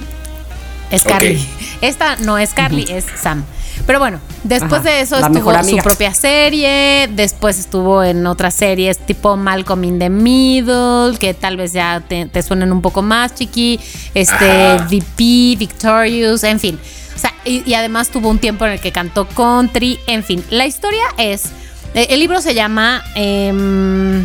Es. 0.90 1.02
Carly. 1.02 1.46
Esta 1.80 2.16
no 2.16 2.38
es 2.38 2.52
Carly, 2.52 2.86
es 2.88 3.04
Sam. 3.20 3.44
Pero 3.86 3.98
bueno, 3.98 4.18
después 4.42 4.80
Ajá, 4.80 4.90
de 4.90 5.00
eso 5.00 5.16
estuvo 5.16 5.50
mejor 5.52 5.64
su 5.64 5.76
propia 5.76 6.14
serie, 6.14 7.08
después 7.12 7.58
estuvo 7.58 8.02
en 8.02 8.26
otras 8.26 8.54
series 8.54 8.98
tipo 8.98 9.36
Malcolm 9.36 9.84
in 9.84 9.98
the 9.98 10.08
Middle, 10.08 11.18
que 11.18 11.34
tal 11.34 11.56
vez 11.56 11.72
ya 11.72 12.02
te, 12.08 12.26
te 12.26 12.42
suenen 12.42 12.72
un 12.72 12.80
poco 12.80 13.02
más, 13.02 13.34
chiqui, 13.34 13.78
este 14.14 14.50
Ajá. 14.50 14.86
VP, 14.90 15.56
Victorious, 15.58 16.42
en 16.44 16.58
fin. 16.58 16.78
O 17.14 17.18
sea, 17.18 17.32
y, 17.44 17.62
y 17.68 17.74
además 17.74 18.08
tuvo 18.08 18.30
un 18.30 18.38
tiempo 18.38 18.64
en 18.64 18.72
el 18.72 18.80
que 18.80 18.92
cantó 18.92 19.28
country, 19.28 19.98
en 20.06 20.24
fin. 20.24 20.42
La 20.50 20.66
historia 20.66 21.04
es, 21.18 21.46
eh, 21.94 22.06
el 22.10 22.20
libro 22.20 22.40
se 22.40 22.54
llama... 22.54 23.04
em, 23.14 24.24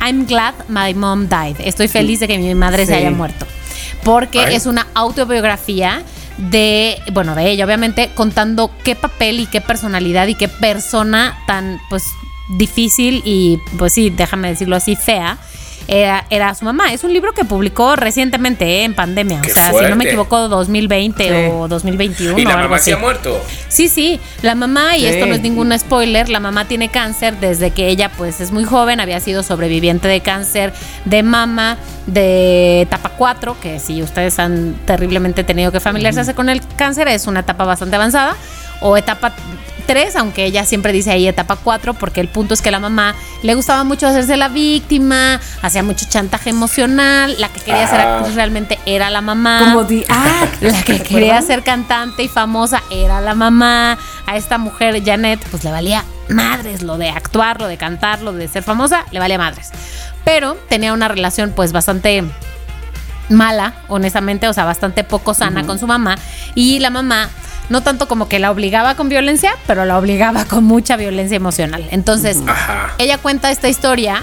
I'm 0.00 0.26
glad 0.26 0.54
my 0.68 0.92
mom 0.92 1.28
died. 1.28 1.56
Estoy 1.60 1.88
feliz 1.88 2.20
de 2.20 2.28
que 2.28 2.36
mi 2.36 2.54
madre 2.54 2.84
se 2.84 2.94
haya 2.94 3.10
muerto. 3.10 3.46
Porque 4.04 4.40
Ay. 4.40 4.54
es 4.54 4.66
una 4.66 4.86
autobiografía 4.94 6.02
de, 6.36 6.98
bueno, 7.12 7.34
de 7.34 7.50
ella, 7.50 7.64
obviamente, 7.64 8.10
contando 8.14 8.70
qué 8.82 8.94
papel 8.94 9.40
y 9.40 9.46
qué 9.46 9.60
personalidad 9.60 10.26
y 10.26 10.34
qué 10.34 10.48
persona 10.48 11.38
tan, 11.46 11.80
pues, 11.88 12.04
difícil 12.48 13.22
y, 13.24 13.58
pues 13.78 13.94
sí, 13.94 14.10
déjame 14.10 14.48
decirlo 14.48 14.76
así, 14.76 14.96
fea. 14.96 15.38
Era, 15.86 16.24
era 16.30 16.54
su 16.54 16.64
mamá. 16.64 16.92
Es 16.92 17.04
un 17.04 17.12
libro 17.12 17.32
que 17.32 17.44
publicó 17.44 17.94
recientemente, 17.96 18.64
eh, 18.64 18.84
en 18.84 18.94
pandemia. 18.94 19.40
Qué 19.42 19.50
o 19.50 19.54
sea, 19.54 19.72
si 19.72 19.84
no 19.84 19.96
me 19.96 20.04
equivoco, 20.04 20.48
2020 20.48 21.24
Sí. 21.28 21.50
o 21.52 21.68
2021 21.68 22.38
¿Y 22.38 22.42
o 22.42 22.44
la 22.44 22.50
algo 22.54 22.62
mamá 22.64 22.76
así. 22.76 22.86
se 22.86 22.92
ha 22.94 22.96
muerto? 22.98 23.38
Sí, 23.68 23.88
sí, 23.88 24.18
la 24.42 24.54
mamá, 24.54 24.96
y 24.96 25.00
Sí. 25.00 25.06
esto 25.06 25.26
no 25.26 25.34
es 25.34 25.42
ningún 25.42 25.78
spoiler, 25.78 26.28
la 26.30 26.40
mamá 26.40 26.66
tiene 26.66 26.88
cáncer 26.88 27.38
desde 27.38 27.70
que 27.70 27.88
ella 27.88 28.10
pues 28.16 28.40
es 28.40 28.50
muy 28.50 28.64
joven, 28.64 28.98
había 29.00 29.20
sido 29.20 29.42
sobreviviente 29.42 30.08
de 30.08 30.20
cáncer 30.20 30.72
de 31.04 31.22
mama 31.22 31.76
de 32.06 32.82
etapa 32.82 33.10
4, 33.10 33.56
que 33.60 33.78
si 33.78 34.02
ustedes 34.02 34.38
han 34.38 34.74
terriblemente 34.86 35.44
tenido 35.44 35.70
que 35.72 35.80
familiarizarse 35.80 36.34
con 36.34 36.48
el 36.48 36.60
cáncer, 36.76 37.08
es 37.08 37.26
una 37.26 37.40
etapa 37.40 37.64
bastante 37.64 37.96
avanzada, 37.96 38.36
o 38.80 38.96
etapa 38.96 39.32
3, 39.86 40.16
aunque 40.16 40.46
ella 40.46 40.64
siempre 40.64 40.92
dice 40.92 41.10
ahí 41.10 41.28
etapa 41.28 41.56
4, 41.56 41.92
porque 41.94 42.20
el 42.22 42.28
punto 42.28 42.54
es 42.54 42.62
que 42.62 42.70
la 42.70 42.80
mamá 42.80 43.14
le 43.42 43.54
gustaba 43.54 43.84
mucho 43.84 44.06
hacerse 44.06 44.38
la 44.38 44.48
víctima, 44.48 45.38
hacía 45.60 45.82
mucho 45.82 46.06
chantaje 46.08 46.48
emocional, 46.50 47.36
la 47.38 47.48
que 47.50 47.60
quería 47.60 47.86
ser 47.86 48.00
Ah. 48.00 48.16
actriz 48.18 48.34
realmente 48.34 48.78
era 48.86 49.10
la 49.10 49.20
mamá. 49.20 49.58
Como 49.62 49.84
The 49.86 50.06
Act. 50.08 50.62
La 50.62 50.82
que 50.82 50.94
¿te 50.94 51.02
quería 51.02 51.42
ser 51.42 51.62
cantante 51.62 52.22
y 52.22 52.28
famosa 52.28 52.82
era 52.90 53.20
la 53.20 53.34
mamá. 53.34 53.98
A 54.26 54.36
esta 54.36 54.56
mujer, 54.56 55.02
Janet, 55.04 55.38
pues 55.50 55.64
le 55.64 55.70
valía 55.70 56.02
madres 56.30 56.82
lo 56.82 56.96
de 56.96 57.10
actuar, 57.10 57.60
lo 57.60 57.68
de 57.68 57.76
cantar, 57.76 58.22
lo 58.22 58.32
de 58.32 58.48
ser 58.48 58.62
famosa, 58.62 59.04
le 59.10 59.18
valía 59.20 59.36
madres. 59.36 59.70
Pero 60.24 60.56
tenía 60.70 60.94
una 60.94 61.08
relación 61.08 61.52
pues 61.54 61.72
bastante 61.72 62.24
mala, 63.28 63.74
honestamente, 63.88 64.48
o 64.48 64.52
sea, 64.54 64.64
bastante 64.64 65.04
poco 65.04 65.34
sana 65.34 65.64
con 65.64 65.78
su 65.78 65.86
mamá. 65.86 66.16
Y 66.54 66.78
la 66.78 66.88
mamá, 66.90 67.28
no 67.70 67.82
tanto 67.82 68.08
como 68.08 68.28
que 68.28 68.38
la 68.38 68.50
obligaba 68.50 68.94
con 68.94 69.08
violencia, 69.08 69.52
pero 69.66 69.84
la 69.84 69.98
obligaba 69.98 70.44
con 70.44 70.64
mucha 70.64 70.96
violencia 70.96 71.36
emocional. 71.36 71.86
Entonces, 71.90 72.38
Ajá. 72.46 72.92
ella 72.98 73.18
cuenta 73.18 73.50
esta 73.50 73.68
historia. 73.68 74.22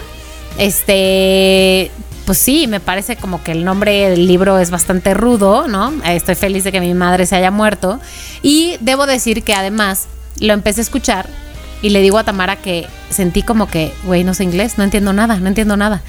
Este, 0.58 1.92
pues 2.26 2.38
sí, 2.38 2.68
me 2.68 2.80
parece 2.80 3.16
como 3.16 3.44
que 3.44 3.52
el 3.52 3.66
nombre 3.66 4.10
del 4.10 4.28
libro 4.28 4.60
es 4.60 4.70
bastante 4.70 5.14
rudo, 5.14 5.68
¿no? 5.68 5.92
Estoy 6.06 6.36
feliz 6.36 6.64
de 6.64 6.72
que 6.72 6.80
mi 6.80 6.94
madre 6.94 7.26
se 7.26 7.36
haya 7.36 7.52
muerto. 7.52 8.00
Y 8.42 8.78
debo 8.80 9.06
decir 9.06 9.44
que 9.44 9.54
además 9.54 10.08
lo 10.40 10.54
empecé 10.54 10.82
a 10.82 10.84
escuchar 10.84 11.28
y 11.82 11.90
le 11.90 12.02
digo 12.02 12.18
a 12.20 12.24
Tamara 12.24 12.56
que 12.58 12.88
sentí 13.10 13.42
como 13.42 13.68
que, 13.68 13.94
güey, 14.06 14.24
no 14.24 14.34
sé 14.34 14.44
inglés, 14.44 14.78
no 14.78 14.84
entiendo 14.84 15.14
nada, 15.14 15.38
no 15.38 15.48
entiendo 15.48 15.78
nada. 15.78 16.02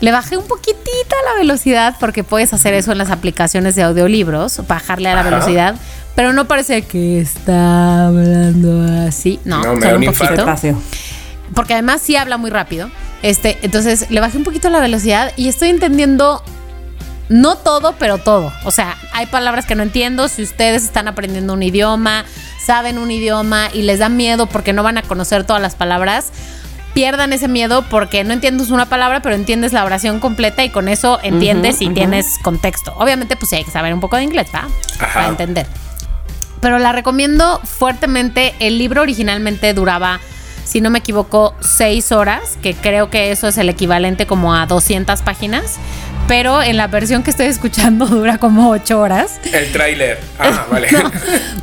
Le 0.00 0.10
bajé 0.12 0.36
un 0.36 0.46
poquitito 0.46 0.80
a 1.22 1.32
la 1.32 1.38
velocidad 1.38 1.96
porque 2.00 2.24
puedes 2.24 2.52
hacer 2.52 2.74
eso 2.74 2.92
en 2.92 2.98
las 2.98 3.10
aplicaciones 3.10 3.76
de 3.76 3.82
audiolibros, 3.84 4.66
bajarle 4.66 5.08
a 5.08 5.14
la 5.14 5.20
Ajá. 5.20 5.30
velocidad, 5.30 5.74
pero 6.14 6.32
no 6.32 6.46
parece 6.46 6.82
que 6.82 7.20
está 7.20 8.06
hablando 8.06 9.06
así. 9.06 9.40
No, 9.44 9.62
No, 9.62 9.74
me 9.74 9.86
da 9.86 9.96
un 9.96 10.04
poquito 10.04 10.46
porque 11.54 11.74
además 11.74 12.02
sí 12.02 12.16
habla 12.16 12.36
muy 12.36 12.50
rápido. 12.50 12.90
Este, 13.22 13.58
entonces 13.62 14.10
le 14.10 14.20
bajé 14.20 14.36
un 14.36 14.44
poquito 14.44 14.68
la 14.70 14.80
velocidad 14.80 15.32
y 15.36 15.48
estoy 15.48 15.70
entendiendo 15.70 16.42
no 17.28 17.56
todo, 17.56 17.94
pero 17.98 18.18
todo. 18.18 18.52
O 18.64 18.70
sea, 18.70 18.96
hay 19.12 19.26
palabras 19.26 19.64
que 19.64 19.74
no 19.74 19.82
entiendo. 19.82 20.28
Si 20.28 20.42
ustedes 20.42 20.84
están 20.84 21.08
aprendiendo 21.08 21.54
un 21.54 21.62
idioma, 21.62 22.24
saben 22.64 22.98
un 22.98 23.10
idioma 23.10 23.68
y 23.72 23.82
les 23.82 23.98
da 23.98 24.08
miedo 24.08 24.46
porque 24.46 24.72
no 24.72 24.82
van 24.82 24.98
a 24.98 25.02
conocer 25.02 25.44
todas 25.44 25.62
las 25.62 25.74
palabras, 25.74 26.32
pierdan 26.92 27.32
ese 27.32 27.48
miedo 27.48 27.82
porque 27.88 28.24
no 28.24 28.34
entiendes 28.34 28.70
una 28.70 28.86
palabra, 28.86 29.20
pero 29.20 29.34
entiendes 29.34 29.72
la 29.72 29.84
oración 29.84 30.20
completa 30.20 30.64
y 30.64 30.70
con 30.70 30.88
eso 30.88 31.18
entiendes 31.22 31.80
y 31.80 31.88
tienes 31.90 32.38
contexto. 32.42 32.94
Obviamente, 32.96 33.36
pues 33.36 33.50
sí 33.50 33.56
hay 33.56 33.64
que 33.64 33.70
saber 33.70 33.94
un 33.94 34.00
poco 34.00 34.16
de 34.16 34.24
inglés, 34.24 34.48
¿va? 34.54 34.68
Ajá. 34.98 35.14
Para 35.14 35.28
entender 35.28 35.66
pero 36.64 36.78
la 36.78 36.92
recomiendo 36.92 37.60
fuertemente. 37.62 38.54
El 38.58 38.78
libro 38.78 39.02
originalmente 39.02 39.74
duraba, 39.74 40.18
si 40.64 40.80
no 40.80 40.88
me 40.88 41.00
equivoco, 41.00 41.54
seis 41.60 42.10
horas, 42.10 42.56
que 42.62 42.72
creo 42.72 43.10
que 43.10 43.32
eso 43.32 43.48
es 43.48 43.58
el 43.58 43.68
equivalente 43.68 44.26
como 44.26 44.54
a 44.54 44.64
200 44.64 45.20
páginas. 45.20 45.76
Pero 46.26 46.62
en 46.62 46.78
la 46.78 46.86
versión 46.86 47.22
que 47.22 47.28
estoy 47.30 47.48
escuchando 47.48 48.06
dura 48.06 48.38
como 48.38 48.70
ocho 48.70 48.98
horas. 48.98 49.40
El 49.52 49.70
tráiler. 49.72 50.18
Ah, 50.38 50.64
vale. 50.70 50.88
No, 50.90 51.12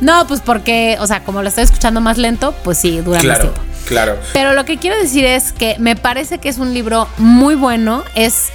no, 0.00 0.26
pues 0.28 0.40
porque, 0.40 0.96
o 1.00 1.06
sea, 1.08 1.24
como 1.24 1.42
lo 1.42 1.48
estoy 1.48 1.64
escuchando 1.64 2.00
más 2.00 2.16
lento, 2.16 2.54
pues 2.62 2.78
sí, 2.78 2.98
dura 2.98 3.16
más 3.16 3.24
claro, 3.24 3.40
tiempo. 3.40 3.60
claro. 3.86 4.18
Pero 4.32 4.52
lo 4.52 4.64
que 4.64 4.78
quiero 4.78 4.96
decir 4.96 5.24
es 5.24 5.52
que 5.52 5.74
me 5.80 5.96
parece 5.96 6.38
que 6.38 6.48
es 6.48 6.58
un 6.58 6.74
libro 6.74 7.08
muy 7.18 7.56
bueno, 7.56 8.04
es 8.14 8.50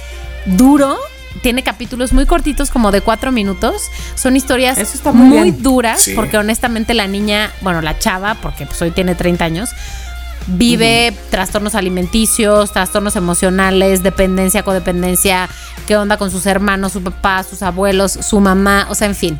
duro, 0.46 0.96
tiene 1.42 1.62
capítulos 1.62 2.12
muy 2.12 2.26
cortitos, 2.26 2.70
como 2.70 2.90
de 2.90 3.00
cuatro 3.00 3.32
minutos. 3.32 3.82
Son 4.14 4.36
historias 4.36 4.78
Eso 4.78 4.94
está 4.94 5.12
muy 5.12 5.50
duras, 5.50 6.02
Sí. 6.02 6.12
porque 6.14 6.38
honestamente 6.38 6.94
la 6.94 7.06
niña, 7.06 7.50
bueno, 7.60 7.80
la 7.82 7.98
chava, 7.98 8.34
porque 8.36 8.66
pues 8.66 8.80
hoy 8.82 8.90
tiene 8.90 9.14
30 9.14 9.44
años, 9.44 9.70
vive 10.46 11.14
trastornos 11.30 11.74
alimenticios, 11.74 12.72
trastornos 12.72 13.16
emocionales, 13.16 14.02
dependencia, 14.02 14.62
codependencia, 14.62 15.48
qué 15.86 15.96
onda 15.96 16.16
con 16.16 16.30
sus 16.30 16.46
hermanos, 16.46 16.92
su 16.92 17.02
papá, 17.02 17.42
sus 17.42 17.62
abuelos, 17.62 18.12
su 18.12 18.40
mamá, 18.40 18.86
o 18.88 18.94
sea, 18.94 19.08
en 19.08 19.14
fin. 19.14 19.38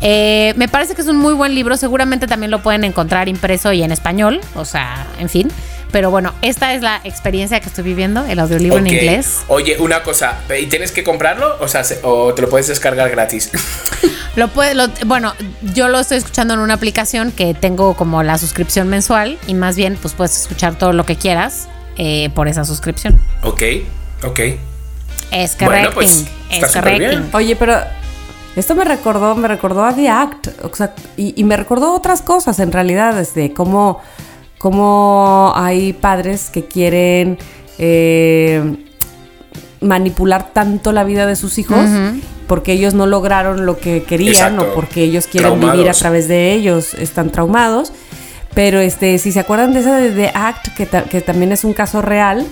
Eh, 0.00 0.52
me 0.56 0.68
parece 0.68 0.94
que 0.94 1.00
es 1.02 1.08
un 1.08 1.16
muy 1.16 1.32
buen 1.34 1.54
libro. 1.54 1.76
Seguramente 1.76 2.26
también 2.26 2.50
lo 2.50 2.62
pueden 2.62 2.84
encontrar 2.84 3.28
impreso 3.28 3.72
y 3.72 3.82
en 3.82 3.92
español. 3.92 4.40
O 4.54 4.64
sea, 4.66 5.06
en 5.18 5.28
fin. 5.30 5.48
Pero 5.96 6.10
bueno, 6.10 6.34
esta 6.42 6.74
es 6.74 6.82
la 6.82 7.00
experiencia 7.04 7.58
que 7.58 7.68
estoy 7.70 7.82
viviendo, 7.82 8.22
el 8.26 8.38
audiolibro 8.38 8.76
en 8.76 8.86
inglés. 8.88 9.38
Oye, 9.48 9.78
una 9.78 10.02
cosa, 10.02 10.40
¿y 10.60 10.66
tienes 10.66 10.92
que 10.92 11.02
comprarlo? 11.02 11.56
O 11.60 11.68
sea, 11.68 11.84
se- 11.84 12.00
o 12.02 12.34
te 12.34 12.42
lo 12.42 12.50
puedes 12.50 12.66
descargar 12.66 13.08
gratis. 13.10 13.50
Lo 14.36 14.48
puede, 14.48 14.74
lo- 14.74 14.88
bueno, 15.06 15.32
yo 15.74 15.88
lo 15.88 15.98
estoy 15.98 16.18
escuchando 16.18 16.52
en 16.52 16.60
una 16.60 16.74
aplicación 16.74 17.32
que 17.32 17.54
tengo 17.54 17.94
como 17.96 18.22
la 18.22 18.36
suscripción 18.36 18.88
mensual 18.88 19.38
y 19.46 19.54
más 19.54 19.74
bien 19.76 19.96
pues 20.02 20.12
puedes 20.12 20.36
escuchar 20.38 20.76
todo 20.76 20.92
lo 20.92 21.06
que 21.06 21.16
quieras 21.16 21.66
eh, 21.96 22.28
por 22.34 22.46
esa 22.46 22.66
suscripción. 22.66 23.18
ok, 23.42 23.62
ok. 24.24 24.40
Es 25.30 25.56
Bueno, 25.56 25.70
correcto. 25.70 25.94
pues, 25.94 26.26
es 26.50 26.66
correcto. 26.74 27.22
Oye, 27.38 27.56
pero 27.56 27.78
esto 28.56 28.74
me 28.74 28.84
recordó, 28.84 29.34
me 29.34 29.48
recordó 29.48 29.82
a 29.86 29.94
The 29.94 30.10
Act, 30.10 30.48
o 30.62 30.74
sea, 30.76 30.94
y, 31.16 31.32
y 31.40 31.44
me 31.44 31.56
recordó 31.56 31.94
otras 31.94 32.20
cosas 32.20 32.58
en 32.58 32.70
realidad, 32.72 33.18
este, 33.18 33.54
cómo, 33.54 34.02
cómo 34.58 35.52
hay 35.54 35.92
padres 35.92 36.50
que 36.50 36.64
quieren 36.66 37.38
eh, 37.78 38.76
manipular 39.80 40.52
tanto 40.52 40.92
la 40.92 41.04
vida 41.04 41.26
de 41.26 41.36
sus 41.36 41.58
hijos 41.58 41.84
porque 42.46 42.72
ellos 42.72 42.94
no 42.94 43.06
lograron 43.06 43.66
lo 43.66 43.78
que 43.78 44.04
querían 44.04 44.32
Exacto. 44.54 44.68
o 44.70 44.74
porque 44.74 45.02
ellos 45.02 45.26
quieren 45.26 45.50
Traumados. 45.50 45.74
vivir 45.76 45.90
a 45.90 45.94
través 45.94 46.28
de 46.28 46.52
ellos, 46.52 46.94
están 46.94 47.30
traumados. 47.30 47.92
Pero 48.54 48.78
este, 48.80 49.18
si 49.18 49.32
se 49.32 49.40
acuerdan 49.40 49.74
de 49.74 49.80
esa 49.80 49.96
de 49.96 50.10
The 50.12 50.30
Act, 50.32 50.68
que, 50.76 50.86
ta- 50.86 51.02
que 51.02 51.20
también 51.20 51.52
es 51.52 51.62
un 51.64 51.74
caso 51.74 52.00
real, 52.02 52.46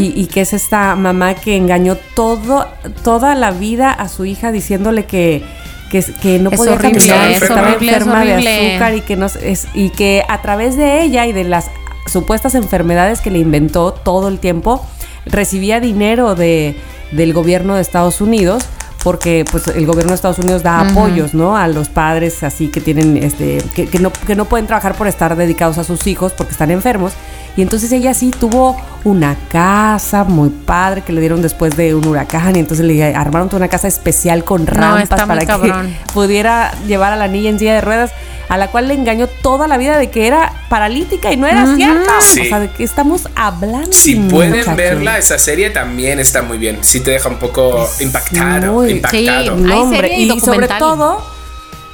y, 0.00 0.12
y 0.20 0.26
que 0.26 0.40
es 0.40 0.52
esta 0.52 0.96
mamá 0.96 1.34
que 1.34 1.56
engañó 1.56 1.96
todo, 2.16 2.66
toda 3.04 3.34
la 3.36 3.50
vida 3.52 3.92
a 3.92 4.08
su 4.08 4.24
hija 4.24 4.50
diciéndole 4.50 5.04
que, 5.04 5.44
que, 5.90 6.02
que 6.22 6.38
no 6.38 6.50
Es 6.50 6.56
podía 6.58 6.72
horrible, 6.74 6.98
caminar, 7.08 7.28
que 7.28 7.34
es 7.36 7.42
estaba 7.42 7.60
horrible, 7.68 7.90
es 7.90 7.96
enferma 7.98 8.24
de 8.24 8.32
azúcar 8.72 8.94
y 8.96 9.00
que, 9.02 9.16
no, 9.16 9.26
s- 9.26 9.50
es, 9.50 9.66
y 9.74 9.90
que 9.90 10.22
a 10.28 10.40
través 10.42 10.76
de 10.76 11.02
ella 11.02 11.26
y 11.26 11.32
de 11.32 11.44
las 11.44 11.70
supuestas 12.06 12.54
enfermedades 12.54 13.20
que 13.20 13.30
le 13.30 13.38
inventó 13.38 13.92
todo 13.92 14.28
el 14.28 14.38
tiempo, 14.38 14.84
recibía 15.26 15.80
dinero 15.80 16.34
de, 16.34 16.76
del 17.12 17.32
gobierno 17.32 17.74
de 17.74 17.82
Estados 17.82 18.20
Unidos 18.20 18.64
porque 19.04 19.44
pues 19.50 19.68
el 19.68 19.86
gobierno 19.86 20.10
de 20.10 20.16
Estados 20.16 20.38
Unidos 20.40 20.62
da 20.64 20.80
apoyos, 20.80 21.32
¿no? 21.32 21.56
A 21.56 21.68
los 21.68 21.88
padres 21.88 22.42
así 22.42 22.66
que 22.68 22.80
tienen 22.80 23.16
este 23.16 23.58
que, 23.74 23.86
que 23.86 24.00
no 24.00 24.10
que 24.12 24.34
no 24.34 24.46
pueden 24.46 24.66
trabajar 24.66 24.94
por 24.96 25.06
estar 25.06 25.36
dedicados 25.36 25.78
a 25.78 25.84
sus 25.84 26.06
hijos 26.08 26.32
porque 26.32 26.50
están 26.52 26.70
enfermos. 26.72 27.12
Y 27.58 27.62
entonces 27.62 27.90
ella 27.90 28.14
sí 28.14 28.30
tuvo 28.30 28.76
una 29.02 29.34
casa 29.48 30.22
muy 30.22 30.48
padre 30.48 31.02
que 31.02 31.12
le 31.12 31.20
dieron 31.20 31.42
después 31.42 31.76
de 31.76 31.92
un 31.92 32.06
huracán 32.06 32.54
y 32.54 32.60
entonces 32.60 32.86
le 32.86 33.02
armaron 33.16 33.48
toda 33.48 33.56
una 33.58 33.66
casa 33.68 33.88
especial 33.88 34.44
con 34.44 34.64
rampas 34.64 35.08
para 35.26 35.40
que 35.40 35.46
cabrón. 35.46 35.92
pudiera 36.14 36.70
llevar 36.86 37.12
a 37.12 37.16
la 37.16 37.26
niña 37.26 37.50
en 37.50 37.58
silla 37.58 37.74
de 37.74 37.80
ruedas, 37.80 38.12
a 38.48 38.56
la 38.58 38.68
cual 38.68 38.86
le 38.86 38.94
engañó 38.94 39.26
toda 39.26 39.66
la 39.66 39.76
vida 39.76 39.98
de 39.98 40.08
que 40.08 40.28
era 40.28 40.52
paralítica 40.68 41.32
y 41.32 41.36
no 41.36 41.48
era 41.48 41.74
cierto. 41.74 42.08
Sí. 42.20 42.42
O 42.42 42.44
sea, 42.44 42.60
de 42.60 42.70
que 42.70 42.84
estamos 42.84 43.28
hablando. 43.34 43.92
Si 43.92 44.14
pueden 44.14 44.76
verla, 44.76 45.18
esa 45.18 45.36
serie 45.36 45.70
también 45.70 46.20
está 46.20 46.42
muy 46.42 46.58
bien. 46.58 46.78
Sí 46.82 47.00
te 47.00 47.10
deja 47.10 47.28
un 47.28 47.38
poco 47.40 47.88
impactado. 47.98 48.72
muy- 48.74 48.92
impactado. 48.92 49.56
Sí. 49.56 49.62
No, 49.64 49.72
Hay 49.74 49.80
hombre, 49.80 50.00
serie 50.10 50.18
y 50.20 50.22
y, 50.32 50.38
sobre 50.38 50.68
documental. 50.68 50.78
todo, 50.78 51.24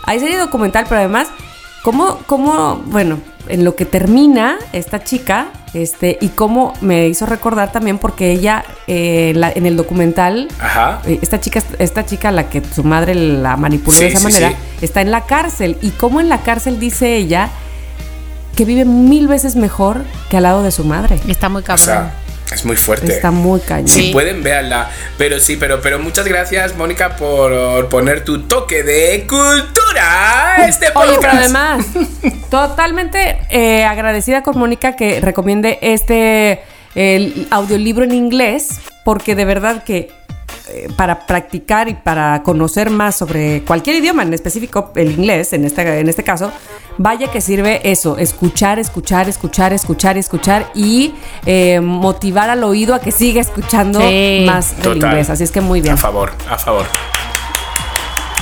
hay 0.05 0.21
serie 0.21 0.37
documental, 0.37 0.85
pero 0.87 0.99
además, 1.01 1.29
cómo, 1.83 2.19
cómo, 2.27 2.83
bueno, 2.85 3.19
en 3.49 3.65
lo 3.65 3.75
que 3.77 3.85
termina 3.85 4.57
esta 4.73 5.03
chica, 5.05 5.49
este, 5.75 6.19
y 6.21 6.29
cómo 6.29 6.73
me 6.81 7.09
hizo 7.09 7.27
recordar 7.27 7.73
también 7.73 7.99
porque 7.99 8.31
ella, 8.31 8.65
eh, 8.87 9.33
la- 9.35 9.51
en 9.53 9.67
el 9.67 9.77
documental, 9.77 10.49
Ajá. 10.61 11.01
eh, 11.07 11.19
esta 11.21 11.41
chica, 11.41 11.63
esta 11.79 12.07
chica 12.07 12.29
a 12.29 12.33
la 12.33 12.49
que 12.49 12.63
su 12.65 12.85
madre 12.85 13.15
la 13.15 13.57
manipuló 13.57 13.97
Sí, 13.97 14.05
de 14.05 14.09
esa 14.11 14.19
sí, 14.19 14.25
manera, 14.25 14.51
sí. 14.51 14.57
está 14.83 15.01
en 15.01 15.11
la 15.11 15.23
cárcel. 15.27 15.77
Y 15.83 15.91
cómo 15.91 16.21
en 16.21 16.29
la 16.29 16.39
cárcel 16.43 16.79
dice 16.79 17.17
ella 17.17 17.49
que 18.57 18.65
vive 18.65 18.85
mil 18.85 19.27
veces 19.27 19.57
mejor 19.57 20.05
que 20.31 20.37
al 20.37 20.45
lado 20.45 20.63
de 20.63 20.71
su 20.71 20.85
madre. 20.85 21.19
Está 21.27 21.49
muy 21.49 21.63
O 21.63 21.65
cabrón. 21.65 21.85
sea, 21.85 22.15
es 22.53 22.65
muy 22.65 22.77
fuerte. 22.77 23.13
Está 23.13 23.31
muy 23.31 23.61
cañón. 23.61 23.89
Si 23.89 24.07
Sí. 24.07 24.13
pueden, 24.13 24.43
véanla. 24.43 24.91
Pero 25.19 25.41
sí, 25.41 25.57
pero, 25.57 25.81
pero 25.81 25.99
muchas 25.99 26.27
gracias, 26.27 26.77
Mónica, 26.77 27.17
por 27.17 27.89
poner 27.89 28.23
tu 28.25 28.43
toque 28.43 28.83
de 28.83 29.27
cultura 29.27 30.55
a 30.57 30.67
este 30.69 30.91
podcast. 30.91 31.09
Oye, 31.11 31.19
pero 31.21 31.33
además, 31.39 31.87
totalmente 32.51 33.39
eh, 33.51 33.85
agradecida 33.85 34.43
con 34.43 34.59
Mónica 34.59 34.97
que 34.97 35.21
recomiende 35.21 35.79
este 35.83 36.63
el 36.95 37.49
audiolibro 37.51 38.05
en 38.05 38.13
inglés, 38.15 38.69
porque 39.05 39.35
de 39.35 39.45
verdad 39.45 39.83
que 39.83 40.13
para 40.97 41.27
practicar 41.27 41.89
y 41.89 41.95
para 41.95 42.43
conocer 42.43 42.89
más 42.91 43.17
sobre 43.17 43.63
cualquier 43.65 43.97
idioma, 43.97 44.23
en 44.23 44.33
específico 44.33 44.93
el 44.97 45.11
inglés, 45.13 45.53
en 45.53 45.65
este, 45.65 46.01
en 46.01 46.09
este 46.09 46.25
caso, 46.25 46.51
vaya 46.97 47.31
que 47.31 47.41
sirve 47.41 47.81
eso, 47.91 48.17
escuchar, 48.19 48.79
escuchar, 48.79 49.29
escuchar, 49.29 49.73
escuchar, 49.73 50.17
escuchar 50.17 50.71
y 50.75 51.15
eh, 51.47 51.81
motivar 51.81 52.49
al 52.51 52.65
oído 52.65 52.95
a 52.95 53.01
que 53.01 53.13
siga 53.13 53.41
escuchando 53.41 54.01
Sí. 54.01 54.45
más 54.47 54.75
del 54.77 54.83
Total. 54.95 55.11
inglés. 55.11 55.31
Así 55.31 55.45
es 55.45 55.51
que 55.51 55.61
muy 55.61 55.81
bien. 55.81 55.95
A 55.95 55.97
favor, 55.99 56.33
a 56.49 56.57
favor. 56.59 56.87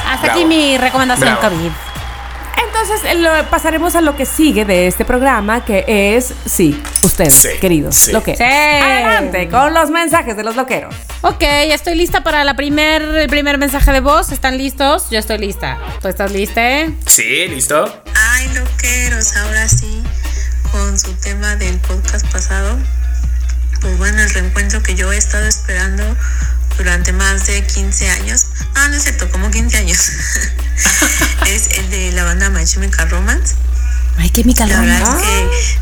Hasta 0.09 0.27
Bravo. 0.27 0.41
aquí 0.41 0.45
mi 0.47 0.77
recomendación 0.79 1.29
Bravo. 1.41 1.57
COVID. 1.57 1.71
Entonces 2.83 3.11
eh, 3.11 3.15
lo- 3.15 3.49
pasaremos 3.51 3.95
a 3.95 4.01
lo 4.01 4.17
que 4.17 4.27
sigue 4.27 4.65
de 4.65 4.87
este 4.89 5.05
programa, 5.05 5.65
que 5.65 5.85
es, 6.17 6.33
sí, 6.47 6.81
ustedes, 7.05 7.35
Sí, 7.35 7.49
queridos, 7.61 7.95
sí. 7.95 8.13
loqueros. 8.13 8.39
Sí. 8.39 8.45
Adelante 8.45 9.49
con 9.49 9.73
los 9.73 9.91
mensajes 9.91 10.37
de 10.37 10.43
los 10.43 10.57
loqueros. 10.57 10.93
Ok, 11.21 11.43
estoy 11.43 11.95
lista 11.95 12.25
para 12.25 12.43
la 12.43 12.55
primer, 12.57 13.03
el 13.03 13.29
primer 13.29 13.57
mensaje 13.59 13.93
de 13.93 14.01
voz. 14.01 14.33
¿Están 14.33 14.59
listos? 14.59 15.11
Yo 15.11 15.19
estoy 15.21 15.39
lista. 15.39 15.79
¿Tú 16.01 16.09
estás 16.09 16.33
lista? 16.33 16.63
Sí, 17.07 17.47
listo. 17.49 18.03
Ay, 18.17 18.49
loqueros, 18.55 19.37
ahora 19.37 19.69
sí, 19.69 20.03
con 20.73 20.99
su 20.99 21.13
tema 21.15 21.55
del 21.57 21.79
podcast 21.79 22.27
pasado. 22.33 22.77
Pues 23.83 23.99
bueno, 23.99 24.23
el 24.23 24.31
reencuentro 24.31 24.83
que 24.83 24.95
yo 24.95 25.13
he 25.13 25.19
estado 25.19 25.47
esperando 25.47 26.17
durante 26.79 27.13
más 27.13 27.47
de 27.47 27.65
15 27.65 28.11
años. 28.11 28.47
Ah, 28.75 28.89
no 28.89 28.97
es 28.97 29.03
cierto, 29.03 29.31
como 29.31 29.51
15 29.51 29.77
años. 29.77 29.99
es 31.47 31.69
el 31.79 31.91
de 31.91 32.13
la 32.13 32.25
banda 32.25 32.49
My 32.51 32.65
Chemical 32.65 33.11
Romance. 33.11 33.55
Ay, 34.19 34.31
qué 34.31 34.45
mi 34.45 34.55
La 34.55 34.67
verdad 34.67 35.01
es 35.01 35.23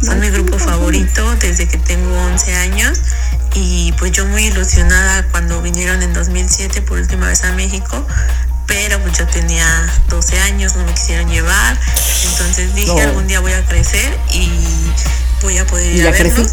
que 0.00 0.06
son 0.06 0.20
mi 0.20 0.30
grupo 0.30 0.58
favorito 0.58 1.34
desde 1.36 1.66
que 1.68 1.78
tengo 1.78 2.16
11 2.26 2.54
años 2.56 2.98
y 3.54 3.92
pues 3.98 4.12
yo 4.12 4.24
muy 4.26 4.46
ilusionada 4.46 5.24
cuando 5.30 5.60
vinieron 5.60 6.00
en 6.02 6.12
2007 6.14 6.82
por 6.82 6.98
última 6.98 7.26
vez 7.26 7.42
a 7.44 7.52
México, 7.52 8.06
pero 8.66 9.00
pues 9.00 9.18
yo 9.18 9.26
tenía 9.26 9.66
12 10.08 10.38
años, 10.42 10.76
no 10.76 10.84
me 10.84 10.94
quisieron 10.94 11.28
llevar, 11.28 11.76
entonces 12.30 12.72
dije 12.76 12.94
No. 12.94 13.00
algún 13.00 13.26
día 13.26 13.40
voy 13.40 13.52
a 13.52 13.66
crecer 13.66 14.16
y 14.32 14.48
voy 15.42 15.58
a 15.58 15.66
poder 15.66 15.92
¿Y 15.92 15.98
ir 15.98 16.06
a 16.06 16.12
ya 16.12 16.16
crecí? 16.16 16.46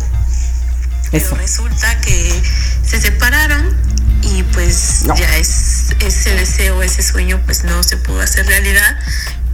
Pero 1.12 1.26
Eso. 1.26 1.36
resulta 1.36 1.99
que 2.01 2.41
se 2.84 2.99
separaron 2.99 3.76
y 4.22 4.43
pues 4.43 5.03
No. 5.05 5.16
ya 5.16 5.38
es 5.38 5.95
ese 5.99 6.36
deseo, 6.36 6.82
ese 6.84 7.01
sueño 7.03 7.39
pues 7.45 7.64
no 7.64 7.82
se 7.84 7.97
pudo 7.97 8.22
hacer 8.22 8.45
realidad, 8.45 8.97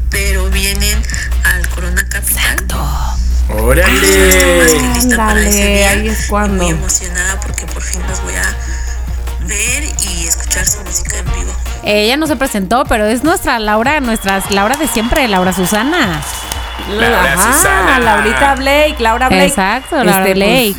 pero 0.09 0.49
vienen 0.49 1.01
al 1.43 1.67
Corona 1.69 2.07
Capital. 2.09 2.65
Más 2.67 3.17
que 3.47 3.53
Órale. 3.61 5.15
para 5.15 5.41
ese 5.41 5.67
día. 5.67 5.89
ahí 5.91 6.07
es 6.07 6.27
cuando. 6.27 6.63
Muy 6.63 6.71
emocionada 6.73 7.39
porque 7.41 7.65
por 7.67 7.81
fin 7.83 8.01
los 8.07 8.21
voy 8.23 8.33
a 8.35 9.47
ver 9.47 9.83
y 9.83 10.27
escuchar 10.27 10.65
su 10.65 10.79
música 10.81 11.17
en 11.17 11.25
vivo. 11.25 11.53
Ella 11.83 12.15
no 12.17 12.25
se 12.27 12.35
presentó, 12.35 12.85
pero 12.85 13.05
es 13.05 13.23
nuestra 13.23 13.59
Laura, 13.59 13.99
nuestra 13.99 14.41
Laura 14.49 14.77
de 14.77 14.87
siempre, 14.87 15.27
Laura 15.27 15.51
Susana. 15.53 16.21
Laura 16.89 17.33
Ajá, 17.33 17.53
Susana. 17.53 17.99
Laurita 17.99 18.55
Blake, 18.55 18.95
Laura 18.99 19.27
Blake. 19.29 19.45
Exacto, 19.47 19.97
Laura 20.03 20.27
Este, 20.27 20.35
pues, 20.35 20.35
Blake. 20.35 20.75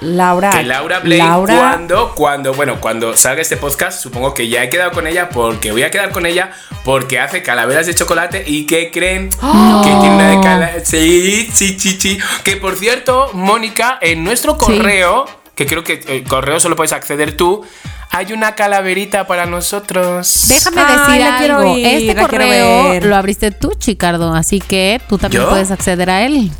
Laura. 0.00 0.50
Que 0.50 0.62
Laura 0.62 1.00
Blake, 1.00 1.18
Laura- 1.22 1.56
cuando, 1.58 2.14
cuando, 2.14 2.54
bueno, 2.54 2.80
cuando 2.80 3.16
salga 3.16 3.42
este 3.42 3.56
podcast, 3.56 4.00
supongo 4.00 4.32
que 4.32 4.48
ya 4.48 4.62
he 4.62 4.68
quedado 4.68 4.92
con 4.92 5.08
ella 5.08 5.28
porque 5.28 5.72
voy 5.72 5.82
a 5.82 5.90
quedar 5.90 6.10
con 6.12 6.24
ella 6.24 6.52
porque 6.84 7.18
hace 7.18 7.42
calaveras 7.42 7.86
de 7.86 7.94
chocolate 7.96 8.44
y 8.46 8.64
que 8.64 8.92
creen 8.92 9.28
¡Oh! 9.42 9.80
que 9.82 9.90
tiene 9.90 10.14
una 10.14 10.30
de 10.30 10.40
cala- 10.40 10.72
Sí, 10.84 11.50
sí, 11.52 11.76
sí, 11.80 11.98
sí. 12.00 12.16
Que 12.44 12.56
por 12.56 12.76
cierto, 12.76 13.30
Mónica, 13.32 13.98
en 14.00 14.22
nuestro 14.22 14.56
correo, 14.56 15.24
que 15.56 15.66
creo 15.66 15.82
que 15.82 16.00
el 16.06 16.22
correo 16.22 16.60
solo 16.60 16.76
puedes 16.76 16.92
acceder 16.92 17.36
tú, 17.36 17.66
hay 18.10 18.32
una 18.32 18.54
calaverita 18.54 19.26
para 19.26 19.46
nosotros. 19.46 20.44
Déjame 20.46 20.80
Ay, 20.80 21.18
decir 21.18 21.50
algo. 21.50 21.72
oír, 21.72 21.84
este 21.86 22.14
correo 22.14 23.00
lo 23.00 23.16
abriste 23.16 23.50
tú, 23.50 23.74
Chicardo, 23.76 24.32
así 24.32 24.60
que 24.60 25.00
tú 25.08 25.18
también 25.18 25.42
¿Yo? 25.42 25.48
puedes 25.50 25.72
acceder 25.72 26.08
a 26.08 26.22
él. 26.24 26.52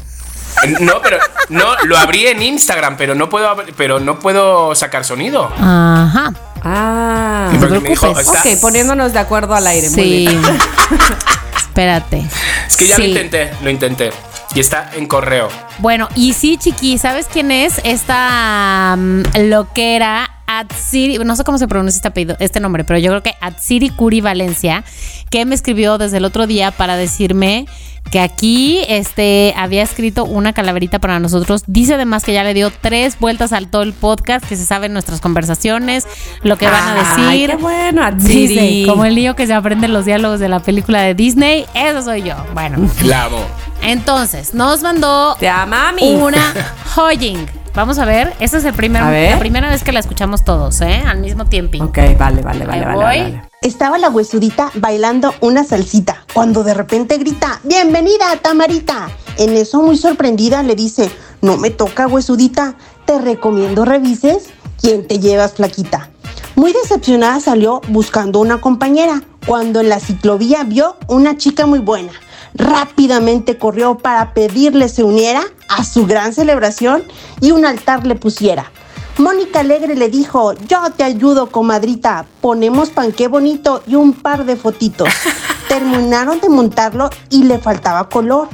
No, 0.80 1.00
pero 1.02 1.18
no, 1.48 1.64
lo 1.84 1.96
abrí 1.98 2.26
en 2.26 2.42
Instagram, 2.42 2.96
pero 2.96 3.14
no 3.14 3.28
puedo, 3.28 3.48
abrir- 3.48 3.74
pero 3.76 4.00
no 4.00 4.18
puedo 4.18 4.74
sacar 4.74 5.04
sonido. 5.04 5.52
Ajá. 5.58 6.32
Ah. 6.62 7.50
No 7.58 7.68
te 7.68 7.88
dijo, 7.88 8.08
Ok, 8.10 8.46
poniéndonos 8.60 9.12
de 9.12 9.18
acuerdo 9.20 9.54
al 9.54 9.66
aire. 9.66 9.88
Muy 9.90 10.02
Sí. 10.02 10.10
bien. 10.28 10.42
Espérate. 11.56 12.24
Es 12.66 12.76
que 12.76 12.86
ya 12.86 12.96
Sí. 12.96 13.02
lo 13.02 13.08
intenté, 13.08 13.50
lo 13.62 13.70
intenté. 13.70 14.10
Y 14.54 14.60
está 14.60 14.90
en 14.94 15.06
correo. 15.06 15.48
Bueno, 15.78 16.08
y 16.16 16.32
sí, 16.32 16.56
Chiqui, 16.56 16.98
¿sabes 16.98 17.26
quién 17.30 17.50
es? 17.50 17.80
Esta 17.84 18.96
mm, 18.98 19.22
loquera 19.48 20.30
Atsiri, 20.46 21.18
no 21.18 21.36
sé 21.36 21.44
cómo 21.44 21.58
se 21.58 21.68
pronuncia 21.68 21.98
este 21.98 22.08
apellido, 22.08 22.36
este 22.40 22.58
nombre, 22.58 22.82
pero 22.82 22.98
yo 22.98 23.10
creo 23.10 23.22
que 23.22 23.34
Atsiri 23.42 23.90
Curi 23.90 24.22
Valencia, 24.22 24.82
que 25.30 25.44
me 25.44 25.54
escribió 25.54 25.98
desde 25.98 26.16
el 26.16 26.24
otro 26.24 26.46
día 26.46 26.70
para 26.70 26.96
decirme 26.96 27.66
que 28.10 28.20
aquí 28.20 28.80
este, 28.88 29.52
había 29.56 29.82
escrito 29.82 30.24
una 30.24 30.52
calaverita 30.54 30.98
para 30.98 31.20
nosotros. 31.20 31.62
Dice 31.66 31.94
además 31.94 32.24
que 32.24 32.32
ya 32.32 32.42
le 32.42 32.54
dio 32.54 32.70
tres 32.70 33.18
vueltas 33.18 33.52
al 33.52 33.68
todo 33.68 33.82
el 33.82 33.92
podcast, 33.92 34.44
que 34.46 34.56
se 34.56 34.64
saben 34.64 34.92
nuestras 34.94 35.20
conversaciones, 35.20 36.06
lo 36.42 36.56
que 36.56 36.66
van 36.66 36.88
a 36.88 36.94
decir. 36.94 37.24
Ay, 37.28 37.46
qué 37.48 37.56
bueno, 37.56 38.10
Dice, 38.12 38.54
Atsiri. 38.54 38.86
como 38.86 39.04
el 39.04 39.14
lío 39.14 39.36
que 39.36 39.46
se 39.46 39.52
aprende 39.52 39.88
los 39.88 40.04
diálogos 40.06 40.40
de 40.40 40.48
la 40.48 40.60
película 40.60 41.02
de 41.02 41.14
Disney, 41.14 41.66
eso 41.74 42.02
soy 42.02 42.22
yo. 42.22 42.34
Bueno, 42.54 42.78
La 43.04 43.24
amo. 43.24 43.38
entonces 43.82 44.54
nos 44.54 44.82
mandó 44.82 45.36
Te 45.38 45.48
ama, 45.48 45.92
mami. 45.92 46.14
una 46.14 46.54
Hoying. 46.96 47.46
Vamos 47.74 47.98
a 47.98 48.04
ver, 48.06 48.32
esta 48.40 48.56
es 48.56 48.64
el 48.64 48.72
primer, 48.74 49.02
la 49.02 49.38
primera 49.38 49.68
vez 49.68 49.84
que 49.84 49.92
la 49.92 50.00
escuchamos 50.00 50.42
todos, 50.44 50.80
¿eh? 50.80 51.02
Al 51.06 51.18
mismo 51.18 51.44
tiempo. 51.44 51.84
Ok, 51.84 51.98
vale, 52.18 52.42
vale, 52.42 52.42
vale, 52.42 52.64
vale, 52.66 52.84
voy. 52.94 53.04
vale. 53.04 53.47
Estaba 53.60 53.98
la 53.98 54.08
huesudita 54.08 54.70
bailando 54.74 55.34
una 55.40 55.64
salsita 55.64 56.24
cuando 56.32 56.62
de 56.62 56.74
repente 56.74 57.18
grita, 57.18 57.60
¡Bienvenida, 57.64 58.36
Tamarita! 58.40 59.08
En 59.36 59.56
eso 59.56 59.82
muy 59.82 59.96
sorprendida 59.96 60.62
le 60.62 60.76
dice, 60.76 61.10
No 61.42 61.56
me 61.56 61.70
toca, 61.70 62.06
huesudita, 62.06 62.76
te 63.04 63.18
recomiendo 63.18 63.84
revises 63.84 64.50
quién 64.80 65.08
te 65.08 65.18
llevas, 65.18 65.54
flaquita. 65.54 66.08
Muy 66.54 66.72
decepcionada 66.72 67.40
salió 67.40 67.80
buscando 67.88 68.38
una 68.38 68.60
compañera 68.60 69.24
cuando 69.44 69.80
en 69.80 69.88
la 69.88 69.98
ciclovía 69.98 70.62
vio 70.62 70.96
una 71.08 71.36
chica 71.36 71.66
muy 71.66 71.80
buena. 71.80 72.12
Rápidamente 72.54 73.58
corrió 73.58 73.98
para 73.98 74.34
pedirle 74.34 74.88
se 74.88 75.02
uniera 75.02 75.42
a 75.68 75.84
su 75.84 76.06
gran 76.06 76.32
celebración 76.32 77.02
y 77.40 77.50
un 77.50 77.64
altar 77.64 78.06
le 78.06 78.14
pusiera. 78.14 78.70
Mónica 79.18 79.60
Alegre 79.60 79.96
le 79.96 80.08
dijo, 80.08 80.52
yo 80.68 80.78
te 80.96 81.02
ayudo, 81.02 81.50
comadrita, 81.50 82.24
ponemos 82.40 82.90
panqué 82.90 83.26
bonito 83.26 83.82
y 83.84 83.96
un 83.96 84.12
par 84.12 84.44
de 84.44 84.54
fotitos. 84.54 85.08
Terminaron 85.68 86.40
de 86.40 86.48
montarlo 86.48 87.10
y 87.28 87.42
le 87.42 87.58
faltaba 87.58 88.08
color. 88.08 88.48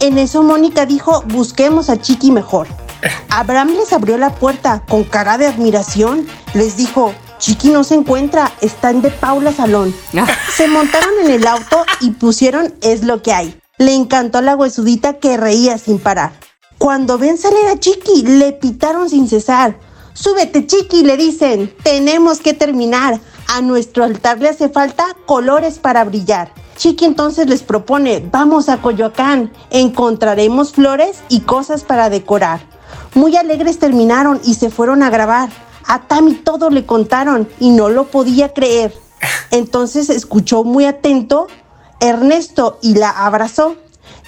En 0.00 0.18
eso 0.18 0.42
Mónica 0.42 0.86
dijo, 0.86 1.22
busquemos 1.26 1.88
a 1.88 2.00
Chiqui 2.00 2.32
mejor. 2.32 2.66
Abraham 3.30 3.74
les 3.76 3.92
abrió 3.92 4.18
la 4.18 4.34
puerta 4.34 4.82
con 4.88 5.04
cara 5.04 5.38
de 5.38 5.46
admiración. 5.46 6.26
Les 6.52 6.76
dijo, 6.76 7.14
Chiqui 7.38 7.68
no 7.68 7.84
se 7.84 7.94
encuentra, 7.94 8.50
está 8.60 8.90
en 8.90 9.02
de 9.02 9.10
Paula 9.10 9.52
Salón. 9.52 9.94
Se 10.56 10.66
montaron 10.66 11.12
en 11.22 11.30
el 11.30 11.46
auto 11.46 11.84
y 12.00 12.10
pusieron 12.10 12.74
Es 12.80 13.04
lo 13.04 13.22
que 13.22 13.32
hay. 13.32 13.56
Le 13.78 13.94
encantó 13.94 14.38
a 14.38 14.42
la 14.42 14.56
huesudita 14.56 15.20
que 15.20 15.36
reía 15.36 15.78
sin 15.78 16.00
parar. 16.00 16.32
Cuando 16.76 17.18
ven 17.18 17.38
salir 17.38 17.66
a 17.72 17.78
Chiqui, 17.78 18.22
le 18.22 18.52
pitaron 18.52 19.08
sin 19.08 19.28
cesar. 19.28 19.76
Súbete, 20.20 20.66
Chiqui, 20.66 21.04
le 21.04 21.16
dicen. 21.16 21.72
Tenemos 21.84 22.40
que 22.40 22.52
terminar. 22.52 23.20
A 23.54 23.60
nuestro 23.60 24.02
altar 24.02 24.40
le 24.40 24.48
hace 24.48 24.68
falta 24.68 25.04
colores 25.26 25.78
para 25.78 26.02
brillar. 26.02 26.52
Chiqui 26.76 27.04
entonces 27.04 27.46
les 27.46 27.62
propone, 27.62 28.26
vamos 28.32 28.68
a 28.68 28.82
Coyoacán. 28.82 29.52
Encontraremos 29.70 30.72
flores 30.72 31.18
y 31.28 31.42
cosas 31.42 31.84
para 31.84 32.10
decorar. 32.10 32.60
Muy 33.14 33.36
alegres 33.36 33.78
terminaron 33.78 34.40
y 34.44 34.54
se 34.54 34.70
fueron 34.70 35.04
a 35.04 35.10
grabar. 35.10 35.50
A 35.86 36.08
Tami 36.08 36.34
todo 36.34 36.68
le 36.68 36.84
contaron 36.84 37.48
y 37.60 37.70
no 37.70 37.88
lo 37.88 38.08
podía 38.08 38.52
creer. 38.52 38.92
Entonces 39.52 40.10
escuchó 40.10 40.64
muy 40.64 40.84
atento 40.84 41.46
Ernesto 42.00 42.78
y 42.82 42.96
la 42.96 43.10
abrazó. 43.10 43.76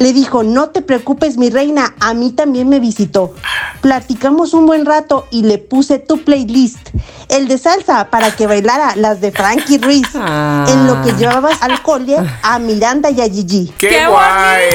Le 0.01 0.13
dijo, 0.15 0.43
no 0.43 0.71
te 0.71 0.81
preocupes 0.81 1.37
mi 1.37 1.51
reina, 1.51 1.95
a 2.01 2.15
mí 2.15 2.33
también 2.33 2.69
me 2.71 2.81
visitó. 2.81 3.35
Platicamos 3.83 4.55
un 4.55 4.65
buen 4.67 4.87
rato 4.87 5.27
y 5.31 5.43
le 5.43 5.59
puse 5.59 5.99
tu 5.99 6.25
playlist, 6.25 6.79
el 7.29 7.47
de 7.49 7.59
salsa 7.59 8.09
para 8.09 8.35
que 8.35 8.47
bailara 8.47 8.97
las 8.97 9.21
de 9.21 9.31
Frankie 9.31 9.77
Ruiz, 9.79 10.09
Ah. 10.15 10.65
en 10.69 10.87
lo 10.87 11.03
que 11.03 11.13
llevabas 11.13 11.61
al 11.63 11.83
cole 11.83 12.17
a 12.43 12.59
Miranda 12.59 13.11
y 13.11 13.21
a 13.21 13.25
Gigi. 13.25 13.73
¡Qué, 13.79 13.89
¡Qué 13.91 14.07
guay! 14.07 14.71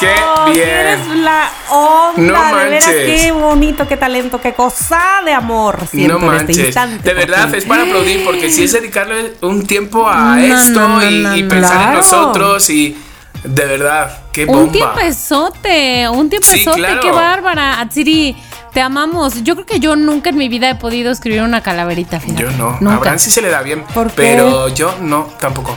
¡Qué 0.00 0.12
bien! 0.52 0.68
Eres 0.68 1.06
la 1.18 1.48
onda, 1.70 2.16
No 2.50 2.56
de 2.58 2.64
veras, 2.70 2.86
manches. 2.86 3.20
qué 3.22 3.30
bonito, 3.32 3.86
qué 3.86 3.96
talento, 3.96 4.40
qué 4.40 4.52
cosa 4.52 5.00
de 5.24 5.32
amor 5.32 5.78
siento 5.88 6.18
No 6.18 6.26
en 6.32 6.40
este 6.40 6.46
manches. 6.46 6.66
instante. 6.66 7.08
de 7.08 7.14
verdad, 7.14 7.54
es 7.54 7.64
para 7.64 7.84
aplaudir 7.84 8.24
porque 8.24 8.50
si 8.50 8.64
es 8.64 8.72
dedicarle 8.72 9.34
un 9.42 9.64
tiempo 9.64 10.08
a 10.08 10.34
No, 10.34 10.42
esto 10.42 10.80
no, 10.80 10.88
no, 11.00 11.08
y, 11.08 11.22
no, 11.22 11.36
y 11.36 11.42
no. 11.44 11.48
pensar 11.48 11.88
en 11.90 11.94
nosotros 11.94 12.68
y 12.70 12.96
de 13.44 13.64
verdad, 13.66 14.18
qué 14.32 14.46
bomba. 14.46 14.62
Un 14.62 14.72
tiempezote, 14.72 16.08
un 16.08 16.30
tiempezote, 16.30 16.78
claro. 16.78 17.00
qué 17.00 17.10
bárbara. 17.10 17.80
Atsiri, 17.80 18.36
te 18.72 18.80
amamos. 18.80 19.42
Yo 19.44 19.54
creo 19.54 19.66
que 19.66 19.80
yo 19.80 19.96
nunca 19.96 20.30
en 20.30 20.36
mi 20.36 20.48
vida 20.48 20.70
he 20.70 20.74
podido 20.74 21.10
escribir 21.12 21.42
una 21.42 21.62
calaverita. 21.62 22.20
fíjate. 22.20 22.42
Yo 22.42 22.50
no. 22.52 22.70
A 22.70 22.78
Nunca. 22.80 22.96
Abraham 22.96 23.18
sí 23.18 23.30
se 23.30 23.42
le 23.42 23.50
da 23.50 23.62
bien, 23.62 23.84
¿Por 23.94 24.08
qué? 24.08 24.14
pero 24.16 24.68
yo 24.68 24.94
no, 25.00 25.28
tampoco. 25.38 25.76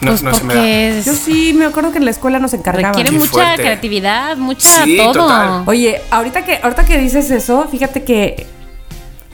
No, 0.00 0.10
Pues 0.12 0.22
no 0.22 0.32
se 0.32 0.44
me 0.44 0.54
da. 0.54 1.00
Yo 1.00 1.12
sí, 1.14 1.52
me 1.54 1.64
acuerdo 1.64 1.90
que 1.90 1.98
en 1.98 2.04
la 2.04 2.12
escuela 2.12 2.38
nos 2.38 2.54
encargaban. 2.54 2.92
requiere 2.92 3.10
Qué 3.10 3.16
mucha 3.18 3.30
fuerte. 3.32 3.62
creatividad, 3.62 4.36
mucha 4.36 4.84
Sí, 4.84 4.96
todo. 4.96 5.12
total. 5.12 5.62
Oye, 5.66 6.00
ahorita 6.10 6.44
que, 6.44 6.60
ahorita 6.62 6.84
que 6.84 6.98
dices 6.98 7.30
eso, 7.30 7.66
fíjate 7.70 8.04
que. 8.04 8.46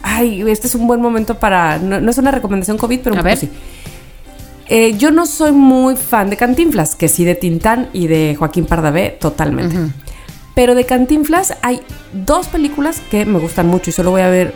Ay, 0.02 0.42
este 0.48 0.66
es 0.66 0.74
un 0.74 0.86
buen 0.86 1.00
momento 1.00 1.38
para. 1.38 1.78
No, 1.78 2.00
no 2.00 2.10
es 2.10 2.16
una 2.18 2.30
recomendación 2.30 2.78
COVID, 2.78 3.00
pero 3.00 3.12
un 3.14 3.18
A 3.18 3.22
poco 3.22 3.28
ver. 3.28 3.38
sí. 3.38 3.50
Eh, 4.68 4.96
yo 4.96 5.10
no 5.10 5.26
soy 5.26 5.52
muy 5.52 5.96
fan 5.96 6.30
de 6.30 6.36
Cantinflas, 6.36 6.96
que 6.96 7.08
sí 7.08 7.24
de 7.24 7.34
Tintán 7.34 7.88
y 7.92 8.06
de 8.06 8.34
Joaquín 8.38 8.64
Pardavé, 8.64 9.10
totalmente. 9.10 9.76
Pero 10.54 10.74
de 10.74 10.84
Cantinflas 10.84 11.56
hay 11.62 11.80
dos 12.12 12.46
películas 12.46 13.00
que 13.10 13.26
me 13.26 13.38
gustan 13.38 13.66
mucho 13.66 13.90
y 13.90 13.92
solo 13.92 14.10
voy 14.10 14.22
a 14.22 14.28
ver, 14.28 14.54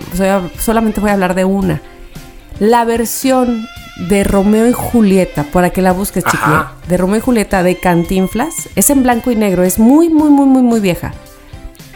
solamente 0.58 1.00
voy 1.00 1.10
a 1.10 1.14
hablar 1.14 1.34
de 1.34 1.44
una. 1.44 1.82
La 2.60 2.84
versión 2.84 3.66
de 4.08 4.22
Romeo 4.24 4.68
y 4.68 4.72
Julieta, 4.72 5.44
para 5.44 5.70
que 5.70 5.82
la 5.82 5.92
busques, 5.92 6.24
chiquilla, 6.24 6.72
de 6.88 6.96
Romeo 6.96 7.18
y 7.18 7.20
Julieta 7.20 7.62
de 7.62 7.76
Cantinflas, 7.76 8.68
es 8.76 8.90
en 8.90 9.02
blanco 9.02 9.30
y 9.30 9.36
negro, 9.36 9.64
es 9.64 9.78
muy, 9.78 10.08
muy, 10.08 10.30
muy, 10.30 10.46
muy, 10.46 10.62
muy 10.62 10.80
vieja. 10.80 11.12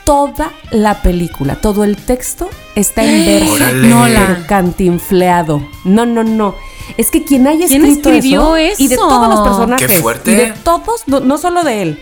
Toda 0.04 0.50
la 0.72 1.00
película, 1.00 1.54
todo 1.54 1.84
el 1.84 1.96
texto 1.96 2.50
está 2.74 3.04
en 3.04 3.24
verso, 3.24 3.72
no 3.86 4.08
la 4.08 4.44
cantinfleado. 4.48 5.62
No, 5.84 6.06
no, 6.06 6.24
no. 6.24 6.56
Es 6.96 7.10
que 7.10 7.24
quien 7.24 7.46
haya 7.46 7.66
¿Quién 7.66 7.84
escrito 7.84 8.10
escribió 8.10 8.58
y 8.58 8.88
de 8.88 8.94
eso? 8.94 9.08
todos 9.08 9.28
los 9.28 9.40
personajes, 9.40 9.86
Qué 9.90 9.98
fuerte. 10.00 10.32
y 10.32 10.34
de 10.34 10.52
todos, 10.64 11.02
no, 11.06 11.20
no 11.20 11.38
solo 11.38 11.62
de 11.64 11.82
él, 11.82 11.98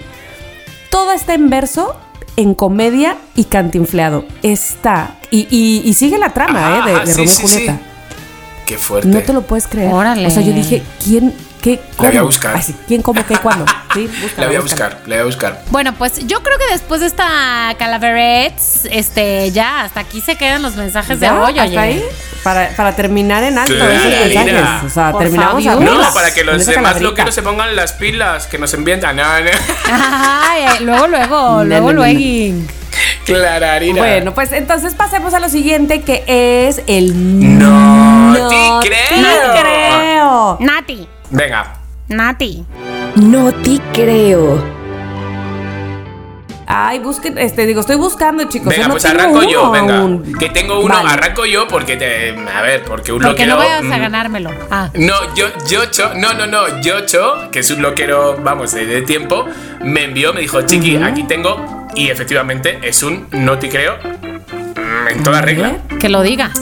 todo 0.90 1.12
está 1.12 1.34
en 1.34 1.48
verso, 1.50 1.94
en 2.36 2.54
comedia 2.54 3.16
y 3.36 3.44
cantinfleado. 3.44 4.24
Está 4.42 5.16
y, 5.30 5.46
y- 5.50 5.82
y 5.84 5.94
sigue 5.94 6.18
la 6.18 6.30
trama, 6.32 6.78
Ajá, 6.78 6.78
¿eh? 6.88 6.90
De, 6.90 6.96
ajá, 6.96 7.04
de 7.04 7.12
sí, 7.12 7.18
Romeo 7.18 7.24
y 7.24 7.28
sí, 7.28 7.36
sí. 7.36 7.52
Julieta. 7.54 7.80
Qué 8.66 8.78
fuerte. 8.78 9.08
No 9.08 9.20
te 9.20 9.32
lo 9.32 9.42
puedes 9.42 9.66
creer. 9.66 9.92
Órale. 9.92 10.26
O 10.26 10.30
sea, 10.30 10.42
yo 10.42 10.52
dije, 10.52 10.82
¿quién, 11.04 11.34
qué, 11.60 11.80
cómo? 11.96 12.08
voy 12.08 12.18
a 12.18 12.22
buscar. 12.22 12.56
Ay, 12.56 12.62
sí, 12.62 12.74
¿Quién, 12.88 13.02
cómo, 13.02 13.24
qué, 13.26 13.36
cuándo? 13.36 13.64
Sí, 13.92 14.06
búscala, 14.22 14.42
La 14.42 14.46
voy 14.46 14.56
a 14.56 14.60
búscala. 14.60 14.84
buscar, 14.86 15.08
la 15.08 15.14
voy 15.16 15.22
a 15.22 15.24
buscar. 15.24 15.62
Bueno, 15.70 15.94
pues 15.94 16.24
yo 16.26 16.42
creo 16.44 16.56
que 16.58 16.72
después 16.72 17.00
de 17.00 17.08
esta 17.08 17.74
calaverets, 17.76 18.84
este, 18.90 19.50
ya 19.50 19.82
hasta 19.82 20.00
aquí 20.00 20.20
se 20.20 20.36
quedan 20.36 20.62
los 20.62 20.76
mensajes 20.76 21.18
de 21.18 21.28
hoy, 21.28 21.52
oye. 21.54 21.60
¿Hasta 21.60 21.80
ahí? 21.80 22.04
Para, 22.44 22.68
para 22.76 22.94
terminar 22.96 23.42
en 23.42 23.58
alto 23.58 23.74
Claro, 23.74 23.90
esos 23.92 24.06
mira. 24.06 24.42
mensajes. 24.44 24.90
O 24.90 24.94
sea, 24.94 25.10
Por 25.10 25.22
terminamos 25.22 25.64
favor. 25.64 25.82
arriba. 25.82 26.04
No, 26.06 26.14
para 26.14 26.32
que 26.32 26.44
los 26.44 26.64
demás 26.64 27.00
loqueros 27.02 27.34
se 27.34 27.42
pongan 27.42 27.74
las 27.76 27.92
pilas, 27.94 28.46
que 28.46 28.56
nos 28.58 28.72
envíen. 28.74 29.04
Ah, 29.04 29.12
no, 29.12 29.22
no. 29.24 29.50
Ay, 29.92 30.62
eh, 30.62 30.80
luego, 30.84 31.06
luego, 31.08 31.36
No, 31.58 31.64
luego, 31.64 31.92
no, 31.92 32.06
no, 32.06 32.12
luego. 32.12 32.66
Clararina. 33.24 34.00
Bueno, 34.00 34.34
pues 34.34 34.52
entonces 34.52 34.94
pasemos 34.94 35.34
a 35.34 35.40
lo 35.40 35.48
siguiente 35.48 36.02
que 36.02 36.22
es 36.68 36.82
el 36.86 37.58
No 37.58 38.32
No 38.32 38.48
te 38.48 38.88
creo. 38.88 39.52
te 39.54 39.60
creo. 39.60 40.56
Nati, 40.60 41.08
Venga. 41.30 41.74
Nati. 42.08 42.64
No 43.16 43.52
te 43.52 43.78
creo. 43.92 44.80
Ay, 46.72 47.00
busquen, 47.00 47.36
este, 47.36 47.66
digo, 47.66 47.80
estoy 47.80 47.96
buscando, 47.96 48.44
chicos. 48.44 48.68
Venga, 48.68 48.82
yo 48.82 48.88
no 48.88 48.94
pues 48.94 49.04
arranco 49.04 49.42
yo, 49.42 49.70
venga. 49.72 49.98
aún. 49.98 50.34
Que 50.38 50.50
tengo 50.50 50.78
uno, 50.78 50.94
Vale. 50.94 51.08
arranco 51.10 51.44
yo 51.44 51.66
porque 51.66 51.96
te. 51.96 52.30
A 52.48 52.62
ver, 52.62 52.84
porque 52.84 53.10
un 53.12 53.18
Porque 53.20 53.44
loquero. 53.44 53.54
no 53.54 53.56
vayas 53.56 53.80
a 53.80 53.96
mm, 53.96 54.00
ganármelo. 54.00 54.50
Ah. 54.70 54.88
No, 54.94 55.34
yo, 55.34 55.46
Yocho, 55.68 56.14
no, 56.14 56.32
no, 56.34 56.46
no, 56.46 56.80
Yocho, 56.80 57.50
que 57.50 57.58
es 57.58 57.70
un 57.72 57.82
loquero, 57.82 58.36
vamos, 58.40 58.70
de, 58.72 58.86
de 58.86 59.02
tiempo, 59.02 59.46
me 59.82 60.04
envió, 60.04 60.32
me 60.32 60.42
dijo, 60.42 60.62
Chiqui, 60.62 60.96
aquí 60.96 61.24
tengo, 61.24 61.88
y 61.96 62.08
efectivamente 62.10 62.78
es 62.82 63.02
un 63.02 63.26
no 63.32 63.58
te 63.58 63.68
creo, 63.68 63.96
mm, 63.98 65.08
en 65.08 65.22
toda 65.24 65.40
regla. 65.42 65.72
Que 65.98 66.08
lo 66.08 66.22
diga. 66.22 66.52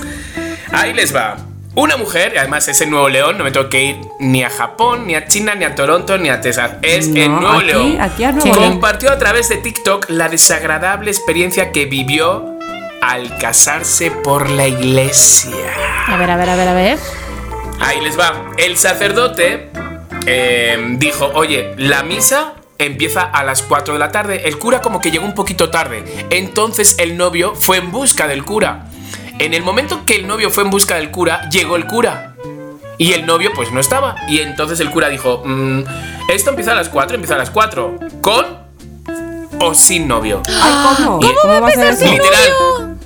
Ahí 0.72 0.94
les 0.94 1.14
va. 1.14 1.36
Una 1.80 1.96
mujer, 1.96 2.32
y 2.34 2.38
además 2.38 2.66
es 2.66 2.80
en 2.80 2.90
Nuevo 2.90 3.08
León, 3.08 3.38
no 3.38 3.44
me 3.44 3.52
tengo 3.52 3.68
que 3.68 3.84
ir 3.84 4.00
ni 4.18 4.42
a 4.42 4.50
Japón, 4.50 5.06
ni 5.06 5.14
a 5.14 5.28
China, 5.28 5.54
ni 5.54 5.64
a 5.64 5.76
Toronto, 5.76 6.18
ni 6.18 6.28
a 6.28 6.40
Texas. 6.40 6.72
Es 6.82 7.06
No, 7.06 7.20
en 7.22 7.30
Nuevo 7.40 7.48
aquí- 7.58 7.66
León. 7.66 8.00
aquí 8.00 8.24
a 8.24 8.32
Nuevo 8.32 8.46
León. 8.46 8.70
Compartió 8.72 9.12
a 9.12 9.18
través 9.18 9.48
de 9.48 9.58
TikTok 9.58 10.06
la 10.08 10.28
desagradable 10.28 11.08
experiencia 11.12 11.70
que 11.70 11.86
vivió 11.86 12.44
al 13.00 13.38
casarse 13.38 14.10
por 14.10 14.50
la 14.50 14.66
iglesia. 14.66 15.54
A 16.08 16.16
ver, 16.16 16.28
a 16.32 16.36
ver, 16.36 16.50
a 16.50 16.56
ver, 16.56 16.68
a 16.68 16.74
ver. 16.74 16.98
Ahí 17.78 18.00
les 18.00 18.18
va. 18.18 18.50
El 18.56 18.76
sacerdote 18.76 19.70
eh, 20.26 20.76
dijo, 20.98 21.30
oye, 21.34 21.74
la 21.76 22.02
misa 22.02 22.54
empieza 22.78 23.22
a 23.22 23.44
las 23.44 23.62
4 23.62 23.94
de 23.94 24.00
la 24.00 24.10
tarde. 24.10 24.42
El 24.48 24.58
cura 24.58 24.80
como 24.82 25.00
que 25.00 25.12
llegó 25.12 25.24
un 25.24 25.34
poquito 25.36 25.70
tarde. 25.70 26.02
Entonces 26.30 26.96
el 26.98 27.16
novio 27.16 27.54
fue 27.54 27.76
en 27.76 27.92
busca 27.92 28.26
del 28.26 28.44
cura. 28.44 28.86
En 29.38 29.54
el 29.54 29.62
momento 29.62 30.02
que 30.04 30.16
el 30.16 30.26
novio 30.26 30.50
fue 30.50 30.64
en 30.64 30.70
busca 30.70 30.96
del 30.96 31.10
cura, 31.10 31.48
llegó 31.50 31.76
el 31.76 31.86
cura. 31.86 32.34
Y 32.96 33.12
el 33.12 33.26
novio 33.26 33.50
pues 33.54 33.70
no 33.70 33.80
estaba. 33.80 34.16
Y 34.28 34.40
entonces 34.40 34.80
el 34.80 34.90
cura 34.90 35.08
dijo, 35.08 35.42
"Mm, 35.44 35.82
esto 36.30 36.50
empieza 36.50 36.72
a 36.72 36.74
las 36.74 36.88
4, 36.88 37.14
empieza 37.14 37.34
a 37.36 37.38
las 37.38 37.50
4. 37.50 37.98
¿Con 38.20 38.44
o 39.60 39.74
sin 39.74 40.08
novio? 40.08 40.42
Ay, 40.48 40.96
¿cómo? 40.96 41.20
¿Cómo 41.20 41.34
¿Cómo 41.42 41.60
va 41.60 41.68
a 41.68 41.70
ser 41.70 41.92
eso? 41.94 42.04
Literal. 42.04 42.96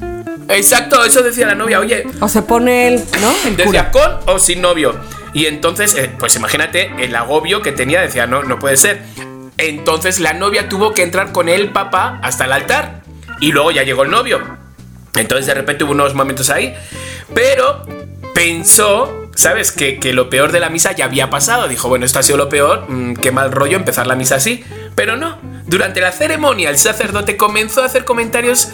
Exacto, 0.49 1.05
eso 1.05 1.23
decía 1.23 1.47
la 1.47 1.55
novia. 1.55 1.79
Oye, 1.81 2.05
O 2.21 2.29
se 2.29 2.43
pone 2.43 2.89
él, 2.89 3.05
¿no? 3.21 3.33
El 3.49 3.57
decía 3.57 3.91
cura. 3.91 4.19
con 4.25 4.35
o 4.35 4.39
sin 4.39 4.61
novio. 4.63 4.95
Y 5.35 5.47
entonces, 5.47 5.95
eh, 5.95 6.11
pues 6.19 6.37
imagínate 6.37 6.91
el 6.99 7.15
agobio 7.17 7.63
que 7.63 7.73
tenía, 7.73 8.01
decía, 8.03 8.27
no, 8.27 8.43
no 8.43 8.59
puede 8.59 8.77
ser. 8.77 9.03
Entonces 9.59 10.21
la 10.21 10.33
novia 10.35 10.69
tuvo 10.69 10.93
que 10.93 11.03
entrar 11.03 11.33
con 11.33 11.49
el 11.49 11.71
papá 11.71 12.19
hasta 12.23 12.45
el 12.47 12.53
altar. 12.53 13.03
Y 13.41 13.53
luego 13.53 13.71
ya 13.71 13.83
llegó 13.83 14.03
el 14.03 14.11
novio. 14.11 14.41
Entonces 15.15 15.47
de 15.47 15.55
repente 15.55 15.85
hubo 15.85 15.93
unos 15.93 16.15
momentos 16.15 16.51
ahí. 16.51 16.75
Pero 17.35 17.85
pensó, 18.35 19.29
¿sabes? 19.35 19.73
Que, 19.73 19.99
que 19.99 20.13
lo 20.13 20.31
peor 20.31 20.53
de 20.53 20.61
la 20.61 20.71
misa 20.71 20.93
ya 20.93 21.05
había 21.07 21.31
pasado. 21.31 21.69
Dijo, 21.69 21.89
bueno, 21.89 22.05
esto 22.07 22.19
ha 22.19 22.23
sido 22.23 22.39
lo 22.39 22.49
peor. 22.49 22.87
mm, 22.89 23.15
qué 23.15 23.31
mal 23.31 23.53
rollo 23.53 23.77
empezar 23.77 24.07
la 24.07 24.15
misa 24.15 24.37
así. 24.37 24.65
Pero 24.95 25.17
no. 25.17 25.39
Durante 25.67 26.01
la 26.01 26.13
ceremonia 26.13 26.71
el 26.71 26.79
sacerdote 26.79 27.37
comenzó 27.37 27.83
a 27.83 27.87
hacer 27.87 28.05
comentarios 28.05 28.71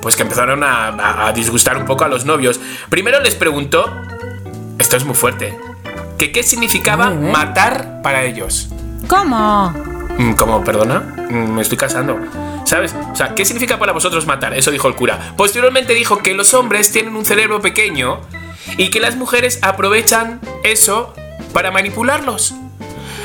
pues 0.00 0.16
que 0.16 0.22
empezaron 0.22 0.64
a, 0.64 0.88
a- 0.88 1.28
a 1.28 1.32
disgustar 1.32 1.76
un 1.76 1.84
poco 1.84 2.04
a 2.04 2.08
los 2.08 2.24
novios. 2.24 2.58
Primero 2.88 3.20
les 3.20 3.36
preguntó, 3.36 3.88
esto 4.80 4.96
es 4.96 5.04
muy 5.04 5.14
fuerte, 5.14 5.56
que 6.18 6.32
qué 6.32 6.42
significaba 6.42 7.10
matar 7.10 8.02
para 8.02 8.24
ellos. 8.24 8.68
¿Cómo? 9.06 9.72
Mm, 10.18 10.32
¿Cómo, 10.32 10.64
perdona? 10.64 10.98
Mm, 11.30 11.52
Me 11.54 11.62
estoy 11.62 11.78
casando. 11.78 12.18
¿Sabes? 12.64 12.94
O 13.12 13.16
sea, 13.16 13.34
¿qué 13.34 13.44
significa 13.44 13.78
para 13.78 13.92
vosotros 13.92 14.26
matar? 14.26 14.54
Eso 14.54 14.70
dijo 14.70 14.88
el 14.88 14.94
cura. 14.94 15.34
Posteriormente 15.36 15.94
dijo 15.94 16.18
que 16.18 16.34
los 16.34 16.54
hombres 16.54 16.90
tienen 16.90 17.16
un 17.16 17.24
cerebro 17.24 17.60
pequeño 17.60 18.20
y 18.76 18.90
que 18.90 19.00
las 19.00 19.16
mujeres 19.16 19.58
aprovechan 19.62 20.40
eso 20.62 21.14
para 21.52 21.70
manipularlos. 21.70 22.54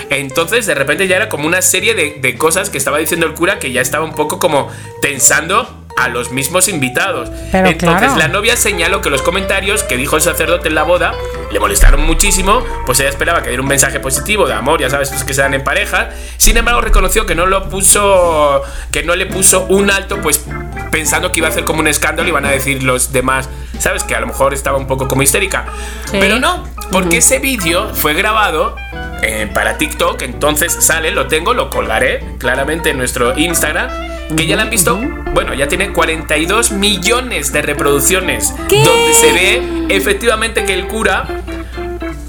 Entonces, 0.09 0.65
de 0.65 0.76
repente 0.76 1.07
ya 1.07 1.18
era 1.18 1.30
como 1.30 1.47
una 1.47 1.61
serie 1.61 1.93
de, 1.93 2.18
de 2.22 2.38
cosas 2.38 2.69
que 2.69 2.77
estaba 2.77 2.97
diciendo 2.97 3.26
el 3.26 3.34
cura 3.34 3.59
que 3.59 3.72
ya 3.72 3.81
estaba 3.81 4.05
un 4.05 4.14
poco 4.14 4.39
como 4.39 4.69
tensando 5.01 5.86
a 5.98 6.07
los 6.07 6.32
mismos 6.32 6.68
invitados. 6.68 7.30
Pero 7.52 7.68
Entonces, 7.68 7.99
claro. 7.99 8.18
la 8.18 8.28
novia 8.28 8.56
señaló 8.56 9.02
que 9.02 9.10
los 9.10 9.22
comentarios 9.22 9.84
que 9.84 9.98
dijo 9.98 10.15
el 10.15 10.22
sacerdote 10.22 10.69
en 10.69 10.76
la 10.76 10.84
boda 10.84 11.14
le 11.52 11.60
molestaron 11.60 12.02
muchísimo, 12.02 12.64
pues 12.86 12.99
ella 12.99 13.10
esperaba 13.10 13.41
que 13.41 13.49
diera 13.49 13.61
un 13.61 13.68
mensaje 13.68 13.99
positivo 13.99 14.48
de 14.48 14.53
amor, 14.53 14.80
ya 14.80 14.90
sabes, 14.90 15.10
estos 15.10 15.26
que 15.26 15.34
se 15.34 15.41
dan 15.41 15.53
en 15.53 15.64
pareja. 15.64 16.10
Sin 16.38 16.56
embargo, 16.57 16.82
reconoció 16.82 17.26
que 17.26 17.36
no 17.36 17.45
lo 17.45 17.69
puso, 17.69 18.61
que 18.91 19.03
no 19.03 19.15
le 19.15 19.26
puso 19.26 19.65
un 19.69 19.90
alto, 19.90 20.22
pues 20.22 20.45
pensando 20.91 21.32
que 21.32 21.40
iba 21.40 21.48
a 21.48 21.52
hacer 21.52 21.65
como 21.65 21.80
un 21.80 21.88
escándalo 21.88 22.30
y 22.30 22.32
van 22.32 22.45
a 22.45 22.52
decir 22.52 22.84
los 22.84 23.11
demás, 23.11 23.49
sabes, 23.80 24.03
que 24.03 24.15
a 24.15 24.19
lo 24.19 24.28
mejor 24.28 24.53
estaba 24.53 24.78
un 24.78 24.88
poco 24.88 25.07
como 25.07 25.24
histérica. 25.24 25.65
Sí. 26.06 26.18
Pero 26.19 26.40
no, 26.40 26.64
porque 26.91 27.18
ese 27.18 27.40
vídeo 27.40 27.94
fue 27.94 28.14
grabado 28.14 28.76
eh, 29.22 29.49
para 29.52 29.78
TikTok, 29.78 30.22
entonces 30.22 30.78
sale, 30.80 31.11
lo 31.11 31.28
tengo, 31.28 31.53
lo 31.53 31.69
colgaré 31.69 32.24
claramente 32.38 32.91
en 32.91 32.98
nuestro 32.98 33.38
Instagram, 33.38 33.90
que 34.35 34.45
ya 34.45 34.55
la 34.55 34.63
han 34.63 34.69
visto, 34.69 34.99
bueno, 35.33 35.53
ya 35.53 35.67
tiene 35.67 35.93
42 35.93 36.71
millones 36.71 37.51
de 37.53 37.61
reproducciones, 37.61 38.53
donde 38.57 39.13
se 39.13 39.31
ve 39.31 39.85
efectivamente 39.89 40.65
que 40.65 40.73
el 40.73 40.87
cura 40.87 41.27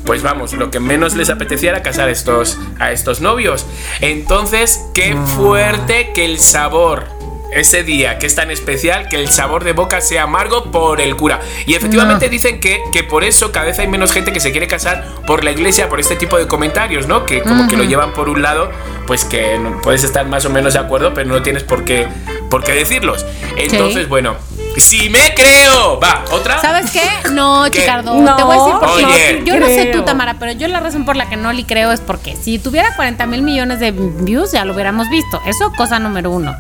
pues 0.09 0.23
vamos, 0.23 0.55
lo 0.55 0.71
que 0.71 0.81
menos 0.81 1.17
les 1.17 1.29
apetecía 1.29 1.69
era 1.69 1.83
casar 1.83 2.09
estos, 2.09 2.57
a 2.79 2.93
estos 2.93 3.21
novios. 3.21 3.67
Entonces, 4.01 4.81
qué 4.95 5.15
fuerte 5.37 6.13
que 6.15 6.25
el 6.25 6.39
sabor, 6.39 7.05
ese 7.53 7.83
día 7.83 8.19
que 8.19 8.27
es 8.27 8.35
tan 8.35 8.51
especial, 8.51 9.09
que 9.09 9.17
el 9.17 9.29
sabor 9.29 9.65
de 9.65 9.73
boca 9.73 10.01
sea 10.01 10.25
amargo 10.25 10.71
por 10.71 11.01
el 11.01 11.17
cura. 11.17 11.41
Y 11.67 11.75
efectivamente 11.75 12.29
dicen 12.29 12.61
que, 12.61 12.81
que 12.93 13.05
por 13.05 13.25
eso 13.25 13.53
cada 13.53 13.67
vez 13.67 13.79
hay 13.79 13.87
menos 13.89 14.13
gente 14.13 14.33
que 14.33 14.41
se 14.41 14.51
quiere 14.53 14.67
casar 14.67 15.05
por 15.27 15.45
la 15.45 15.51
iglesia, 15.53 15.89
por 15.89 16.01
este 16.01 16.17
tipo 16.17 16.37
de 16.39 16.47
comentarios, 16.47 17.07
¿no? 17.07 17.25
Que 17.27 17.43
como 17.43 17.69
que 17.69 17.77
lo 17.77 17.85
llevan 17.85 18.13
por 18.13 18.29
un 18.29 18.43
lado, 18.43 18.71
pues 19.07 19.25
que 19.25 19.59
puedes 19.83 20.05
estar 20.05 20.27
más 20.27 20.45
o 20.45 20.51
menos 20.51 20.75
de 20.75 20.81
acuerdo, 20.81 21.15
pero 21.15 21.29
no 21.29 21.43
tienes 21.43 21.65
por 21.65 21.85
qué, 21.85 22.07
por 22.51 22.63
qué 22.65 22.73
decirlos. 22.73 23.25
Entonces, 23.57 24.03
Sí. 24.05 24.09
bueno, 24.09 24.37
si 24.81 25.09
me 25.11 25.35
creo, 25.35 25.99
va, 26.01 26.25
otra. 26.31 26.61
¿Sabes 26.61 26.91
qué? 26.91 27.31
No, 27.31 27.65
¿Qué? 27.71 27.81
Chicardo. 27.81 28.15
No, 28.15 28.37
te 28.37 28.43
voy 28.43 28.57
a 28.57 28.59
decir 28.59 28.79
por 28.81 28.97
qué. 28.97 29.05
Oye. 29.05 29.43
yo 29.45 29.59
no 29.59 29.67
sé 29.67 29.87
tú, 29.87 30.03
Tamara, 30.03 30.37
pero 30.39 30.53
yo 30.53 30.69
la 30.69 30.81
razón 30.81 31.05
por 31.05 31.17
la 31.17 31.29
que 31.29 31.37
no 31.37 31.53
le 31.53 31.65
creo 31.65 31.93
es 31.93 32.01
porque 32.01 32.37
si 32.37 32.59
tuviera 32.59 32.95
40 32.97 33.27
mil 33.27 33.43
millones 33.43 33.81
de 33.81 33.91
views 33.93 34.53
ya 34.53 34.65
lo 34.65 34.75
hubiéramos 34.75 35.09
visto. 35.11 35.41
Eso, 35.47 35.73
cosa 35.77 35.99
número 35.99 36.31
uno. 36.31 36.55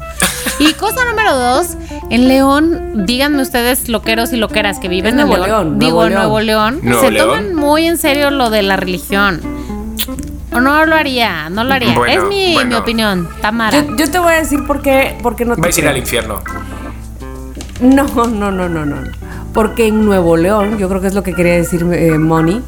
Y 0.58 0.72
cosa 0.74 1.04
número 1.04 1.36
dos, 1.36 1.76
en 2.10 2.28
León, 2.28 3.06
díganme 3.06 3.42
ustedes, 3.42 3.88
loqueros 3.88 4.32
y 4.32 4.36
loqueras 4.36 4.78
que 4.78 4.88
viven 4.88 5.18
en 5.18 5.28
Nuevo 5.28 5.44
León, 5.44 5.48
León, 5.48 5.78
digo 5.78 5.92
Nuevo 5.92 6.06
en 6.06 6.14
Nuevo 6.14 6.40
León, 6.40 6.80
Nuevo 6.82 7.02
se 7.02 7.10
León. 7.10 7.28
toman 7.28 7.54
muy 7.54 7.86
en 7.86 7.98
serio 7.98 8.30
lo 8.30 8.50
de 8.50 8.62
la 8.62 8.76
religión. 8.76 9.40
O 10.50 10.60
no 10.60 10.86
lo 10.86 10.96
haría, 10.96 11.50
no 11.50 11.62
lo 11.62 11.74
haría. 11.74 11.94
Bueno, 11.94 12.22
es 12.22 12.28
mi, 12.28 12.54
bueno. 12.54 12.70
mi 12.70 12.74
opinión, 12.76 13.28
Tamara. 13.42 13.78
Yo, 13.78 13.96
yo 13.96 14.10
te 14.10 14.18
voy 14.18 14.32
a 14.32 14.36
decir 14.36 14.64
por 14.66 14.80
qué, 14.80 15.16
por 15.22 15.36
qué 15.36 15.44
no 15.44 15.54
te 15.54 15.60
Vais 15.60 15.76
a 15.76 15.80
ir 15.80 15.88
al 15.88 15.96
infierno. 15.98 16.42
No, 17.80 18.04
no, 18.26 18.50
no, 18.50 18.68
no, 18.68 18.84
no. 18.84 18.96
Porque 19.54 19.86
en 19.88 20.04
Nuevo 20.04 20.36
León, 20.36 20.78
yo 20.78 20.88
creo 20.88 21.00
que 21.00 21.06
es 21.08 21.14
lo 21.14 21.22
que 21.22 21.34
quería 21.34 21.54
decir 21.54 21.86
eh, 21.92 22.18
Moni. 22.18 22.62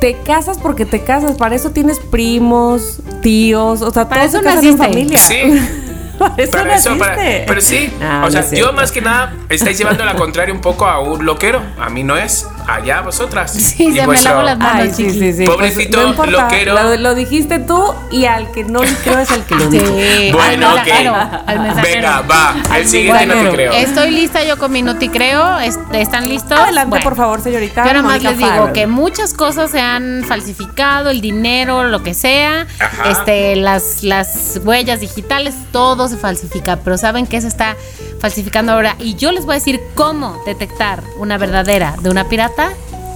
Te 0.00 0.16
casas 0.24 0.58
porque 0.58 0.86
te 0.86 1.02
casas, 1.02 1.36
para 1.36 1.54
eso 1.54 1.70
tienes 1.72 1.98
primos, 2.00 3.00
tíos, 3.22 3.82
o 3.82 3.90
sea, 3.90 4.08
Para 4.08 4.22
todos 4.22 4.34
eso 4.34 4.42
casan 4.42 4.64
en 4.64 4.76
naciste. 4.78 4.86
familia. 4.88 5.18
Sí. 5.18 5.78
para 6.18 6.34
eso 6.42 6.50
Para 6.52 6.74
eso, 6.76 6.98
para- 6.98 7.16
naciste. 7.16 7.44
pero 7.46 7.60
sí, 7.60 7.92
No, 8.00 8.26
o 8.26 8.30
sea, 8.30 8.40
no 8.42 8.52
yo 8.56 8.72
más 8.72 8.92
que 8.92 9.02
nada 9.02 9.34
estáis 9.50 9.76
llevando 9.76 10.04
la 10.06 10.14
contraria 10.16 10.54
un 10.54 10.60
poco 10.62 10.86
a 10.86 11.00
un 11.00 11.26
loquero. 11.26 11.60
A 11.78 11.90
mí 11.90 12.02
no 12.02 12.16
es, 12.16 12.46
allá 12.74 13.00
vosotras. 13.02 13.52
Sí, 13.52 13.84
Y 13.88 13.92
se 13.92 14.00
me 14.00 14.06
vuestro- 14.06 14.30
lavó 14.32 14.42
las 14.42 14.58
manos. 14.58 14.82
Ay, 14.82 14.94
sí, 14.94 15.06
chiqui. 15.06 15.18
sí, 15.18 15.32
sí. 15.32 15.44
Pobrecito 15.44 15.90
Pues, 15.92 16.04
no 16.04 16.10
importa, 16.10 16.30
loquero. 16.42 16.74
Lo, 16.74 16.96
lo 16.96 17.14
dijiste 17.14 17.58
tú 17.58 17.94
y 18.10 18.24
al 18.26 18.50
que 18.52 18.64
no 18.64 18.82
le 18.82 18.94
creo 19.04 19.18
es 19.18 19.30
el 19.30 19.42
que 19.44 19.54
lo 19.54 19.66
dijo. 19.68 19.86
Sí, 19.86 20.30
Bueno, 20.32 20.68
al 20.68 20.72
ok. 20.78 20.84
mensajero, 20.84 21.14
al 21.46 21.60
mensajero. 21.60 21.94
Venga, 21.94 22.20
va. 22.22 22.54
El 22.76 22.88
siguiente 22.88 23.26
no 23.26 23.34
te 23.34 23.48
creo. 23.50 23.72
Estoy 23.72 24.10
lista 24.10 24.44
yo 24.44 24.58
con 24.58 24.72
mi 24.72 24.82
Noti 24.82 25.08
Creo. 25.08 25.58
Est- 25.60 25.80
¿Están 25.92 26.28
listos? 26.28 26.58
Adelante, 26.58 26.90
Bueno, 26.90 27.04
por 27.04 27.16
favor, 27.16 27.40
señorita. 27.40 27.84
Yo 27.84 27.92
nada 27.92 28.02
más 28.02 28.22
les 28.22 28.38
digo 28.38 28.48
Farrell. 28.50 28.72
que 28.72 28.86
muchas 28.86 29.34
cosas 29.34 29.70
se 29.70 29.80
han 29.80 30.24
falsificado, 30.26 31.10
el 31.10 31.20
dinero, 31.20 31.84
lo 31.84 32.02
que 32.02 32.14
sea, 32.14 32.66
Ajá. 32.78 33.10
este, 33.10 33.56
las, 33.56 34.02
las 34.02 34.60
huellas 34.64 35.00
digitales, 35.00 35.54
todo 35.72 36.08
se 36.08 36.16
falsifica. 36.16 36.76
Pero 36.76 36.98
¿saben 36.98 37.26
qué 37.26 37.40
se 37.40 37.48
está 37.48 37.76
falsificando 38.20 38.72
ahora? 38.72 38.96
Y 38.98 39.14
yo 39.16 39.32
les 39.32 39.44
voy 39.44 39.52
a 39.52 39.58
decir 39.58 39.80
cómo 39.94 40.40
detectar 40.46 41.02
una 41.18 41.38
verdadera 41.38 41.94
de 42.00 42.10
una 42.10 42.28
pirata, 42.28 42.59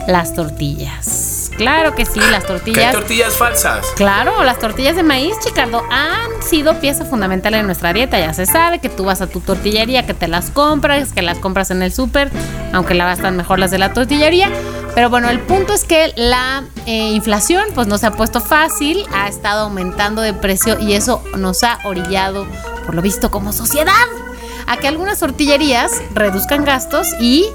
las 0.06 0.34
tortillas. 0.34 1.50
Claro 1.56 1.94
que 1.94 2.04
sí, 2.04 2.20
las 2.20 2.42
¿Qué 2.42 2.48
tortillas. 2.48 2.92
tortillas 2.92 3.36
falsas? 3.36 3.86
Claro, 3.96 4.42
las 4.42 4.58
tortillas 4.58 4.96
de 4.96 5.02
maíz, 5.02 5.34
Chicardo, 5.42 5.82
han 5.90 6.42
sido 6.42 6.80
pieza 6.80 7.04
fundamental 7.04 7.54
en 7.54 7.66
nuestra 7.66 7.92
dieta. 7.92 8.18
Ya 8.18 8.34
se 8.34 8.44
sabe 8.46 8.80
que 8.80 8.88
tú 8.88 9.04
vas 9.04 9.20
a 9.20 9.28
tu 9.28 9.40
tortillería, 9.40 10.04
que 10.04 10.14
te 10.14 10.28
las 10.28 10.50
compras, 10.50 11.12
que 11.12 11.22
las 11.22 11.38
compras 11.38 11.70
en 11.70 11.82
el 11.82 11.92
súper, 11.92 12.30
aunque 12.72 12.94
la 12.94 13.04
bastan 13.04 13.36
mejor 13.36 13.58
las 13.58 13.70
de 13.70 13.78
la 13.78 13.92
tortillería. 13.92 14.50
Pero 14.94 15.10
bueno, 15.10 15.28
el 15.28 15.40
punto 15.40 15.72
es 15.72 15.84
que 15.84 16.12
la 16.16 16.64
eh, 16.86 17.10
inflación 17.12 17.64
pues 17.74 17.86
no 17.86 17.98
se 17.98 18.06
ha 18.06 18.12
puesto 18.12 18.40
fácil, 18.40 19.04
ha 19.12 19.28
estado 19.28 19.62
aumentando 19.62 20.22
de 20.22 20.34
precio 20.34 20.78
y 20.78 20.94
eso 20.94 21.22
nos 21.36 21.64
ha 21.64 21.78
orillado, 21.84 22.46
por 22.84 22.94
lo 22.94 23.02
visto, 23.02 23.30
como 23.30 23.52
sociedad, 23.52 23.92
a 24.66 24.76
que 24.76 24.88
algunas 24.88 25.18
tortillerías 25.18 26.00
reduzcan 26.14 26.64
gastos 26.64 27.08
y 27.20 27.46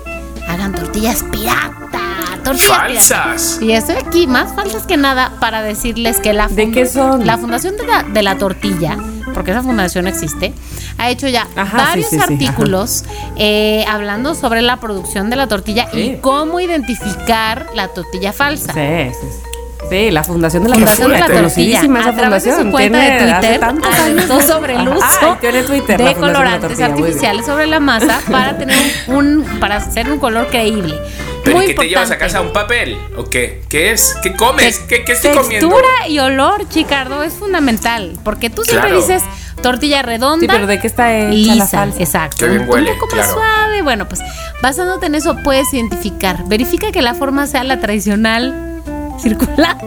hagan 0.49 0.73
tortillas 0.73 1.23
pirata. 1.31 1.99
Tortillas 2.43 2.61
pirata. 2.67 2.75
Falsas. 2.75 3.59
Y 3.61 3.71
estoy 3.71 3.95
aquí 3.95 4.27
más 4.27 4.53
falsas 4.53 4.85
que 4.85 4.97
nada 4.97 5.33
para 5.39 5.61
decirles 5.61 6.19
que 6.19 6.33
la, 6.33 6.47
¿De 6.47 6.63
fun- 6.65 6.73
qué 6.73 6.85
son? 6.85 7.25
la 7.25 7.37
fundación 7.37 7.77
de 7.77 7.85
la, 7.85 8.03
de 8.03 8.21
la 8.23 8.37
tortilla, 8.37 8.97
porque 9.33 9.51
esa 9.51 9.61
fundación 9.63 10.07
existe, 10.07 10.53
ha 10.97 11.09
hecho 11.09 11.27
ya 11.27 11.47
Ajá, 11.55 11.77
varios 11.77 12.09
sí, 12.09 12.17
sí, 12.19 12.21
sí, 12.27 12.33
artículos 12.33 13.03
eh, 13.37 13.85
hablando 13.87 14.35
sobre 14.35 14.61
la 14.61 14.77
producción 14.79 15.29
de 15.29 15.35
la 15.35 15.47
tortilla 15.47 15.87
y 15.93 16.17
cómo 16.17 16.59
identificar 16.59 17.67
la 17.75 17.87
tortilla 17.89 18.33
falsa. 18.33 18.73
Sí, 18.73 19.13
sí, 19.13 19.27
sí. 19.31 19.48
Sí, 19.89 20.11
la 20.11 20.23
Fundación 20.23 20.63
de 20.63 20.69
la 20.69 20.75
Fundación 20.75 21.11
de 21.11 21.19
la 21.19 21.25
Tortilla. 21.27 21.81
A 22.07 22.13
través 22.15 22.43
de 22.43 22.51
su 22.51 22.71
cuenta 22.71 22.99
Tiene 22.99 23.25
de 23.25 23.33
Twitter 23.33 23.63
alertó 23.63 24.41
sobre 24.41 24.75
el 24.75 24.87
uso 24.87 25.37
Twitter, 25.67 25.97
de 26.03 26.13
colorantes 26.15 26.79
artificiales 26.79 27.45
sobre 27.45 27.65
la 27.67 27.79
masa 27.79 28.19
para 28.31 28.57
tener 28.57 28.77
un 29.07 29.43
para 29.59 29.77
hacer 29.77 30.11
un 30.11 30.19
color 30.19 30.47
creíble. 30.47 30.95
¿Pero 31.43 31.57
Muy 31.57 31.67
qué 31.67 31.73
te 31.73 31.87
llevas 31.87 32.11
a 32.11 32.13
importante. 32.15 32.33
casa? 32.33 32.41
¿Un 32.41 32.53
papel? 32.53 32.97
¿O 33.17 33.23
qué? 33.23 33.61
¿Qué 33.69 33.91
es? 33.91 34.15
¿Qué 34.21 34.33
comes? 34.35 34.79
¿Qué, 34.79 35.03
qué 35.05 35.13
estoy 35.13 35.31
Textura 35.31 35.43
comiendo? 35.43 35.79
y 36.09 36.19
olor, 36.19 36.67
Chicardo, 36.67 37.23
es 37.23 37.33
fundamental. 37.33 38.17
Porque 38.25 38.49
tú 38.49 38.63
siempre 38.63 38.89
Claro. 38.89 39.01
dices 39.05 39.23
tortilla 39.61 40.01
redonda. 40.01 40.41
Sí, 40.41 40.47
pero 40.47 40.67
¿de 40.67 40.79
qué 40.79 40.87
está 40.87 41.15
hecha 41.17 41.29
lisa, 41.29 41.85
la? 41.85 41.93
Exacto. 41.97 42.37
Qué 42.45 42.47
bien 42.49 42.61
un- 42.63 42.69
huele, 42.69 42.91
un 42.91 42.99
poco 42.99 43.15
más 43.15 43.27
claro. 43.27 43.41
suave. 43.41 43.81
Bueno, 43.81 44.07
pues 44.07 44.19
basándote 44.61 45.05
en 45.07 45.15
eso 45.15 45.37
puedes 45.43 45.73
identificar. 45.73 46.43
Verifica 46.47 46.91
que 46.91 47.01
la 47.01 47.13
forma 47.15 47.47
sea 47.47 47.63
la 47.63 47.79
tradicional 47.79 48.81
circular. 49.19 49.77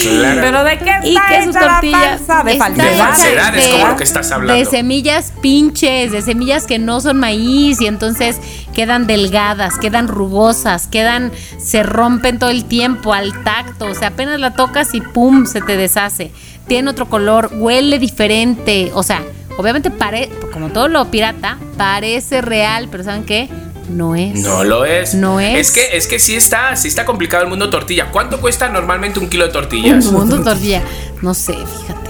Claro. 0.00 0.40
¿Pero 0.42 0.64
de 0.64 0.78
qué 0.78 0.90
está 0.90 1.06
Y 1.06 1.16
que 1.28 1.44
sus 1.44 1.54
la 1.54 1.60
tortillas 1.60 2.20
panza? 2.22 2.42
De 2.44 2.56
falsedades. 2.56 3.68
como 3.68 3.88
lo 3.88 3.96
que 3.96 4.04
estás 4.04 4.30
hablando. 4.30 4.54
De 4.54 4.64
semillas 4.64 5.32
pinches, 5.42 6.12
de 6.12 6.22
semillas 6.22 6.66
que 6.66 6.78
no 6.78 7.00
son 7.00 7.18
maíz 7.18 7.80
y 7.80 7.86
entonces 7.86 8.40
quedan 8.72 9.06
delgadas, 9.06 9.78
quedan 9.78 10.06
rugosas, 10.06 10.86
quedan, 10.86 11.32
se 11.58 11.82
rompen 11.82 12.38
todo 12.38 12.50
el 12.50 12.64
tiempo 12.64 13.12
al 13.12 13.42
tacto, 13.42 13.86
o 13.86 13.94
sea, 13.94 14.08
apenas 14.08 14.38
la 14.38 14.52
tocas 14.52 14.94
y 14.94 15.00
pum, 15.00 15.46
se 15.46 15.60
te 15.60 15.76
deshace. 15.76 16.30
Tiene 16.68 16.90
otro 16.90 17.08
color, 17.08 17.50
huele 17.54 17.98
diferente, 17.98 18.90
o 18.94 19.02
sea, 19.02 19.22
obviamente 19.58 19.90
pare, 19.90 20.30
como 20.52 20.68
todo 20.68 20.88
lo 20.88 21.10
pirata, 21.10 21.58
parece 21.76 22.40
real, 22.40 22.88
pero 22.90 23.02
¿saben 23.02 23.24
qué? 23.24 23.48
No 23.88 24.14
es. 24.14 24.40
No 24.40 24.64
lo 24.64 24.84
es. 24.84 25.14
No 25.14 25.40
es. 25.40 25.58
Es 25.58 25.72
que, 25.72 25.96
es 25.96 26.06
que 26.06 26.18
sí 26.18 26.34
está, 26.34 26.74
sí 26.76 26.88
está 26.88 27.04
complicado 27.04 27.44
el 27.44 27.48
mundo 27.48 27.70
tortilla. 27.70 28.10
¿Cuánto 28.10 28.40
cuesta 28.40 28.68
normalmente 28.68 29.18
un 29.18 29.28
kilo 29.28 29.46
de 29.46 29.52
tortillas? 29.52 30.06
Un 30.06 30.14
mundo 30.14 30.42
tortilla. 30.42 30.82
No 31.22 31.34
sé, 31.34 31.54
fíjate. 31.54 32.05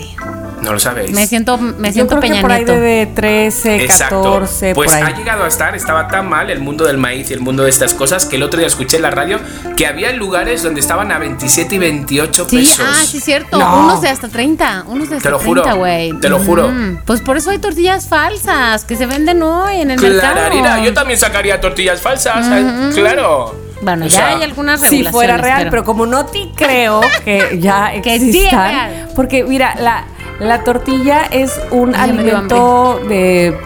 No 0.63 0.73
lo 0.73 0.79
sabéis. 0.79 1.13
Me 1.13 1.27
siento, 1.27 1.59
me 1.59 1.89
Yo 1.89 1.93
siento 1.93 2.11
creo 2.19 2.23
que 2.23 2.29
Peña 2.29 2.41
por 2.41 2.51
ahí 2.53 2.65
Nieto. 2.65 2.81
de 2.81 3.07
13, 3.15 3.85
Exacto. 3.85 4.23
14, 4.23 4.75
pues 4.75 4.91
por 4.91 4.97
ahí. 5.03 5.13
ha 5.13 5.17
llegado 5.17 5.45
a 5.45 5.49
estar, 5.49 5.77
estaba 5.77 6.09
tan 6.09 6.29
mal 6.29 6.51
el 6.51 6.61
mundo 6.61 6.85
del 6.87 6.97
maíz 6.99 7.31
y 7.31 7.35
el 7.35 7.41
mundo 7.41 7.63
de 7.65 7.71
estas 7.71 7.93
cosas 7.95 8.25
que 8.25 8.37
el 8.37 8.43
otro 8.43 8.59
día 8.59 8.67
escuché 8.67 8.97
en 8.97 9.03
la 9.03 9.11
radio 9.11 9.39
que 9.77 9.87
había 9.87 10.13
lugares 10.13 10.63
donde 10.63 10.81
estaban 10.81 11.13
a 11.13 11.19
27 11.19 11.75
y 11.75 11.79
28 11.79 12.47
Sí, 12.49 12.57
pesos. 12.57 12.87
ah, 12.89 13.03
sí, 13.05 13.21
cierto. 13.21 13.59
No. 13.59 13.81
Unos 13.85 14.01
de 14.01 14.09
hasta 14.09 14.29
30. 14.29 14.85
Unos 14.89 15.11
de 15.11 15.17
hasta 15.17 15.29
Te 15.29 15.31
lo 15.31 15.39
juro, 15.39 15.63
30, 15.63 15.79
güey. 15.79 16.13
te 16.21 16.29
lo 16.31 16.39
juro. 16.39 16.69
Mm, 16.69 16.99
Pues 17.05 17.21
por 17.21 17.37
eso 17.37 17.51
hay 17.51 17.59
tortillas 17.59 18.09
falsas 18.09 18.85
que 18.85 18.97
se 18.97 19.07
venden 19.07 19.43
hoy 19.43 19.81
en 19.83 19.91
el 19.91 20.01
mercado. 20.01 20.33
Clararira, 20.33 20.83
yo 20.83 20.95
también 20.95 21.19
sacaría 21.19 21.61
tortillas 21.61 22.01
falsas, 22.01 22.47
¿eh? 22.51 22.91
claro. 22.95 23.55
Bueno, 23.83 24.07
O 24.07 24.09
ya 24.09 24.17
sea, 24.17 24.29
hay 24.29 24.43
algunas 24.43 24.81
Si 24.81 24.87
regulaciones. 24.87 25.13
fuera 25.13 25.37
real, 25.37 25.67
pero, 25.71 25.85
como 25.85 26.07
no 26.07 26.25
te 26.25 26.49
creo 26.57 27.03
que 27.27 27.59
ya 27.61 27.93
Que 28.03 28.19
sí 28.19 28.31
es 28.31 28.37
existan, 28.37 28.71
real. 28.71 29.09
porque 29.15 29.45
mira, 29.45 29.75
la, 29.79 30.05
la 30.41 30.63
tortilla 30.65 31.23
es 31.31 31.59
un 31.71 31.93
ya 31.93 32.03
alimento 32.03 33.01
de 33.09 33.57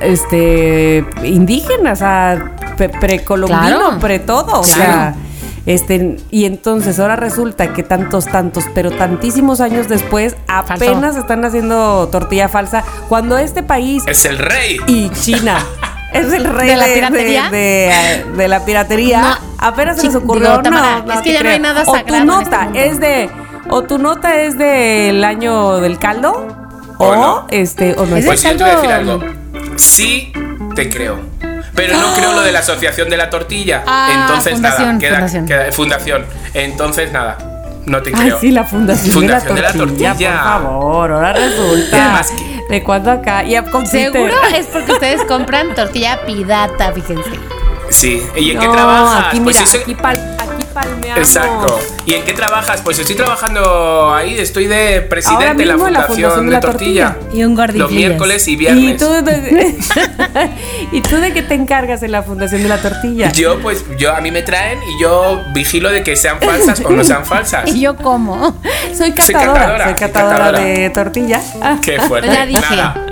este 0.00 1.04
indígena, 1.22 1.92
o 1.92 1.96
sea, 1.96 2.52
precolombino, 3.00 3.60
Claro. 3.78 3.98
pre 4.00 4.18
todo, 4.18 4.60
o 4.60 4.64
sea, 4.64 5.14
este 5.66 6.16
y 6.30 6.44
entonces 6.44 6.98
ahora 7.00 7.16
resulta 7.16 7.72
que 7.72 7.82
tantos 7.82 8.26
tantos, 8.26 8.64
pero 8.74 8.90
tantísimos 8.90 9.60
años 9.60 9.88
después 9.88 10.36
apenas 10.46 11.16
están 11.16 11.44
haciendo 11.44 12.08
tortilla 12.12 12.48
falsa 12.48 12.84
cuando 13.08 13.38
este 13.38 13.62
país 13.62 14.02
Es 14.06 14.24
el 14.24 14.38
rey. 14.38 14.78
y 14.86 15.08
China. 15.10 15.58
Es 16.14 16.32
el 16.32 16.44
rey 16.44 16.68
¿De 16.68 16.76
la 16.76 16.86
de, 16.86 16.94
piratería? 16.94 17.50
de- 17.50 17.58
de- 17.58 18.24
de 18.36 18.46
la 18.48 18.64
piratería. 18.64 19.20
No. 19.20 19.36
Apenas 19.58 19.96
se 19.96 20.04
les 20.06 20.14
ocurrió. 20.14 20.58
digo, 20.58 20.70
no, 20.70 21.02
no 21.02 21.12
es 21.12 21.20
que 21.22 21.32
ya 21.32 21.42
no 21.42 21.48
hay 21.50 21.58
nada 21.58 21.82
O 21.82 21.86
sagrado 21.86 22.06
tu 22.06 22.14
en 22.14 22.26
nota 22.28 22.42
este 22.42 22.64
mundo. 22.66 22.78
es 22.78 23.00
de. 23.00 23.30
O 23.76 23.82
tu 23.82 23.98
nota 23.98 24.40
es 24.40 24.56
del 24.56 25.24
año 25.24 25.78
del 25.78 25.98
caldo. 25.98 26.46
O, 26.98 27.06
O 27.08 27.16
no. 27.16 27.46
este. 27.50 27.94
O 27.98 28.06
no 28.06 28.14
es 28.16 28.20
Es 28.24 28.26
Pues 28.26 28.42
de 28.44 28.50
yo 28.50 28.56
te 28.56 28.62
voy 28.62 28.70
a 28.72 28.74
decir 28.76 28.90
caldo. 28.90 29.12
algo. 29.20 29.26
Sí, 29.76 30.32
te 30.76 30.88
creo. 30.88 31.18
Pero 31.74 31.96
no 31.96 32.14
creo 32.14 32.32
lo 32.34 32.42
de 32.42 32.52
la 32.52 32.60
asociación 32.60 33.10
de 33.10 33.16
la 33.16 33.30
tortilla. 33.30 33.82
Ah, 33.84 34.10
Entonces 34.14 34.60
nada, 34.60 34.76
fundación, 34.76 34.98
queda, 35.00 35.14
fundación. 35.16 35.46
queda- 35.46 35.72
fundación. 35.72 36.24
Entonces 36.54 37.10
nada, 37.10 37.36
no 37.86 38.00
te 38.00 38.10
Ay, 38.14 38.26
creo. 38.26 38.38
sí, 38.40 38.52
la 38.52 38.62
fundación, 38.62 39.12
Fundación 39.12 39.56
de, 39.56 39.62
la 39.62 39.72
tortilla, 39.72 40.08
tortilla. 40.10 40.30
por 40.30 40.42
favor. 40.44 41.12
Ahora 41.12 41.32
resulta. 41.32 42.22
¿De 42.70 42.82
cuándo 42.84 43.10
acá? 43.10 43.42
Y. 43.42 43.56
Seguro 43.86 44.34
es 44.56 44.66
porque 44.66 44.92
ustedes 44.92 45.24
compran 45.24 45.74
tortilla 45.74 46.20
pirata, 46.24 46.92
fíjense. 46.92 47.30
Sí. 47.90 48.22
¿Y 48.36 48.52
en 48.52 48.60
qué 48.60 48.68
trabajas? 48.68 49.26
Aquí, 49.26 49.40
pues 49.40 49.56
mira, 49.56 49.68
eso- 49.68 49.78
aquí, 49.82 49.94
pal- 49.96 50.12
aquí 50.14 50.33
palmeamos. 50.74 51.18
Exacto. 51.18 51.78
¿Y 52.04 52.14
en 52.14 52.24
qué 52.24 52.32
trabajas? 52.34 52.82
Pues 52.82 52.98
estoy 52.98 53.14
trabajando 53.14 54.12
ahí, 54.12 54.34
estoy 54.38 54.66
de 54.66 55.00
presidente 55.02 55.44
Ahora 55.44 55.54
de 55.54 55.64
la 55.64 55.76
la 55.76 56.02
Fundación, 56.02 56.40
de 56.40 56.46
de 56.46 56.50
la 56.52 56.60
Tortilla. 56.60 57.14
Tortilla. 57.14 57.38
Y 57.38 57.44
un 57.44 57.54
gordillo. 57.54 57.84
Los 57.84 57.92
miércoles 57.92 58.48
y 58.48 58.52
¿Y 58.52 58.56
viernes. 58.56 58.96
tú, 58.98 59.10
de, 59.10 59.76
¿Y 60.92 61.00
tú 61.00 61.16
de 61.16 61.32
qué 61.32 61.42
te 61.42 61.54
encargas 61.54 62.02
en 62.02 62.12
la 62.12 62.22
Fundación 62.22 62.62
de 62.62 62.68
la 62.68 62.78
Tortilla? 62.82 63.32
Yo, 63.32 63.60
pues, 63.60 63.84
yo 63.98 64.14
a 64.14 64.20
mí 64.20 64.30
me 64.30 64.42
traen 64.42 64.78
y 64.82 65.00
yo 65.02 65.40
vigilo 65.54 65.90
de 65.90 66.02
que 66.02 66.16
sean 66.16 66.40
falsas 66.40 66.80
o 66.80 66.90
no 66.90 67.04
sean 67.04 67.24
falsas. 67.24 67.70
Y 67.74 67.80
yo 67.80 67.96
como. 67.96 68.60
Soy 68.96 69.12
catadora, 69.12 69.14
soy 69.14 69.32
catadora, 69.32 69.84
soy 69.84 69.94
catadora, 69.94 70.36
catadora. 70.38 70.60
de 70.60 70.90
tortilla. 70.90 71.40
Qué 71.82 72.00
fuerte. 72.00 72.28
Ya 72.28 72.46
dije. 72.46 72.60
Nada. 72.76 73.06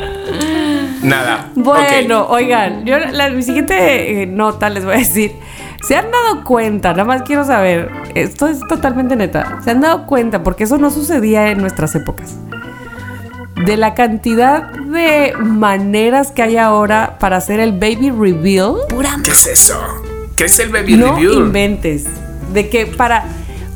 Nada. 1.02 1.51
Bueno, 1.56 2.26
oigan, 2.28 2.84
yo 2.84 2.97
la, 2.98 3.28
mi 3.30 3.43
siguiente 3.43 4.22
eh, 4.22 4.26
nota 4.26 4.70
les 4.70 4.84
voy 4.84 4.94
a 4.94 4.98
decir. 4.98 5.32
¿Se 5.82 5.96
han 5.96 6.10
dado 6.10 6.44
cuenta? 6.44 6.90
Nada 6.92 7.04
más 7.04 7.22
quiero 7.22 7.44
saber. 7.44 7.90
Esto 8.14 8.46
es 8.46 8.60
totalmente 8.68 9.16
neta. 9.16 9.59
¿Se 9.64 9.70
han 9.72 9.80
dado 9.80 10.06
cuenta? 10.06 10.42
Porque 10.42 10.64
eso 10.64 10.78
no 10.78 10.90
sucedía 10.90 11.48
en 11.50 11.59
nuestras 11.59 11.94
épocas. 11.94 12.36
De 13.66 13.76
la 13.76 13.94
cantidad 13.94 14.70
de 14.70 15.34
maneras 15.38 16.30
que 16.30 16.42
hay 16.42 16.56
ahora 16.56 17.16
para 17.18 17.36
hacer 17.36 17.60
el 17.60 17.72
baby 17.72 18.10
reveal. 18.10 18.74
Pura 18.88 19.16
¿Qué 19.22 19.30
es 19.32 19.46
eso? 19.46 19.78
¿Qué 20.36 20.44
es 20.44 20.59
el 20.59 20.70
baby 20.70 20.96
no 20.96 21.14
review? 21.14 21.32
inventes. 21.34 22.04
De 22.52 22.68
que 22.68 22.86
para. 22.86 23.24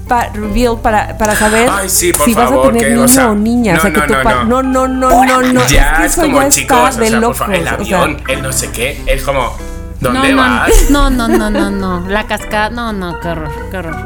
para 0.08 0.32
reveal, 0.32 0.78
para, 0.80 1.18
para 1.18 1.34
saber 1.36 1.68
Ay, 1.70 1.88
sí, 1.88 2.12
si 2.24 2.34
vas 2.34 2.46
a 2.46 2.48
favor, 2.48 2.68
tener 2.68 2.82
que, 2.82 2.90
niño 2.90 3.04
o 3.04 3.08
sea, 3.08 3.30
o 3.30 3.34
niña. 3.34 3.72
no, 3.74 3.78
o 3.78 3.82
sea, 3.82 3.92
que 3.92 4.00
no, 4.00 4.06
tu 4.06 4.12
no, 4.12 4.22
no. 4.22 4.62
no, 4.62 4.88
no, 4.88 4.88
no, 4.88 5.42
no, 5.42 5.52
no. 5.52 5.66
ya 5.66 5.96
que 5.98 6.06
es 6.06 6.12
eso 6.12 6.22
como 6.22 6.42
ya 6.42 6.48
chicos, 6.48 6.78
está 6.90 7.00
de 7.00 7.06
o 7.06 7.10
sea, 7.10 7.20
por 7.20 7.20
locos. 7.20 7.38
favor, 7.38 7.54
el 7.54 7.62
o 7.62 7.64
sea, 7.66 7.74
avión, 7.74 8.22
el 8.28 8.42
no 8.42 8.52
sé 8.52 8.70
qué, 8.70 9.02
es 9.06 9.22
como, 9.22 9.56
¿dónde 10.00 10.32
no, 10.32 10.36
vas? 10.36 10.90
No, 10.90 11.10
no, 11.10 11.28
no, 11.28 11.50
no, 11.50 11.70
no. 11.70 12.08
La 12.08 12.26
cascada. 12.26 12.70
No, 12.70 12.92
no, 12.92 13.18
qué 13.20 13.28
horror, 13.28 13.50
qué 13.70 13.76
horror. 13.78 13.96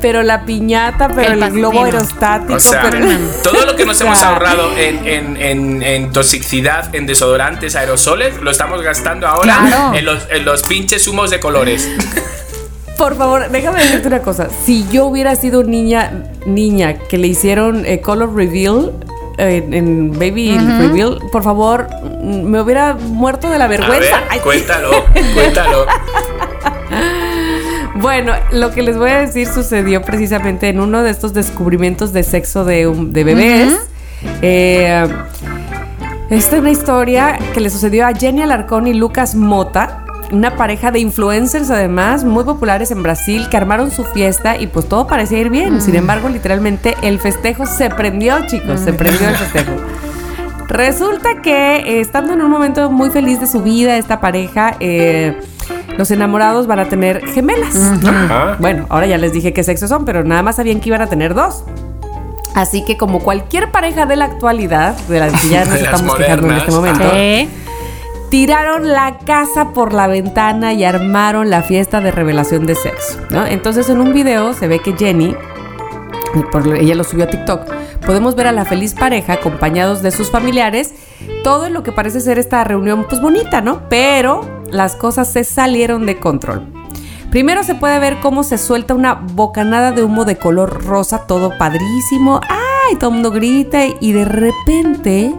pero 0.00 0.22
la 0.22 0.44
piñata, 0.44 1.08
pero 1.08 1.32
El 1.34 1.42
el, 1.42 1.52
globo 1.52 1.84
aerostático, 1.84 2.54
O 2.54 2.60
sea, 2.60 2.82
pero 2.90 3.06
todo 3.44 3.64
lo 3.66 3.76
que 3.76 3.84
nos 3.84 4.00
hemos 4.00 4.20
ahorrado 4.22 4.76
en, 4.76 5.06
en, 5.06 5.36
en, 5.36 5.82
en 5.82 6.10
toxicidad, 6.12 6.92
en 6.94 7.06
desodorantes, 7.06 7.76
aerosoles, 7.76 8.40
lo 8.40 8.50
estamos 8.50 8.82
gastando 8.82 9.26
ahora 9.28 9.58
Claro. 9.66 9.96
en, 9.96 10.04
los, 10.04 10.26
en 10.30 10.44
los 10.44 10.62
pinches 10.64 11.06
humos 11.06 11.30
de 11.30 11.38
colores. 11.40 11.88
Por 12.98 13.16
favor, 13.16 13.48
déjame 13.50 13.82
decirte 13.82 14.08
una 14.08 14.20
cosa. 14.22 14.48
Si 14.64 14.86
yo 14.90 15.06
hubiera 15.06 15.34
sido 15.34 15.62
niña, 15.64 16.24
niña 16.46 16.94
que 16.98 17.18
le 17.18 17.26
hicieron 17.28 17.84
eh, 17.86 18.00
color 18.00 18.34
reveal 18.34 18.92
eh, 19.38 19.66
en 19.72 20.12
baby 20.12 20.56
reveal, 20.58 21.18
por 21.30 21.42
favor, 21.42 21.88
me 22.22 22.60
hubiera 22.60 22.94
muerto 22.94 23.50
de 23.50 23.58
la 23.58 23.64
A 23.64 23.68
ver, 23.68 23.80
vergüenza. 23.80 24.20
Cuéntalo, 24.42 24.90
cuéntalo. 25.34 25.86
Bueno, 27.96 28.32
lo 28.52 28.70
que 28.72 28.82
les 28.82 28.96
voy 28.96 29.10
a 29.10 29.18
decir 29.18 29.46
sucedió 29.46 30.02
precisamente 30.02 30.68
en 30.68 30.80
uno 30.80 31.02
de 31.02 31.10
estos 31.10 31.34
descubrimientos 31.34 32.12
de 32.12 32.22
sexo 32.22 32.64
de, 32.64 32.86
un- 32.86 33.12
de 33.12 33.24
bebés. 33.24 33.74
Eh, 34.40 35.06
esta 36.30 36.56
es 36.56 36.60
una 36.60 36.70
historia 36.70 37.38
que 37.52 37.60
le 37.60 37.68
sucedió 37.70 38.06
a 38.06 38.12
Jenny 38.14 38.42
Alarcón 38.42 38.86
y 38.86 38.94
Lucas 38.94 39.34
Mota, 39.34 40.04
una 40.32 40.56
pareja 40.56 40.90
de 40.90 40.98
influencers 40.98 41.70
además 41.70 42.24
muy 42.24 42.44
populares 42.44 42.90
en 42.90 43.02
Brasil 43.02 43.48
que 43.50 43.56
armaron 43.56 43.90
su 43.90 44.04
fiesta 44.04 44.56
y 44.58 44.66
pues 44.66 44.88
todo 44.88 45.06
parecía 45.06 45.38
ir 45.38 45.50
bien. 45.50 45.80
Sin 45.80 45.94
embargo, 45.94 46.28
literalmente 46.28 46.96
el 47.02 47.20
festejo 47.20 47.66
se 47.66 47.90
prendió, 47.90 48.46
chicos, 48.46 48.80
se 48.80 48.92
prendió 48.92 49.28
el 49.28 49.36
festejo. 49.36 49.72
Resulta 50.68 51.42
que 51.42 51.76
eh, 51.76 52.00
estando 52.00 52.32
en 52.32 52.40
un 52.40 52.50
momento 52.50 52.90
muy 52.90 53.10
feliz 53.10 53.40
de 53.40 53.46
su 53.46 53.62
vida, 53.62 53.98
esta 53.98 54.20
pareja, 54.20 54.74
eh, 54.80 55.38
los 55.98 56.10
enamorados 56.10 56.66
van 56.66 56.80
a 56.80 56.88
tener 56.88 57.26
gemelas. 57.28 57.74
¿no? 57.74 58.08
Ajá. 58.08 58.56
Bueno, 58.58 58.86
ahora 58.88 59.06
ya 59.06 59.18
les 59.18 59.32
dije 59.34 59.52
qué 59.52 59.62
sexo 59.62 59.86
son, 59.86 60.06
pero 60.06 60.24
nada 60.24 60.42
más 60.42 60.56
sabían 60.56 60.80
que 60.80 60.88
iban 60.88 61.02
a 61.02 61.08
tener 61.08 61.34
dos. 61.34 61.62
Así 62.54 62.84
que 62.84 62.96
como 62.96 63.20
cualquier 63.20 63.70
pareja 63.70 64.06
de 64.06 64.16
la 64.16 64.26
actualidad, 64.26 64.96
de 65.08 65.20
las 65.20 65.40
que 65.40 65.48
ya 65.48 65.64
nos 65.66 65.74
estamos 65.80 66.16
quejando 66.16 66.48
en 66.48 66.56
este 66.56 66.70
modernas, 66.70 66.98
momento. 66.98 67.61
Tiraron 68.32 68.88
la 68.88 69.18
casa 69.18 69.74
por 69.74 69.92
la 69.92 70.06
ventana 70.06 70.72
y 70.72 70.84
armaron 70.84 71.50
la 71.50 71.60
fiesta 71.60 72.00
de 72.00 72.10
revelación 72.10 72.64
de 72.64 72.74
sexo. 72.74 73.18
¿no? 73.28 73.44
Entonces 73.44 73.90
en 73.90 74.00
un 74.00 74.14
video 74.14 74.54
se 74.54 74.68
ve 74.68 74.78
que 74.78 74.96
Jenny, 74.96 75.36
ella 76.80 76.94
lo 76.94 77.04
subió 77.04 77.24
a 77.24 77.26
TikTok, 77.26 77.70
podemos 78.06 78.34
ver 78.34 78.46
a 78.46 78.52
la 78.52 78.64
feliz 78.64 78.94
pareja 78.94 79.34
acompañados 79.34 80.00
de 80.00 80.12
sus 80.12 80.30
familiares, 80.30 80.94
todo 81.44 81.66
en 81.66 81.74
lo 81.74 81.82
que 81.82 81.92
parece 81.92 82.22
ser 82.22 82.38
esta 82.38 82.64
reunión 82.64 83.04
pues 83.06 83.20
bonita, 83.20 83.60
¿no? 83.60 83.86
Pero 83.90 84.48
las 84.70 84.96
cosas 84.96 85.30
se 85.30 85.44
salieron 85.44 86.06
de 86.06 86.18
control. 86.18 86.64
Primero 87.30 87.62
se 87.64 87.74
puede 87.74 87.98
ver 87.98 88.16
cómo 88.22 88.44
se 88.44 88.56
suelta 88.56 88.94
una 88.94 89.12
bocanada 89.12 89.92
de 89.92 90.04
humo 90.04 90.24
de 90.24 90.36
color 90.38 90.86
rosa, 90.86 91.26
todo 91.26 91.58
padrísimo. 91.58 92.40
¡Ay! 92.48 92.96
Todo 92.96 93.10
el 93.10 93.14
mundo 93.14 93.30
grita 93.30 93.84
y 94.00 94.12
de 94.12 94.24
repente 94.24 95.34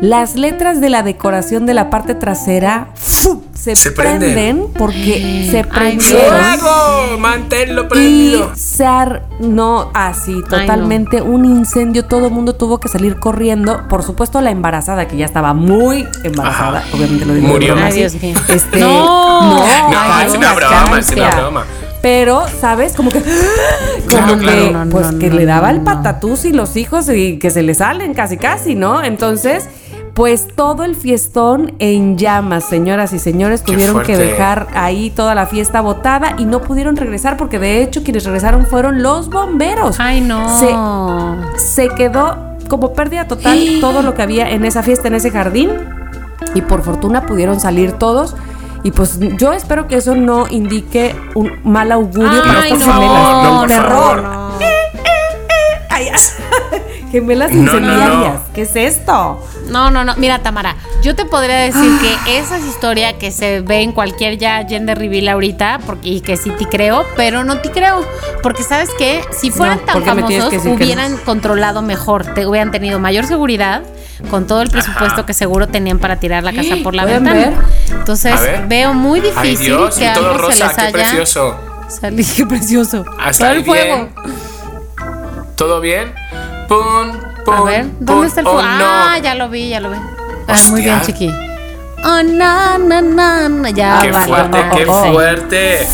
las 0.00 0.34
letras 0.36 0.80
de 0.80 0.88
la 0.88 1.02
decoración 1.02 1.66
de 1.66 1.74
la 1.74 1.90
parte 1.90 2.14
trasera 2.14 2.88
se, 2.94 3.76
Se 3.76 3.90
prenden. 3.92 4.32
prenden. 4.32 4.66
porque 4.78 5.46
se 5.50 5.58
Ay, 5.58 5.64
prendieron. 5.64 6.30
¡Fuego! 6.58 7.18
¡Manténlo 7.18 7.82
Y 7.82 7.86
prendido! 7.88 8.50
se 8.54 8.86
armó 8.86 9.90
así, 9.92 10.32
Ay, 10.36 10.42
totalmente 10.48 11.20
un 11.20 11.44
incendio. 11.44 12.06
Todo 12.06 12.28
el 12.28 12.32
mundo 12.32 12.54
tuvo 12.54 12.80
que 12.80 12.88
salir 12.88 13.18
corriendo. 13.18 13.86
Por 13.88 14.02
supuesto, 14.02 14.40
la 14.40 14.50
embarazada, 14.50 15.06
que 15.06 15.16
ya 15.18 15.26
estaba 15.26 15.52
muy 15.52 16.06
embarazada, 16.24 16.78
Ajá. 16.78 16.88
obviamente 16.96 17.26
lo 17.26 17.34
digo 17.34 17.48
Murió. 17.48 17.74
broma 17.74 17.88
Ay. 17.88 17.92
Dios 17.94 18.14
mío. 18.22 18.34
Este, 18.48 18.80
No. 18.80 19.42
no, 19.42 19.58
No, 19.58 19.66
ay, 19.66 20.26
es 20.26 20.32
no, 20.32 20.38
una 20.38 20.52
broma, 20.54 20.98
es 20.98 21.10
una 21.10 21.30
broma. 21.36 21.64
pero, 22.00 22.44
¿sabes? 22.60 22.94
Como 22.94 23.10
que. 23.10 23.22
Como 24.10 24.38
claro. 24.38 24.58
que, 24.66 24.70
No, 24.72 24.84
no, 24.86 24.90
pues 24.90 25.12
no, 25.12 25.18
que 25.18 25.28
no, 25.28 25.34
le 25.36 25.42
no, 25.42 25.48
daba 25.48 25.70
el 25.70 25.78
no. 25.78 25.84
patatús 25.84 26.46
y 26.46 26.52
los 26.52 26.76
hijos 26.76 27.08
y 27.10 27.38
que 27.38 27.50
se 27.50 27.62
le 27.62 27.74
salen 27.74 28.14
casi, 28.14 28.38
casi, 28.38 28.74
¿no? 28.74 29.02
Entonces. 29.04 29.68
Pues 30.20 30.48
todo 30.54 30.84
el 30.84 30.96
fiestón 30.96 31.72
en 31.78 32.18
llamas, 32.18 32.64
señoras 32.64 33.14
y 33.14 33.18
señores, 33.18 33.62
Qué 33.62 33.72
tuvieron 33.72 34.02
que 34.02 34.18
dejar 34.18 34.66
ahí 34.74 35.08
toda 35.08 35.34
la 35.34 35.46
fiesta 35.46 35.80
botada 35.80 36.34
y 36.36 36.44
no 36.44 36.60
pudieron 36.60 36.96
regresar 36.96 37.38
porque 37.38 37.58
de 37.58 37.82
hecho 37.82 38.02
quienes 38.02 38.24
regresaron 38.24 38.66
fueron 38.66 39.02
los 39.02 39.30
bomberos. 39.30 39.98
Ay, 39.98 40.20
no. 40.20 40.46
Se, 41.56 41.74
se 41.74 41.88
quedó 41.94 42.36
como 42.68 42.92
pérdida 42.92 43.26
total 43.28 43.58
todo 43.80 44.02
lo 44.02 44.12
que 44.12 44.20
había 44.20 44.50
en 44.50 44.66
esa 44.66 44.82
fiesta, 44.82 45.08
en 45.08 45.14
ese 45.14 45.30
jardín. 45.30 45.70
Y 46.54 46.60
por 46.60 46.82
fortuna 46.82 47.24
pudieron 47.24 47.58
salir 47.58 47.92
todos. 47.92 48.36
Y 48.82 48.90
pues 48.90 49.18
yo 49.38 49.54
espero 49.54 49.88
que 49.88 49.96
eso 49.96 50.14
no 50.14 50.48
indique 50.50 51.16
un 51.34 51.50
mal 51.64 51.90
augurio 51.92 52.42
para 52.42 52.60
Ay, 52.60 52.72
estas 52.72 52.86
no, 52.88 52.92
gemelas. 52.92 53.42
no, 53.42 53.58
por 53.60 53.68
terror. 53.68 54.22
no. 54.22 54.50
Ay, 55.88 56.08
gemelas 57.10 57.50
No, 57.52 57.56
no, 57.56 57.62
incendiarias. 57.78 58.34
no. 58.34 58.52
¿Qué 58.54 58.62
es 58.62 58.76
esto? 58.76 59.44
No, 59.68 59.90
no, 59.90 60.04
no. 60.04 60.14
Mira, 60.16 60.40
Tamara, 60.40 60.76
yo 61.02 61.14
te 61.14 61.24
podría 61.24 61.58
decir 61.58 61.90
que 62.00 62.38
esa 62.38 62.56
es 62.58 62.64
historia 62.66 63.18
que 63.18 63.30
se 63.30 63.60
ve 63.60 63.82
en 63.82 63.92
cualquier 63.92 64.38
ya 64.38 64.64
gender 64.66 64.98
reveal 64.98 65.28
ahorita, 65.28 65.80
porque, 65.86 66.08
y 66.08 66.20
que 66.20 66.36
sí 66.36 66.50
te 66.50 66.66
creo, 66.66 67.04
pero 67.16 67.44
no 67.44 67.58
te 67.60 67.70
creo. 67.70 68.04
Porque, 68.42 68.62
¿sabes 68.62 68.90
qué? 68.98 69.22
Si 69.32 69.50
fueran 69.50 69.78
No, 69.78 69.84
tan 69.84 69.94
¿por 69.94 70.02
qué 70.04 70.10
famosos, 70.10 70.50
que 70.50 70.56
decir 70.56 70.76
que 70.76 70.84
hubieran 70.84 71.16
controlado 71.18 71.82
mejor, 71.82 72.26
te 72.34 72.46
hubieran 72.46 72.70
tenido 72.70 72.98
mayor 72.98 73.26
seguridad 73.26 73.82
con 74.30 74.46
todo 74.46 74.60
el 74.62 74.68
presupuesto 74.70 75.24
que 75.24 75.32
seguro 75.32 75.68
tenían 75.68 75.98
para 75.98 76.16
tirar 76.16 76.42
la 76.44 76.52
casa 76.52 76.74
por 76.82 76.94
la 76.94 77.04
¿Pueden 77.04 77.24
ventana. 77.24 77.56
ver? 77.88 77.98
Entonces, 77.98 78.38
ver. 78.40 78.66
veo 78.68 78.92
muy 78.94 79.20
difícil 79.20 79.40
Ay 79.40 79.56
Dios, 79.56 79.96
que 79.96 80.06
algo 80.08 80.52
se 80.52 80.58
les 80.64 80.72
qué 80.74 80.80
haya 80.82 80.92
precioso. 80.92 81.56
salido. 81.88 82.28
Qué 82.36 82.46
precioso. 82.46 83.04
Hasta 83.18 83.52
el 83.52 83.64
fuego. 83.64 84.08
¿Todo 85.56 85.80
bien? 85.80 86.12
A 86.74 87.62
ver, 87.64 87.86
¿dónde 87.98 88.28
está 88.28 88.40
el 88.40 88.46
Oh? 88.46 88.60
Ah, 88.62 89.14
no. 89.16 89.22
ya 89.22 89.34
lo 89.34 89.48
vi, 89.48 89.68
ya 89.70 89.80
lo 89.80 89.90
vi. 89.90 89.96
Ah, 90.46 90.56
muy 90.70 90.82
bien, 90.82 91.00
chiqui. 91.02 91.28
Oh, 92.02 92.22
na, 92.22 92.78
na, 92.78 93.02
na, 93.02 93.48
na, 93.48 93.70
ya 93.70 93.98
Qué 94.00 94.10
valió. 94.10 94.34
fuerte, 94.34 94.64
qué 94.76 94.84
Oh, 94.88 95.12
fuerte. 95.12 95.86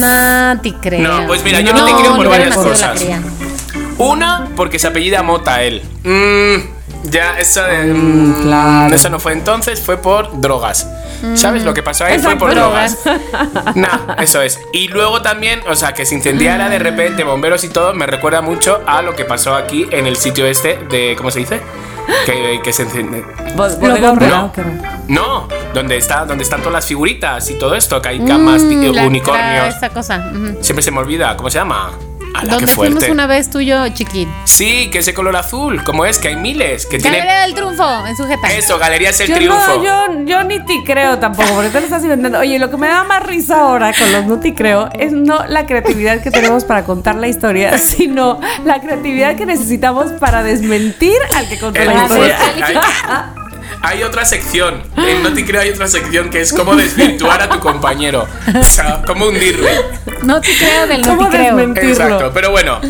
No 0.00 0.60
te 0.62 0.72
creo. 0.74 1.00
No, 1.20 1.26
pues 1.26 1.42
mira, 1.44 1.60
yo 1.60 1.72
no 1.74 1.84
te 1.84 1.92
creo 1.94 2.16
por 2.16 2.28
varias 2.28 2.56
cosas. 2.56 3.04
Una, 3.98 4.48
porque 4.56 4.78
se 4.78 4.86
apellida 4.86 5.22
Mota 5.22 5.62
él. 5.62 5.82
Mm, 6.04 7.10
ya, 7.10 7.38
eso, 7.38 7.62
de- 7.64 7.92
Mm, 7.92 8.42
claro. 8.42 8.94
eso 8.94 9.10
no 9.10 9.18
fue 9.18 9.32
entonces, 9.32 9.80
fue 9.82 9.98
por 9.98 10.40
drogas. 10.40 10.86
¿Sabes 11.34 11.64
lo 11.64 11.74
que 11.74 11.82
pasó 11.82 12.04
ahí? 12.04 12.18
Fue 12.18 12.36
por 12.36 12.54
drogas. 12.54 13.02
drogas. 13.04 13.76
nah, 13.76 14.14
eso 14.22 14.40
es. 14.42 14.58
Y 14.72 14.88
luego 14.88 15.22
también, 15.22 15.60
o 15.68 15.74
sea, 15.76 15.92
que 15.92 16.04
se 16.06 16.14
incendiara 16.14 16.68
de 16.68 16.78
repente, 16.78 17.24
bomberos 17.24 17.62
y 17.64 17.68
todo, 17.68 17.94
me 17.94 18.06
recuerda 18.06 18.40
mucho 18.42 18.80
a 18.86 19.02
lo 19.02 19.14
que 19.14 19.24
pasó 19.24 19.54
aquí 19.54 19.86
en 19.90 20.06
el 20.06 20.16
sitio 20.16 20.46
este 20.46 20.78
de, 20.90 21.14
¿cómo 21.16 21.30
se 21.30 21.40
dice? 21.40 21.60
Que, 22.26 22.60
que 22.64 22.72
se 22.72 22.82
enciende. 22.82 23.24
Bod- 23.56 23.72
Lo 23.74 23.78
bodega 23.78 24.10
bombeó. 24.10 24.10
horrera, 24.12 24.52
¿qué 24.54 24.60
era? 24.62 24.98
No, 25.08 25.46
donde, 25.74 25.96
está, 25.96 26.24
donde 26.24 26.42
están 26.42 26.60
todas 26.60 26.72
las 26.74 26.86
figuritas 26.86 27.48
y 27.50 27.54
todo 27.58 27.74
esto, 27.74 28.00
que 28.02 28.08
hay 28.08 28.24
camas, 28.24 28.62
Mm, 28.62 28.92
la- 28.94 29.02
unicornios. 29.04 29.74
Esta 29.74 29.90
cosa. 29.90 30.30
ujú. 30.34 30.58
Siempre 30.60 30.82
se 30.82 30.90
me 30.90 30.98
olvida, 30.98 31.36
¿cómo 31.36 31.50
se 31.50 31.58
llama? 31.58 31.92
¡Hala, 32.34 32.58
qué 32.58 32.66
Donde 32.66 32.66
fuimos 32.68 33.08
una 33.08 33.26
vez 33.26 33.50
tú 33.50 33.60
y 33.60 33.66
yo, 33.66 33.88
chiquín. 33.88 34.32
Sí, 34.44 34.88
que 34.90 34.98
ese 34.98 35.14
color 35.14 35.36
azul, 35.36 35.82
como 35.84 36.04
es, 36.04 36.18
que 36.18 36.28
hay 36.28 36.36
miles, 36.36 36.86
que 36.86 36.98
tiene... 36.98 37.18
Galería 37.18 37.40
del 37.42 37.54
triunfo 37.54 38.06
en 38.06 38.16
sujeta. 38.16 38.52
Eso, 38.52 38.78
Galerías 38.78 39.18
El 39.20 39.28
Yo 39.28 39.34
Triunfo. 39.36 39.76
no, 39.76 39.84
yo, 39.84 40.24
yo 40.24 40.44
ni 40.44 40.64
te 40.64 40.82
creo 40.84 41.18
tampoco, 41.18 41.54
porque 41.54 41.70
te 41.70 41.80
lo 41.80 41.84
estás 41.84 42.02
inventando. 42.02 42.38
Oye, 42.38 42.58
lo 42.58 42.70
que 42.70 42.76
me 42.76 42.88
da 42.88 43.04
más 43.04 43.22
risa 43.24 43.60
ahora 43.60 43.92
con 43.92 44.10
los 44.12 44.26
no 44.26 44.40
te 44.40 44.54
creo 44.54 44.88
es 44.98 45.12
no 45.12 45.44
la 45.46 45.66
creatividad 45.66 46.22
que 46.22 46.30
tenemos 46.30 46.64
para 46.64 46.84
contar 46.84 47.16
la 47.16 47.28
historia, 47.28 47.78
sino 47.78 48.40
la 48.64 48.80
creatividad 48.80 49.36
que 49.36 49.46
necesitamos 49.46 50.12
para 50.12 50.42
desmentir 50.42 51.16
al 51.34 51.48
que 51.48 51.58
contó 51.58 51.84
la 51.84 52.04
historia. 52.04 52.38
hay, 52.62 52.76
hay 53.82 54.02
otra 54.02 54.24
sección, 54.24 54.82
en 54.96 55.22
No 55.22 55.32
te 55.32 55.44
creo 55.44 55.60
hay 55.60 55.70
otra 55.70 55.88
sección 55.88 56.30
que 56.30 56.40
es 56.40 56.52
cómo 56.52 56.76
desvirtuar 56.76 57.42
a 57.42 57.48
tu 57.48 57.60
compañero. 57.60 58.26
O 58.58 58.64
sea, 58.64 59.02
cómo 59.06 59.26
hundirle. 59.26 59.70
No 60.22 60.40
te 60.40 60.48
creo 60.56 60.86
del 60.86 61.02
no 61.02 61.16
¿Cómo 61.16 61.28
te 61.30 61.36
creo. 61.36 61.58
Exacto, 61.58 62.30
pero 62.32 62.50
bueno. 62.50 62.80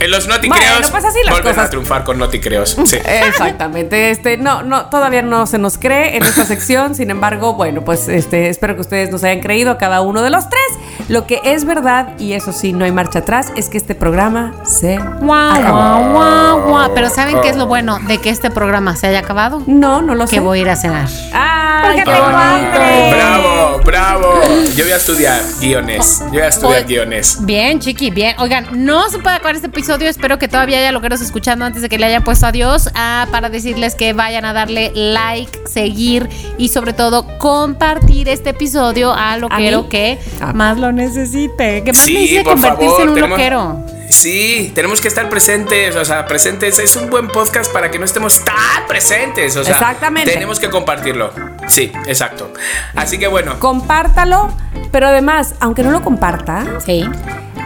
En 0.00 0.10
los 0.10 0.26
Bueno, 0.26 0.42
noticreos 0.48 0.90
pues 0.90 1.04
así 1.04 1.18
las 1.24 1.40
cosas. 1.40 1.58
a 1.66 1.70
triunfar 1.70 2.04
con 2.04 2.18
noticreos. 2.18 2.76
Sí. 2.86 2.96
Exactamente, 3.04 4.10
este, 4.10 4.36
no, 4.36 4.62
no, 4.62 4.86
todavía 4.86 5.22
no 5.22 5.46
se 5.46 5.58
nos 5.58 5.78
cree 5.78 6.16
en 6.16 6.22
esta 6.22 6.44
sección, 6.44 6.94
sin 6.94 7.10
embargo, 7.10 7.54
bueno, 7.54 7.82
pues 7.84 8.08
este, 8.08 8.48
espero 8.50 8.74
que 8.74 8.82
ustedes 8.82 9.10
nos 9.10 9.24
hayan 9.24 9.40
creído 9.40 9.70
a 9.70 9.78
cada 9.78 10.00
uno 10.02 10.22
de 10.22 10.30
los 10.30 10.48
tres. 10.48 10.62
Lo 11.08 11.26
que 11.26 11.40
es 11.44 11.64
verdad, 11.64 12.18
y 12.18 12.32
eso 12.34 12.52
sí, 12.52 12.72
no 12.72 12.84
hay 12.84 12.92
marcha 12.92 13.20
atrás, 13.20 13.52
es 13.56 13.68
que 13.70 13.78
este 13.78 13.94
programa 13.94 14.54
se 14.64 14.98
Guau, 14.98 15.62
guau, 15.62 16.10
guau, 16.12 16.60
guau. 16.68 16.94
Pero 16.94 17.08
¿saben 17.10 17.40
qué 17.42 17.48
es 17.48 17.56
lo 17.56 17.66
bueno 17.66 17.98
de 18.06 18.18
que 18.18 18.30
este 18.30 18.50
programa 18.50 18.96
se 18.96 19.06
haya 19.08 19.20
acabado? 19.20 19.62
No, 19.66 20.02
no 20.02 20.14
lo 20.14 20.26
sé. 20.26 20.34
Que 20.36 20.40
voy 20.40 20.58
a 20.58 20.62
ir 20.62 20.68
a 20.70 20.76
cenar. 20.76 21.08
¡Ay, 21.32 21.96
qué 21.98 22.04
tengo 22.04 22.20
bonito! 22.20 22.38
hambre. 22.38 23.14
Bravo, 23.14 23.80
bravo. 23.84 24.40
Yo 24.76 24.84
voy 24.84 24.92
a 24.92 24.96
estudiar 24.96 25.40
guiones. 25.60 26.20
Yo 26.26 26.28
voy 26.30 26.40
a 26.42 26.48
estudiar 26.48 26.82
Voy- 26.84 26.94
guiones. 26.94 27.38
Bien, 27.40 27.80
chiqui, 27.80 28.10
bien. 28.10 28.36
Oigan, 28.38 28.68
no 28.84 29.08
se 29.10 29.18
puede 29.18 29.36
acabar 29.36 29.54
este 29.56 29.68
episodio. 29.84 30.08
Espero 30.08 30.38
que 30.38 30.48
todavía 30.48 30.78
haya 30.78 30.92
loqueros 30.92 31.20
escuchando 31.20 31.66
antes 31.66 31.82
de 31.82 31.90
que 31.90 31.98
le 31.98 32.06
hayan 32.06 32.24
puesto 32.24 32.46
adiós. 32.46 32.88
Ah, 32.94 33.26
para 33.30 33.50
decirles 33.50 33.94
que 33.94 34.14
vayan 34.14 34.46
a 34.46 34.54
darle 34.54 34.90
like, 34.94 35.60
seguir 35.66 36.26
y 36.56 36.70
sobre 36.70 36.94
todo 36.94 37.26
compartir 37.36 38.30
este 38.30 38.50
episodio 38.50 39.12
a 39.12 39.36
loquero 39.36 39.90
que 39.90 40.18
Ah. 40.40 40.54
más 40.54 40.78
lo 40.78 40.90
necesite. 40.90 41.82
Que 41.84 41.92
más 41.92 42.00
Sí, 42.00 42.14
necesite 42.14 42.44
convertirse 42.44 42.86
favor, 42.86 43.02
en 43.02 43.08
un 43.10 43.14
tenemos- 43.14 43.38
loquero. 43.38 43.86
Sí, 44.08 44.72
tenemos 44.74 45.02
que 45.02 45.08
estar 45.08 45.28
presentes, 45.28 45.94
o 45.96 46.04
sea, 46.06 46.24
presentes. 46.24 46.78
Es 46.78 46.96
un 46.96 47.10
buen 47.10 47.28
podcast 47.28 47.70
para 47.70 47.90
que 47.90 47.98
no 47.98 48.06
estemos 48.06 48.42
tan 48.42 48.86
presentes, 48.88 49.54
o 49.56 49.64
sea, 49.64 49.74
Exactamente. 49.74 50.32
tenemos 50.32 50.58
que 50.60 50.70
compartirlo. 50.70 51.30
Sí, 51.66 51.92
exacto. 52.06 52.50
Así 52.96 53.18
que 53.18 53.26
bueno, 53.26 53.58
Compártalo, 53.58 54.50
pero 54.90 55.08
además, 55.08 55.54
aunque 55.60 55.82
no 55.82 55.90
lo 55.90 56.02
comparta, 56.02 56.64
Sí. 56.86 57.04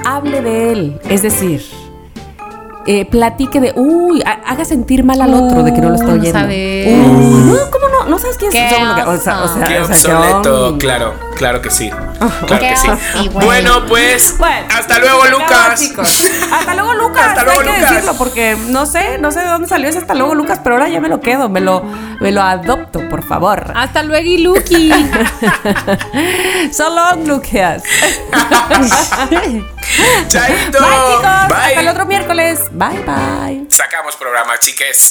hable 0.05 0.40
de 0.40 0.73
él. 0.73 1.01
Es 1.09 1.23
decir, 1.23 1.62
eh, 2.86 3.05
platique 3.05 3.60
de, 3.60 3.72
uy, 3.76 4.22
ha- 4.24 4.40
haga 4.50 4.64
sentir 4.64 5.05
mal 5.05 5.20
al 5.20 5.34
otro 5.34 5.62
de 5.62 5.72
que 5.74 5.80
no 5.80 5.88
lo 5.90 5.94
está 5.96 6.06
Uh, 6.06 6.10
no 6.10 6.20
oyendo. 6.20 6.38
sabes. 6.40 6.86
Uy, 6.86 7.52
no, 7.52 7.70
¿cómo 7.70 7.88
no? 7.88 8.09
¿No 8.09 8.18
sabes 8.18 8.36
quién 8.38 8.50
Qué 8.50 8.66
es? 8.66 8.72
Que- 8.72 9.02
o 9.02 9.16
sea, 9.18 9.44
o 9.44 9.48
sea, 9.48 9.64
qué 9.66 9.80
o 9.80 9.86
sea, 9.94 10.18
obsoleto, 10.20 10.72
qué- 10.72 10.78
claro, 10.78 11.14
claro 11.39 11.62
que 11.62 11.70
sí. 11.70 11.90
Claro 12.47 12.60
que 12.60 12.77
sí. 12.77 12.89
así. 12.89 13.28
Bueno, 13.31 13.86
pues, 13.86 14.36
Bueno, 14.36 14.66
hasta 14.77 14.98
luego, 14.98 15.24
Lucas. 15.27 15.81
chicos. 15.81 16.24
Hasta 16.52 16.74
luego, 16.74 16.94
Lucas. 17.09 17.28
Hasta 17.28 17.44
luego, 17.44 17.60
hay 17.60 17.66
que 17.66 17.73
Lucas. 17.73 17.90
decirlo 17.90 18.15
porque 18.19 18.56
no 18.69 18.85
sé, 18.86 19.19
no 19.19 19.31
sé 19.31 19.40
de 19.40 19.47
dónde 19.47 19.69
salió 19.69 19.89
ese 19.89 19.98
hasta 19.98 20.15
luego, 20.15 20.35
Lucas, 20.35 20.60
pero 20.62 20.77
ahora 20.77 20.89
ya 20.89 21.01
me 21.01 21.09
lo 21.09 21.20
quedo, 21.20 21.48
me 21.48 21.60
lo, 21.60 21.82
me 22.20 22.32
lo 22.32 22.43
adopto, 22.43 23.09
por 23.09 23.24
favor. 23.27 23.73
Hasta 23.74 24.02
luego, 24.02 24.27
y 24.28 24.39
Lucky. 24.39 24.93
So 26.73 26.90
long, 26.94 27.27
Lucas. 27.27 27.82
Chaito. 30.28 30.78
Bye, 30.81 30.90
chicos. 30.90 31.48
Bye. 31.48 31.56
Hasta 31.56 31.81
el 31.81 31.89
otro 31.89 32.06
miércoles. 32.06 32.60
Bye, 32.73 33.05
bye. 33.06 33.66
Sacamos 33.70 34.16
programa, 34.16 34.59
chiques. 34.59 35.10